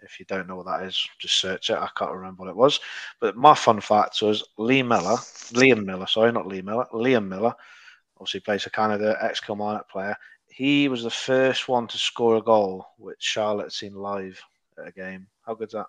if 0.00 0.18
you 0.18 0.26
don't 0.26 0.46
know 0.46 0.56
what 0.56 0.66
that 0.66 0.84
is, 0.84 1.08
just 1.18 1.40
search 1.40 1.70
it. 1.70 1.76
I 1.76 1.88
can't 1.96 2.12
remember 2.12 2.44
what 2.44 2.50
it 2.50 2.56
was. 2.56 2.80
But 3.20 3.36
my 3.36 3.54
fun 3.54 3.80
fact 3.80 4.22
was 4.22 4.44
Lee 4.58 4.82
Miller, 4.82 5.16
Liam 5.52 5.84
Millar, 5.84 6.06
sorry, 6.06 6.32
not 6.32 6.46
Lee 6.46 6.62
Miller, 6.62 6.86
Liam 6.92 7.28
Millar, 7.28 7.54
obviously 8.18 8.40
plays 8.40 8.64
for 8.64 8.70
Canada, 8.70 9.16
ex 9.20 9.40
Kilmarnock 9.40 9.90
player. 9.90 10.16
He 10.48 10.88
was 10.88 11.02
the 11.02 11.10
first 11.10 11.68
one 11.68 11.86
to 11.88 11.98
score 11.98 12.36
a 12.36 12.42
goal 12.42 12.86
which 12.98 13.18
Charlotte 13.20 13.72
seen 13.72 13.94
live 13.94 14.40
at 14.78 14.88
a 14.88 14.92
game. 14.92 15.26
How 15.46 15.54
good's 15.54 15.72
that? 15.74 15.86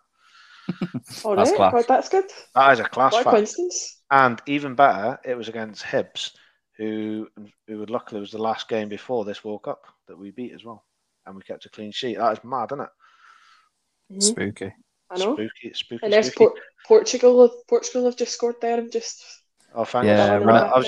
All 1.24 1.36
That's 1.36 1.50
right, 1.52 1.56
class. 1.58 1.74
well, 1.74 1.86
that's 1.88 2.10
good. 2.10 2.26
That 2.56 2.74
is 2.74 2.80
a 2.80 2.84
class 2.84 3.14
What 3.14 3.22
a 3.22 3.24
fact. 3.24 3.36
coincidence. 3.36 4.02
And 4.12 4.42
even 4.48 4.76
better, 4.76 5.18
it 5.26 5.36
was 5.36 5.48
against 5.48 5.84
Hibs, 5.86 6.32
who 6.78 7.28
who 7.68 7.80
would 7.80 7.90
luckily 7.90 8.20
was 8.20 8.32
the 8.32 8.38
last 8.38 8.68
game 8.68 8.90
before 8.90 9.24
this 9.26 9.44
World 9.46 9.64
Cup 9.64 9.86
that 10.08 10.18
we 10.18 10.32
beat 10.32 10.54
as 10.54 10.66
well. 10.66 10.84
And 11.26 11.36
we 11.36 11.42
kept 11.42 11.66
a 11.66 11.70
clean 11.70 11.92
sheet. 11.92 12.18
That 12.18 12.34
is 12.38 12.44
mad, 12.44 12.70
isn't 12.72 12.82
it? 12.82 12.90
Mhm, 14.14 14.24
Spooky. 14.24 14.74
I 15.10 15.18
know. 15.18 15.36
Spooky, 15.36 15.74
spooky, 15.74 16.00
And 16.04 16.12
there's 16.14 16.28
spooky. 16.32 16.46
Por- 16.56 16.62
Portugal. 16.86 17.42
have- 17.44 17.68
Portugal 17.68 18.06
have 18.06 18.18
just 18.18 18.34
scored 18.34 18.56
there 18.62 18.78
and 18.78 18.92
just. 18.92 19.24
Oh, 19.74 19.86
thank 19.86 20.06
Yeah, 20.06 20.40
you. 20.40 20.50
I 20.50 20.78
was, 20.78 20.88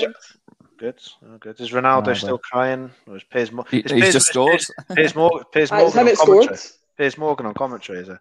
good. 0.78 0.98
Oh, 1.24 1.36
good. 1.38 1.60
Is 1.60 1.70
Ronaldo, 1.70 2.04
Ronaldo. 2.04 2.16
still 2.16 2.38
crying? 2.38 2.90
Or 3.06 3.16
is 3.16 3.24
Piers, 3.24 3.52
Mo- 3.52 3.64
He- 3.70 3.80
is 3.80 3.90
he's 3.92 4.00
Piers, 4.02 4.12
just 4.14 4.26
scored. 4.28 4.60
Piers, 4.94 5.14
Morgan, 5.14 5.44
Piers 5.52 5.70
Ah, 5.72 5.76
it's 5.80 5.94
Morgan 5.94 6.00
him 6.00 6.06
on 6.06 6.06
that 6.06 6.16
scored. 6.58 6.79
Commentary. 7.00 7.10
Piers 7.10 7.18
Morgan 7.18 7.46
on 7.46 7.54
commentary, 7.54 7.98
is 8.00 8.08
it? 8.08 8.18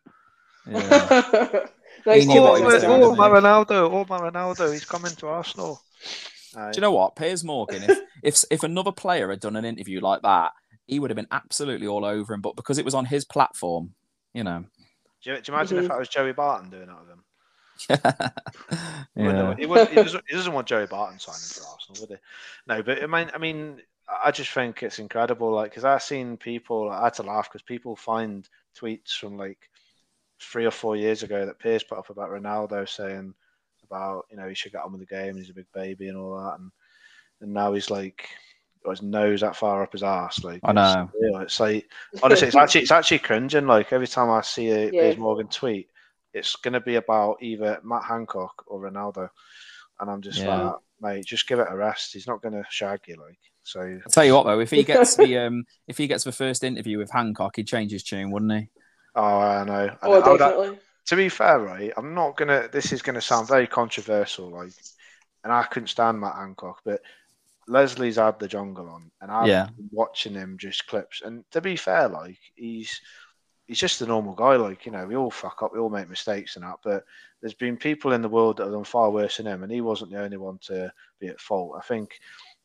Yeah. 0.68 1.66
nice 2.06 2.24
He 2.24 2.28
knew 2.28 2.42
what 2.42 2.54
to 2.58 2.60
he 2.60 2.66
was 2.66 2.74
meet 2.76 2.82
doing, 2.82 3.00
you. 3.00 3.06
oh, 3.06 3.10
didn't 3.16 3.18
my? 3.18 3.30
Ronaldo! 3.30 3.90
Oh, 3.92 4.06
my 4.10 4.20
Ronaldo! 4.30 4.72
He's 4.72 4.86
coming 4.86 5.12
to 5.16 5.28
Arsenal. 5.28 5.82
Aye. 6.56 6.72
Do 6.72 6.78
you 6.78 6.82
know 6.82 6.92
what? 6.92 7.16
Piers 7.16 7.44
Morgan, 7.44 7.84
if, 7.84 8.00
if 8.24 8.44
if 8.52 8.64
another 8.64 8.92
player 8.92 9.30
had 9.30 9.40
done 9.40 9.56
an 9.56 9.66
interview 9.66 10.00
like 10.02 10.22
that, 10.24 10.52
he 10.88 11.00
would 11.00 11.10
have 11.12 11.16
been 11.16 11.28
absolutely 11.32 11.88
all 11.88 12.06
over 12.06 12.34
him. 12.34 12.42
But 12.42 12.56
because 12.56 12.78
it 12.78 12.86
was 12.86 12.96
on 12.96 13.06
his 13.06 13.26
platform, 13.26 13.94
you 14.34 14.44
know. 14.44 14.66
do, 15.24 15.32
you, 15.32 15.42
do 15.42 15.52
you 15.52 15.56
imagine 15.56 15.78
if 15.80 15.86
Mhm. 15.86 15.88
that 15.90 16.00
was 16.00 16.10
Joey 16.10 16.34
Barton 16.34 16.70
doing 16.70 16.88
that 16.88 16.98
with 17.02 17.10
him? 17.10 17.24
He 19.16 19.22
wouldn't 19.24 19.38
yeah. 19.44 19.50
have- 19.50 19.58
He, 19.58 19.66
would, 19.66 19.88
he, 19.90 19.96
doesn't, 19.96 20.24
he 20.28 20.36
doesn't 20.36 20.54
want 20.54 20.68
Joey 20.68 20.86
Barton 20.88 21.20
signing 21.20 21.40
for 21.40 21.64
Arsenal, 21.72 22.02
would 22.02 22.10
he? 22.10 22.16
No, 22.68 22.84
but 22.84 23.02
I 23.04 23.08
mean, 23.08 23.32
I 23.34 23.38
mean, 23.38 23.82
I 24.24 24.32
just 24.32 24.52
think 24.52 24.84
it's 24.84 25.00
incredible. 25.00 25.52
Like, 25.52 25.72
because 25.72 25.86
I've 25.86 26.04
seen 26.04 26.38
people, 26.38 26.90
I 26.90 27.06
had 27.06 27.14
to 27.16 27.24
laugh 27.24 27.50
because 27.50 27.62
people 27.62 27.96
find 27.96 28.48
tweets 28.80 29.12
from 29.12 29.38
like 29.38 29.70
three 30.42 30.66
or 30.66 30.72
four 30.72 30.96
years 30.96 31.24
ago 31.24 31.46
that 31.46 31.60
Piers 31.60 31.84
put 31.84 31.98
up 31.98 32.10
about 32.10 32.30
Ronaldo 32.30 32.88
saying 32.88 33.34
about 33.84 34.26
you 34.30 34.38
know 34.38 34.48
he 34.48 34.56
should 34.56 34.72
get 34.72 34.84
on 34.84 34.92
with 34.92 35.02
the 35.02 35.08
game, 35.16 35.36
he's 35.36 35.50
a 35.50 35.54
big 35.54 35.68
baby 35.74 36.08
and 36.08 36.18
all 36.18 36.38
that, 36.38 36.60
and 36.60 36.72
and 37.42 37.54
now 37.54 37.74
he's 37.74 37.90
like 37.90 38.28
got 38.84 38.92
his 38.92 39.02
nose 39.02 39.42
that 39.42 39.56
far 39.56 39.84
up 39.84 39.92
his 39.92 40.04
ass. 40.04 40.44
Like, 40.44 40.62
I 40.64 40.72
know. 40.72 41.10
It's, 41.14 41.44
it's 41.44 41.60
like 41.60 41.92
honestly, 42.24 42.48
it's 42.48 42.56
actually 42.56 42.82
it's 42.82 42.92
actually 42.92 43.20
cringing. 43.20 43.68
Like 43.68 43.92
every 43.94 44.08
time 44.08 44.30
I 44.30 44.42
see 44.42 44.70
a 44.70 44.86
Yeah. 44.86 44.92
Piers 44.92 45.18
Morgan 45.18 45.48
tweet, 45.48 45.90
it's 46.34 46.56
going 46.56 46.74
to 46.74 46.80
be 46.80 46.96
about 46.96 47.42
either 47.42 47.80
Matt 47.84 48.04
Hancock 48.04 48.64
or 48.68 48.80
Ronaldo, 48.80 49.30
and 50.00 50.10
I'm 50.10 50.22
just 50.22 50.40
Yeah. 50.40 50.62
like, 50.64 50.76
mate, 51.02 51.26
just 51.26 51.48
give 51.48 51.60
it 51.60 51.68
a 51.70 51.76
rest. 51.76 52.14
He's 52.14 52.28
not 52.28 52.42
going 52.42 52.54
to 52.54 52.66
shag 52.70 53.02
you, 53.08 53.16
like. 53.16 53.38
So 53.64 53.82
I'll 53.82 54.12
tell 54.12 54.26
you 54.26 54.34
what 54.34 54.46
though, 54.46 54.60
if 54.62 54.72
he 54.72 54.84
gets 54.84 55.16
the 55.16 55.38
um 55.46 55.66
if 55.88 55.98
he 55.98 56.08
gets 56.08 56.24
the 56.24 56.32
first 56.32 56.64
interview 56.64 56.98
with 56.98 57.12
Hancock, 57.12 57.56
he'd 57.58 57.68
change 57.68 57.92
his 57.92 58.04
tune, 58.04 58.32
wouldn't 58.32 58.52
he? 58.52 58.70
Oh, 59.16 59.22
I 59.40 59.64
know. 59.64 59.74
I 59.74 59.86
know. 59.86 59.98
Oh, 60.02 60.22
I 60.22 60.30
would- 60.32 60.38
definitely. 60.40 60.80
to 61.08 61.16
be 61.16 61.30
fair, 61.30 61.60
right, 61.60 61.92
I'm 61.98 62.14
not 62.16 62.36
gonna. 62.38 62.68
This 62.72 62.92
is 62.94 63.02
gonna 63.04 63.22
sound 63.22 63.48
very 63.48 63.68
controversial, 63.68 64.50
like, 64.50 64.72
and 65.44 65.54
I 65.54 65.64
couldn't 65.64 65.88
stand 65.88 66.20
Matt 66.20 66.36
Hancock, 66.36 66.82
but 66.84 67.02
Leslie's 67.68 68.16
had 68.16 68.40
the 68.40 68.48
jungle 68.48 68.90
on, 68.90 69.12
and 69.22 69.30
I'm 69.30 69.48
Yeah. 69.48 69.70
watching 69.92 70.34
him 70.34 70.58
just 70.58 70.88
clips. 70.88 71.22
And 71.22 71.44
to 71.52 71.62
be 71.62 71.76
fair, 71.76 72.08
like, 72.08 72.40
he's 72.56 73.02
he's 73.68 73.80
just 73.80 74.02
a 74.02 74.08
normal 74.08 74.34
guy. 74.34 74.56
Like, 74.56 74.86
you 74.88 74.92
know, 74.92 75.06
we 75.06 75.16
all 75.16 75.30
fuck 75.30 75.62
up, 75.62 75.74
we 75.74 75.80
all 75.80 75.92
make 75.92 76.10
mistakes 76.10 76.56
and 76.56 76.66
that, 76.66 76.78
but 76.84 77.04
there's 77.42 77.54
been 77.54 77.78
people 77.78 78.12
in 78.14 78.22
the 78.22 78.30
world 78.30 78.58
that 78.58 78.64
have 78.64 78.74
done 78.74 78.84
far 78.84 79.10
worse 79.12 79.38
than 79.38 79.48
him, 79.48 79.64
and 79.64 79.72
he 79.72 79.82
wasn't 79.82 80.12
the 80.12 80.22
only 80.22 80.38
one 80.38 80.58
to 80.64 80.92
be 81.20 81.28
at 81.28 81.40
fault. 81.40 81.76
I 81.78 81.82
think 81.82 82.20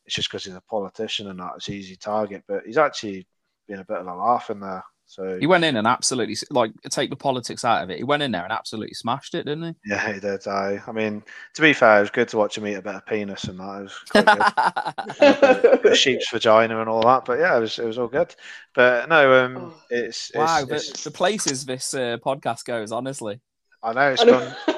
it's 0.05 0.15
just 0.15 0.29
because 0.29 0.43
he's 0.45 0.53
a 0.55 0.61
politician 0.61 1.29
and 1.29 1.39
that 1.39 1.53
it's 1.55 1.69
easy 1.69 1.95
target, 1.95 2.43
but 2.47 2.63
he's 2.65 2.77
actually 2.77 3.25
been 3.67 3.79
a 3.79 3.85
bit 3.85 3.97
of 3.97 4.07
a 4.07 4.13
laugh 4.13 4.49
in 4.49 4.59
there. 4.59 4.83
So 5.07 5.37
He 5.39 5.45
went 5.45 5.63
in 5.63 5.77
and 5.77 5.85
absolutely 5.85 6.35
like 6.49 6.71
take 6.89 7.11
the 7.11 7.15
politics 7.15 7.63
out 7.63 7.83
of 7.83 7.91
it. 7.91 7.99
He 7.99 8.03
went 8.03 8.23
in 8.23 8.31
there 8.31 8.43
and 8.43 8.51
absolutely 8.51 8.95
smashed 8.95 9.35
it, 9.35 9.45
didn't 9.45 9.63
he? 9.83 9.91
Yeah, 9.91 10.11
he 10.13 10.19
did. 10.19 10.47
I, 10.47 10.81
I 10.87 10.91
mean, 10.91 11.21
to 11.53 11.61
be 11.61 11.73
fair, 11.73 11.97
it 11.97 12.01
was 12.01 12.09
good 12.09 12.27
to 12.29 12.37
watch 12.37 12.57
him 12.57 12.65
eat 12.65 12.73
a 12.73 12.81
bit 12.81 12.95
of 12.95 13.05
penis 13.05 13.43
and 13.43 13.59
that. 13.59 13.79
It 13.79 13.83
was 13.83 13.99
quite 14.09 15.81
good. 15.81 15.85
a 15.91 15.95
sheep's 15.95 16.29
vagina 16.31 16.79
and 16.79 16.89
all 16.89 17.03
that. 17.03 17.23
But 17.25 17.37
yeah, 17.39 17.55
it 17.55 17.59
was 17.61 17.77
it 17.77 17.85
was 17.85 17.99
all 17.99 18.07
good. 18.07 18.33
But 18.73 19.07
no, 19.07 19.45
um, 19.45 19.73
it's, 19.91 20.29
it's, 20.29 20.35
wow, 20.35 20.63
it's- 20.63 21.03
the, 21.03 21.09
the 21.09 21.15
places 21.15 21.65
this 21.65 21.93
uh, 21.93 22.17
podcast 22.25 22.65
goes, 22.65 22.91
honestly. 22.91 23.39
I 23.85 23.93
know 23.93 24.11
it's 24.11 24.21
I 24.21 24.25
know. 24.25 24.53
gone. 24.65 24.75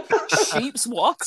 Sheep's 0.62 0.86
what? 0.86 1.18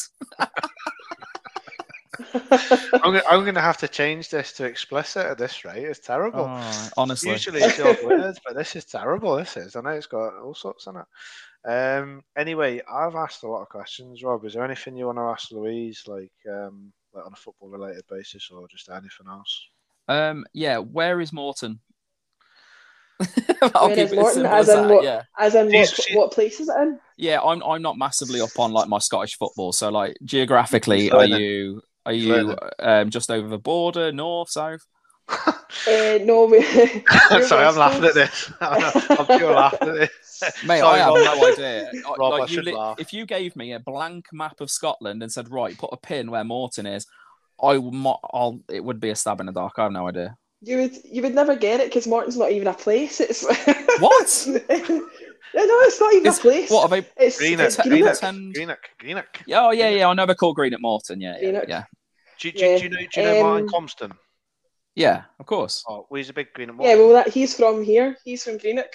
I'm, 2.93 3.01
gonna, 3.03 3.23
I'm 3.31 3.45
gonna 3.45 3.61
have 3.61 3.79
to 3.79 3.89
change 3.89 4.29
this 4.29 4.53
to 4.55 4.65
explicit 4.65 5.25
at 5.25 5.39
this 5.39 5.65
rate. 5.65 5.85
It's 5.85 5.99
terrible. 5.99 6.47
Oh, 6.47 6.89
honestly. 6.99 7.31
Usually 7.31 7.63
it's 7.63 7.79
the 7.79 7.89
odd 7.89 8.05
words, 8.05 8.39
but 8.45 8.55
this 8.55 8.77
is 8.77 8.85
terrible. 8.85 9.37
This 9.37 9.57
is. 9.57 9.77
I 9.77 9.81
know 9.81 9.91
it's 9.91 10.07
got 10.07 10.35
all 10.37 10.55
sorts 10.55 10.87
in 10.87 10.97
it. 10.97 11.69
Um. 11.71 12.23
Anyway, 12.37 12.83
I've 12.91 13.15
asked 13.15 13.43
a 13.45 13.49
lot 13.49 13.63
of 13.63 13.69
questions. 13.71 14.23
Rob, 14.23 14.45
is 14.45 14.53
there 14.55 14.65
anything 14.65 14.97
you 14.97 15.07
want 15.07 15.19
to 15.19 15.23
ask 15.23 15.51
Louise, 15.51 16.05
like 16.07 16.33
um, 16.51 16.93
like 17.15 17.25
on 17.25 17.33
a 17.33 17.37
football 17.37 17.71
related 17.71 18.05
basis, 18.11 18.51
or 18.51 18.69
just 18.69 18.91
anything 18.91 19.27
else? 19.29 19.69
Um, 20.09 20.45
yeah, 20.53 20.79
where 20.79 21.21
is 21.21 21.33
Morton? 21.33 21.81
I'll 23.75 23.89
keep 23.89 23.99
is 23.99 24.13
it 24.13 24.19
as 24.19 24.23
Morton? 24.23 24.35
simple 24.35 24.53
As 24.55 24.69
as 24.69 24.75
in 24.77 24.83
that, 24.89 24.95
what- 24.95 25.05
Yeah, 25.05 25.23
As 25.39 25.55
in, 25.55 25.73
what, 25.73 25.89
she- 25.89 26.17
what 26.17 26.33
place 26.33 26.61
is 26.61 26.69
it 26.69 26.77
in? 26.81 26.99
yeah. 27.17 27.41
I'm 27.41 27.63
I'm 27.63 27.83
not 27.83 27.99
massively 27.99 28.41
up 28.41 28.59
on 28.59 28.73
like 28.73 28.89
my 28.89 28.99
Scottish 28.99 29.37
football. 29.37 29.73
So 29.73 29.89
like 29.91 30.17
geographically, 30.25 31.03
He's 31.03 31.11
are 31.13 31.19
learning. 31.27 31.41
you 31.41 31.83
are 32.07 32.13
you 32.13 32.57
um 32.79 33.11
just 33.11 33.31
over 33.31 33.47
the 33.49 33.59
border, 33.59 34.11
north, 34.13 34.51
south? 34.51 34.87
Uh, 35.87 36.19
no, 36.25 36.45
we. 36.47 36.59
we're 37.31 37.47
Sorry, 37.47 37.65
I'm 37.65 37.77
laughing 37.77 38.05
at 38.05 38.13
this. 38.15 38.53
I'm 38.61 39.27
pure 39.39 39.53
laughing 39.55 39.89
at 39.89 39.95
this. 39.95 40.11
Mate, 40.67 40.81
Sorry, 40.81 41.01
I 41.01 41.05
have 41.05 41.15
Rob. 41.15 41.39
no 41.39 41.53
idea. 41.53 41.91
I- 41.95 42.15
Rob, 42.19 42.33
I 42.35 42.39
like, 42.39 42.51
you 42.51 42.55
should 42.57 42.65
li- 42.67 42.75
laugh. 42.75 42.97
if 42.99 43.13
you 43.13 43.25
gave 43.25 43.55
me 43.55 43.73
a 43.73 43.79
blank 43.79 44.27
map 44.33 44.61
of 44.61 44.69
Scotland 44.71 45.23
and 45.23 45.31
said, 45.33 45.49
"Right, 45.51 45.79
put 45.79 45.91
a 45.93 45.97
pin 45.97 46.31
where 46.33 46.43
Morton 46.43 46.87
is," 46.87 47.07
I 47.63 47.79
would. 47.79 47.95
mo- 47.95 48.19
I'll, 48.33 48.61
it 48.69 48.83
would 48.83 48.99
be 49.01 49.11
a 49.11 49.15
stab 49.17 49.39
in 49.41 49.47
the 49.47 49.53
dark. 49.53 49.75
I 49.79 49.85
have 49.85 49.93
no 49.93 50.09
idea. 50.09 50.37
You 50.63 50.77
would 50.79 50.97
you 51.05 51.23
would 51.23 51.35
never 51.35 51.57
get 51.57 51.81
it 51.81 51.89
because 51.89 52.07
Morton's 52.07 52.37
not 52.37 52.51
even 52.53 52.69
a 52.69 52.75
place. 52.75 53.21
It's 53.21 53.43
What? 54.01 54.47
yeah, 54.47 55.65
no, 55.65 55.81
it's 55.81 56.01
not 56.01 56.13
even 56.13 56.27
It's- 56.27 56.39
a 56.39 56.43
place. 56.43 56.71
What 56.71 56.83
are 56.93 57.01
they? 57.01 57.07
It's, 57.17 57.39
Greenock, 57.39 57.67
it's 57.67 57.77
Te- 57.77 57.89
Greenock. 57.89 58.19
Ten- 58.21 58.53
Greenock, 58.53 58.79
Greenock. 58.99 59.43
Yeah, 59.47 59.67
oh 59.67 59.71
yeah, 59.71 59.89
yeah. 59.89 60.09
I 60.09 60.15
never 60.15 60.35
call 60.35 60.53
Greenock 60.55 60.81
Morton. 60.81 61.21
Yeah, 61.21 61.35
yeah, 61.41 61.41
Greenock. 61.51 61.65
yeah. 61.69 61.85
Do, 62.39 62.51
do, 62.53 62.59
do 62.59 62.65
you 62.85 62.89
know, 62.91 62.97
do 62.99 63.21
you 63.21 63.23
know 63.27 63.43
Martin 63.43 63.69
Um, 63.69 63.69
Compston? 63.87 64.13
Yeah, 64.95 65.23
of 65.39 65.47
course. 65.47 65.85
Oh, 65.89 66.07
well, 66.11 66.19
he's 66.19 66.31
a 66.31 66.33
big 66.35 66.53
Greenock. 66.53 66.77
Yeah, 66.81 66.97
well, 66.97 67.13
that 67.15 67.29
he's 67.29 67.55
from 67.57 67.83
here. 67.83 68.17
He's 68.25 68.43
from 68.45 68.59
Greenock, 68.59 68.87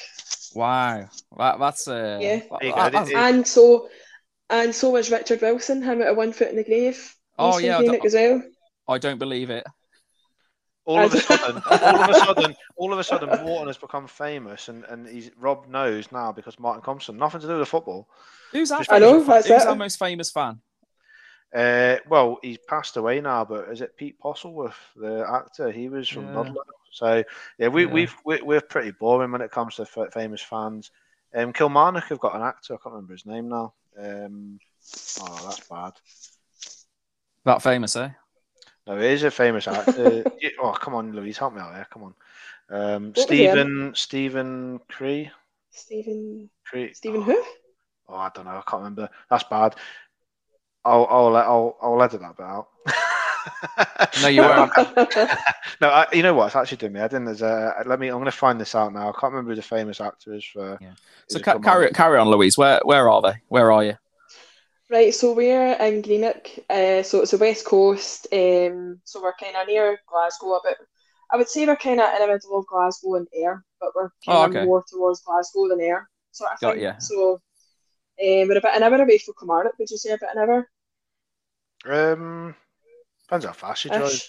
Wow, 0.53 1.07
that, 1.37 1.59
that's 1.59 1.87
uh, 1.87 2.19
Yeah. 2.21 2.37
that- 2.37 2.49
that- 2.61 2.91
that's- 2.91 3.11
and 3.15 3.45
so 3.47 3.89
and 4.49 4.73
so 4.75 4.91
was 4.91 5.09
Richard 5.09 5.41
Wilson. 5.41 5.81
Him 5.81 6.01
at 6.03 6.09
a 6.09 6.13
one 6.13 6.31
foot 6.31 6.49
in 6.49 6.57
the 6.57 6.63
grave. 6.63 6.95
He's 6.97 7.11
Oh, 7.39 7.53
from 7.53 7.63
yeah, 7.63 7.77
Greenock 7.79 7.97
don't- 7.97 8.05
as 8.05 8.13
well. 8.13 8.43
I 8.87 8.97
don't 8.99 9.17
believe 9.17 9.49
it. 9.49 9.63
All 10.85 10.99
of 11.03 11.13
a 11.13 11.19
sudden, 11.19 11.61
all 11.65 11.73
of 12.03 12.09
a 12.09 12.13
sudden, 12.13 12.55
all 12.75 12.93
of 12.93 12.99
a 12.99 13.03
sudden, 13.03 13.29
Morton 13.43 13.67
has 13.67 13.77
become 13.77 14.07
famous, 14.07 14.69
and 14.69 14.83
and 14.85 15.07
he's 15.07 15.31
Rob 15.37 15.67
knows 15.67 16.11
now 16.11 16.31
because 16.31 16.59
Martin 16.59 16.83
Compston. 16.83 17.15
Nothing 17.17 17.41
to 17.41 17.47
do 17.47 17.57
with 17.59 17.67
football. 17.67 18.07
Who's 18.51 18.71
our 18.71 18.79
Just- 18.79 18.91
I 18.91 18.99
know, 18.99 19.23
that's 19.23 19.47
Who's 19.47 19.63
it. 19.63 19.67
our 19.67 19.75
most 19.75 19.97
famous 19.97 20.29
fan? 20.31 20.59
Uh, 21.53 21.97
well, 22.09 22.37
he's 22.43 22.57
passed 22.67 22.97
away 22.97 23.21
now, 23.21 23.45
but 23.45 23.69
is 23.69 23.81
it 23.81 23.95
Pete 23.97 24.19
Postlethwaite, 24.19 24.73
the 24.95 25.25
actor? 25.27 25.71
He 25.71 25.89
was 25.89 26.07
from 26.07 26.25
Yeah. 26.27 26.37
Ludlow. 26.39 26.63
So 26.91 27.23
yeah, 27.57 27.67
we 27.69 27.85
Yeah. 27.85 27.91
we've 27.91 28.15
we're, 28.25 28.43
we're 28.45 28.61
pretty 28.61 28.91
boring 28.91 29.31
when 29.31 29.41
it 29.41 29.51
comes 29.51 29.75
to 29.75 29.83
f- 29.83 30.13
famous 30.13 30.41
fans. 30.41 30.91
Um, 31.33 31.51
Kilmarnock 31.51 32.05
have 32.05 32.19
got 32.19 32.35
an 32.35 32.41
actor. 32.43 32.73
I 32.73 32.77
can't 32.77 32.93
remember 32.93 33.13
his 33.13 33.25
name 33.25 33.49
now. 33.49 33.73
Um, 33.97 34.59
oh, 35.21 35.41
that's 35.45 35.67
bad. 35.67 35.93
That 37.45 37.61
famous, 37.61 37.95
eh? 37.95 38.09
No, 38.87 38.97
he 38.97 39.07
is 39.07 39.23
a 39.23 39.31
famous 39.31 39.67
actor. 39.67 40.23
Yeah, 40.41 40.49
oh, 40.61 40.71
come 40.71 40.95
on, 40.95 41.13
Louise, 41.13 41.37
help 41.37 41.53
me 41.53 41.61
out 41.61 41.73
here. 41.73 41.87
Come 41.91 42.03
on. 42.03 42.13
Um, 42.69 43.07
What 43.07 43.29
was 43.29 43.29
he 43.29 43.45
in? 43.45 43.51
Stephen 43.51 43.91
Stephen 43.95 44.79
Cree. 44.87 45.31
Stephen 45.71 46.49
Cree. 46.65 46.93
Stephen 46.93 47.21
oh, 47.21 47.23
who? 47.23 47.43
Oh, 48.09 48.15
I 48.15 48.29
don't 48.33 48.45
know. 48.45 48.51
I 48.51 48.63
can't 48.67 48.83
remember. 48.83 49.09
That's 49.29 49.43
bad. 49.43 49.75
I'll 50.83 51.07
I'll 51.09 51.35
I'll 51.35 51.77
I'll 51.81 52.03
edit 52.03 52.21
that 52.21 52.37
bit 52.37 52.45
out. 52.45 52.67
No, 54.21 54.27
you 54.27 54.41
won't. 54.41 54.71
no, 55.81 55.89
I, 55.89 56.07
you 56.13 56.23
know 56.23 56.33
what? 56.33 56.47
It's 56.47 56.55
actually 56.55 56.77
doing 56.77 56.93
me. 56.93 57.01
I 57.01 57.07
didn't. 57.07 57.25
There's 57.25 57.41
a, 57.41 57.83
let 57.85 57.99
me. 57.99 58.07
I'm 58.07 58.15
going 58.15 58.25
to 58.25 58.31
find 58.31 58.59
this 58.59 58.75
out 58.75 58.93
now. 58.93 59.09
I 59.09 59.11
can't 59.11 59.33
remember 59.33 59.51
who 59.51 59.55
the 59.55 59.61
famous 59.61 60.01
actor 60.01 60.33
is 60.33 60.45
for. 60.45 60.77
Yeah. 60.81 60.93
So 61.29 61.39
ca- 61.39 61.59
carry 61.59 61.75
Ireland? 61.75 61.95
carry 61.95 62.17
on, 62.17 62.29
Louise. 62.29 62.57
Where 62.57 62.79
where 62.83 63.09
are 63.09 63.21
they? 63.21 63.33
Where 63.49 63.71
are 63.71 63.83
you? 63.83 63.97
Right, 64.89 65.13
so 65.13 65.33
we're 65.33 65.73
in 65.73 66.01
Greenock, 66.03 66.47
uh, 66.69 67.01
so 67.01 67.21
it's 67.21 67.31
the 67.31 67.37
west 67.39 67.65
coast. 67.65 68.27
Um, 68.31 68.99
so 69.03 69.21
we're 69.21 69.33
kind 69.33 69.55
of 69.55 69.67
near 69.67 69.99
Glasgow, 70.07 70.53
a 70.53 70.59
bit. 70.63 70.77
I 71.31 71.37
would 71.37 71.49
say 71.49 71.65
we're 71.65 71.75
kind 71.75 71.99
of 71.99 72.13
in 72.13 72.21
the 72.21 72.27
middle 72.33 72.59
of 72.59 72.67
Glasgow 72.67 73.15
and 73.15 73.27
Ayr, 73.35 73.63
but 73.79 73.89
we're 73.95 74.11
Oh, 74.27 74.43
kind 74.43 74.51
of 74.51 74.55
okay. 74.57 74.65
more 74.65 74.83
towards 74.87 75.21
Glasgow 75.21 75.69
than 75.69 75.81
Ayr, 75.81 76.07
sort 76.31 76.51
of 76.53 76.59
Got 76.59 76.73
thing. 76.75 76.83
ya. 76.83 76.97
So 76.99 77.33
um, 77.33 77.39
we're 78.47 78.57
about 78.57 78.77
an 78.77 78.83
hour 78.83 79.01
away 79.01 79.17
from 79.17 79.33
Kilmarnock. 79.39 79.73
Would 79.79 79.89
you 79.89 79.97
say 79.97 80.11
about 80.11 80.35
an 80.35 80.41
hour? 81.87 82.13
Um, 82.13 82.55
depends 83.23 83.45
how 83.45 83.53
fast 83.53 83.85
you 83.85 83.89
drive. 83.91 84.21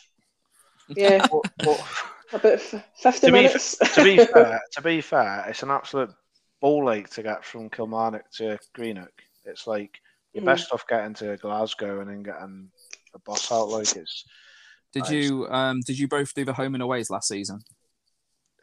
Yeah, 0.89 1.27
What- 1.31 1.51
what- 1.65 1.85
about 2.33 2.53
f- 2.55 2.85
fifty 2.97 3.27
To 3.27 3.33
be- 3.33 3.43
minutes. 3.43 3.77
to 3.77 4.03
be 4.03 4.17
fair, 4.25 4.61
to 4.73 4.83
be 4.83 5.01
fair, 5.03 5.45
it's 5.49 5.63
an 5.63 5.71
absolute 5.71 6.11
ball 6.63 6.91
ache 6.91 7.11
to 7.11 7.23
get 7.23 7.45
from 7.45 7.69
Kilmarnock 7.69 8.31
to 8.39 8.59
Greenock. 8.75 9.13
It's 9.45 9.67
like 9.69 10.01
you're 10.37 10.43
Mhm. 10.43 10.47
best 10.47 10.71
off 10.73 10.87
getting 10.87 11.15
to 11.15 11.37
Glasgow 11.39 12.01
and 12.01 12.11
then 12.11 12.23
getting 12.23 12.71
a 13.15 13.19
bus 13.21 13.51
out. 13.51 13.69
Like 13.69 13.97
it's. 13.97 14.25
Did 14.93 15.05
Nice. 15.05 15.11
you 15.11 15.47
um 15.49 15.81
did 15.87 15.99
you 15.99 16.09
both 16.09 16.33
do 16.35 16.45
the 16.45 16.53
home 16.53 16.75
and 16.75 16.83
aways 16.83 17.09
last 17.11 17.29
season? 17.29 17.61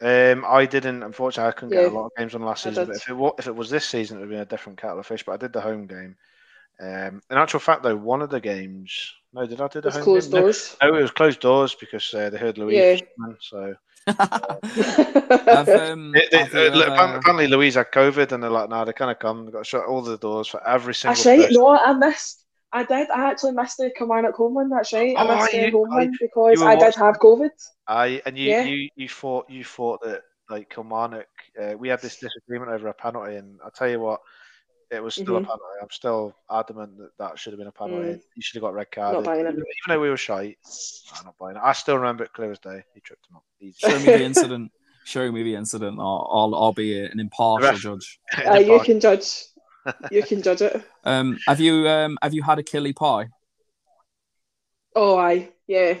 Um, 0.00 0.44
I 0.46 0.66
didn't. 0.66 1.02
Unfortunately, 1.02 1.48
I 1.48 1.52
couldn't 1.52 1.70
get 1.70 1.84
a 1.92 1.94
lot 1.94 2.06
of 2.06 2.12
games 2.16 2.34
on 2.34 2.42
last 2.42 2.62
season. 2.64 2.86
But 2.86 2.96
if 2.96 3.08
it 3.08 3.14
was, 3.14 3.34
if 3.38 3.46
it 3.46 3.54
was 3.54 3.70
this 3.70 3.86
season, 3.86 4.16
it 4.16 4.20
would 4.20 4.26
have 4.30 4.30
been 4.30 4.40
a 4.40 4.44
different 4.44 4.78
kettle 4.80 4.98
of 5.00 5.06
fish. 5.06 5.24
But 5.24 5.32
I 5.32 5.36
did 5.38 5.52
the 5.52 5.60
home 5.60 5.86
game. 5.86 6.16
Um, 6.80 7.22
in 7.30 7.36
actual 7.38 7.60
fact, 7.60 7.82
though, 7.82 7.96
one 7.96 8.22
of 8.22 8.30
the 8.30 8.40
games. 8.40 9.14
No, 9.32 9.46
did 9.46 9.60
I 9.60 9.68
do 9.68 9.80
the 9.80 9.88
It's 9.88 9.96
home 9.96 10.04
closed 10.04 10.30
game? 10.30 10.40
No, 10.40 10.46
doors. 10.46 10.76
No, 10.82 10.94
it 10.94 11.02
was 11.02 11.10
closed 11.10 11.40
doors 11.40 11.74
because 11.74 12.12
uh, 12.14 12.30
they 12.30 12.38
heard 12.38 12.58
Louise. 12.58 13.00
Yeah. 13.00 13.26
so 13.40 13.66
Have, 13.66 13.76
um, 14.06 14.16
They- 16.12 16.28
they- 16.30 16.38
have 16.38 16.54
uh, 16.54 16.76
look, 16.76 16.88
apparently, 16.88 17.18
apparently 17.18 17.46
Louise 17.48 17.74
had 17.74 17.90
COVID, 17.92 18.32
and 18.32 18.42
they're 18.42 18.50
like, 18.50 18.68
"No, 18.68 18.84
they 18.84 18.92
kind 18.92 19.10
of 19.10 19.18
come. 19.18 19.44
They've 19.44 19.52
got 19.52 19.60
to 19.60 19.64
shut 19.64 19.84
all 19.86 20.02
the 20.02 20.18
doors 20.18 20.48
for 20.48 20.66
every 20.66 20.94
single." 20.94 21.14
That's 21.14 21.26
right. 21.26 21.40
person. 21.40 21.54
No, 21.62 21.68
I 21.68 21.92
missed. 21.94 22.44
I 22.72 22.84
did. 22.84 23.08
I 23.10 23.30
actually 23.30 23.52
missed 23.52 23.78
the 23.78 23.90
Kilmarnock 23.96 24.34
home 24.34 24.54
one. 24.54 24.68
That's 24.68 24.92
right. 24.92 25.14
I 25.16 25.26
Oh, 25.26 25.36
missed 25.36 25.52
the 25.52 25.66
you- 25.66 25.70
home 25.72 25.92
I- 25.92 25.96
one 25.96 26.12
because 26.20 26.58
you 26.58 26.64
were 26.64 26.70
I 26.70 26.76
did 26.76 26.94
have 26.96 27.18
COVID. 27.18 27.50
I 27.86 28.22
and 28.26 28.36
you, 28.38 28.50
Yeah. 28.50 28.64
you, 28.64 28.88
you 28.96 29.08
thought 29.08 29.48
you 29.48 29.64
thought 29.64 30.02
that 30.02 30.22
like 30.50 30.68
Kilmarnock. 30.70 31.26
Uh, 31.60 31.74
we 31.78 31.88
had 31.88 32.00
this 32.00 32.18
disagreement 32.18 32.70
over 32.72 32.88
a 32.88 32.94
penalty, 32.94 33.36
and 33.36 33.58
I 33.64 33.68
tell 33.74 33.88
you 33.88 34.00
what, 34.00 34.20
it 34.94 35.02
was 35.02 35.14
still 35.14 35.34
Mhm. 35.34 35.42
a 35.42 35.46
penalty. 35.46 35.62
I'm 35.82 35.90
still 35.90 36.34
adamant 36.50 36.96
that 36.98 37.10
that 37.18 37.38
should 37.38 37.52
have 37.52 37.58
been 37.58 37.68
a 37.68 37.72
penalty. 37.72 38.08
Mm. 38.14 38.22
You 38.36 38.42
should 38.42 38.56
have 38.56 38.62
got 38.62 38.74
red 38.74 38.90
carded. 38.90 39.24
buying 39.24 39.40
it. 39.46 39.50
Even, 39.50 39.54
even 39.56 39.64
though 39.88 40.00
we 40.00 40.10
were 40.10 40.16
shy, 40.16 40.56
I'm 41.18 41.24
not 41.26 41.38
buying 41.38 41.56
it. 41.56 41.62
I 41.62 41.72
still 41.72 41.96
remember 41.96 42.24
it 42.24 42.32
clear 42.32 42.50
as 42.52 42.58
day. 42.58 42.82
He 42.94 43.00
tripped 43.00 43.26
him 43.28 43.36
up. 43.36 43.44
Easy. 43.60 43.76
show 43.78 43.98
me 43.98 44.04
the 44.06 44.22
incident. 44.24 44.72
Show 45.04 45.30
me 45.30 45.42
the 45.42 45.54
incident. 45.54 45.98
I'll 46.00 46.28
I'll, 46.32 46.54
I'll 46.54 46.72
be 46.72 46.98
an 47.04 47.20
impartial 47.20 47.68
ref- 47.70 47.78
judge. 47.80 48.18
Uh, 48.46 48.54
you 48.58 48.80
can 48.80 49.00
judge. 49.00 49.44
You 50.10 50.22
can 50.22 50.40
judge 50.42 50.62
it. 50.62 50.82
Um, 51.04 51.38
have 51.46 51.60
you 51.60 51.86
um 51.88 52.16
have 52.22 52.32
you 52.32 52.42
had 52.42 52.58
a 52.58 52.62
killie 52.62 52.96
pie? 52.96 53.28
Oh, 54.96 55.16
I 55.18 55.50
yeah. 55.66 55.94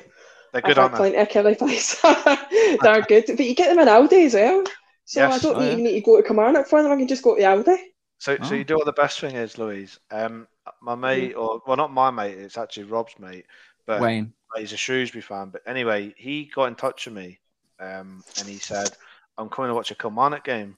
They're 0.52 0.62
I've 0.62 0.62
good, 0.62 0.76
had 0.76 0.78
aren't 0.78 0.92
they? 0.92 0.98
plenty 1.12 1.16
of 1.18 1.28
killie 1.28 1.58
pies. 1.58 2.78
They're 2.82 3.02
good, 3.02 3.24
but 3.36 3.44
you 3.44 3.54
get 3.54 3.68
them 3.68 3.80
in 3.80 3.88
Aldi 3.88 4.26
as 4.26 4.34
well. 4.34 4.64
So 5.04 5.28
I 5.28 5.38
don't 5.38 5.56
Oh, 5.56 5.60
yeah. 5.60 5.72
even 5.72 5.84
need 5.84 5.92
to 5.92 6.00
go 6.00 6.16
to 6.16 6.22
Kilmarnock 6.26 6.66
for 6.66 6.82
them. 6.82 6.90
I 6.92 6.96
can 6.96 7.06
just 7.08 7.22
go 7.22 7.34
to 7.34 7.42
the 7.42 7.46
Aldi. 7.46 7.76
So, 8.18 8.38
Oh. 8.40 8.44
so 8.48 8.54
you 8.54 8.64
do 8.64 8.76
what 8.76 8.86
the 8.86 8.92
best 8.92 9.20
thing 9.20 9.34
is, 9.34 9.58
Louise. 9.58 9.98
Um, 10.10 10.48
my 10.80 10.94
mate, 10.94 11.34
or 11.34 11.60
well, 11.66 11.76
not 11.76 11.92
my 11.92 12.10
mate. 12.10 12.38
It's 12.38 12.56
actually 12.58 12.84
Rob's 12.84 13.18
mate, 13.18 13.46
but 13.86 14.00
Wayne. 14.00 14.32
he's 14.56 14.72
a 14.72 14.76
Shrewsbury 14.76 15.22
fan. 15.22 15.50
But 15.50 15.62
anyway, 15.66 16.14
he 16.16 16.46
got 16.54 16.66
in 16.66 16.74
touch 16.74 17.06
with 17.06 17.14
me, 17.14 17.38
um, 17.80 18.22
and 18.38 18.48
he 18.48 18.58
said, 18.58 18.96
"I'm 19.36 19.50
coming 19.50 19.70
to 19.70 19.74
watch 19.74 19.90
a 19.90 19.94
Kilmarnock 19.94 20.44
game." 20.44 20.76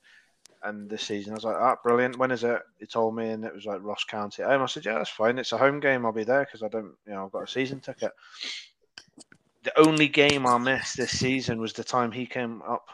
And 0.62 0.91
this 0.91 1.03
season, 1.03 1.32
I 1.32 1.37
was 1.37 1.45
like, 1.45 1.57
"Ah, 1.57 1.76
brilliant! 1.84 2.18
When 2.18 2.30
is 2.32 2.43
it?" 2.43 2.61
He 2.78 2.87
told 2.87 3.14
me, 3.14 3.30
and 3.30 3.45
it 3.45 3.55
was 3.55 3.66
like 3.66 3.82
Ross 3.82 4.05
County 4.05 4.43
home. 4.43 4.62
I 4.62 4.66
said, 4.66 4.84
"Yeah, 4.84 4.95
that's 4.95 5.11
fine. 5.11 5.39
It's 5.39 5.53
a 5.53 5.59
home 5.59 5.78
game. 5.80 6.05
I'll 6.05 6.12
be 6.12 6.24
there 6.24 6.45
because 6.45 6.62
I 6.62 6.68
don't, 6.68 6.97
you 7.07 7.12
know, 7.12 7.26
I've 7.26 7.32
got 7.32 7.45
a 7.45 7.49
season 7.49 7.80
ticket." 7.80 8.12
The 9.62 9.78
only 9.78 10.09
game 10.09 10.47
I 10.47 10.59
missed 10.59 10.97
this 10.97 11.18
season 11.18 11.61
was 11.61 11.72
the 11.72 11.84
time 11.84 12.12
he 12.12 12.26
came 12.26 12.62
up 12.62 12.89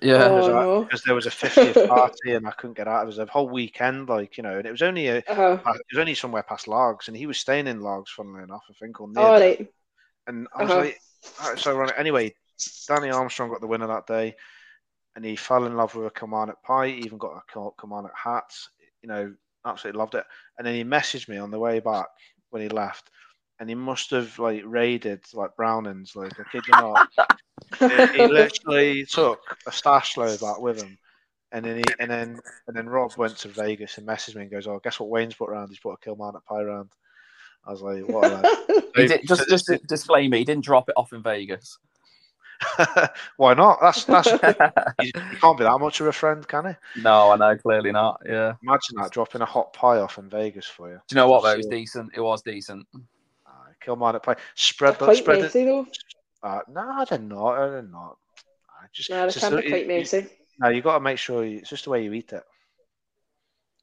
Yeah. 0.00 0.28
Oh, 0.30 0.84
because, 0.84 1.02
no. 1.04 1.08
there 1.08 1.14
was 1.14 1.26
a 1.26 1.30
50th 1.30 1.88
party 1.88 2.34
and 2.34 2.46
I 2.46 2.52
couldn't 2.52 2.76
get 2.76 2.86
out. 2.88 3.02
It 3.02 3.06
was 3.06 3.18
a 3.18 3.26
whole 3.26 3.48
weekend, 3.48 4.08
like 4.08 4.36
you 4.36 4.42
know, 4.42 4.58
and 4.58 4.66
it 4.66 4.70
was 4.70 4.82
only 4.82 5.08
a, 5.08 5.18
Uh-huh. 5.18 5.58
it 5.66 5.82
was 5.92 5.98
only 5.98 6.14
somewhere 6.14 6.42
past 6.44 6.68
Largs, 6.68 7.08
and 7.08 7.16
he 7.16 7.26
was 7.26 7.38
staying 7.38 7.66
in 7.66 7.80
Largs, 7.80 8.10
funnily 8.12 8.42
enough, 8.42 8.64
I 8.70 8.74
think, 8.74 9.00
or 9.00 9.08
near. 9.08 9.24
All 9.24 9.38
there. 9.38 9.48
right. 9.58 9.72
And 10.26 10.46
I 10.54 10.62
was 10.62 10.70
Uh-huh. 10.70 10.80
like, 10.82 11.00
"Oh, 11.42 11.52
it's 11.52 11.62
so 11.62 11.72
ironic. 11.74 11.94
Anyway, 11.98 12.34
Danny 12.86 13.10
Armstrong 13.10 13.50
got 13.50 13.60
the 13.60 13.66
winner 13.66 13.86
that 13.88 14.06
day, 14.06 14.36
and 15.16 15.24
he 15.24 15.34
fell 15.36 15.64
in 15.64 15.76
love 15.76 15.94
with 15.94 16.06
a 16.06 16.10
Kilmarnock 16.10 16.62
pie. 16.62 16.88
He 16.88 16.98
even 16.98 17.18
got 17.18 17.36
a 17.36 17.42
Kil- 17.52 17.74
Kilmarnock 17.80 18.16
hat. 18.16 18.52
You 19.02 19.08
know, 19.08 19.34
absolutely 19.64 19.98
loved 19.98 20.14
it. 20.14 20.24
And 20.58 20.66
then 20.66 20.74
he 20.74 20.84
messaged 20.84 21.28
me 21.28 21.38
on 21.38 21.50
the 21.50 21.58
way 21.58 21.80
back 21.80 22.06
when 22.50 22.62
he 22.62 22.68
left, 22.68 23.10
and 23.60 23.68
he 23.68 23.74
must 23.74 24.10
have 24.10 24.38
like 24.38 24.62
raided 24.64 25.20
like 25.34 25.56
Brownings. 25.56 26.14
Like 26.14 26.38
I 26.38 26.44
kid 26.50 26.64
you 26.66 26.72
not, 26.72 27.08
he, 27.78 28.18
he 28.18 28.26
literally 28.26 29.04
took 29.04 29.40
a 29.66 29.72
stash 29.72 30.16
load 30.16 30.40
back 30.40 30.60
with 30.60 30.82
him. 30.82 30.98
And 31.50 31.64
then 31.64 31.78
he, 31.78 31.84
and 31.98 32.10
then 32.10 32.38
and 32.66 32.76
then 32.76 32.88
Rob 32.88 33.16
went 33.16 33.38
to 33.38 33.48
Vegas 33.48 33.96
and 33.96 34.06
messaged 34.06 34.36
me 34.36 34.42
and 34.42 34.50
goes, 34.50 34.66
"Oh, 34.66 34.80
guess 34.84 35.00
what 35.00 35.08
Wayne's 35.08 35.34
put 35.34 35.48
around? 35.48 35.70
He's 35.70 35.78
put 35.78 35.92
a 35.92 35.96
Kilmarnock 35.96 36.44
pie 36.44 36.62
round." 36.62 36.90
I 37.64 37.70
was 37.70 37.80
like, 37.80 38.06
"What?" 38.06 38.30
A 38.30 38.34
lad." 38.34 38.44
He 38.96 39.06
did, 39.06 39.28
just 39.28 39.48
just 39.48 39.66
to 39.66 39.78
disclaim 39.78 40.34
it. 40.34 40.38
He 40.38 40.44
didn't 40.44 40.64
drop 40.64 40.88
it 40.88 40.94
off 40.96 41.12
in 41.12 41.22
Vegas. 41.22 41.78
Why 43.36 43.54
not? 43.54 43.78
That's 43.80 44.04
that's 44.04 44.26
you, 45.00 45.12
you 45.14 45.36
can't 45.40 45.56
be 45.56 45.64
that 45.64 45.78
much 45.78 46.00
of 46.00 46.08
a 46.08 46.12
friend, 46.12 46.46
can 46.46 46.66
he? 46.66 47.02
no, 47.02 47.30
I 47.30 47.36
know. 47.36 47.56
Clearly 47.56 47.92
not. 47.92 48.20
Yeah. 48.26 48.54
Imagine 48.62 48.96
that 48.96 49.12
dropping 49.12 49.40
a 49.40 49.46
hot 49.46 49.72
pie 49.72 49.98
off 49.98 50.18
in 50.18 50.28
Vegas 50.28 50.66
for 50.66 50.88
you. 50.88 50.96
Do 50.96 51.14
you 51.14 51.16
know 51.16 51.28
what 51.28 51.44
though? 51.44 51.52
It 51.52 51.58
was 51.58 51.66
decent. 51.66 52.10
It 52.14 52.20
was 52.20 52.42
decent. 52.42 52.86
Kilmarnock 53.80 54.22
play. 54.22 54.34
Spread 54.54 54.98
the 54.98 55.04
quite 55.06 55.16
spread. 55.18 55.38
it- 55.38 55.42
messy 55.42 55.64
though. 55.64 55.86
Uh, 56.42 56.60
no, 56.68 57.04
they're 57.08 57.18
not. 57.18 57.56
They're 57.70 57.82
not. 57.82 58.16
Uh, 58.68 58.86
just, 58.92 59.10
No, 59.10 59.22
they 59.26 59.32
just 59.32 59.40
can 59.40 59.56
the- 59.56 59.62
be 59.62 59.68
quite 59.68 59.82
you- 59.82 59.88
messy. 59.88 60.26
No, 60.60 60.68
you 60.68 60.82
got 60.82 60.94
to 60.94 61.00
make 61.00 61.18
sure 61.18 61.44
you, 61.44 61.58
it's 61.58 61.70
just 61.70 61.84
the 61.84 61.90
way 61.90 62.02
you 62.02 62.12
eat 62.12 62.32
it. 62.32 62.42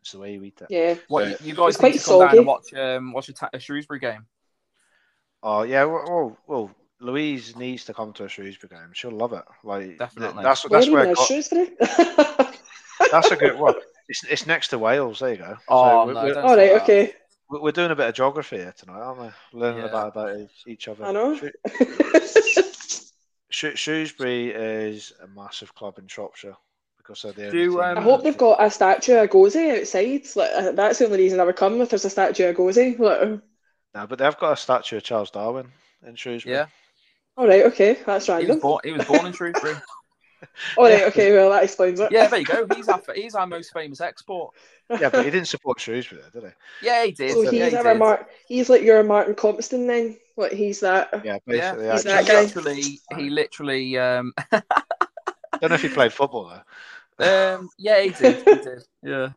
It's 0.01 0.11
the 0.11 0.19
way 0.19 0.33
you 0.33 0.43
eat 0.43 0.59
it. 0.61 0.67
Yeah. 0.69 0.95
What 1.07 1.27
Yeah. 1.27 1.35
you 1.41 1.55
guys 1.55 1.69
It's 1.69 1.77
quite 1.77 1.93
need 1.93 1.99
to 1.99 2.05
come 2.05 2.19
down 2.19 2.27
soggy. 2.29 2.37
and 2.37 2.47
watch 2.47 2.73
um 2.75 3.11
watch 3.13 3.29
a, 3.29 3.33
ta- 3.33 3.49
a 3.53 3.59
Shrewsbury 3.59 3.99
game? 3.99 4.25
Oh 5.41 5.63
yeah. 5.63 5.83
Well, 5.85 6.03
well, 6.07 6.37
well 6.47 6.71
Louise 6.99 7.55
needs 7.55 7.85
to 7.85 7.93
come 7.93 8.13
to 8.13 8.25
a 8.25 8.29
Shrewsbury 8.29 8.69
game. 8.69 8.89
She'll 8.93 9.11
love 9.11 9.33
it. 9.33 9.43
Like 9.63 9.97
Definitely. 9.97 10.43
That's 10.43 10.69
Where 10.69 10.79
that's 10.79 10.91
where. 10.91 11.03
where. 11.05 11.11
is 11.11 11.17
Got, 11.17 11.27
Shrewsbury? 11.27 11.69
that's 13.11 13.31
a 13.31 13.35
good 13.35 13.57
one. 13.59 13.75
It's, 14.07 14.23
it's 14.25 14.45
next 14.45 14.67
to 14.69 14.77
Wales. 14.77 15.19
There 15.19 15.31
you 15.31 15.37
go. 15.37 15.57
Oh, 15.67 16.05
we're, 16.05 16.13
no, 16.13 16.23
we're, 16.23 16.39
All 16.41 16.55
right, 16.55 16.71
okay. 16.83 17.13
We're- 17.49 17.61
we're 17.61 17.71
doing 17.71 17.91
a 17.91 17.95
bit 17.95 18.07
of 18.09 18.15
geography 18.15 18.57
here 18.57 18.73
tonight, 18.77 18.99
aren't 18.99 19.19
we? 19.21 19.59
Learning 19.59 19.79
Yeah. 19.83 19.89
about 19.89 20.07
about 20.09 20.37
each- 20.39 20.63
each 20.67 20.87
other. 20.87 21.05
I 21.05 21.11
know. 21.11 21.35
Shrew- 21.35 21.51
Shrew- 23.49 23.75
Shrewsbury 23.75 24.49
is 24.51 25.13
a 25.21 25.27
massive 25.27 25.73
club 25.75 25.97
in 25.97 26.07
Shropshire 26.07 26.57
because 26.97 27.21
they're 27.21 27.31
the 27.33 27.45
only 27.47 27.57
Do, 27.65 27.81
um, 27.81 27.97
I 27.97 28.01
hope 28.01 28.23
they've 28.23 28.37
got 28.37 28.61
a 28.63 28.69
statue 28.71 29.15
of 29.17 29.29
Gozie 29.29 29.79
outside. 29.79 30.25
Like, 30.35 30.51
uh, 30.55 30.71
that's 30.71 30.99
the 30.99 31.05
only 31.05 31.19
reason 31.19 31.39
I 31.39 31.43
would 31.43 31.55
come 31.55 31.79
if 31.81 31.89
there's 31.89 32.03
a 32.05 32.09
statue 32.09 32.47
of 32.49 32.55
Gozie. 32.55 32.97
Like, 32.97 33.39
No, 33.93 34.07
but 34.07 34.19
they've 34.19 34.37
got 34.37 34.53
a 34.53 34.57
statue 34.57 34.97
of 34.97 35.03
Charles 35.03 35.31
Darwin 35.31 35.71
in 36.05 36.15
Shrewsbury. 36.15 36.55
Yeah, 36.55 36.65
all 37.37 37.47
right, 37.47 37.63
okay, 37.67 37.93
that's 38.05 38.25
he 38.25 38.45
was 38.45 38.57
born. 38.57 38.81
He 38.83 38.91
was 38.91 39.05
born 39.05 39.25
in 39.27 39.33
Shrewsbury. 39.33 39.75
All 40.77 40.83
right, 40.85 41.03
okay, 41.03 41.31
well 41.33 41.49
that 41.51 41.63
explains 41.63 41.99
it. 41.99 42.11
Yeah, 42.11 42.27
there 42.27 42.39
you 42.39 42.45
go. 42.45 42.67
He's 42.75 42.87
our 42.89 43.01
he's 43.13 43.35
our 43.35 43.47
most 43.47 43.71
famous 43.73 44.01
export. 44.01 44.53
Yeah, 44.99 45.09
but 45.09 45.25
he 45.25 45.31
didn't 45.31 45.47
support 45.47 45.79
Shrewsbury, 45.79 46.21
there, 46.21 46.41
did 46.41 46.53
Yeah, 46.81 47.05
he 47.05 47.11
did. 47.11 47.31
So 47.31 47.51
yeah, 47.51 47.69
he 47.69 47.75
our 47.75 47.83
did. 47.83 47.97
Mar- 47.97 48.27
he's 48.47 48.69
like 48.69 48.81
your 48.81 49.03
Martin 49.03 49.35
Compston 49.35 49.87
then. 49.87 50.17
Like 50.37 50.51
he's 50.51 50.81
that. 50.81 51.11
he? 51.21 51.27
Yeah, 51.27 51.37
Yeah, 51.47 51.71
basically. 51.71 51.89
He's 51.91 52.03
actually. 52.05 52.11
that 52.13 52.25
he 52.25 52.33
guy. 52.33 52.41
literally, 52.41 52.99
he 53.15 53.29
literally, 53.29 53.97
um, 53.97 54.33
I 54.37 54.61
don't 55.61 55.69
know 55.69 55.75
if 55.75 55.81
he 55.81 55.89
played 55.89 56.13
football 56.13 56.49
though. 56.49 56.61
um, 57.19 57.69
yeah, 57.77 58.01
he 58.01 58.09
did. 58.11 58.41
He 58.49 58.57
did. 58.57 58.83
Yeah. 59.03 59.29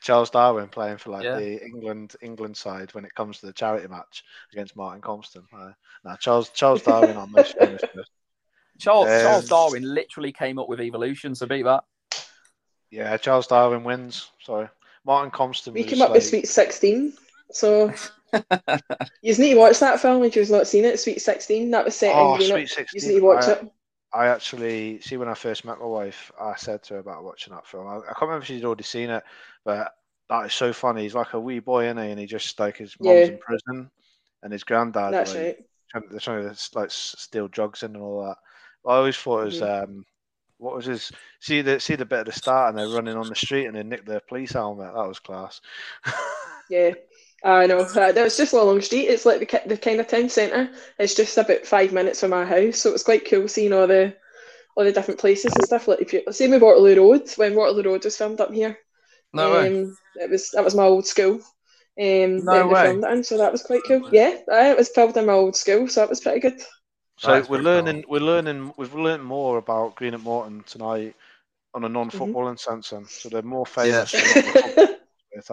Charles 0.00 0.30
Darwin 0.30 0.68
playing 0.68 0.98
for 0.98 1.10
like 1.10 1.24
Yeah. 1.24 1.36
the 1.36 1.64
England 1.64 2.16
England 2.20 2.56
side 2.56 2.92
when 2.94 3.04
it 3.04 3.14
comes 3.14 3.38
to 3.40 3.46
the 3.46 3.52
charity 3.52 3.86
match 3.86 4.24
against 4.52 4.76
Martin 4.76 5.00
Compston. 5.00 5.44
Uh, 5.52 5.72
no, 6.04 6.16
Charles 6.16 6.50
Charles 6.50 6.82
Darwin, 6.82 7.16
our 7.16 7.26
most 7.28 7.56
famous. 7.56 7.82
person. 7.94 8.12
Charles, 8.78 9.08
Um, 9.08 9.20
Charles 9.22 9.48
Darwin 9.48 9.94
literally 9.94 10.32
came 10.32 10.58
up 10.58 10.68
with 10.68 10.80
evolution, 10.80 11.34
so 11.34 11.46
beat 11.46 11.62
that. 11.62 11.84
Yeah, 12.90 13.16
Charles 13.16 13.46
Darwin 13.46 13.84
wins. 13.84 14.30
Sorry, 14.40 14.68
Martin 15.04 15.30
Compston. 15.30 15.72
We 15.74 15.82
was 15.82 15.90
came 15.92 16.02
up 16.02 16.08
like, 16.10 16.16
with 16.16 16.26
Sweet 16.26 16.48
Sixteen. 16.48 17.12
So 17.50 17.92
you 19.22 19.34
need 19.36 19.54
to 19.54 19.58
watch 19.58 19.78
that 19.80 20.00
film 20.00 20.22
if 20.24 20.36
you've 20.36 20.50
not 20.50 20.66
seen 20.66 20.84
it. 20.84 20.98
Sweet 21.00 21.20
Sixteen. 21.20 21.70
That 21.70 21.84
was 21.84 21.96
set 21.96 22.14
Oh, 22.14 22.34
in 22.34 22.40
Greenock. 22.40 22.48
Sweet 22.48 22.60
You 22.60 22.66
Sixteen. 22.68 23.08
need 23.14 23.18
to 23.20 23.24
watch 23.26 23.44
I, 23.44 23.52
it. 23.52 23.72
I 24.14 24.26
actually 24.28 25.00
see 25.00 25.18
when 25.18 25.28
I 25.28 25.34
first 25.34 25.66
met 25.66 25.78
my 25.78 25.84
wife, 25.86 26.32
I 26.40 26.54
said 26.56 26.82
to 26.84 26.94
her 26.94 27.00
about 27.00 27.24
watching 27.24 27.52
that 27.52 27.66
film. 27.66 27.86
I, 27.86 27.96
I 27.98 28.00
can't 28.00 28.22
remember 28.22 28.38
if 28.42 28.46
she'd 28.46 28.64
already 28.64 28.84
seen 28.84 29.10
it, 29.10 29.22
but 29.66 29.92
that 30.30 30.46
is 30.46 30.54
so 30.54 30.72
funny. 30.72 31.02
He's 31.02 31.14
like 31.14 31.34
a 31.34 31.40
wee 31.40 31.58
boy, 31.58 31.84
isn't 31.86 31.98
he? 32.02 32.10
And 32.10 32.18
he 32.20 32.24
just 32.26 32.58
like 32.58 32.78
his 32.78 32.96
mom's 32.98 33.14
Yeah. 33.28 33.32
in 33.34 33.38
prison, 33.38 33.90
and 34.42 34.52
his 34.52 34.64
granddad. 34.64 35.12
That's 35.12 35.34
like, 35.34 35.42
right. 35.44 35.56
trying, 35.90 36.04
they're 36.10 36.20
trying 36.20 36.42
to 36.54 36.68
like 36.78 36.86
s- 36.86 37.16
steal 37.18 37.48
drugs 37.48 37.82
in 37.82 37.94
and 37.94 38.02
all 38.02 38.24
that. 38.24 38.36
I 38.86 38.96
always 38.96 39.16
thought 39.16 39.42
it 39.42 39.46
was 39.46 39.62
um, 39.62 40.04
what 40.58 40.74
was 40.76 40.86
his 40.86 41.12
see 41.40 41.62
the 41.62 41.80
see 41.80 41.96
the 41.96 42.06
bit 42.06 42.20
at 42.20 42.26
the 42.26 42.32
start 42.32 42.70
and 42.70 42.78
they're 42.78 42.88
running 42.88 43.16
on 43.16 43.28
the 43.28 43.34
street 43.34 43.66
and 43.66 43.76
they 43.76 43.82
nick 43.82 44.04
their 44.06 44.20
police 44.20 44.52
helmet. 44.52 44.94
That 44.94 45.08
was 45.08 45.18
class. 45.20 45.60
Yeah. 46.68 46.92
I 47.44 47.66
know. 47.66 47.80
Uh, 47.80 48.12
it's 48.16 48.36
just 48.36 48.52
along 48.52 48.76
the 48.76 48.82
street. 48.82 49.06
It's 49.06 49.24
like 49.24 49.38
the, 49.40 49.62
the 49.68 49.76
kind 49.76 50.00
of 50.00 50.08
town 50.08 50.28
centre. 50.28 50.70
It's 50.98 51.14
just 51.14 51.38
about 51.38 51.64
five 51.66 51.92
minutes 51.92 52.18
from 52.20 52.32
our 52.32 52.44
house, 52.44 52.78
so 52.78 52.92
it's 52.92 53.04
quite 53.04 53.30
cool 53.30 53.46
seeing 53.46 53.72
all 53.72 53.86
the 53.86 54.16
all 54.76 54.84
the 54.84 54.92
different 54.92 55.20
places 55.20 55.54
and 55.54 55.64
stuff. 55.64 55.88
Like 55.88 56.00
if 56.00 56.12
you 56.12 56.22
same 56.32 56.52
with 56.52 56.62
Waterloo 56.62 56.96
Road 56.96 57.30
when 57.36 57.54
Waterloo 57.54 57.84
Road 57.84 58.04
was 58.04 58.16
filmed 58.16 58.40
up 58.40 58.52
here. 58.52 58.78
No 59.32 59.52
way. 59.52 59.68
um, 59.68 59.96
It 60.16 60.30
was 60.30 60.50
that 60.52 60.64
was 60.64 60.74
my 60.74 60.84
old 60.84 61.06
school. 61.06 61.40
Um, 62.00 62.44
No 62.44 62.52
they 62.62 62.64
way. 62.66 62.82
filmed 62.82 63.04
it 63.04 63.12
in, 63.12 63.24
so 63.24 63.38
that 63.38 63.52
was 63.52 63.62
quite 63.62 63.82
cool. 63.86 64.08
Yeah, 64.12 64.36
aye, 64.52 64.70
it 64.70 64.78
was 64.78 64.88
filmed 64.90 65.16
in 65.16 65.26
my 65.26 65.34
old 65.34 65.56
school, 65.56 65.88
so 65.88 66.00
that 66.00 66.10
was 66.10 66.20
pretty 66.20 66.40
good. 66.40 66.60
So 67.18 67.32
That's 67.32 67.48
we're 67.48 67.58
pretty 67.58 67.64
cool. 67.64 67.72
learning 67.72 68.04
we're 68.08 68.20
learning 68.20 68.72
we've 68.76 68.94
learned 68.94 69.24
more 69.24 69.58
about 69.58 69.96
Greenock 69.96 70.22
Morton 70.22 70.62
tonight 70.64 71.16
on 71.74 71.84
a 71.84 71.88
non-footballing 71.88 72.58
sense. 72.58 73.12
So 73.12 73.28
they're 73.28 73.42
more 73.42 73.66
famous. 73.66 74.12
than 74.12 74.20
the. 74.22 74.98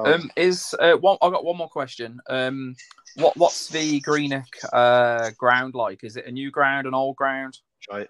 Um, 0.03 0.31
is 0.35 0.75
uh, 0.79 0.93
one? 0.93 1.17
I 1.21 1.29
got 1.29 1.43
one 1.43 1.57
more 1.57 1.69
question. 1.69 2.19
Um, 2.29 2.75
what 3.15 3.35
what's 3.35 3.67
the 3.69 3.99
Greenock 3.99 4.47
uh 4.71 5.31
ground 5.37 5.73
like? 5.73 6.03
Is 6.03 6.17
it 6.17 6.27
a 6.27 6.31
new 6.31 6.51
ground, 6.51 6.85
an 6.85 6.93
old 6.93 7.15
ground? 7.15 7.57
right. 7.91 8.09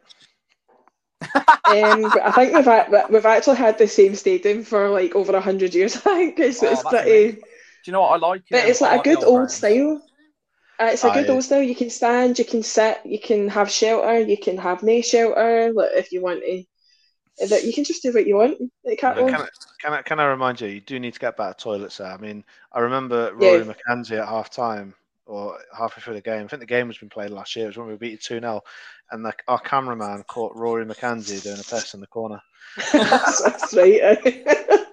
um, 1.23 2.11
I 2.23 2.31
think 2.31 2.53
we've 2.53 3.09
we've 3.09 3.25
actually 3.25 3.57
had 3.57 3.77
the 3.77 3.87
same 3.87 4.15
stadium 4.15 4.63
for 4.63 4.89
like 4.89 5.15
over 5.15 5.33
a 5.35 5.41
hundred 5.41 5.73
years. 5.73 5.95
I 6.05 6.15
think 6.15 6.39
it's, 6.39 6.61
Oh, 6.61 6.71
it's 6.71 6.83
pretty. 6.83 7.11
amazing. 7.11 7.41
Do 7.41 7.91
you 7.91 7.93
know 7.93 8.01
what 8.01 8.21
I 8.21 8.27
like? 8.27 8.43
But 8.51 8.63
um, 8.63 8.69
it's 8.69 8.81
I 8.81 8.95
like 8.95 9.05
a 9.05 9.09
good 9.09 9.21
the 9.21 9.25
old 9.25 9.51
style. 9.51 10.01
Uh, 10.79 10.89
it's 10.91 11.03
a 11.03 11.11
good 11.11 11.29
old 11.29 11.43
style. 11.43 11.61
You 11.61 11.75
can 11.75 11.89
stand, 11.89 12.37
you 12.37 12.45
can 12.45 12.63
sit, 12.63 12.99
you 13.05 13.19
can 13.19 13.47
have 13.49 13.69
shelter, 13.71 14.19
you 14.19 14.37
can 14.37 14.57
have 14.57 14.83
no 14.83 15.01
shelter. 15.01 15.71
Like 15.73 15.91
if 15.93 16.11
you 16.11 16.21
want 16.21 16.41
to, 16.41 16.63
that 17.49 17.63
you 17.63 17.73
can 17.73 17.83
just 17.83 18.03
do 18.03 18.13
what 18.13 18.27
you 18.27 18.35
want. 18.35 18.57
It 18.83 18.99
can't. 18.99 19.15
Can 19.17 19.41
I, 19.41 19.47
can 19.81 19.93
I 19.93 20.01
can 20.01 20.19
I 20.19 20.25
remind 20.25 20.61
you? 20.61 20.67
You 20.67 20.81
do 20.81 20.99
need 20.99 21.13
to 21.13 21.19
get 21.19 21.37
better 21.37 21.53
toilets 21.57 21.97
there. 21.97 22.07
I 22.11 22.17
mean, 22.17 22.43
I 22.71 22.79
remember 22.79 23.33
Yeah. 23.39 23.51
Rory 23.51 23.65
McKenzie 23.65 24.19
at 24.19 24.27
half 24.27 24.49
time 24.49 24.93
or 25.25 25.57
halfway 25.77 26.01
through 26.01 26.15
the 26.15 26.21
game. 26.21 26.45
I 26.45 26.47
think 26.47 26.59
the 26.59 26.65
game 26.65 26.87
was 26.87 26.97
been 26.97 27.09
played 27.09 27.31
last 27.31 27.55
year. 27.55 27.65
It 27.65 27.69
was 27.69 27.77
when 27.77 27.87
we 27.87 27.95
beat 27.95 28.21
two 28.21 28.39
0 28.39 28.61
and 29.11 29.23
like 29.23 29.43
our 29.47 29.59
cameraman 29.59 30.23
caught 30.23 30.55
Rory 30.55 30.85
McKenzie 30.85 31.41
doing 31.41 31.59
a 31.59 31.63
piss 31.63 31.93
in 31.93 31.99
the 32.01 32.07
corner. 32.07 32.41
that's, 32.91 33.41
that's 33.43 33.73
right. 33.73 34.79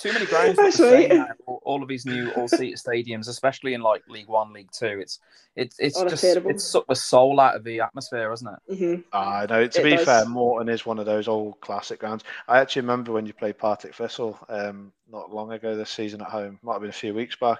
Too 0.00 0.12
many 0.14 0.24
grounds. 0.24 0.56
look 0.56 0.64
That's 0.66 0.78
the 0.78 0.90
same 0.90 1.10
right. 1.10 1.18
now, 1.18 1.28
all, 1.46 1.60
all 1.64 1.82
of 1.82 1.88
these 1.88 2.06
new 2.06 2.30
all-seater 2.32 2.76
stadiums, 2.88 3.28
especially 3.28 3.74
in 3.74 3.82
like 3.82 4.02
League 4.08 4.28
One, 4.28 4.52
League 4.52 4.70
Two. 4.72 4.98
It's 5.00 5.18
it's 5.56 5.76
it's 5.78 5.98
Oh, 5.98 6.08
just 6.08 6.22
terrible. 6.22 6.50
it's 6.50 6.64
sucked 6.64 6.88
the 6.88 6.94
soul 6.96 7.38
out 7.38 7.54
of 7.54 7.64
the 7.64 7.80
atmosphere, 7.80 8.30
hasn't 8.30 8.50
it? 8.68 8.78
hmm 8.78 9.00
I 9.12 9.44
know. 9.46 9.66
To 9.66 9.80
It 9.80 9.84
be 9.84 9.90
does. 9.96 10.04
fair, 10.06 10.24
Morton 10.24 10.68
is 10.70 10.86
one 10.86 10.98
of 10.98 11.04
those 11.06 11.28
old 11.28 11.60
classic 11.60 12.00
grounds. 12.00 12.24
I 12.48 12.58
actually 12.60 12.82
remember 12.82 13.12
when 13.12 13.26
you 13.26 13.34
played 13.34 13.58
Partick 13.58 13.94
Thistle 13.94 14.38
um, 14.48 14.90
not 15.10 15.30
long 15.34 15.52
ago 15.52 15.76
this 15.76 15.90
season 15.90 16.22
at 16.22 16.28
home. 16.28 16.58
Might 16.62 16.74
have 16.74 16.80
been 16.82 16.90
a 16.90 16.94
few 16.94 17.12
weeks 17.12 17.36
back, 17.36 17.58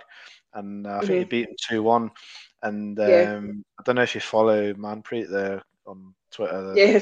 and 0.55 0.87
uh, 0.87 0.99
I 1.03 1.07
think 1.07 1.21
you 1.21 1.27
beat 1.27 1.47
them 1.49 1.57
two 1.69 1.83
one. 1.83 2.11
And 2.63 2.99
um, 3.01 3.07
Yeah. 3.09 3.37
I 3.79 3.83
don't 3.85 3.97
know 3.97 4.03
if 4.03 4.15
you 4.15 4.21
follow 4.23 4.73
Manpreet 4.75 5.29
there 5.31 5.63
on 5.87 6.15
Twitter. 6.31 6.73
Yeah. 6.77 7.01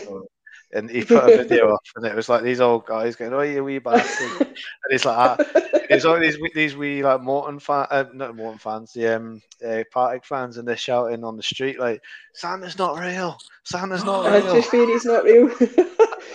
And 0.73 0.91
he 0.91 1.03
put 1.03 1.25
a 1.25 1.37
video 1.37 1.73
up, 1.73 1.81
and 1.97 2.05
it 2.05 2.15
was 2.15 2.29
like 2.29 2.43
these 2.43 2.61
old 2.61 2.85
guys 2.85 3.17
going, 3.17 3.33
"Oh, 3.33 3.41
you 3.41 3.65
wee 3.65 3.79
bastard!" 3.79 4.41
and 4.49 4.57
it's 4.91 5.07
like 5.07 5.39
it's 5.89 6.05
all 6.05 6.21
these 6.21 6.39
wee- 6.39 6.53
these 6.55 6.77
wee 6.77 7.03
like 7.03 7.23
Morton 7.23 7.59
fan, 7.59 7.87
uh, 7.91 8.05
not 8.13 8.37
Morton 8.37 8.59
fans, 8.59 8.93
the 8.93 9.17
um, 9.17 9.41
uh, 9.67 9.85
Partick 9.91 10.27
fans, 10.27 10.59
and 10.59 10.69
they're 10.69 10.77
shouting 10.77 11.25
on 11.25 11.39
the 11.39 11.43
street 11.43 11.79
like, 11.81 12.03
"Santa's 12.35 12.77
not 12.77 12.99
real! 12.99 13.39
Santa's 13.65 14.05
not 14.05 14.27
real!" 14.27 14.35
Uh, 14.35 14.41
just 14.41 14.55
Tooth 14.55 14.67
Fairy's 14.67 15.05
not 15.07 15.25
real. 15.25 15.49
Can 15.57 15.69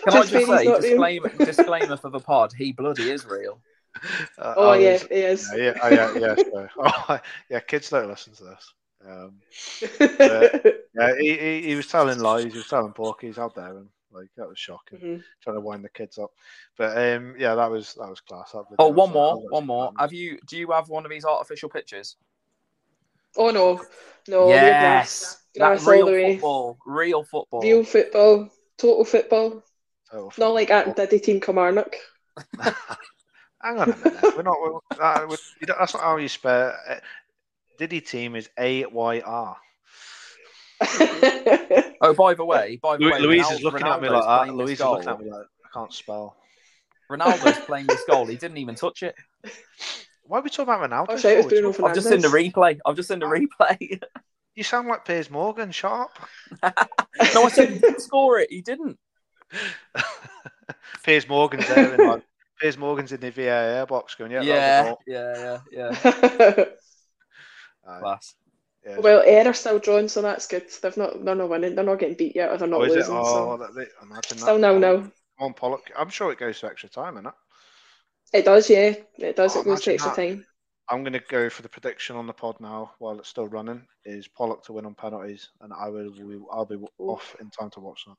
I 0.08 0.24
just 0.24 0.32
Fairy's 0.32 0.48
say 0.48 0.66
not 0.66 0.82
real. 0.82 0.82
disclaimer 0.82 1.30
disclaimer 1.46 1.98
for 1.98 2.10
the 2.10 2.20
pod? 2.20 2.54
He 2.58 2.72
bloody 2.74 3.12
is 3.12 3.26
real. 3.26 3.62
Uh, 4.40 4.54
Oh 4.58 4.70
I 4.72 4.78
yeah, 4.78 4.92
was- 4.94 5.04
it 5.04 5.12
is. 5.12 5.54
yeah, 5.56 5.64
yeah, 5.64 5.74
oh, 5.84 5.90
yeah, 5.90 6.38
yeah, 6.52 6.68
oh, 6.80 7.20
yeah. 7.52 7.60
Kids 7.60 7.92
don't 7.92 8.08
listen 8.10 8.34
to 8.34 8.44
this. 8.46 8.74
Um, 9.08 9.36
yeah, 10.00 11.14
he, 11.20 11.38
he, 11.38 11.62
he 11.68 11.76
was 11.76 11.86
telling 11.88 12.20
lies. 12.20 12.46
He 12.52 12.58
was 12.58 12.68
telling 12.68 12.94
porkies 12.94 13.38
out 13.38 13.54
there, 13.54 13.78
and 13.78 13.90
like 14.14 14.30
that 14.38 14.48
was 14.48 14.60
shocking. 14.60 15.00
Mhm. 15.00 15.24
Trying 15.42 15.56
to 15.56 15.62
wind 15.62 15.84
the 15.84 15.90
kids 15.90 16.18
up, 16.18 16.32
but 16.78 16.98
um, 16.98 17.36
yeah, 17.38 17.56
that 17.56 17.70
was 17.72 17.94
that 17.96 18.10
was 18.10 18.22
class. 18.22 18.52
That 18.52 18.66
Oh, 18.80 18.88
video 18.90 18.96
one 18.96 19.10
was- 19.10 19.14
more, 19.14 19.50
one 19.50 19.66
more. 19.66 19.86
fun. 19.88 19.96
Have 20.00 20.14
you? 20.14 20.40
Do 20.48 20.58
you 20.58 20.72
have 20.72 20.90
one 20.90 21.06
of 21.06 21.12
these 21.12 21.26
artificial 21.26 21.70
pitches? 21.70 22.16
Oh 23.36 23.50
no, 23.50 23.82
no, 24.28 24.50
yes, 24.50 25.42
grass, 25.58 25.78
that 25.80 25.88
all 25.88 25.92
real 25.94 26.06
the 26.06 26.12
way. 26.12 26.34
football, 26.36 26.78
real 26.86 27.24
football. 27.24 27.62
Real 27.62 27.84
football, 27.84 28.50
total 28.78 29.06
football. 29.06 29.64
Total 30.12 30.32
Not 30.38 30.54
like 30.54 30.68
football. 30.70 30.92
at 30.92 30.96
Diddy 31.10 31.20
Team 31.20 31.42
Kilmarnock. 31.42 31.96
Hang 32.60 33.80
on 33.80 33.92
a 33.92 33.98
minute. 33.98 34.38
We're 34.38 34.44
not. 34.44 34.58
We're, 34.62 35.02
uh, 35.02 35.26
we're, 35.28 35.38
you 35.62 35.66
don't- 35.68 35.80
that's 35.80 35.94
not 35.96 36.04
how 36.04 36.18
you 36.18 36.28
spell. 36.28 36.76
Uh, 36.88 36.96
Diddy 37.80 38.02
team 38.02 38.36
is 38.36 38.50
A 38.60 38.86
Y 38.86 39.22
R. 39.22 39.58
Oh, 42.04 42.14
by 42.14 42.34
the 42.34 42.46
way, 42.46 42.78
by 42.82 42.98
the 42.98 43.06
way, 43.10 43.20
Louise 43.20 43.46
Ronaldo- 43.46 43.52
is 43.54 43.64
looking 43.64 43.88
at 43.88 44.02
me 44.02 44.10
like 44.10 44.24
that. 44.24 44.38
playing 44.44 44.58
Louise 44.58 44.72
is 44.72 44.80
goal. 44.80 44.94
looking 44.94 45.10
at 45.10 45.20
me 45.20 45.32
like 45.32 45.46
I 45.66 45.70
can't 45.74 45.94
spell. 45.94 46.36
Ronaldo's 47.10 47.60
playing 47.66 47.88
this 47.88 48.04
goal. 48.10 48.26
He 48.26 48.36
didn't 48.36 48.58
even 48.58 48.76
touch 48.76 49.04
it. 49.04 49.16
Why 50.24 50.40
are 50.40 50.42
we 50.42 50.50
talking 50.50 50.74
about 50.74 50.90
Ronaldo? 50.90 51.06
Oh, 51.10 51.14
it's 51.16 51.78
for? 51.78 51.88
I've 51.88 51.96
just 51.96 52.08
seen 52.10 52.22
the 52.22 52.28
replay. 52.28 52.80
I've 52.86 52.96
just 52.96 53.10
seen 53.10 53.20
the 53.20 53.26
replay. 53.26 54.02
You 54.56 54.64
sound 54.64 54.88
like 54.88 55.04
Piers 55.04 55.32
Morgan, 55.32 55.72
sharp. 55.72 56.12
no, 56.62 56.72
I 57.44 57.50
said 57.50 57.72
he 57.72 57.80
didn't 57.80 58.02
score 58.02 58.38
it. 58.38 58.52
He 58.52 58.62
didn't. 58.62 59.00
Piers 61.04 61.28
Morgan's 61.28 61.68
there, 61.68 61.96
in 61.96 62.08
like, 62.08 62.24
Piers 62.60 62.78
Morgan's 62.78 63.12
in 63.12 63.20
the 63.20 63.32
VAR 63.32 63.88
box 63.88 64.14
going, 64.14 64.32
yeah, 64.32 64.42
Yeah, 64.44 64.94
yeah, 65.08 65.36
yeah, 65.38 65.60
yeah. 65.72 65.88
was 65.90 66.06
a 66.06 66.52
goal. 66.56 66.66
Aye, 67.88 68.00
Class. 68.00 68.36
Yeah. 68.86 69.00
well, 69.00 69.24
Ayr 69.26 69.48
are 69.48 69.54
still 69.54 69.80
drawn, 69.80 70.10
so 70.10 70.22
that's 70.22 70.46
good. 70.46 70.66
They've 70.82 70.98
not, 70.98 71.24
they're 71.24 71.36
not 71.36 71.50
winning. 71.50 71.76
They're 71.76 71.86
not 71.86 72.00
getting 72.00 72.18
beat 72.18 72.36
yet, 72.36 72.52
or 72.52 72.58
they're 72.58 72.68
not 72.68 72.82
oh, 72.82 72.86
losing. 72.86 73.16
Oh, 73.16 73.58
so 73.58 73.58
that, 73.58 73.76
they, 73.76 73.86
imagine 74.02 74.38
that. 74.38 74.40
still 74.40 74.58
no, 74.58 74.78
no. 74.78 75.10
On, 75.40 75.54
Pollok. 75.54 75.80
I'm 75.98 76.10
sure 76.10 76.32
it 76.32 76.40
goes 76.40 76.60
to 76.60 76.68
extra 76.68 76.90
time, 76.90 77.16
innit? 77.16 77.34
It 78.34 78.40
It 78.40 78.46
does, 78.46 78.70
yeah. 78.70 78.94
It 79.18 79.36
does. 79.36 79.56
Oh, 79.56 79.62
it 79.62 79.66
goes 79.66 79.82
to 79.84 79.92
imagine 79.92 79.94
extra 79.94 80.10
that. 80.10 80.16
time. 80.16 80.46
I'm 80.90 81.04
going 81.04 81.14
to 81.14 81.24
go 81.30 81.50
for 81.50 81.62
the 81.62 81.70
prediction 81.70 82.18
on 82.18 82.28
the 82.28 82.34
pod 82.34 82.58
now 82.60 82.92
while 83.00 83.18
it's 83.20 83.30
still 83.30 83.48
running. 83.48 83.88
Is 84.06 84.28
Pollok 84.28 84.64
to 84.64 84.74
win 84.74 84.86
on 84.86 84.96
penalties, 84.96 85.50
and 85.62 85.72
I 85.74 85.88
will. 85.88 86.12
I'll 86.52 86.66
be 86.66 86.78
off 87.00 87.36
in 87.40 87.50
time 87.52 87.70
to 87.72 87.80
watch 87.80 88.04
that. 88.06 88.18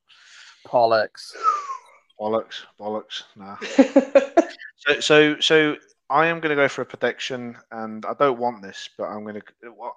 Pollocks. 0.67 1.35
Bollocks, 2.19 2.63
bollocks. 2.81 3.25
Nah. 3.37 3.57
so, 4.77 5.01
so, 5.01 5.41
so 5.41 5.77
I 6.15 6.27
am 6.27 6.39
going 6.39 6.51
to 6.51 6.63
go 6.63 6.69
for 6.69 6.83
a 6.83 6.87
prediction, 6.87 7.59
and 7.73 8.07
I 8.07 8.15
don't 8.15 8.39
want 8.39 8.63
this, 8.63 8.89
but 8.97 9.07
I'm 9.07 9.25
going 9.25 9.35
to. 9.35 9.43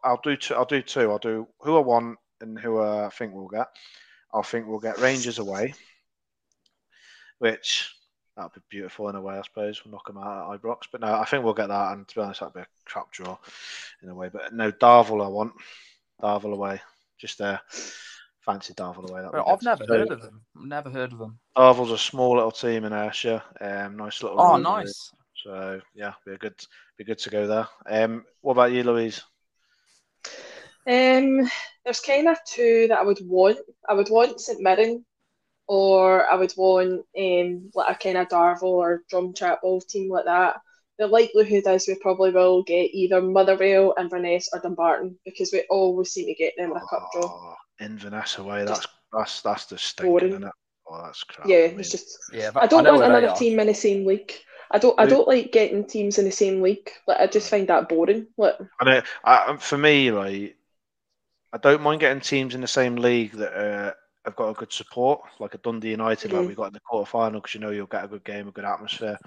I'll 0.04 0.20
do 0.24 0.36
two. 0.36 0.56
I'll 0.56 0.66
do 0.66 0.82
two. 0.82 1.12
I'll 1.12 1.20
do 1.20 1.48
who 1.60 1.78
I 1.78 1.82
want 1.82 2.18
and 2.42 2.58
who 2.58 2.82
I 2.82 3.10
think 3.10 3.36
we'll 3.36 3.48
get. 3.48 3.68
I 4.34 4.42
think 4.42 4.66
we'll 4.66 4.80
get 4.80 4.98
Rangers 4.98 5.38
away, 5.38 5.76
which 7.38 7.94
that'd 8.36 8.52
be 8.52 8.62
beautiful 8.68 9.10
in 9.10 9.16
a 9.16 9.22
way, 9.22 9.38
I 9.38 9.44
suppose. 9.44 9.86
We'll 9.86 9.92
knock 9.92 10.08
them 10.08 10.18
out 10.18 10.56
at 10.56 10.60
Ibrox, 10.60 10.88
but 10.92 11.02
no, 11.02 11.14
I 11.14 11.26
think 11.26 11.44
we'll 11.44 11.54
get 11.54 11.68
that. 11.68 11.92
And 11.94 12.08
to 12.08 12.16
be 12.16 12.22
honest, 12.22 12.40
that'd 12.40 12.56
be 12.56 12.62
a 12.62 12.68
crap 12.86 13.12
draw 13.12 13.38
in 14.02 14.10
a 14.10 14.16
way. 14.16 14.30
But 14.34 14.56
no, 14.56 14.72
Darvel, 14.72 15.24
I 15.24 15.28
want 15.28 15.54
Darvel 16.20 16.54
away, 16.54 16.82
just 17.20 17.38
there. 17.38 17.62
Fancy 18.42 18.74
Darvel 18.74 19.08
away. 19.08 19.22
Well, 19.32 19.48
I've 19.48 19.62
never 19.62 19.86
heard 19.86 20.10
of 20.10 20.24
them. 20.24 20.42
Never 20.56 20.90
heard 20.90 21.14
of 21.14 21.20
them. 21.20 21.38
Darvel's 21.56 21.92
a 21.92 21.98
small 21.98 22.38
little 22.38 22.52
team 22.52 22.86
in 22.86 22.94
Ayrshire. 22.94 23.44
Um, 23.62 23.98
nice 23.98 24.24
little. 24.24 24.42
Oh, 24.42 24.58
nice. 24.58 25.12
So 25.48 25.80
yeah, 25.96 26.12
be 26.26 26.34
a 26.34 26.38
good, 26.38 26.56
be 26.98 27.06
good 27.06 27.20
to 27.20 27.30
go 27.30 27.48
there. 27.48 27.68
Um, 27.90 28.26
what 28.42 28.52
about 28.52 28.74
you, 28.74 28.84
Louise? 28.84 29.22
Um, 30.86 31.50
there's 31.86 32.02
kind 32.02 32.28
of 32.28 32.38
two 32.46 32.88
that 32.90 33.00
I 33.00 33.04
would 33.04 33.20
want. 33.24 33.58
I 33.88 33.94
would 33.94 34.10
want 34.10 34.42
St 34.42 34.60
Mirren, 34.60 35.06
or 35.66 36.30
I 36.30 36.36
would 36.36 36.52
want 36.58 37.06
um 37.18 37.72
like 37.74 37.96
a 37.96 37.98
kind 37.98 38.18
of 38.18 38.28
Darvel 38.28 38.64
or 38.64 39.04
Drumchapel 39.10 39.88
team 39.88 40.12
like 40.12 40.26
that. 40.26 40.58
The 41.00 41.08
likelihood 41.08 41.66
is 41.68 41.88
we 41.88 41.96
probably 41.96 42.32
will 42.32 42.64
get 42.64 42.90
either 42.94 43.22
Motherwell, 43.22 43.94
Inverness, 43.98 44.50
or 44.52 44.60
Dumbarton 44.60 45.18
because 45.24 45.52
we 45.54 45.64
always 45.70 46.12
seem 46.12 46.26
to 46.26 46.34
get 46.34 46.56
them 46.58 46.72
in 46.72 46.78
a 46.78 46.82
cup 46.82 47.08
draw. 47.14 47.24
Oh, 47.24 47.56
Inverness 47.80 48.38
away. 48.38 48.66
That's 48.66 48.86
that's 49.14 49.42
that's 49.44 49.66
the 49.68 49.78
stinking, 49.78 50.30
isn't 50.30 50.44
it? 50.44 50.52
Oh, 50.90 51.04
that's 51.06 51.24
crap. 51.24 51.48
Yeah, 51.48 51.58
it's 51.58 51.92
just. 51.92 52.18
Yeah, 52.34 52.52
I 52.56 52.68
don't 52.68 52.86
I 52.86 52.92
want 52.92 53.06
another 53.06 53.34
team 53.34 53.62
in 53.62 53.68
the 53.68 53.74
same 53.74 54.06
league. 54.06 54.34
I 54.72 54.80
don't. 54.80 55.00
I 55.00 55.06
don't 55.06 55.28
like 55.28 55.52
getting 55.52 55.86
teams 55.86 56.18
in 56.18 56.26
the 56.26 56.32
same 56.32 56.62
league. 56.62 56.90
Like 57.08 57.20
I 57.20 57.28
just 57.28 57.50
find 57.50 57.68
that 57.68 57.90
boring. 57.90 58.28
Like 58.38 58.56
I 58.80 58.86
know. 58.86 59.02
I, 59.24 59.58
for 59.58 59.78
me, 59.78 60.12
like 60.12 60.58
I 61.54 61.58
don't 61.58 61.82
mind 61.82 62.02
getting 62.02 62.22
teams 62.22 62.56
in 62.56 62.62
the 62.62 62.68
same 62.68 62.96
league 62.96 63.32
that 63.34 63.54
uh, 63.54 63.94
have 64.26 64.36
got 64.36 64.50
a 64.50 64.54
good 64.54 64.72
support, 64.72 65.22
like 65.40 65.54
a 65.54 65.58
Dundee 65.60 65.92
United, 65.92 66.30
mm-hmm. 66.30 66.40
like 66.40 66.48
we 66.50 66.56
got 66.56 66.68
in 66.68 66.74
the 66.74 66.80
quarter 66.82 67.10
final, 67.10 67.40
because 67.40 67.54
you 67.54 67.62
know 67.62 67.72
you'll 67.72 67.88
get 67.88 68.06
a 68.06 68.10
good 68.10 68.24
game, 68.24 68.48
a 68.48 68.52
good 68.52 68.66
atmosphere. 68.66 69.18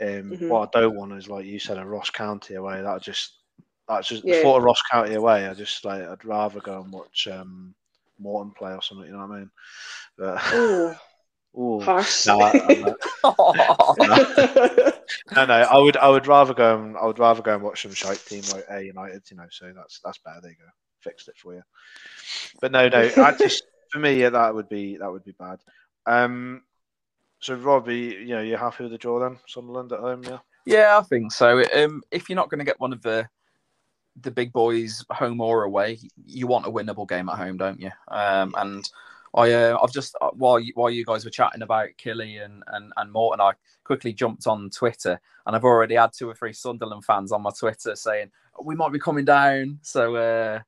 Um, 0.00 0.08
mm-hmm. 0.08 0.48
What 0.48 0.70
I 0.74 0.80
don't 0.80 0.96
want 0.96 1.12
is, 1.12 1.28
like 1.28 1.44
you 1.44 1.58
said, 1.58 1.78
a 1.78 1.84
Ross 1.84 2.10
County 2.10 2.54
away. 2.54 2.80
That 2.80 3.02
just 3.02 3.38
that's 3.86 4.08
just 4.08 4.24
yeah. 4.24 4.36
the 4.36 4.42
thought 4.42 4.58
of 4.58 4.64
Ross 4.64 4.80
County 4.90 5.14
away. 5.14 5.46
I 5.46 5.54
just 5.54 5.84
like 5.84 6.02
I'd 6.02 6.24
rather 6.24 6.60
go 6.60 6.82
and 6.82 6.92
watch 6.92 7.28
um, 7.30 7.74
Morton 8.18 8.52
play 8.56 8.72
or 8.72 8.82
something. 8.82 9.06
You 9.06 9.12
know 9.12 9.26
what 9.26 9.36
I 9.36 9.38
mean? 9.38 9.50
But, 10.16 10.98
Ooh. 11.56 11.60
Ooh. 11.60 11.80
Harsh. 11.80 12.26
No, 12.26 12.40
I, 12.40 12.52
no, 15.34 15.44
no, 15.44 15.54
I 15.54 15.78
would, 15.78 15.96
I 15.96 16.08
would 16.08 16.26
rather 16.26 16.54
go, 16.54 16.78
and, 16.82 16.96
I 16.96 17.04
would 17.04 17.18
rather 17.18 17.42
go 17.42 17.54
and 17.54 17.62
watch 17.62 17.82
some 17.82 17.92
shite 17.92 18.24
team 18.24 18.42
like 18.52 18.64
Ayr 18.70 18.82
United, 18.82 19.22
you 19.30 19.36
know. 19.36 19.46
So 19.50 19.72
that's 19.74 20.00
that's 20.04 20.18
better. 20.18 20.40
There 20.40 20.50
you 20.50 20.56
go, 20.56 20.70
fixed 21.00 21.28
it 21.28 21.36
for 21.36 21.54
you. 21.54 21.62
But 22.60 22.72
no, 22.72 22.88
no, 22.88 23.10
I 23.18 23.32
just 23.32 23.64
for 23.90 23.98
me, 23.98 24.20
yeah, 24.20 24.30
that 24.30 24.54
would 24.54 24.68
be 24.68 24.96
that 24.96 25.10
would 25.10 25.24
be 25.24 25.34
bad. 25.38 25.60
Um, 26.06 26.62
so 27.40 27.54
Robbie, 27.54 28.16
you 28.20 28.28
know, 28.36 28.40
you're 28.40 28.58
happy 28.58 28.84
with 28.84 28.92
the 28.92 28.98
draw 28.98 29.18
then, 29.18 29.38
Sunderland 29.46 29.92
at 29.92 30.00
home, 30.00 30.22
yeah? 30.24 30.38
Yeah, 30.64 30.98
I 30.98 31.02
think 31.02 31.32
so. 31.32 31.62
Um, 31.74 32.02
if 32.10 32.28
you're 32.28 32.36
not 32.36 32.48
going 32.48 32.60
to 32.60 32.64
get 32.64 32.80
one 32.80 32.92
of 32.92 33.02
the 33.02 33.28
the 34.20 34.30
big 34.30 34.52
boys 34.52 35.04
home 35.10 35.40
or 35.40 35.64
away, 35.64 35.98
you 36.24 36.46
want 36.46 36.66
a 36.66 36.70
winnable 36.70 37.08
game 37.08 37.28
at 37.28 37.38
home, 37.38 37.56
don't 37.56 37.80
you? 37.80 37.90
Um, 38.08 38.54
and 38.56 38.88
I, 39.34 39.52
uh, 39.52 39.78
I've 39.82 39.92
just 39.92 40.14
uh, 40.20 40.30
while 40.32 40.60
you, 40.60 40.72
while 40.74 40.90
you 40.90 41.04
guys 41.04 41.24
were 41.24 41.30
chatting 41.30 41.62
about 41.62 41.88
Killie 42.02 42.44
and, 42.44 42.62
and 42.68 42.92
and 42.96 43.12
Morton, 43.12 43.40
I 43.40 43.52
quickly 43.84 44.12
jumped 44.12 44.46
on 44.46 44.70
Twitter, 44.70 45.20
and 45.46 45.56
I've 45.56 45.64
already 45.64 45.94
had 45.94 46.12
two 46.12 46.28
or 46.28 46.34
three 46.34 46.52
Sunderland 46.52 47.04
fans 47.04 47.32
on 47.32 47.42
my 47.42 47.50
Twitter 47.58 47.96
saying 47.96 48.30
we 48.62 48.74
might 48.74 48.92
be 48.92 48.98
coming 48.98 49.24
down. 49.24 49.78
So, 49.82 50.16
uh, 50.16 50.60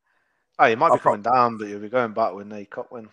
oh, 0.58 0.66
you 0.66 0.76
might 0.76 0.92
be 0.94 0.98
coming 0.98 1.22
down, 1.22 1.58
but 1.58 1.68
you'll 1.68 1.80
be 1.80 1.88
going 1.88 2.12
back 2.12 2.34
when 2.34 2.48
they 2.48 2.64
cup 2.64 2.90
win. 2.90 3.08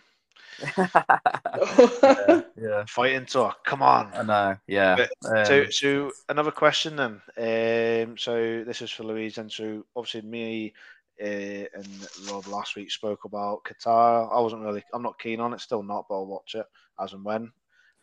yeah, 0.76 2.42
yeah, 2.60 2.84
fighting 2.86 3.26
talk. 3.26 3.64
Come 3.64 3.82
on. 3.82 4.10
I 4.14 4.22
know. 4.22 4.56
Yeah. 4.66 5.06
um, 5.28 5.44
so, 5.44 5.64
so 5.70 6.10
another 6.28 6.50
question 6.50 6.96
then. 6.96 7.20
Um, 7.36 8.18
so 8.18 8.64
this 8.64 8.82
is 8.82 8.90
for 8.90 9.04
Louise, 9.04 9.38
and 9.38 9.50
so 9.50 9.84
obviously 9.96 10.22
me 10.22 10.74
uh, 11.20 11.66
and 11.74 12.08
Rob 12.30 12.46
last 12.46 12.76
week 12.76 12.90
spoke 12.90 13.24
about 13.24 13.64
Qatar. 13.64 14.32
I 14.32 14.40
wasn't 14.40 14.62
really, 14.62 14.82
I'm 14.92 15.02
not 15.02 15.18
keen 15.18 15.40
on 15.40 15.52
it, 15.52 15.60
still 15.60 15.82
not, 15.82 16.06
but 16.08 16.16
I'll 16.16 16.26
watch 16.26 16.54
it 16.54 16.66
as 17.00 17.12
and 17.12 17.24
when. 17.24 17.50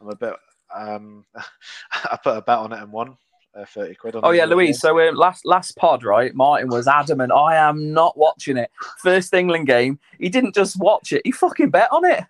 I'm 0.01 0.09
a 0.09 0.15
bit. 0.15 0.33
Um, 0.73 1.25
I 1.91 2.17
put 2.23 2.37
a 2.37 2.41
bet 2.41 2.59
on 2.59 2.73
it 2.73 2.81
and 2.81 2.91
won. 2.91 3.17
Uh, 3.55 3.65
30 3.65 3.95
quid 3.95 4.15
on 4.15 4.21
oh 4.23 4.29
yeah 4.29 4.45
louise 4.45 4.79
so 4.79 4.99
um, 4.99 5.15
last 5.15 5.43
last 5.43 5.75
pod 5.75 6.03
right 6.03 6.35
martin 6.35 6.69
was 6.69 6.87
adamant 6.87 7.31
i 7.31 7.55
am 7.55 7.91
not 7.91 8.15
watching 8.15 8.57
it 8.57 8.69
first 8.99 9.33
england 9.33 9.65
game 9.65 9.97
he 10.19 10.29
didn't 10.29 10.53
just 10.53 10.79
watch 10.79 11.11
it 11.11 11.23
he 11.25 11.31
fucking 11.31 11.71
bet 11.71 11.91
on 11.91 12.05
it 12.05 12.23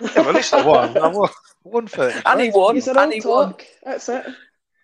yeah, 0.00 0.08
well, 0.16 0.28
at 0.28 0.34
least 0.34 0.54
I 0.54 0.64
won. 0.64 0.96
I 0.96 1.08
won, 1.08 1.28
won 1.64 1.86
30 1.86 2.20
and 2.24 2.40
he 2.40 2.50
won. 2.50 2.76
and 2.76 3.12
he 3.12 3.20
talk. 3.20 3.58
won. 3.58 3.66
That's 3.82 4.08
it. 4.08 4.26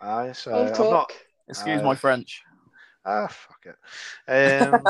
Aye, 0.01 0.33
so 0.33 0.53
I'm 0.53 0.91
not. 0.91 1.13
Excuse 1.49 1.81
uh, 1.81 1.85
my 1.85 1.95
French. 1.95 2.43
Ah, 3.07 3.27
fuck 3.29 3.67
it. 3.67 4.63
Um, 4.67 4.83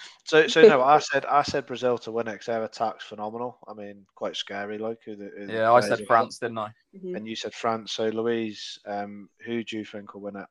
so, 0.24 0.46
so 0.46 0.62
no, 0.62 0.82
I 0.82 0.98
said 0.98 1.26
I 1.26 1.42
said 1.42 1.66
Brazil 1.66 1.98
to 1.98 2.12
win 2.12 2.28
it 2.28 2.32
because 2.32 2.46
their 2.46 2.64
attack's 2.64 3.04
phenomenal. 3.04 3.58
I 3.68 3.74
mean, 3.74 4.06
quite 4.14 4.36
scary. 4.36 4.78
Like, 4.78 4.98
who 5.04 5.16
the, 5.16 5.30
who 5.36 5.52
yeah, 5.52 5.70
I 5.70 5.80
said 5.80 6.06
France, 6.06 6.38
didn't 6.38 6.58
I? 6.58 6.70
Mm-hmm. 6.96 7.16
And 7.16 7.28
you 7.28 7.36
said 7.36 7.52
France. 7.52 7.92
So, 7.92 8.08
Louise, 8.08 8.78
um, 8.86 9.28
who 9.44 9.62
do 9.62 9.76
you 9.76 9.84
think 9.84 10.14
will 10.14 10.22
win 10.22 10.36
it? 10.36 10.46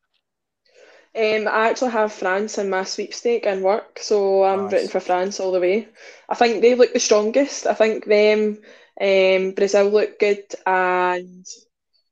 Um, 1.16 1.48
I 1.48 1.70
actually 1.70 1.92
have 1.92 2.12
France 2.12 2.58
in 2.58 2.70
my 2.70 2.84
sweepstake 2.84 3.46
and 3.46 3.64
work, 3.64 4.00
so 4.00 4.44
I'm 4.44 4.64
nice. 4.64 4.74
rooting 4.74 4.90
for 4.90 5.00
France 5.00 5.40
all 5.40 5.52
the 5.52 5.60
way. 5.60 5.88
I 6.28 6.36
think 6.36 6.62
they 6.62 6.74
look 6.74 6.94
the 6.94 7.00
strongest. 7.00 7.68
I 7.68 7.76
think 7.76 8.06
them, 8.06 8.60
um, 9.00 9.52
Brazil 9.52 9.90
look 9.90 10.20
good, 10.20 10.44
and 10.66 11.46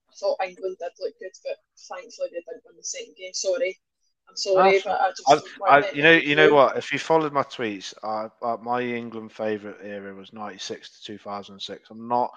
I 0.08 0.14
thought 0.16 0.38
England 0.44 0.78
did 0.80 0.92
look 1.00 1.14
good, 1.20 1.32
but 1.44 1.58
thankfully 1.90 2.30
they 2.32 2.44
didn't 2.48 2.64
win 2.66 2.78
the 2.78 2.84
second 2.84 3.16
game. 3.18 3.34
Sorry, 3.34 3.80
I'm 4.32 4.38
sorry, 4.38 4.82
but 4.84 5.02
I 5.02 5.10
just. 5.10 5.50
I, 5.68 5.78
I, 5.78 5.92
you 5.92 6.04
know, 6.04 6.12
you 6.12 6.36
know 6.36 6.54
what? 6.54 6.78
If 6.78 6.92
you 6.92 7.00
followed 7.00 7.34
my 7.34 7.44
tweets, 7.44 7.94
I, 8.04 8.30
my 8.62 8.82
England 8.82 9.32
favourite 9.32 9.78
era 9.84 10.14
was 10.16 10.34
'96 10.34 11.00
to 11.00 11.04
2006. 11.04 11.90
I'm 11.90 12.08
not 12.08 12.32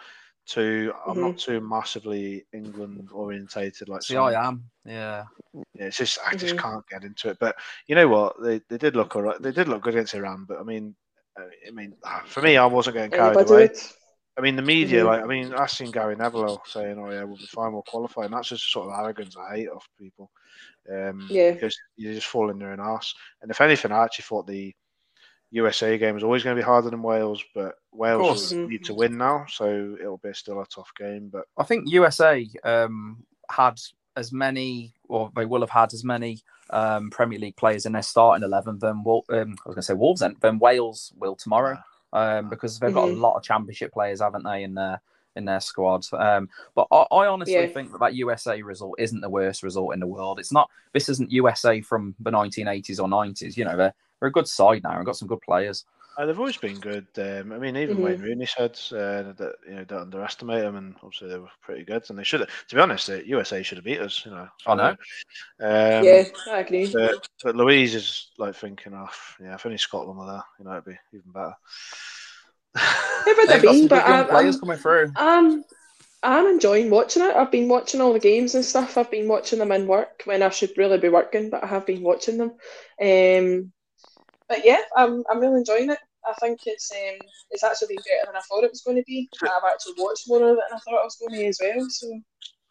too. 0.46 0.92
I'm 1.06 1.14
mm-hmm. 1.14 1.22
not 1.22 1.38
too 1.38 1.60
massively 1.60 2.46
England 2.52 3.08
orientated. 3.12 3.88
Like, 3.88 4.02
see, 4.02 4.16
I 4.16 4.46
am. 4.46 4.64
Yeah. 4.84 5.24
Yeah, 5.52 5.86
it's 5.86 5.96
just 5.96 6.18
I 6.26 6.34
just 6.34 6.56
mm-hmm. 6.56 6.68
can't 6.68 6.88
get 6.88 7.04
into 7.04 7.30
it. 7.30 7.38
But 7.38 7.56
you 7.86 7.94
know 7.94 8.08
what? 8.08 8.42
They 8.42 8.60
they 8.68 8.78
did 8.78 8.96
look 8.96 9.16
alright. 9.16 9.40
They 9.40 9.52
did 9.52 9.68
look 9.68 9.82
good 9.82 9.94
against 9.94 10.14
Iran. 10.14 10.44
But 10.48 10.58
I 10.58 10.62
mean, 10.62 10.94
I 11.38 11.70
mean, 11.70 11.94
for 12.26 12.42
me, 12.42 12.56
I 12.56 12.66
wasn't 12.66 12.96
getting 12.96 13.10
carried 13.10 13.48
away. 13.48 13.70
I 14.36 14.40
mean, 14.40 14.56
the 14.56 14.62
media, 14.62 15.00
mm-hmm. 15.00 15.08
like, 15.08 15.22
I 15.22 15.26
mean, 15.26 15.54
I've 15.54 15.70
seen 15.70 15.92
Gary 15.92 16.16
Neville 16.16 16.60
saying, 16.66 16.98
"Oh 16.98 17.10
yeah, 17.10 17.22
we'll 17.22 17.36
be 17.36 17.46
fine, 17.46 17.72
we'll 17.72 17.82
qualify," 17.82 18.24
and 18.24 18.34
that's 18.34 18.48
just 18.48 18.64
a 18.64 18.68
sort 18.68 18.88
of 18.88 18.98
arrogance 18.98 19.36
I 19.36 19.56
hate 19.56 19.68
off 19.68 19.88
people. 19.98 20.30
Um, 20.90 21.26
yeah, 21.30 21.52
because 21.52 21.76
you 21.96 22.12
just 22.12 22.26
fall 22.26 22.50
in 22.50 22.58
their 22.58 22.72
own 22.72 22.80
arse. 22.80 23.14
And 23.42 23.50
if 23.50 23.60
anything, 23.60 23.92
I 23.92 24.04
actually 24.04 24.24
thought 24.24 24.46
the 24.46 24.74
USA 25.50 25.96
game 25.98 26.14
was 26.14 26.24
always 26.24 26.42
going 26.42 26.56
to 26.56 26.60
be 26.60 26.66
harder 26.66 26.90
than 26.90 27.02
Wales, 27.02 27.42
but 27.54 27.76
Wales 27.92 28.52
need 28.52 28.84
to 28.84 28.94
win 28.94 29.16
now, 29.16 29.46
so 29.48 29.96
it'll 30.00 30.18
be 30.18 30.32
still 30.34 30.60
a 30.60 30.66
tough 30.66 30.90
game. 30.98 31.28
But 31.32 31.44
I 31.56 31.62
think 31.62 31.88
USA 31.88 32.46
um, 32.64 33.24
had 33.48 33.80
as 34.16 34.32
many, 34.32 34.94
or 35.08 35.30
they 35.36 35.44
will 35.44 35.60
have 35.60 35.70
had 35.70 35.92
as 35.94 36.04
many 36.04 36.42
um, 36.70 37.10
Premier 37.10 37.38
League 37.38 37.56
players 37.56 37.86
in 37.86 37.92
their 37.92 38.02
starting 38.02 38.44
eleven 38.44 38.78
than 38.80 39.04
um, 39.06 39.24
I 39.28 39.38
was 39.38 39.56
going 39.64 39.76
to 39.76 39.82
say 39.82 39.94
Wolves, 39.94 40.20
then, 40.20 40.36
than 40.40 40.58
Wales 40.58 41.12
will 41.16 41.36
tomorrow, 41.36 41.78
um, 42.12 42.48
because 42.48 42.80
they've 42.80 42.92
got 42.92 43.08
mm-hmm. 43.08 43.18
a 43.18 43.22
lot 43.22 43.36
of 43.36 43.44
Championship 43.44 43.92
players, 43.92 44.20
haven't 44.20 44.44
they, 44.44 44.64
in 44.64 44.74
their 44.74 45.00
in 45.36 45.44
their 45.44 45.60
squad. 45.60 46.06
Um, 46.12 46.48
but 46.74 46.86
I, 46.90 47.06
I 47.10 47.26
honestly 47.26 47.54
yeah. 47.54 47.66
think 47.66 47.92
that 47.92 48.00
that 48.00 48.14
USA 48.14 48.62
result 48.62 48.94
isn't 48.98 49.20
the 49.20 49.30
worst 49.30 49.62
result 49.62 49.94
in 49.94 50.00
the 50.00 50.06
world. 50.06 50.38
It's 50.38 50.52
not. 50.52 50.70
This 50.92 51.08
isn't 51.08 51.32
USA 51.32 51.80
from 51.80 52.14
the 52.20 52.30
1980s 52.30 53.00
or 53.00 53.08
90s. 53.08 53.56
You 53.56 53.64
know, 53.64 53.76
they're 53.76 53.94
they're 54.20 54.28
a 54.28 54.32
good 54.32 54.48
side 54.48 54.82
now 54.82 54.96
and 54.96 55.04
got 55.04 55.16
some 55.16 55.28
good 55.28 55.40
players. 55.40 55.84
Uh, 56.16 56.26
they've 56.26 56.38
always 56.38 56.56
been 56.56 56.78
good. 56.78 57.06
Um, 57.16 57.52
I 57.52 57.58
mean, 57.58 57.76
even 57.76 57.96
mm-hmm. 57.96 58.04
Wayne 58.04 58.20
Rooney 58.20 58.46
said 58.46 58.78
uh, 58.92 59.32
that 59.32 59.54
you 59.66 59.74
know 59.74 59.84
don't 59.84 60.02
underestimate 60.02 60.62
them, 60.62 60.76
and 60.76 60.94
obviously 61.02 61.28
they 61.28 61.38
were 61.38 61.48
pretty 61.60 61.84
good. 61.84 62.04
And 62.08 62.18
they 62.18 62.22
should, 62.22 62.40
have, 62.40 62.50
to 62.68 62.74
be 62.76 62.80
honest, 62.80 63.08
the 63.08 63.26
USA 63.28 63.62
should 63.62 63.78
have 63.78 63.84
beat 63.84 64.00
us. 64.00 64.24
You 64.24 64.30
know, 64.30 64.48
I 64.66 64.74
know. 64.74 64.90
Um, 65.60 66.04
yeah, 66.04 66.24
I 66.50 66.60
agree. 66.60 66.90
But, 66.92 67.28
but, 67.42 67.56
Louise 67.56 67.94
is 67.96 68.30
like 68.38 68.54
thinking, 68.54 68.94
oh, 68.94 69.08
yeah, 69.40 69.54
if 69.54 69.66
only 69.66 69.78
Scotland 69.78 70.18
were 70.18 70.26
there, 70.26 70.44
you 70.58 70.64
know, 70.64 70.72
it'd 70.72 70.84
be 70.84 70.98
even 71.12 71.32
better. 71.32 71.54
Who 72.76 73.34
would 73.36 73.48
they 73.48 73.60
be? 73.60 73.88
But 73.88 74.06
um, 74.06 74.26
players 74.28 74.58
coming 74.58 74.78
through. 74.78 75.12
Um, 75.16 75.64
I'm 76.22 76.46
enjoying 76.46 76.90
watching 76.90 77.22
it. 77.22 77.36
I've 77.36 77.52
been 77.52 77.68
watching 77.68 78.00
all 78.00 78.12
the 78.12 78.18
games 78.18 78.54
and 78.54 78.64
stuff. 78.64 78.96
I've 78.96 79.10
been 79.10 79.28
watching 79.28 79.58
them 79.58 79.72
in 79.72 79.86
work 79.86 80.22
when 80.24 80.42
I 80.42 80.48
should 80.48 80.76
really 80.76 80.98
be 80.98 81.10
working, 81.10 81.50
but 81.50 81.62
I 81.62 81.66
have 81.66 81.86
been 81.86 82.02
watching 82.02 82.38
them. 82.38 82.52
Um, 83.00 83.72
but 84.48 84.64
yeah, 84.64 84.80
I'm 84.96 85.22
I'm 85.30 85.40
really 85.40 85.58
enjoying 85.58 85.90
it. 85.90 85.98
I 86.26 86.32
think 86.40 86.60
it's 86.66 86.90
um, 86.90 87.18
it's 87.50 87.62
actually 87.62 87.88
been 87.88 88.04
better 88.04 88.26
than 88.26 88.36
I 88.36 88.40
thought 88.40 88.64
it 88.64 88.70
was 88.70 88.80
going 88.80 88.96
to 88.96 89.04
be. 89.06 89.28
I've 89.42 89.70
actually 89.70 89.94
watched 89.98 90.24
more 90.26 90.42
of 90.42 90.56
it 90.56 90.62
than 90.68 90.76
I 90.76 90.80
thought 90.80 91.00
I 91.00 91.04
was 91.04 91.16
going 91.16 91.38
to 91.38 91.46
as 91.46 91.58
well. 91.62 91.86
So 91.90 92.20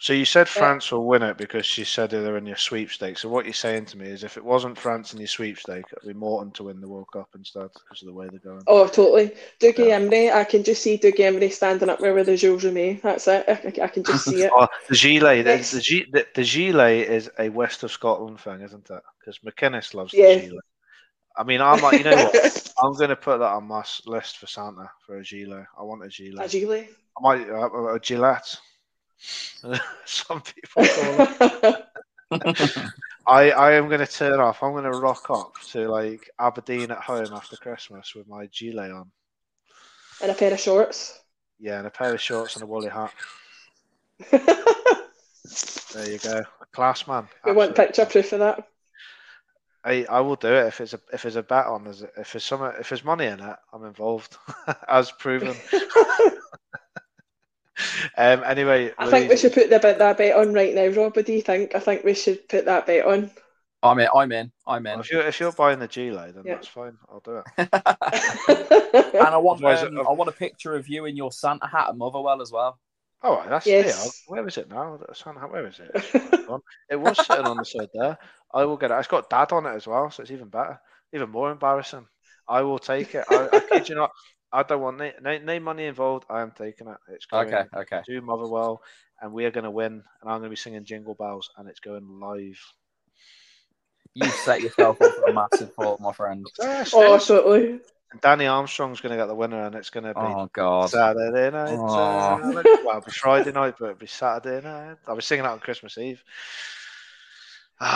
So 0.04 0.12
you 0.12 0.26
said 0.26 0.50
France 0.50 0.92
will 0.92 1.06
win 1.06 1.24
it 1.24 1.38
because 1.38 1.66
she 1.66 1.86
said 1.86 2.10
they're 2.10 2.36
in 2.36 2.46
your 2.46 2.58
sweepstakes. 2.58 3.22
So 3.22 3.30
what 3.30 3.46
you're 3.46 3.54
saying 3.54 3.86
to 3.86 3.98
me 3.98 4.10
is, 4.10 4.26
if 4.26 4.36
it 4.36 4.44
wasn't 4.44 4.78
France 4.78 5.14
in 5.14 5.20
your 5.20 5.30
sweepstake, 5.30 5.86
it'd 5.96 6.06
be 6.06 6.14
Morton 6.14 6.52
to 6.56 6.64
win 6.64 6.82
the 6.82 6.90
World 6.90 7.08
Cup 7.14 7.30
instead 7.36 7.70
because 7.72 8.02
of 8.02 8.08
the 8.08 8.14
way 8.14 8.28
they're 8.30 8.40
going. 8.40 8.64
Oh, 8.68 8.86
totally. 8.86 9.32
Dougie 9.62 9.88
Yeah. 9.88 10.02
Imrie, 10.02 10.30
I 10.30 10.44
can 10.44 10.62
just 10.62 10.84
see 10.84 10.98
Dougie 10.98 11.20
Imrie 11.20 11.54
standing 11.54 11.88
up 11.88 12.00
there 12.00 12.14
with 12.14 12.26
the 12.26 12.36
Jules 12.36 12.66
Rimet. 12.66 13.02
That's 13.02 13.30
it. 13.30 13.46
I, 13.48 13.54
I 13.82 13.88
can 13.88 14.04
just 14.04 14.26
see 14.26 14.42
it. 14.44 14.52
Oh, 14.54 14.68
the 14.90 14.96
gilet, 14.98 15.46
the, 15.46 15.52
Yes. 15.52 15.72
the, 15.72 16.06
the, 16.12 16.28
the 16.36 16.44
gilet 16.44 17.08
is 17.08 17.32
a 17.40 17.48
West 17.48 17.84
of 17.84 17.92
Scotland 17.94 18.42
thing, 18.42 18.60
isn't 18.60 18.90
it? 18.90 19.04
Because 19.22 19.40
McInnes 19.40 19.94
loves 19.94 20.14
Yeah. 20.14 20.36
the 20.36 20.42
gilet. 20.48 20.66
I 21.38 21.44
mean, 21.46 21.62
I'm 21.62 21.82
like, 21.82 22.00
you 22.00 22.04
know 22.04 22.18
what? 22.18 22.74
I'm 22.84 22.92
going 22.96 23.08
to 23.08 23.16
put 23.16 23.38
that 23.38 23.54
on 23.54 23.64
my 23.68 23.86
list 24.06 24.38
for 24.40 24.48
Santa 24.48 24.92
for 25.08 25.20
a 25.20 25.24
gilet. 25.24 25.66
I 25.80 25.84
want 25.84 26.04
a 26.04 26.10
gilet. 26.10 26.46
a 26.46 26.50
gilet. 26.50 26.90
I 27.18 27.22
might 27.22 27.50
uh, 27.50 27.94
a 27.94 28.00
Gillette. 28.02 28.58
Some 30.06 30.42
people 30.42 30.86
call 30.86 31.28
it. 31.62 31.86
I, 33.28 33.52
I 33.52 33.72
am 33.74 33.88
going 33.88 34.00
to 34.00 34.08
turn 34.08 34.40
off. 34.40 34.62
I'm 34.62 34.72
going 34.72 34.84
to 34.84 34.92
rock 34.92 35.30
up 35.30 35.54
to 35.72 35.88
like 35.88 36.30
Aberdeen 36.40 36.92
at 36.92 37.00
home 37.00 37.32
after 37.34 37.56
Christmas 37.56 38.14
with 38.16 38.28
my 38.28 38.48
gilet 38.48 38.92
on. 38.92 39.12
and 40.22 40.32
a 40.32 40.34
pair 40.34 40.52
of 40.52 40.60
shorts. 40.60 41.20
Yeah, 41.60 41.78
and 41.78 41.88
a 41.88 41.92
pair 41.92 42.14
of 42.14 42.20
shorts 42.20 42.56
and 42.56 42.64
a 42.64 42.68
woolly 42.68 42.90
hat. 42.90 43.14
There 45.94 46.10
you 46.10 46.18
go. 46.20 46.42
A 46.62 46.66
class 46.74 47.08
man. 47.08 47.28
want 47.46 47.72
Absolute 47.72 47.76
picture 47.76 48.02
class. 48.04 48.12
proof 48.12 48.34
of 48.34 48.40
that. 48.40 48.68
I, 49.86 50.06
I 50.10 50.22
will 50.22 50.38
do 50.38 50.48
it 50.48 50.68
if 50.68 50.80
it's 50.82 50.94
a 50.94 51.00
if 51.12 51.24
there's 51.24 51.36
a 51.36 51.44
bet 51.44 51.66
on 51.68 51.84
there's 51.84 52.04
if 52.18 52.32
there's 52.32 52.46
some 52.46 52.64
if 52.80 52.88
there's 52.90 53.04
money 53.04 53.26
in 53.26 53.42
it 53.42 53.56
I'm 53.74 53.84
involved 53.84 54.38
as 54.88 55.12
proven. 55.12 55.56
um. 58.18 58.44
Anyway, 58.46 58.92
I 58.98 59.10
think 59.10 59.30
we 59.30 59.38
should 59.38 59.54
put 59.54 59.70
the, 59.70 59.80
bet- 59.80 59.98
that 60.00 60.18
bet 60.18 60.36
on 60.36 60.54
right 60.54 60.74
now, 60.74 60.88
Rob. 60.88 61.16
What 61.16 61.26
do 61.26 61.34
you 61.34 61.42
think? 61.42 61.76
I 61.76 61.80
think 61.80 62.04
we 62.04 62.14
should 62.14 62.48
put 62.48 62.66
that 62.66 62.86
bet 62.86 63.06
on. 63.06 63.32
I'm 63.82 64.00
in. 64.00 64.08
I'm 64.16 64.32
in. 64.32 64.52
I'm 64.66 64.88
in. 64.88 65.00
if 65.02 65.12
you're 65.12 65.28
if 65.28 65.40
you're 65.40 65.52
buying 65.52 65.80
the 65.80 65.88
gilet, 65.88 66.36
then 66.36 66.44
Yeah. 66.46 66.56
that's 66.56 66.68
fine. 66.68 66.98
I'll 67.10 67.20
do 67.20 67.38
it. 67.38 67.46
and 69.16 69.28
I 69.28 69.38
want 69.38 69.64
Otherwise, 69.64 69.84
um, 69.84 70.00
I 70.08 70.12
want 70.14 70.30
a 70.30 70.34
picture 70.34 70.76
of 70.76 70.88
you 70.88 71.06
in 71.06 71.18
your 71.18 71.32
Santa 71.32 71.68
hat 71.68 71.90
at 71.90 71.98
Motherwell 71.98 72.42
as 72.42 72.52
well. 72.52 72.80
Oh, 73.24 73.44
that's 73.48 73.66
Yes. 73.66 73.88
yeah. 74.28 74.34
Where 74.34 74.48
is 74.48 74.58
it 74.58 74.70
now? 74.70 75.00
Santa 75.14 75.40
on- 75.42 75.52
Where 75.52 75.68
is 75.68 75.80
it? 75.80 75.92
It 76.90 76.96
was 76.96 77.18
sitting 77.26 77.46
on 77.46 77.58
the 77.58 77.66
side 77.66 77.90
there. 77.94 78.18
I 78.54 78.66
will 78.66 78.78
get 78.78 78.92
it. 78.92 78.96
It's 78.96 79.08
got 79.08 79.30
dad 79.30 79.52
on 79.52 79.66
it 79.66 79.76
as 79.76 79.88
well, 79.88 80.12
so 80.12 80.22
it's 80.22 80.32
even 80.32 80.48
better, 80.50 80.80
even 81.14 81.30
more 81.30 81.52
embarrassing. 81.52 82.06
I 82.48 82.62
will 82.62 82.80
take 82.80 83.16
it. 83.16 83.26
I, 83.30 83.50
I 83.52 83.60
kid 83.60 83.90
you 83.90 83.96
not. 83.96 84.12
I 84.54 84.62
don't 84.62 84.82
want 84.82 84.98
no, 85.00 85.12
no, 85.20 85.38
no 85.40 85.60
money 85.60 85.86
involved. 85.86 86.26
I 86.30 86.42
am 86.42 86.52
taking 86.52 86.88
it. 86.88 86.98
It's 87.10 87.26
going 87.26 87.48
Okay. 87.52 87.66
Okay. 87.76 88.02
to 88.06 88.22
Motherwell, 88.22 88.84
and 89.20 89.34
we 89.34 89.46
are 89.46 89.52
going 89.52 89.64
to 89.64 89.72
win. 89.72 89.94
And 89.94 90.04
I'm 90.32 90.38
going 90.38 90.44
to 90.44 90.50
be 90.50 90.56
singing 90.56 90.86
Jingle 90.86 91.16
Bells, 91.16 91.50
and 91.58 91.68
it's 91.68 91.80
going 91.80 92.20
live. 92.20 92.60
You 94.14 94.30
set 94.30 94.62
yourself 94.62 95.02
up 95.02 95.12
for 95.16 95.26
a 95.28 95.34
massive 95.34 95.74
fall, 95.74 95.98
my 96.00 96.14
friend. 96.14 96.46
Yes, 96.60 96.94
oh, 96.94 97.14
yes. 97.14 97.28
totally. 97.28 97.80
And 98.12 98.22
Danny 98.22 98.46
Armstrong's 98.46 99.02
going 99.02 99.10
to 99.10 99.18
get 99.18 99.26
the 99.28 99.34
winner, 99.34 99.66
and 99.66 99.74
it's 99.74 99.90
going 99.90 100.04
to 100.04 100.14
be 100.14 100.20
Oh 100.20 100.48
God. 100.54 100.92
Saturday 100.92 101.50
night. 101.50 101.80
Aw. 101.80 102.36
uh, 102.36 102.64
well, 102.86 102.98
it'll 102.98 103.02
be 103.02 103.12
Friday 103.12 103.52
night, 103.52 103.74
but 103.80 103.86
it'll 103.86 103.98
be 103.98 104.06
Saturday 104.06 104.64
night. 104.66 104.98
I'll 105.08 105.16
be 105.16 105.24
singing 105.24 105.44
that 105.46 105.52
on 105.52 105.60
Christmas 105.60 105.98
Eve. 105.98 106.24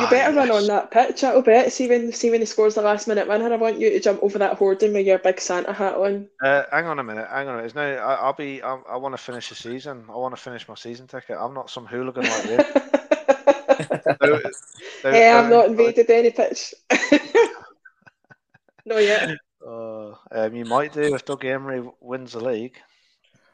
You 0.01 0.07
better 0.09 0.35
run 0.35 0.51
on 0.51 0.67
that 0.67 0.91
pitch, 0.91 1.21
that'll 1.21 1.41
bet. 1.41 1.71
See 1.71 1.87
when 1.87 2.11
see 2.11 2.29
when 2.29 2.39
he 2.41 2.45
scores 2.45 2.75
the 2.75 2.81
last 2.81 3.07
minute 3.07 3.27
winner. 3.27 3.51
I 3.51 3.55
want 3.57 3.79
you 3.79 3.89
to 3.91 3.99
jump 3.99 4.21
over 4.21 4.37
that 4.39 4.57
hoarding 4.57 4.93
with 4.93 5.05
your 5.05 5.17
big 5.19 5.39
Santa 5.39 5.71
hat 5.73 5.95
on. 5.95 6.27
Uh, 6.43 6.63
hang 6.71 6.85
on 6.85 6.99
a 6.99 7.03
minute. 7.03 7.27
Hang 7.29 7.47
on. 7.47 7.55
A 7.55 7.57
minute. 7.57 7.73
There's 7.73 7.75
no. 7.75 8.03
I, 8.03 8.15
I'll 8.15 8.33
be. 8.33 8.61
I, 8.61 8.75
I 8.89 8.97
want 8.97 9.13
to 9.13 9.21
finish 9.21 9.49
the 9.49 9.55
season. 9.55 10.05
I 10.09 10.15
want 10.17 10.35
to 10.35 10.41
finish 10.41 10.67
my 10.67 10.75
season 10.75 11.07
ticket. 11.07 11.37
I'm 11.39 11.53
not 11.53 11.69
some 11.69 11.85
hooligan 11.85 12.23
like 12.23 12.45
you. 12.45 12.57
Don't- 12.57 14.43
don't- 14.43 14.53
hey, 15.03 15.29
I'm 15.31 15.49
don't- 15.49 15.59
not 15.59 15.65
invaded 15.67 16.09
any 16.09 16.31
pitch. 16.31 16.73
no 18.85 18.97
yet. 18.97 19.37
Uh, 19.65 20.13
um, 20.31 20.55
you 20.55 20.65
might 20.65 20.93
do 20.93 21.13
if 21.15 21.25
Doug 21.25 21.41
Imrie 21.43 21.91
wins 21.99 22.33
the 22.33 22.39
league. 22.43 22.77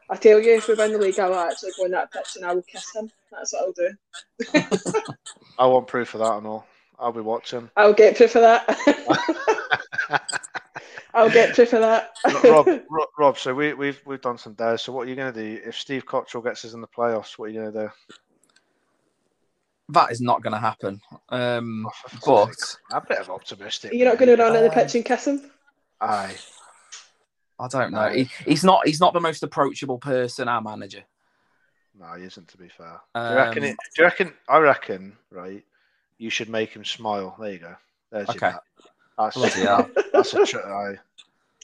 I 0.09 0.15
tell 0.17 0.39
you, 0.39 0.55
if 0.55 0.67
we 0.67 0.75
win 0.75 0.91
the 0.91 0.97
league, 0.99 1.19
I 1.19 1.27
will 1.29 1.35
actually 1.39 1.71
go 1.77 1.85
on 1.85 1.91
that 1.91 2.11
pitch 2.11 2.35
and 2.35 2.45
I 2.45 2.53
will 2.53 2.61
kiss 2.63 2.93
him. 2.95 3.09
That's 3.31 3.53
what 3.53 3.63
I'll 3.63 3.71
do. 3.71 5.01
I 5.59 5.65
want 5.65 5.87
proof 5.87 6.13
of 6.13 6.19
that 6.21 6.33
and 6.37 6.47
all. 6.47 6.65
I'll 6.99 7.11
be 7.11 7.21
watching. 7.21 7.69
I'll 7.75 7.93
get 7.93 8.15
proof 8.15 8.35
of 8.35 8.41
that. 8.41 10.21
I'll 11.13 11.29
get 11.29 11.53
proof 11.53 11.73
of 11.73 11.81
that. 11.81 12.11
Rob, 12.43 12.67
Rob, 12.89 13.09
Rob. 13.17 13.37
So 13.37 13.53
we, 13.53 13.73
we've 13.73 14.01
we've 14.05 14.21
done 14.21 14.37
some 14.37 14.53
dares. 14.53 14.81
So 14.81 14.91
what 14.93 15.07
are 15.07 15.09
you 15.09 15.15
going 15.15 15.33
to 15.33 15.39
do 15.39 15.61
if 15.65 15.77
Steve 15.77 16.05
Cotterill 16.05 16.43
gets 16.43 16.65
us 16.65 16.73
in 16.73 16.81
the 16.81 16.87
playoffs? 16.87 17.37
What 17.37 17.45
are 17.45 17.49
you 17.49 17.61
going 17.61 17.73
to 17.73 17.79
do? 17.85 17.89
That 19.89 20.11
is 20.11 20.21
not 20.21 20.41
going 20.41 20.53
to 20.53 20.59
happen. 20.59 21.01
Um, 21.29 21.85
Oh, 22.25 22.45
but. 22.47 22.77
I'm 22.91 23.01
a 23.03 23.05
bit 23.07 23.19
of 23.19 23.29
optimistic. 23.29 23.93
You're 23.93 24.07
not 24.09 24.17
going 24.17 24.35
to 24.35 24.41
run 24.41 24.55
on 24.55 24.63
the 24.63 24.71
Uh, 24.71 24.73
pitch 24.73 24.95
and 24.95 25.05
kiss 25.05 25.27
him? 25.27 25.51
Aye. 26.01 26.35
I 27.63 27.67
don't 27.69 27.91
know. 27.91 28.09
He, 28.09 28.29
he's 28.45 28.63
not. 28.63 28.85
He's 28.85 28.99
not 28.99 29.13
the 29.13 29.19
most 29.21 29.41
approachable 29.43 29.97
person. 29.99 30.47
Our 30.47 30.61
manager. 30.61 31.03
No, 31.99 32.13
he 32.17 32.25
isn't. 32.25 32.47
To 32.49 32.57
be 32.57 32.67
fair. 32.69 32.99
do 33.15 33.21
you 33.21 33.35
reckon? 33.35 33.63
Um, 33.63 33.69
It, 33.69 33.77
do 33.95 34.01
you 34.01 34.03
reckon? 34.05 34.33
I 34.49 34.57
reckon. 34.57 35.15
Right. 35.31 35.63
You 36.17 36.29
should 36.29 36.49
make 36.49 36.71
him 36.71 36.83
smile. 36.85 37.35
There 37.39 37.51
you 37.51 37.59
go. 37.59 37.75
There's 38.11 38.27
your 38.27 38.35
Okay. 38.35 38.51
bet. 38.51 38.61
That's 39.17 39.35
Bloody 39.37 39.61
hell. 39.61 39.89
that's 40.13 40.33
a 40.33 40.45
tr- 40.45 40.59
aye. 40.59 40.95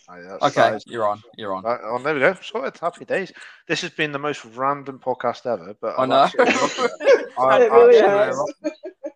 Aye, 0.09 0.21
that's, 0.21 0.43
Okay, 0.43 0.61
that 0.69 0.75
is- 0.75 0.83
you're 0.87 1.07
on. 1.07 1.21
You're 1.37 1.53
on. 1.53 1.63
Right, 1.63 1.79
oh, 1.83 1.99
there 2.01 2.13
we 2.13 2.19
go. 2.19 2.33
Sorted. 2.41 2.79
Happy 2.79 3.05
days. 3.05 3.31
This 3.67 3.81
has 3.81 3.91
been 3.91 4.11
the 4.11 4.19
most 4.19 4.45
random 4.45 4.99
podcast 4.99 5.45
ever, 5.45 5.75
but 5.81 5.97
I 5.99 6.03
I've 6.03 6.09
know. 6.09 6.15
absolutely 6.23 6.53
loved 6.55 6.79
it. 7.01 7.29
I- 7.39 7.61
It 7.63 7.71
really 7.71 7.99
has. 8.01 8.37
loved. 8.37 8.53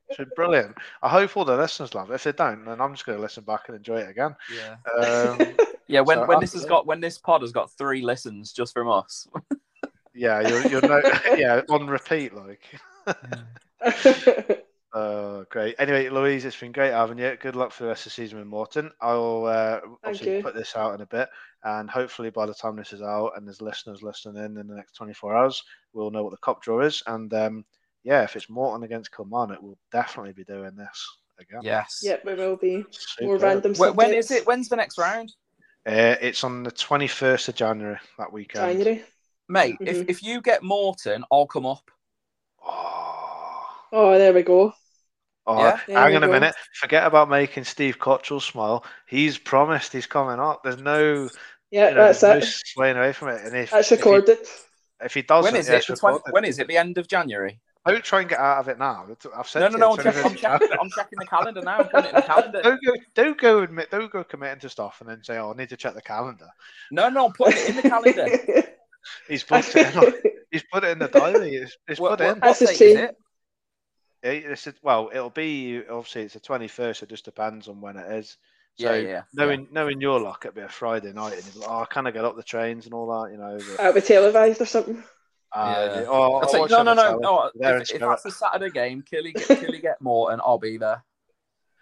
It's 0.09 0.17
been 0.17 0.29
brilliant. 0.35 0.75
I 1.01 1.09
hope 1.09 1.35
all 1.35 1.45
the 1.45 1.57
listeners 1.57 1.95
love 1.95 2.11
it. 2.11 2.15
If 2.15 2.23
they 2.25 2.31
don't, 2.31 2.65
then 2.65 2.79
I'm 2.79 2.93
just 2.93 3.05
going 3.05 3.17
to 3.17 3.21
listen 3.21 3.43
back 3.43 3.61
and 3.67 3.75
enjoy 3.77 3.97
it 3.97 4.09
again. 4.09 4.35
Yeah. 4.55 4.75
Um, 5.03 5.39
Yeah. 5.87 6.01
When 6.01 6.17
So 6.17 6.25
when 6.25 6.39
this 6.39 6.53
has 6.53 6.65
got 6.65 6.85
when 6.85 6.99
this 6.99 7.17
pod 7.17 7.41
has 7.41 7.51
got 7.51 7.71
three 7.71 8.01
listens 8.01 8.51
just 8.51 8.73
from 8.73 8.89
us. 8.89 9.27
yeah, 10.13 10.47
you're, 10.47 10.67
you're 10.67 10.81
no, 10.81 11.01
yeah 11.35 11.61
on 11.69 11.87
repeat, 11.87 12.33
like. 12.33 12.61
Oh, 14.95 15.43
great. 15.49 15.75
Anyway, 15.79 16.07
Louise, 16.09 16.45
it's 16.45 16.59
been 16.59 16.71
great 16.71 16.91
having 16.91 17.17
you. 17.17 17.35
Good 17.39 17.55
luck 17.55 17.71
for 17.71 17.83
the 17.83 17.89
rest 17.89 18.05
of 18.05 18.11
the 18.11 18.21
season 18.21 18.37
with 18.37 18.47
Morton. 18.47 18.91
I'll 19.01 19.45
uh, 19.45 19.79
obviously 20.03 20.39
put 20.39 20.53
this 20.53 20.75
out 20.75 20.93
in 20.93 21.01
a 21.01 21.07
bit, 21.07 21.29
and 21.63 21.89
hopefully 21.89 22.29
by 22.29 22.45
the 22.45 22.53
time 22.53 22.75
this 22.75 22.93
is 22.93 23.01
out 23.01 23.31
and 23.35 23.47
there's 23.47 23.61
listeners 23.61 24.03
listening 24.03 24.43
in 24.43 24.55
in 24.55 24.67
the 24.67 24.75
next 24.75 24.93
24 24.93 25.35
hours, 25.35 25.63
we'll 25.93 26.11
know 26.11 26.23
what 26.23 26.29
the 26.29 26.37
cop 26.37 26.61
draw 26.61 26.81
is. 26.81 27.01
And 27.07 27.33
um, 27.33 27.65
yeah, 28.03 28.21
if 28.21 28.35
it's 28.35 28.51
Morton 28.51 28.83
against 28.83 29.11
Kilmarnock, 29.15 29.63
we'll 29.63 29.79
definitely 29.91 30.33
be 30.33 30.43
doing 30.43 30.75
this 30.75 31.17
again. 31.39 31.61
Yes. 31.63 32.01
yep, 32.03 32.23
we 32.23 32.35
will 32.35 32.57
be. 32.57 32.85
More 33.19 33.37
random 33.37 33.73
When, 33.73 33.95
when 33.95 34.13
is 34.13 34.29
it? 34.29 34.45
When's 34.45 34.69
the 34.69 34.75
next 34.75 34.99
round, 34.99 35.33
Uh, 35.85 36.15
it's 36.21 36.43
on 36.43 36.63
the 36.63 36.71
21st 36.71 37.49
of 37.49 37.55
January 37.55 37.97
that 38.17 38.31
weekend. 38.31 38.77
January. 38.79 39.03
mate? 39.49 39.77
Mhm. 39.81 39.87
If 39.87 40.09
if 40.09 40.23
you 40.23 40.41
get 40.41 40.63
Morton, 40.63 41.25
I'll 41.31 41.45
come 41.47 41.65
up. 41.65 41.91
Oh, 42.65 43.65
Oh, 43.91 44.17
there 44.17 44.33
we 44.33 44.41
go. 44.43 44.73
oh 45.45 45.59
Yeah. 45.59 45.75
Hang 45.87 46.09
we 46.11 46.15
on 46.15 46.23
a 46.23 46.27
go. 46.27 46.31
minute. 46.33 46.55
Forget 46.75 47.05
about 47.05 47.29
making 47.29 47.65
Steve 47.65 47.99
Cotterill 47.99 48.41
smile. 48.41 48.85
He's 49.07 49.37
promised 49.37 49.91
he's 49.93 50.07
coming 50.07 50.39
up. 50.39 50.63
There's 50.63 50.77
no, 50.77 51.29
Yeah, 51.71 51.89
you 51.89 51.95
know, 51.95 52.05
that's 52.05 52.21
there's 52.21 52.43
no 52.43 52.47
it. 52.47 52.53
swaying 52.65 52.97
away 52.97 53.13
from 53.13 53.29
it. 53.29 53.41
And 53.45 53.55
if, 53.55 53.69
That's 53.71 53.91
if 53.91 53.99
he- 53.99 54.03
recorded. 54.09 54.47
If 55.01 55.13
he 55.13 55.21
doesn't, 55.21 55.51
When 55.51 55.59
is 55.59 55.67
yeah, 55.67 55.75
it? 55.75 55.99
20, 55.99 56.19
when 56.31 56.45
is 56.45 56.59
it? 56.59 56.67
The 56.67 56.77
end 56.77 56.97
of 56.97 57.07
January. 57.09 57.59
Don't 57.85 58.03
try 58.03 58.21
and 58.21 58.29
get 58.29 58.39
out 58.39 58.59
of 58.59 58.69
it 58.69 58.79
now. 58.79 59.05
I've 59.35 59.47
said 59.47 59.59
no, 59.59 59.67
no, 59.67 59.77
no. 59.77 59.91
I'm, 59.91 59.97
check, 59.97 60.25
I'm, 60.25 60.35
checking, 60.35 60.77
I'm 60.79 60.89
checking 60.89 61.19
the 61.19 61.25
calendar 61.25 61.61
now. 61.61 61.79
I'm 61.79 61.89
putting 61.89 62.05
it 62.05 62.09
in 62.09 62.15
the 62.15 62.21
calendar. 62.21 62.61
Don't 62.61 62.79
go, 62.81 62.93
don't 63.13 63.37
go 63.37 63.59
admit, 63.61 63.91
don't 63.91 64.11
go 64.11 64.23
committing 64.23 64.59
to 64.61 64.69
stuff 64.69 65.01
and 65.01 65.09
then 65.09 65.21
say, 65.21 65.37
"Oh, 65.37 65.51
I 65.51 65.57
need 65.57 65.67
to 65.69 65.75
check 65.77 65.93
the 65.93 66.01
calendar." 66.01 66.47
No, 66.91 67.09
no. 67.09 67.25
I'm 67.25 67.33
putting 67.33 67.57
it 67.57 67.69
in 67.69 67.75
the 67.75 67.81
calendar. 67.81 68.27
He's 69.27 69.43
booked 69.43 69.75
it. 69.75 69.95
In, 69.95 70.13
he's 70.49 70.63
put 70.71 70.85
it 70.85 70.91
in 70.91 70.99
the 70.99 71.09
diary. 71.09 71.55
It's, 71.55 71.77
it's 71.89 71.99
what, 71.99 72.11
put 72.11 72.21
what, 72.21 72.29
in. 72.29 72.35
what 72.35 72.41
That's 72.41 72.59
his 72.59 72.79
date 72.79 72.85
is 72.85 72.95
it? 72.95 74.55
Yeah, 74.65 74.71
well, 74.81 75.09
it'll 75.11 75.29
be 75.29 75.81
obviously 75.89 76.21
it's 76.21 76.35
the 76.35 76.39
twenty 76.39 76.69
first. 76.69 77.03
It 77.03 77.09
just 77.09 77.25
depends 77.25 77.67
on 77.67 77.81
when 77.81 77.97
it 77.97 78.09
is. 78.13 78.37
So 78.75 78.93
Yeah, 78.93 78.95
yeah, 78.95 79.07
yeah. 79.07 79.21
knowing 79.33 79.67
knowing 79.71 79.99
your 79.99 80.21
luck, 80.21 80.45
it'll 80.45 80.55
be 80.55 80.61
a 80.61 80.69
Friday 80.69 81.11
night, 81.11 81.33
and 81.33 81.45
you're 81.53 81.63
like, 81.63 81.69
"Oh, 81.69 81.85
can 81.85 82.07
I 82.07 82.11
get 82.11 82.23
up 82.23 82.37
the 82.37 82.43
trains 82.43 82.85
and 82.85 82.93
all 82.93 83.07
that?" 83.07 83.31
You 83.31 83.37
know. 83.37 83.57
But, 83.57 83.77
That'll 83.77 83.93
be 83.93 84.01
televised 84.01 84.61
or 84.61 84.65
something. 84.65 85.03
Uh, 85.53 85.89
Yeah. 86.01 86.05
oh, 86.07 86.33
I'll 86.35 86.35
I'll 86.41 86.47
say, 86.49 86.59
watch 86.59 86.71
no, 86.71 86.83
no, 86.83 86.93
no, 86.93 87.19
no. 87.19 87.49
If, 87.55 87.91
if 87.91 87.99
that's 87.99 88.25
a 88.25 88.31
Saturday 88.31 88.71
game, 88.71 89.03
Killie 89.03 89.33
get, 89.33 89.47
Killie 89.59 89.81
get 89.81 90.01
Morton, 90.01 90.33
and 90.33 90.41
I'll 90.41 90.57
be 90.57 90.77
there. 90.77 91.03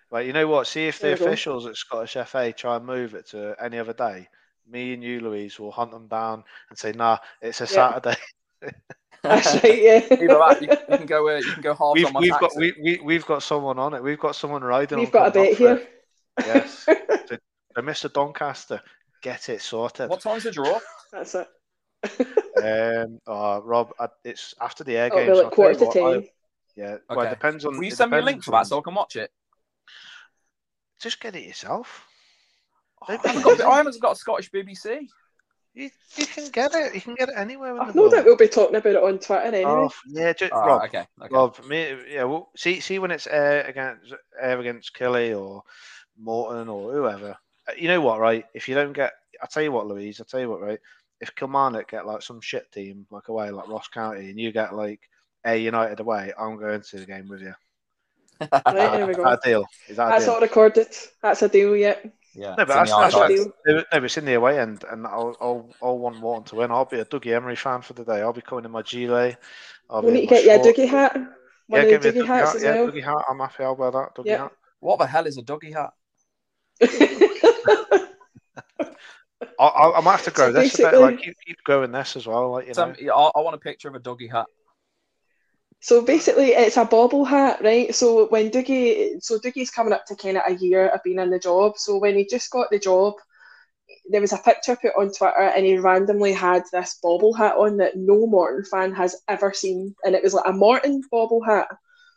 Right, 0.09 0.27
you 0.27 0.33
know 0.33 0.47
what? 0.47 0.67
See 0.67 0.87
if 0.87 0.99
the 0.99 1.07
There 1.07 1.13
we 1.15 1.19
go. 1.19 1.25
officials 1.25 1.65
at 1.67 1.77
Scottish 1.77 2.17
FA 2.27 2.51
try 2.51 2.75
and 2.75 2.85
move 2.85 3.13
it 3.13 3.27
to 3.27 3.55
any 3.63 3.79
other 3.79 3.93
day. 3.93 4.27
Me 4.69 4.93
and 4.93 5.01
you, 5.03 5.21
Louise, 5.21 5.57
will 5.57 5.71
hunt 5.71 5.91
them 5.91 6.07
down 6.07 6.43
and 6.69 6.77
say, 6.77 6.91
"Nah, 6.91 7.17
it's 7.41 7.61
a 7.61 7.63
Yeah. 7.63 7.99
Saturday." 7.99 8.17
That's 9.23 9.63
right, 9.63 9.81
yeah. 9.81 10.01
Either 10.11 10.27
that, 10.27 10.61
you, 10.61 10.67
you 10.89 10.97
can 10.97 11.05
go. 11.05 11.29
Uh, 11.29 11.37
you 11.37 11.51
can 11.53 11.61
go 11.61 11.73
half 11.75 11.93
We've 11.93 12.05
on 12.07 12.13
my 12.13 12.19
we've 12.21 12.31
got 12.39 12.51
we, 12.57 12.73
we 12.81 12.99
we've 13.03 13.25
got 13.25 13.43
someone 13.43 13.79
on 13.79 13.93
it. 13.93 14.03
We've 14.03 14.19
got 14.19 14.35
someone 14.35 14.63
riding. 14.63 14.99
We've 14.99 15.07
on 15.07 15.11
got 15.13 15.27
a 15.27 15.31
coming 15.31 15.43
bet 15.43 15.51
up 15.51 15.57
for 15.57 15.63
here. 15.63 15.75
it. 15.77 16.45
Yes. 16.45 16.79
so, 17.29 17.37
so 17.75 17.81
Mr. 17.81 18.11
Doncaster, 18.11 18.81
get 19.21 19.47
it 19.49 19.61
sorted. 19.61 20.09
What 20.09 20.21
time's 20.21 20.43
the 20.43 20.51
draw? 20.51 20.79
That's 21.11 21.35
it. 21.35 21.47
Um, 22.61 23.19
oh, 23.27 23.59
Rob, 23.61 23.91
I, 23.99 24.07
it's 24.23 24.53
after 24.61 24.83
the 24.83 24.95
Ayr 24.97 25.09
Oh, 25.11 25.17
game. 25.17 25.27
well, 25.27 25.35
so 25.37 25.47
at 25.47 25.53
quarter 25.53 25.73
to 25.73 25.79
you 25.79 25.87
what, 25.87 25.97
I- 25.97 26.13
ten. 26.19 26.27
yeah, 26.75 26.97
well, 27.09 27.21
it 27.21 27.29
depends 27.31 27.65
on. 27.65 27.75
Will 27.77 27.83
you 27.85 27.91
send 27.91 28.11
me 28.11 28.17
a 28.19 28.21
link 28.21 28.43
for 28.43 28.51
that 28.51 28.67
so 28.67 28.77
I 28.77 28.81
can 28.81 28.93
watch 28.93 29.15
it? 29.15 29.31
Just 31.01 31.19
get 31.19 31.35
it 31.35 31.43
yourself. 31.43 32.05
I 33.07 33.13
Don't 33.15 33.23
be 33.23 33.27
haven't, 33.29 33.43
got. 33.57 33.61
I 33.61 33.77
haven't 33.77 33.99
got 34.01 34.11
a 34.11 34.15
Scottish 34.15 34.51
BBC. 34.51 35.07
You, 35.73 35.89
you 36.17 36.25
can 36.27 36.49
get 36.51 36.75
it. 36.75 36.93
You 36.93 37.01
can 37.01 37.15
get 37.15 37.29
it 37.29 37.35
anywhere 37.37 37.75
in 37.75 37.81
I've 37.81 37.87
the 37.87 37.93
no 37.95 38.01
world. 38.03 38.13
doubt 38.13 38.25
we'll 38.25 38.35
be 38.37 38.47
talking 38.49 38.75
about 38.75 38.89
it 38.95 39.01
on 39.03 39.17
Twitter 39.17 39.41
anyway. 39.41 39.63
Oh, 39.65 39.89
yeah, 40.07 40.33
just, 40.33 40.51
Oh, 40.53 40.61
Rob, 40.61 40.83
okay. 40.83 41.05
okay. 41.23 41.33
Rob, 41.33 41.65
me, 41.65 41.95
yeah. 42.11 42.25
Well, 42.25 42.49
see, 42.57 42.79
see 42.81 42.99
when 42.99 43.11
it's 43.11 43.25
Ayr 43.27 43.61
against 43.61 44.13
Ayr 44.43 44.59
against 44.59 44.93
Killie 44.95 45.39
or 45.39 45.63
Morton 46.19 46.67
or 46.67 46.91
whoever. 46.91 47.37
uh, 47.67 47.71
You 47.77 47.87
know 47.87 48.01
what, 48.01 48.19
right? 48.19 48.45
If 48.53 48.67
you 48.67 48.75
don't 48.75 48.93
get, 48.93 49.13
I 49.41 49.47
tell 49.47 49.63
you 49.63 49.71
what, 49.71 49.87
Louise. 49.87 50.19
I 50.19 50.25
tell 50.29 50.41
you 50.41 50.49
what, 50.49 50.61
right? 50.61 50.79
If 51.21 51.35
Kilmarnock 51.35 51.89
get 51.91 52.05
like 52.05 52.21
some 52.23 52.41
shit 52.41 52.71
team 52.71 53.05
like 53.11 53.29
away, 53.29 53.51
like 53.51 53.67
Ross 53.69 53.87
County, 53.87 54.29
and 54.29 54.39
you 54.39 54.51
get 54.51 54.73
like 54.75 55.01
Ayr 55.45 55.55
United 55.57 55.99
away, 56.01 56.33
I'm 56.37 56.57
going 56.57 56.81
to 56.81 56.97
the 56.99 57.05
game 57.05 57.27
with 57.29 57.41
you. 57.41 57.53
Right, 58.73 58.91
there 58.91 59.05
we 59.07 59.13
go. 59.13 59.23
that 59.23 59.39
a 59.43 59.49
deal? 59.49 59.65
Is 59.87 59.97
that 59.97 60.07
a 60.07 60.09
That's 60.09 60.25
deal? 60.25 60.33
all 60.33 60.41
recorded. 60.41 60.87
That's 61.21 61.41
a 61.43 61.49
deal, 61.49 61.75
yeah. 61.75 61.95
yeah. 62.33 62.55
No, 62.57 62.65
but 62.65 62.69
it's 62.81 62.91
that's, 62.91 62.91
the 62.91 62.97
that's, 62.97 63.15
archives. 63.15 63.39
archives. 63.41 63.45
no, 63.67 63.73
no, 63.75 63.83
but 63.91 64.03
it's 64.03 64.17
in 64.17 64.25
the 64.25 64.33
away 64.33 64.59
end, 64.59 64.83
and 64.89 65.05
I'll, 65.05 65.35
I'll, 65.39 65.69
I'll 65.81 65.99
want 65.99 66.17
Morton 66.17 66.45
to 66.45 66.55
win. 66.55 66.71
I'll 66.71 66.85
be 66.85 66.99
a 66.99 67.05
Dougie 67.05 67.39
Imrie 67.39 67.57
fan 67.57 67.81
for 67.81 67.93
the 67.93 68.03
day. 68.03 68.21
I'll 68.21 68.33
be 68.33 68.41
coming 68.41 68.65
in 68.65 68.71
my 68.71 68.81
gilet. 68.81 69.37
I'll 69.89 70.01
We 70.01 70.11
need 70.11 70.21
to 70.21 70.27
get 70.27 70.43
you 70.45 70.51
a 70.51 70.63
shorts. 70.63 70.79
Dougie 70.79 70.89
hat. 70.89 71.15
One 71.15 71.29
Yeah, 71.67 71.81
of 71.81 71.89
give 71.89 72.01
the 72.01 72.11
me 72.13 72.19
a 72.19 72.23
Dougie 72.23 72.27
hats 72.27 72.53
hat. 72.53 72.61
Yeah, 72.61 72.75
well. 72.81 72.91
Dougie 72.91 73.03
hat. 73.03 73.25
I'm 73.29 73.39
happy. 73.39 73.63
I'll 73.63 73.75
wear 73.75 73.91
that. 73.91 74.15
Dougie 74.15 74.25
Yeah. 74.25 74.37
hat. 74.43 74.51
What 74.79 74.99
the 74.99 75.05
hell 75.07 75.27
is 75.27 75.37
a 75.37 75.43
Dougie 75.43 75.73
hat? 75.73 75.93
I, 79.59 79.65
I, 79.65 79.97
I 79.97 80.01
might 80.01 80.11
have 80.11 80.23
to 80.23 80.31
grow 80.31 80.47
So 80.47 80.53
this 80.53 80.75
a 80.75 80.77
bit. 80.79 80.99
Like 80.99 81.19
keep, 81.19 81.35
keep 81.45 81.57
growing 81.63 81.91
this 81.91 82.15
as 82.15 82.27
well. 82.27 82.51
Like 82.51 82.67
you 82.67 82.73
know. 82.73 82.93
I, 83.13 83.31
I 83.35 83.41
want 83.41 83.55
a 83.55 83.59
picture 83.59 83.87
of 83.87 83.95
a 83.95 83.99
Dougie 83.99 84.31
hat. 84.31 84.45
So 85.79 86.03
basically, 86.03 86.49
it's 86.49 86.77
a 86.77 86.85
bobble 86.85 87.25
hat, 87.25 87.61
right? 87.63 87.93
So 87.93 88.27
when 88.27 88.51
Dougie, 88.51 89.21
so 89.21 89.39
Dougie's 89.39 89.71
coming 89.71 89.93
up 89.93 90.05
to 90.07 90.15
kind 90.15 90.37
of 90.37 90.43
a 90.47 90.55
year 90.55 90.87
of 90.89 91.01
being 91.03 91.19
in 91.19 91.31
the 91.31 91.39
job. 91.39 91.77
So 91.77 91.97
when 91.97 92.15
he 92.15 92.25
just 92.25 92.51
got 92.51 92.69
the 92.69 92.77
job, 92.79 93.15
there 94.09 94.21
was 94.21 94.33
a 94.33 94.37
picture 94.37 94.75
put 94.75 94.93
on 94.97 95.11
Twitter, 95.11 95.41
and 95.55 95.65
he 95.65 95.77
randomly 95.77 96.33
had 96.33 96.63
this 96.71 96.99
bobble 97.01 97.33
hat 97.33 97.55
on 97.55 97.77
that 97.77 97.97
no 97.97 98.27
Morton 98.27 98.63
fan 98.63 98.93
has 98.93 99.15
ever 99.27 99.53
seen, 99.53 99.95
and 100.03 100.15
it 100.15 100.23
was 100.23 100.33
like 100.33 100.47
a 100.47 100.53
Morton 100.53 101.01
bobble 101.11 101.43
hat. 101.43 101.67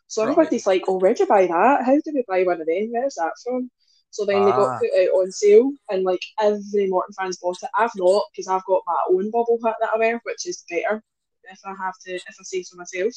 So 0.08 0.22
Right. 0.22 0.32
everybody's 0.32 0.66
like, 0.66 0.82
"Oh, 0.86 0.98
where'd 0.98 1.18
you 1.18 1.26
buy 1.26 1.46
that? 1.46 1.84
How 1.84 1.94
did 1.94 2.14
we 2.14 2.24
buy 2.28 2.44
one 2.44 2.60
of 2.60 2.66
them? 2.66 2.90
Where's 2.92 3.14
that 3.14 3.32
from?" 3.42 3.70
So 4.14 4.24
then 4.24 4.44
they 4.44 4.52
Ah. 4.52 4.56
got 4.56 4.78
put 4.78 4.90
out 4.96 5.08
on 5.08 5.32
sale, 5.32 5.72
and 5.90 6.04
like 6.04 6.22
every 6.40 6.86
Morton 6.86 7.12
fan's 7.18 7.38
bought 7.38 7.60
it. 7.60 7.68
I've 7.76 7.90
not 7.96 8.22
because 8.30 8.46
I've 8.46 8.64
got 8.64 8.82
my 8.86 8.94
own 9.10 9.28
bubble 9.32 9.58
hat 9.64 9.74
that 9.80 9.90
I 9.92 9.98
wear, 9.98 10.20
which 10.22 10.46
is 10.46 10.64
better 10.70 11.02
if 11.50 11.58
I 11.66 11.74
have 11.82 11.94
to, 12.06 12.14
if 12.14 12.22
I 12.28 12.42
say 12.44 12.62
so 12.62 12.76
myself. 12.76 13.12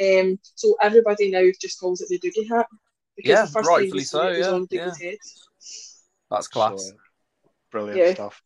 Um, 0.00 0.38
so 0.54 0.76
everybody 0.80 1.32
now 1.32 1.42
just 1.60 1.80
calls 1.80 2.00
it 2.00 2.08
the 2.08 2.20
Dougie 2.20 2.48
hat 2.48 2.68
because 3.16 3.30
Yeah, 3.30 3.42
the 3.42 3.48
first 3.48 3.70
time 3.70 3.82
rightfully 3.82 3.98
you 3.98 4.04
see 4.04 4.18
it, 4.18 4.22
it 4.34 4.36
was 4.38 4.46
so, 4.46 4.54
on 4.54 4.68
yeah, 4.70 4.86
Dougie's 4.86 5.02
head. 5.02 5.18
That's 6.30 6.46
class. 6.46 6.92
So, 6.92 6.96
brilliant 7.72 7.98
Yeah. 7.98 8.14
stuff. 8.14 8.40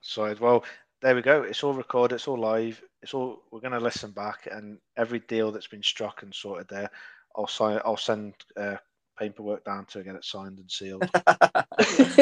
So 0.00 0.34
well, 0.40 0.64
there 1.00 1.14
we 1.14 1.22
go. 1.22 1.42
It's 1.42 1.62
all 1.62 1.74
recorded. 1.74 2.16
It's 2.16 2.26
all 2.26 2.40
live. 2.40 2.82
It's 3.02 3.14
all. 3.14 3.42
We're 3.52 3.60
going 3.60 3.72
to 3.72 3.78
listen 3.78 4.10
back, 4.10 4.48
and 4.50 4.78
every 4.96 5.20
deal 5.20 5.52
that's 5.52 5.68
been 5.68 5.82
struck 5.82 6.22
and 6.24 6.34
sorted 6.34 6.66
there, 6.68 6.90
I'll 7.36 7.46
sign. 7.46 7.80
I'll 7.84 7.96
send 7.96 8.34
uh, 8.56 8.76
paperwork 9.16 9.64
down 9.64 9.84
to 9.86 10.02
get 10.02 10.14
it 10.14 10.24
signed 10.24 10.58
and 10.58 10.70
sealed. 10.70 11.08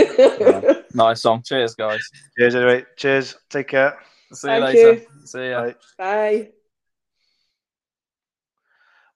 Yeah. 0.06 0.74
Nice 0.92 1.24
one. 1.24 1.42
Cheers, 1.42 1.74
guys. 1.74 2.00
Cheers. 2.38 2.54
Anyway, 2.54 2.84
cheers. 2.96 3.36
Take 3.50 3.68
care. 3.68 3.98
See 4.32 4.48
you 4.48 4.60
Thank 4.60 4.64
later. 4.64 4.92
you. 4.92 5.06
See 5.24 5.50
ya. 5.50 5.62
Bye. 5.62 5.74
Bye. 5.98 6.50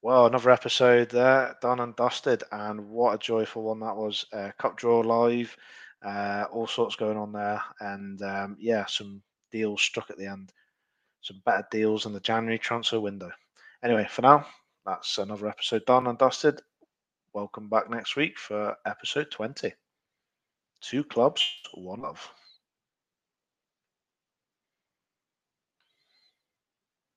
Well, 0.00 0.26
another 0.26 0.50
episode 0.50 1.10
there, 1.10 1.56
done 1.60 1.80
and 1.80 1.94
dusted, 1.96 2.44
and 2.52 2.88
what 2.88 3.14
a 3.14 3.18
joyful 3.18 3.64
one 3.64 3.80
that 3.80 3.96
was. 3.96 4.26
Uh, 4.32 4.50
cup 4.58 4.76
draw 4.76 5.00
live, 5.00 5.56
uh, 6.04 6.44
all 6.52 6.68
sorts 6.68 6.94
going 6.94 7.16
on 7.16 7.32
there, 7.32 7.60
and 7.80 8.22
um, 8.22 8.56
yeah, 8.60 8.86
some 8.86 9.22
deals 9.50 9.82
struck 9.82 10.10
at 10.10 10.16
the 10.16 10.26
end, 10.26 10.52
some 11.20 11.42
better 11.44 11.66
deals 11.70 12.06
in 12.06 12.12
the 12.12 12.20
January 12.20 12.58
transfer 12.58 13.00
window. 13.00 13.30
Anyway, 13.82 14.06
for 14.08 14.22
now, 14.22 14.46
that's 14.86 15.18
another 15.18 15.48
episode 15.48 15.84
done 15.84 16.06
and 16.06 16.18
dusted. 16.18 16.60
Welcome 17.34 17.68
back 17.68 17.90
next 17.90 18.16
week 18.16 18.38
for 18.38 18.74
episode 18.86 19.30
20. 19.30 19.74
Two 20.80 21.04
clubs, 21.04 21.42
one 21.74 22.00
love. 22.00 22.26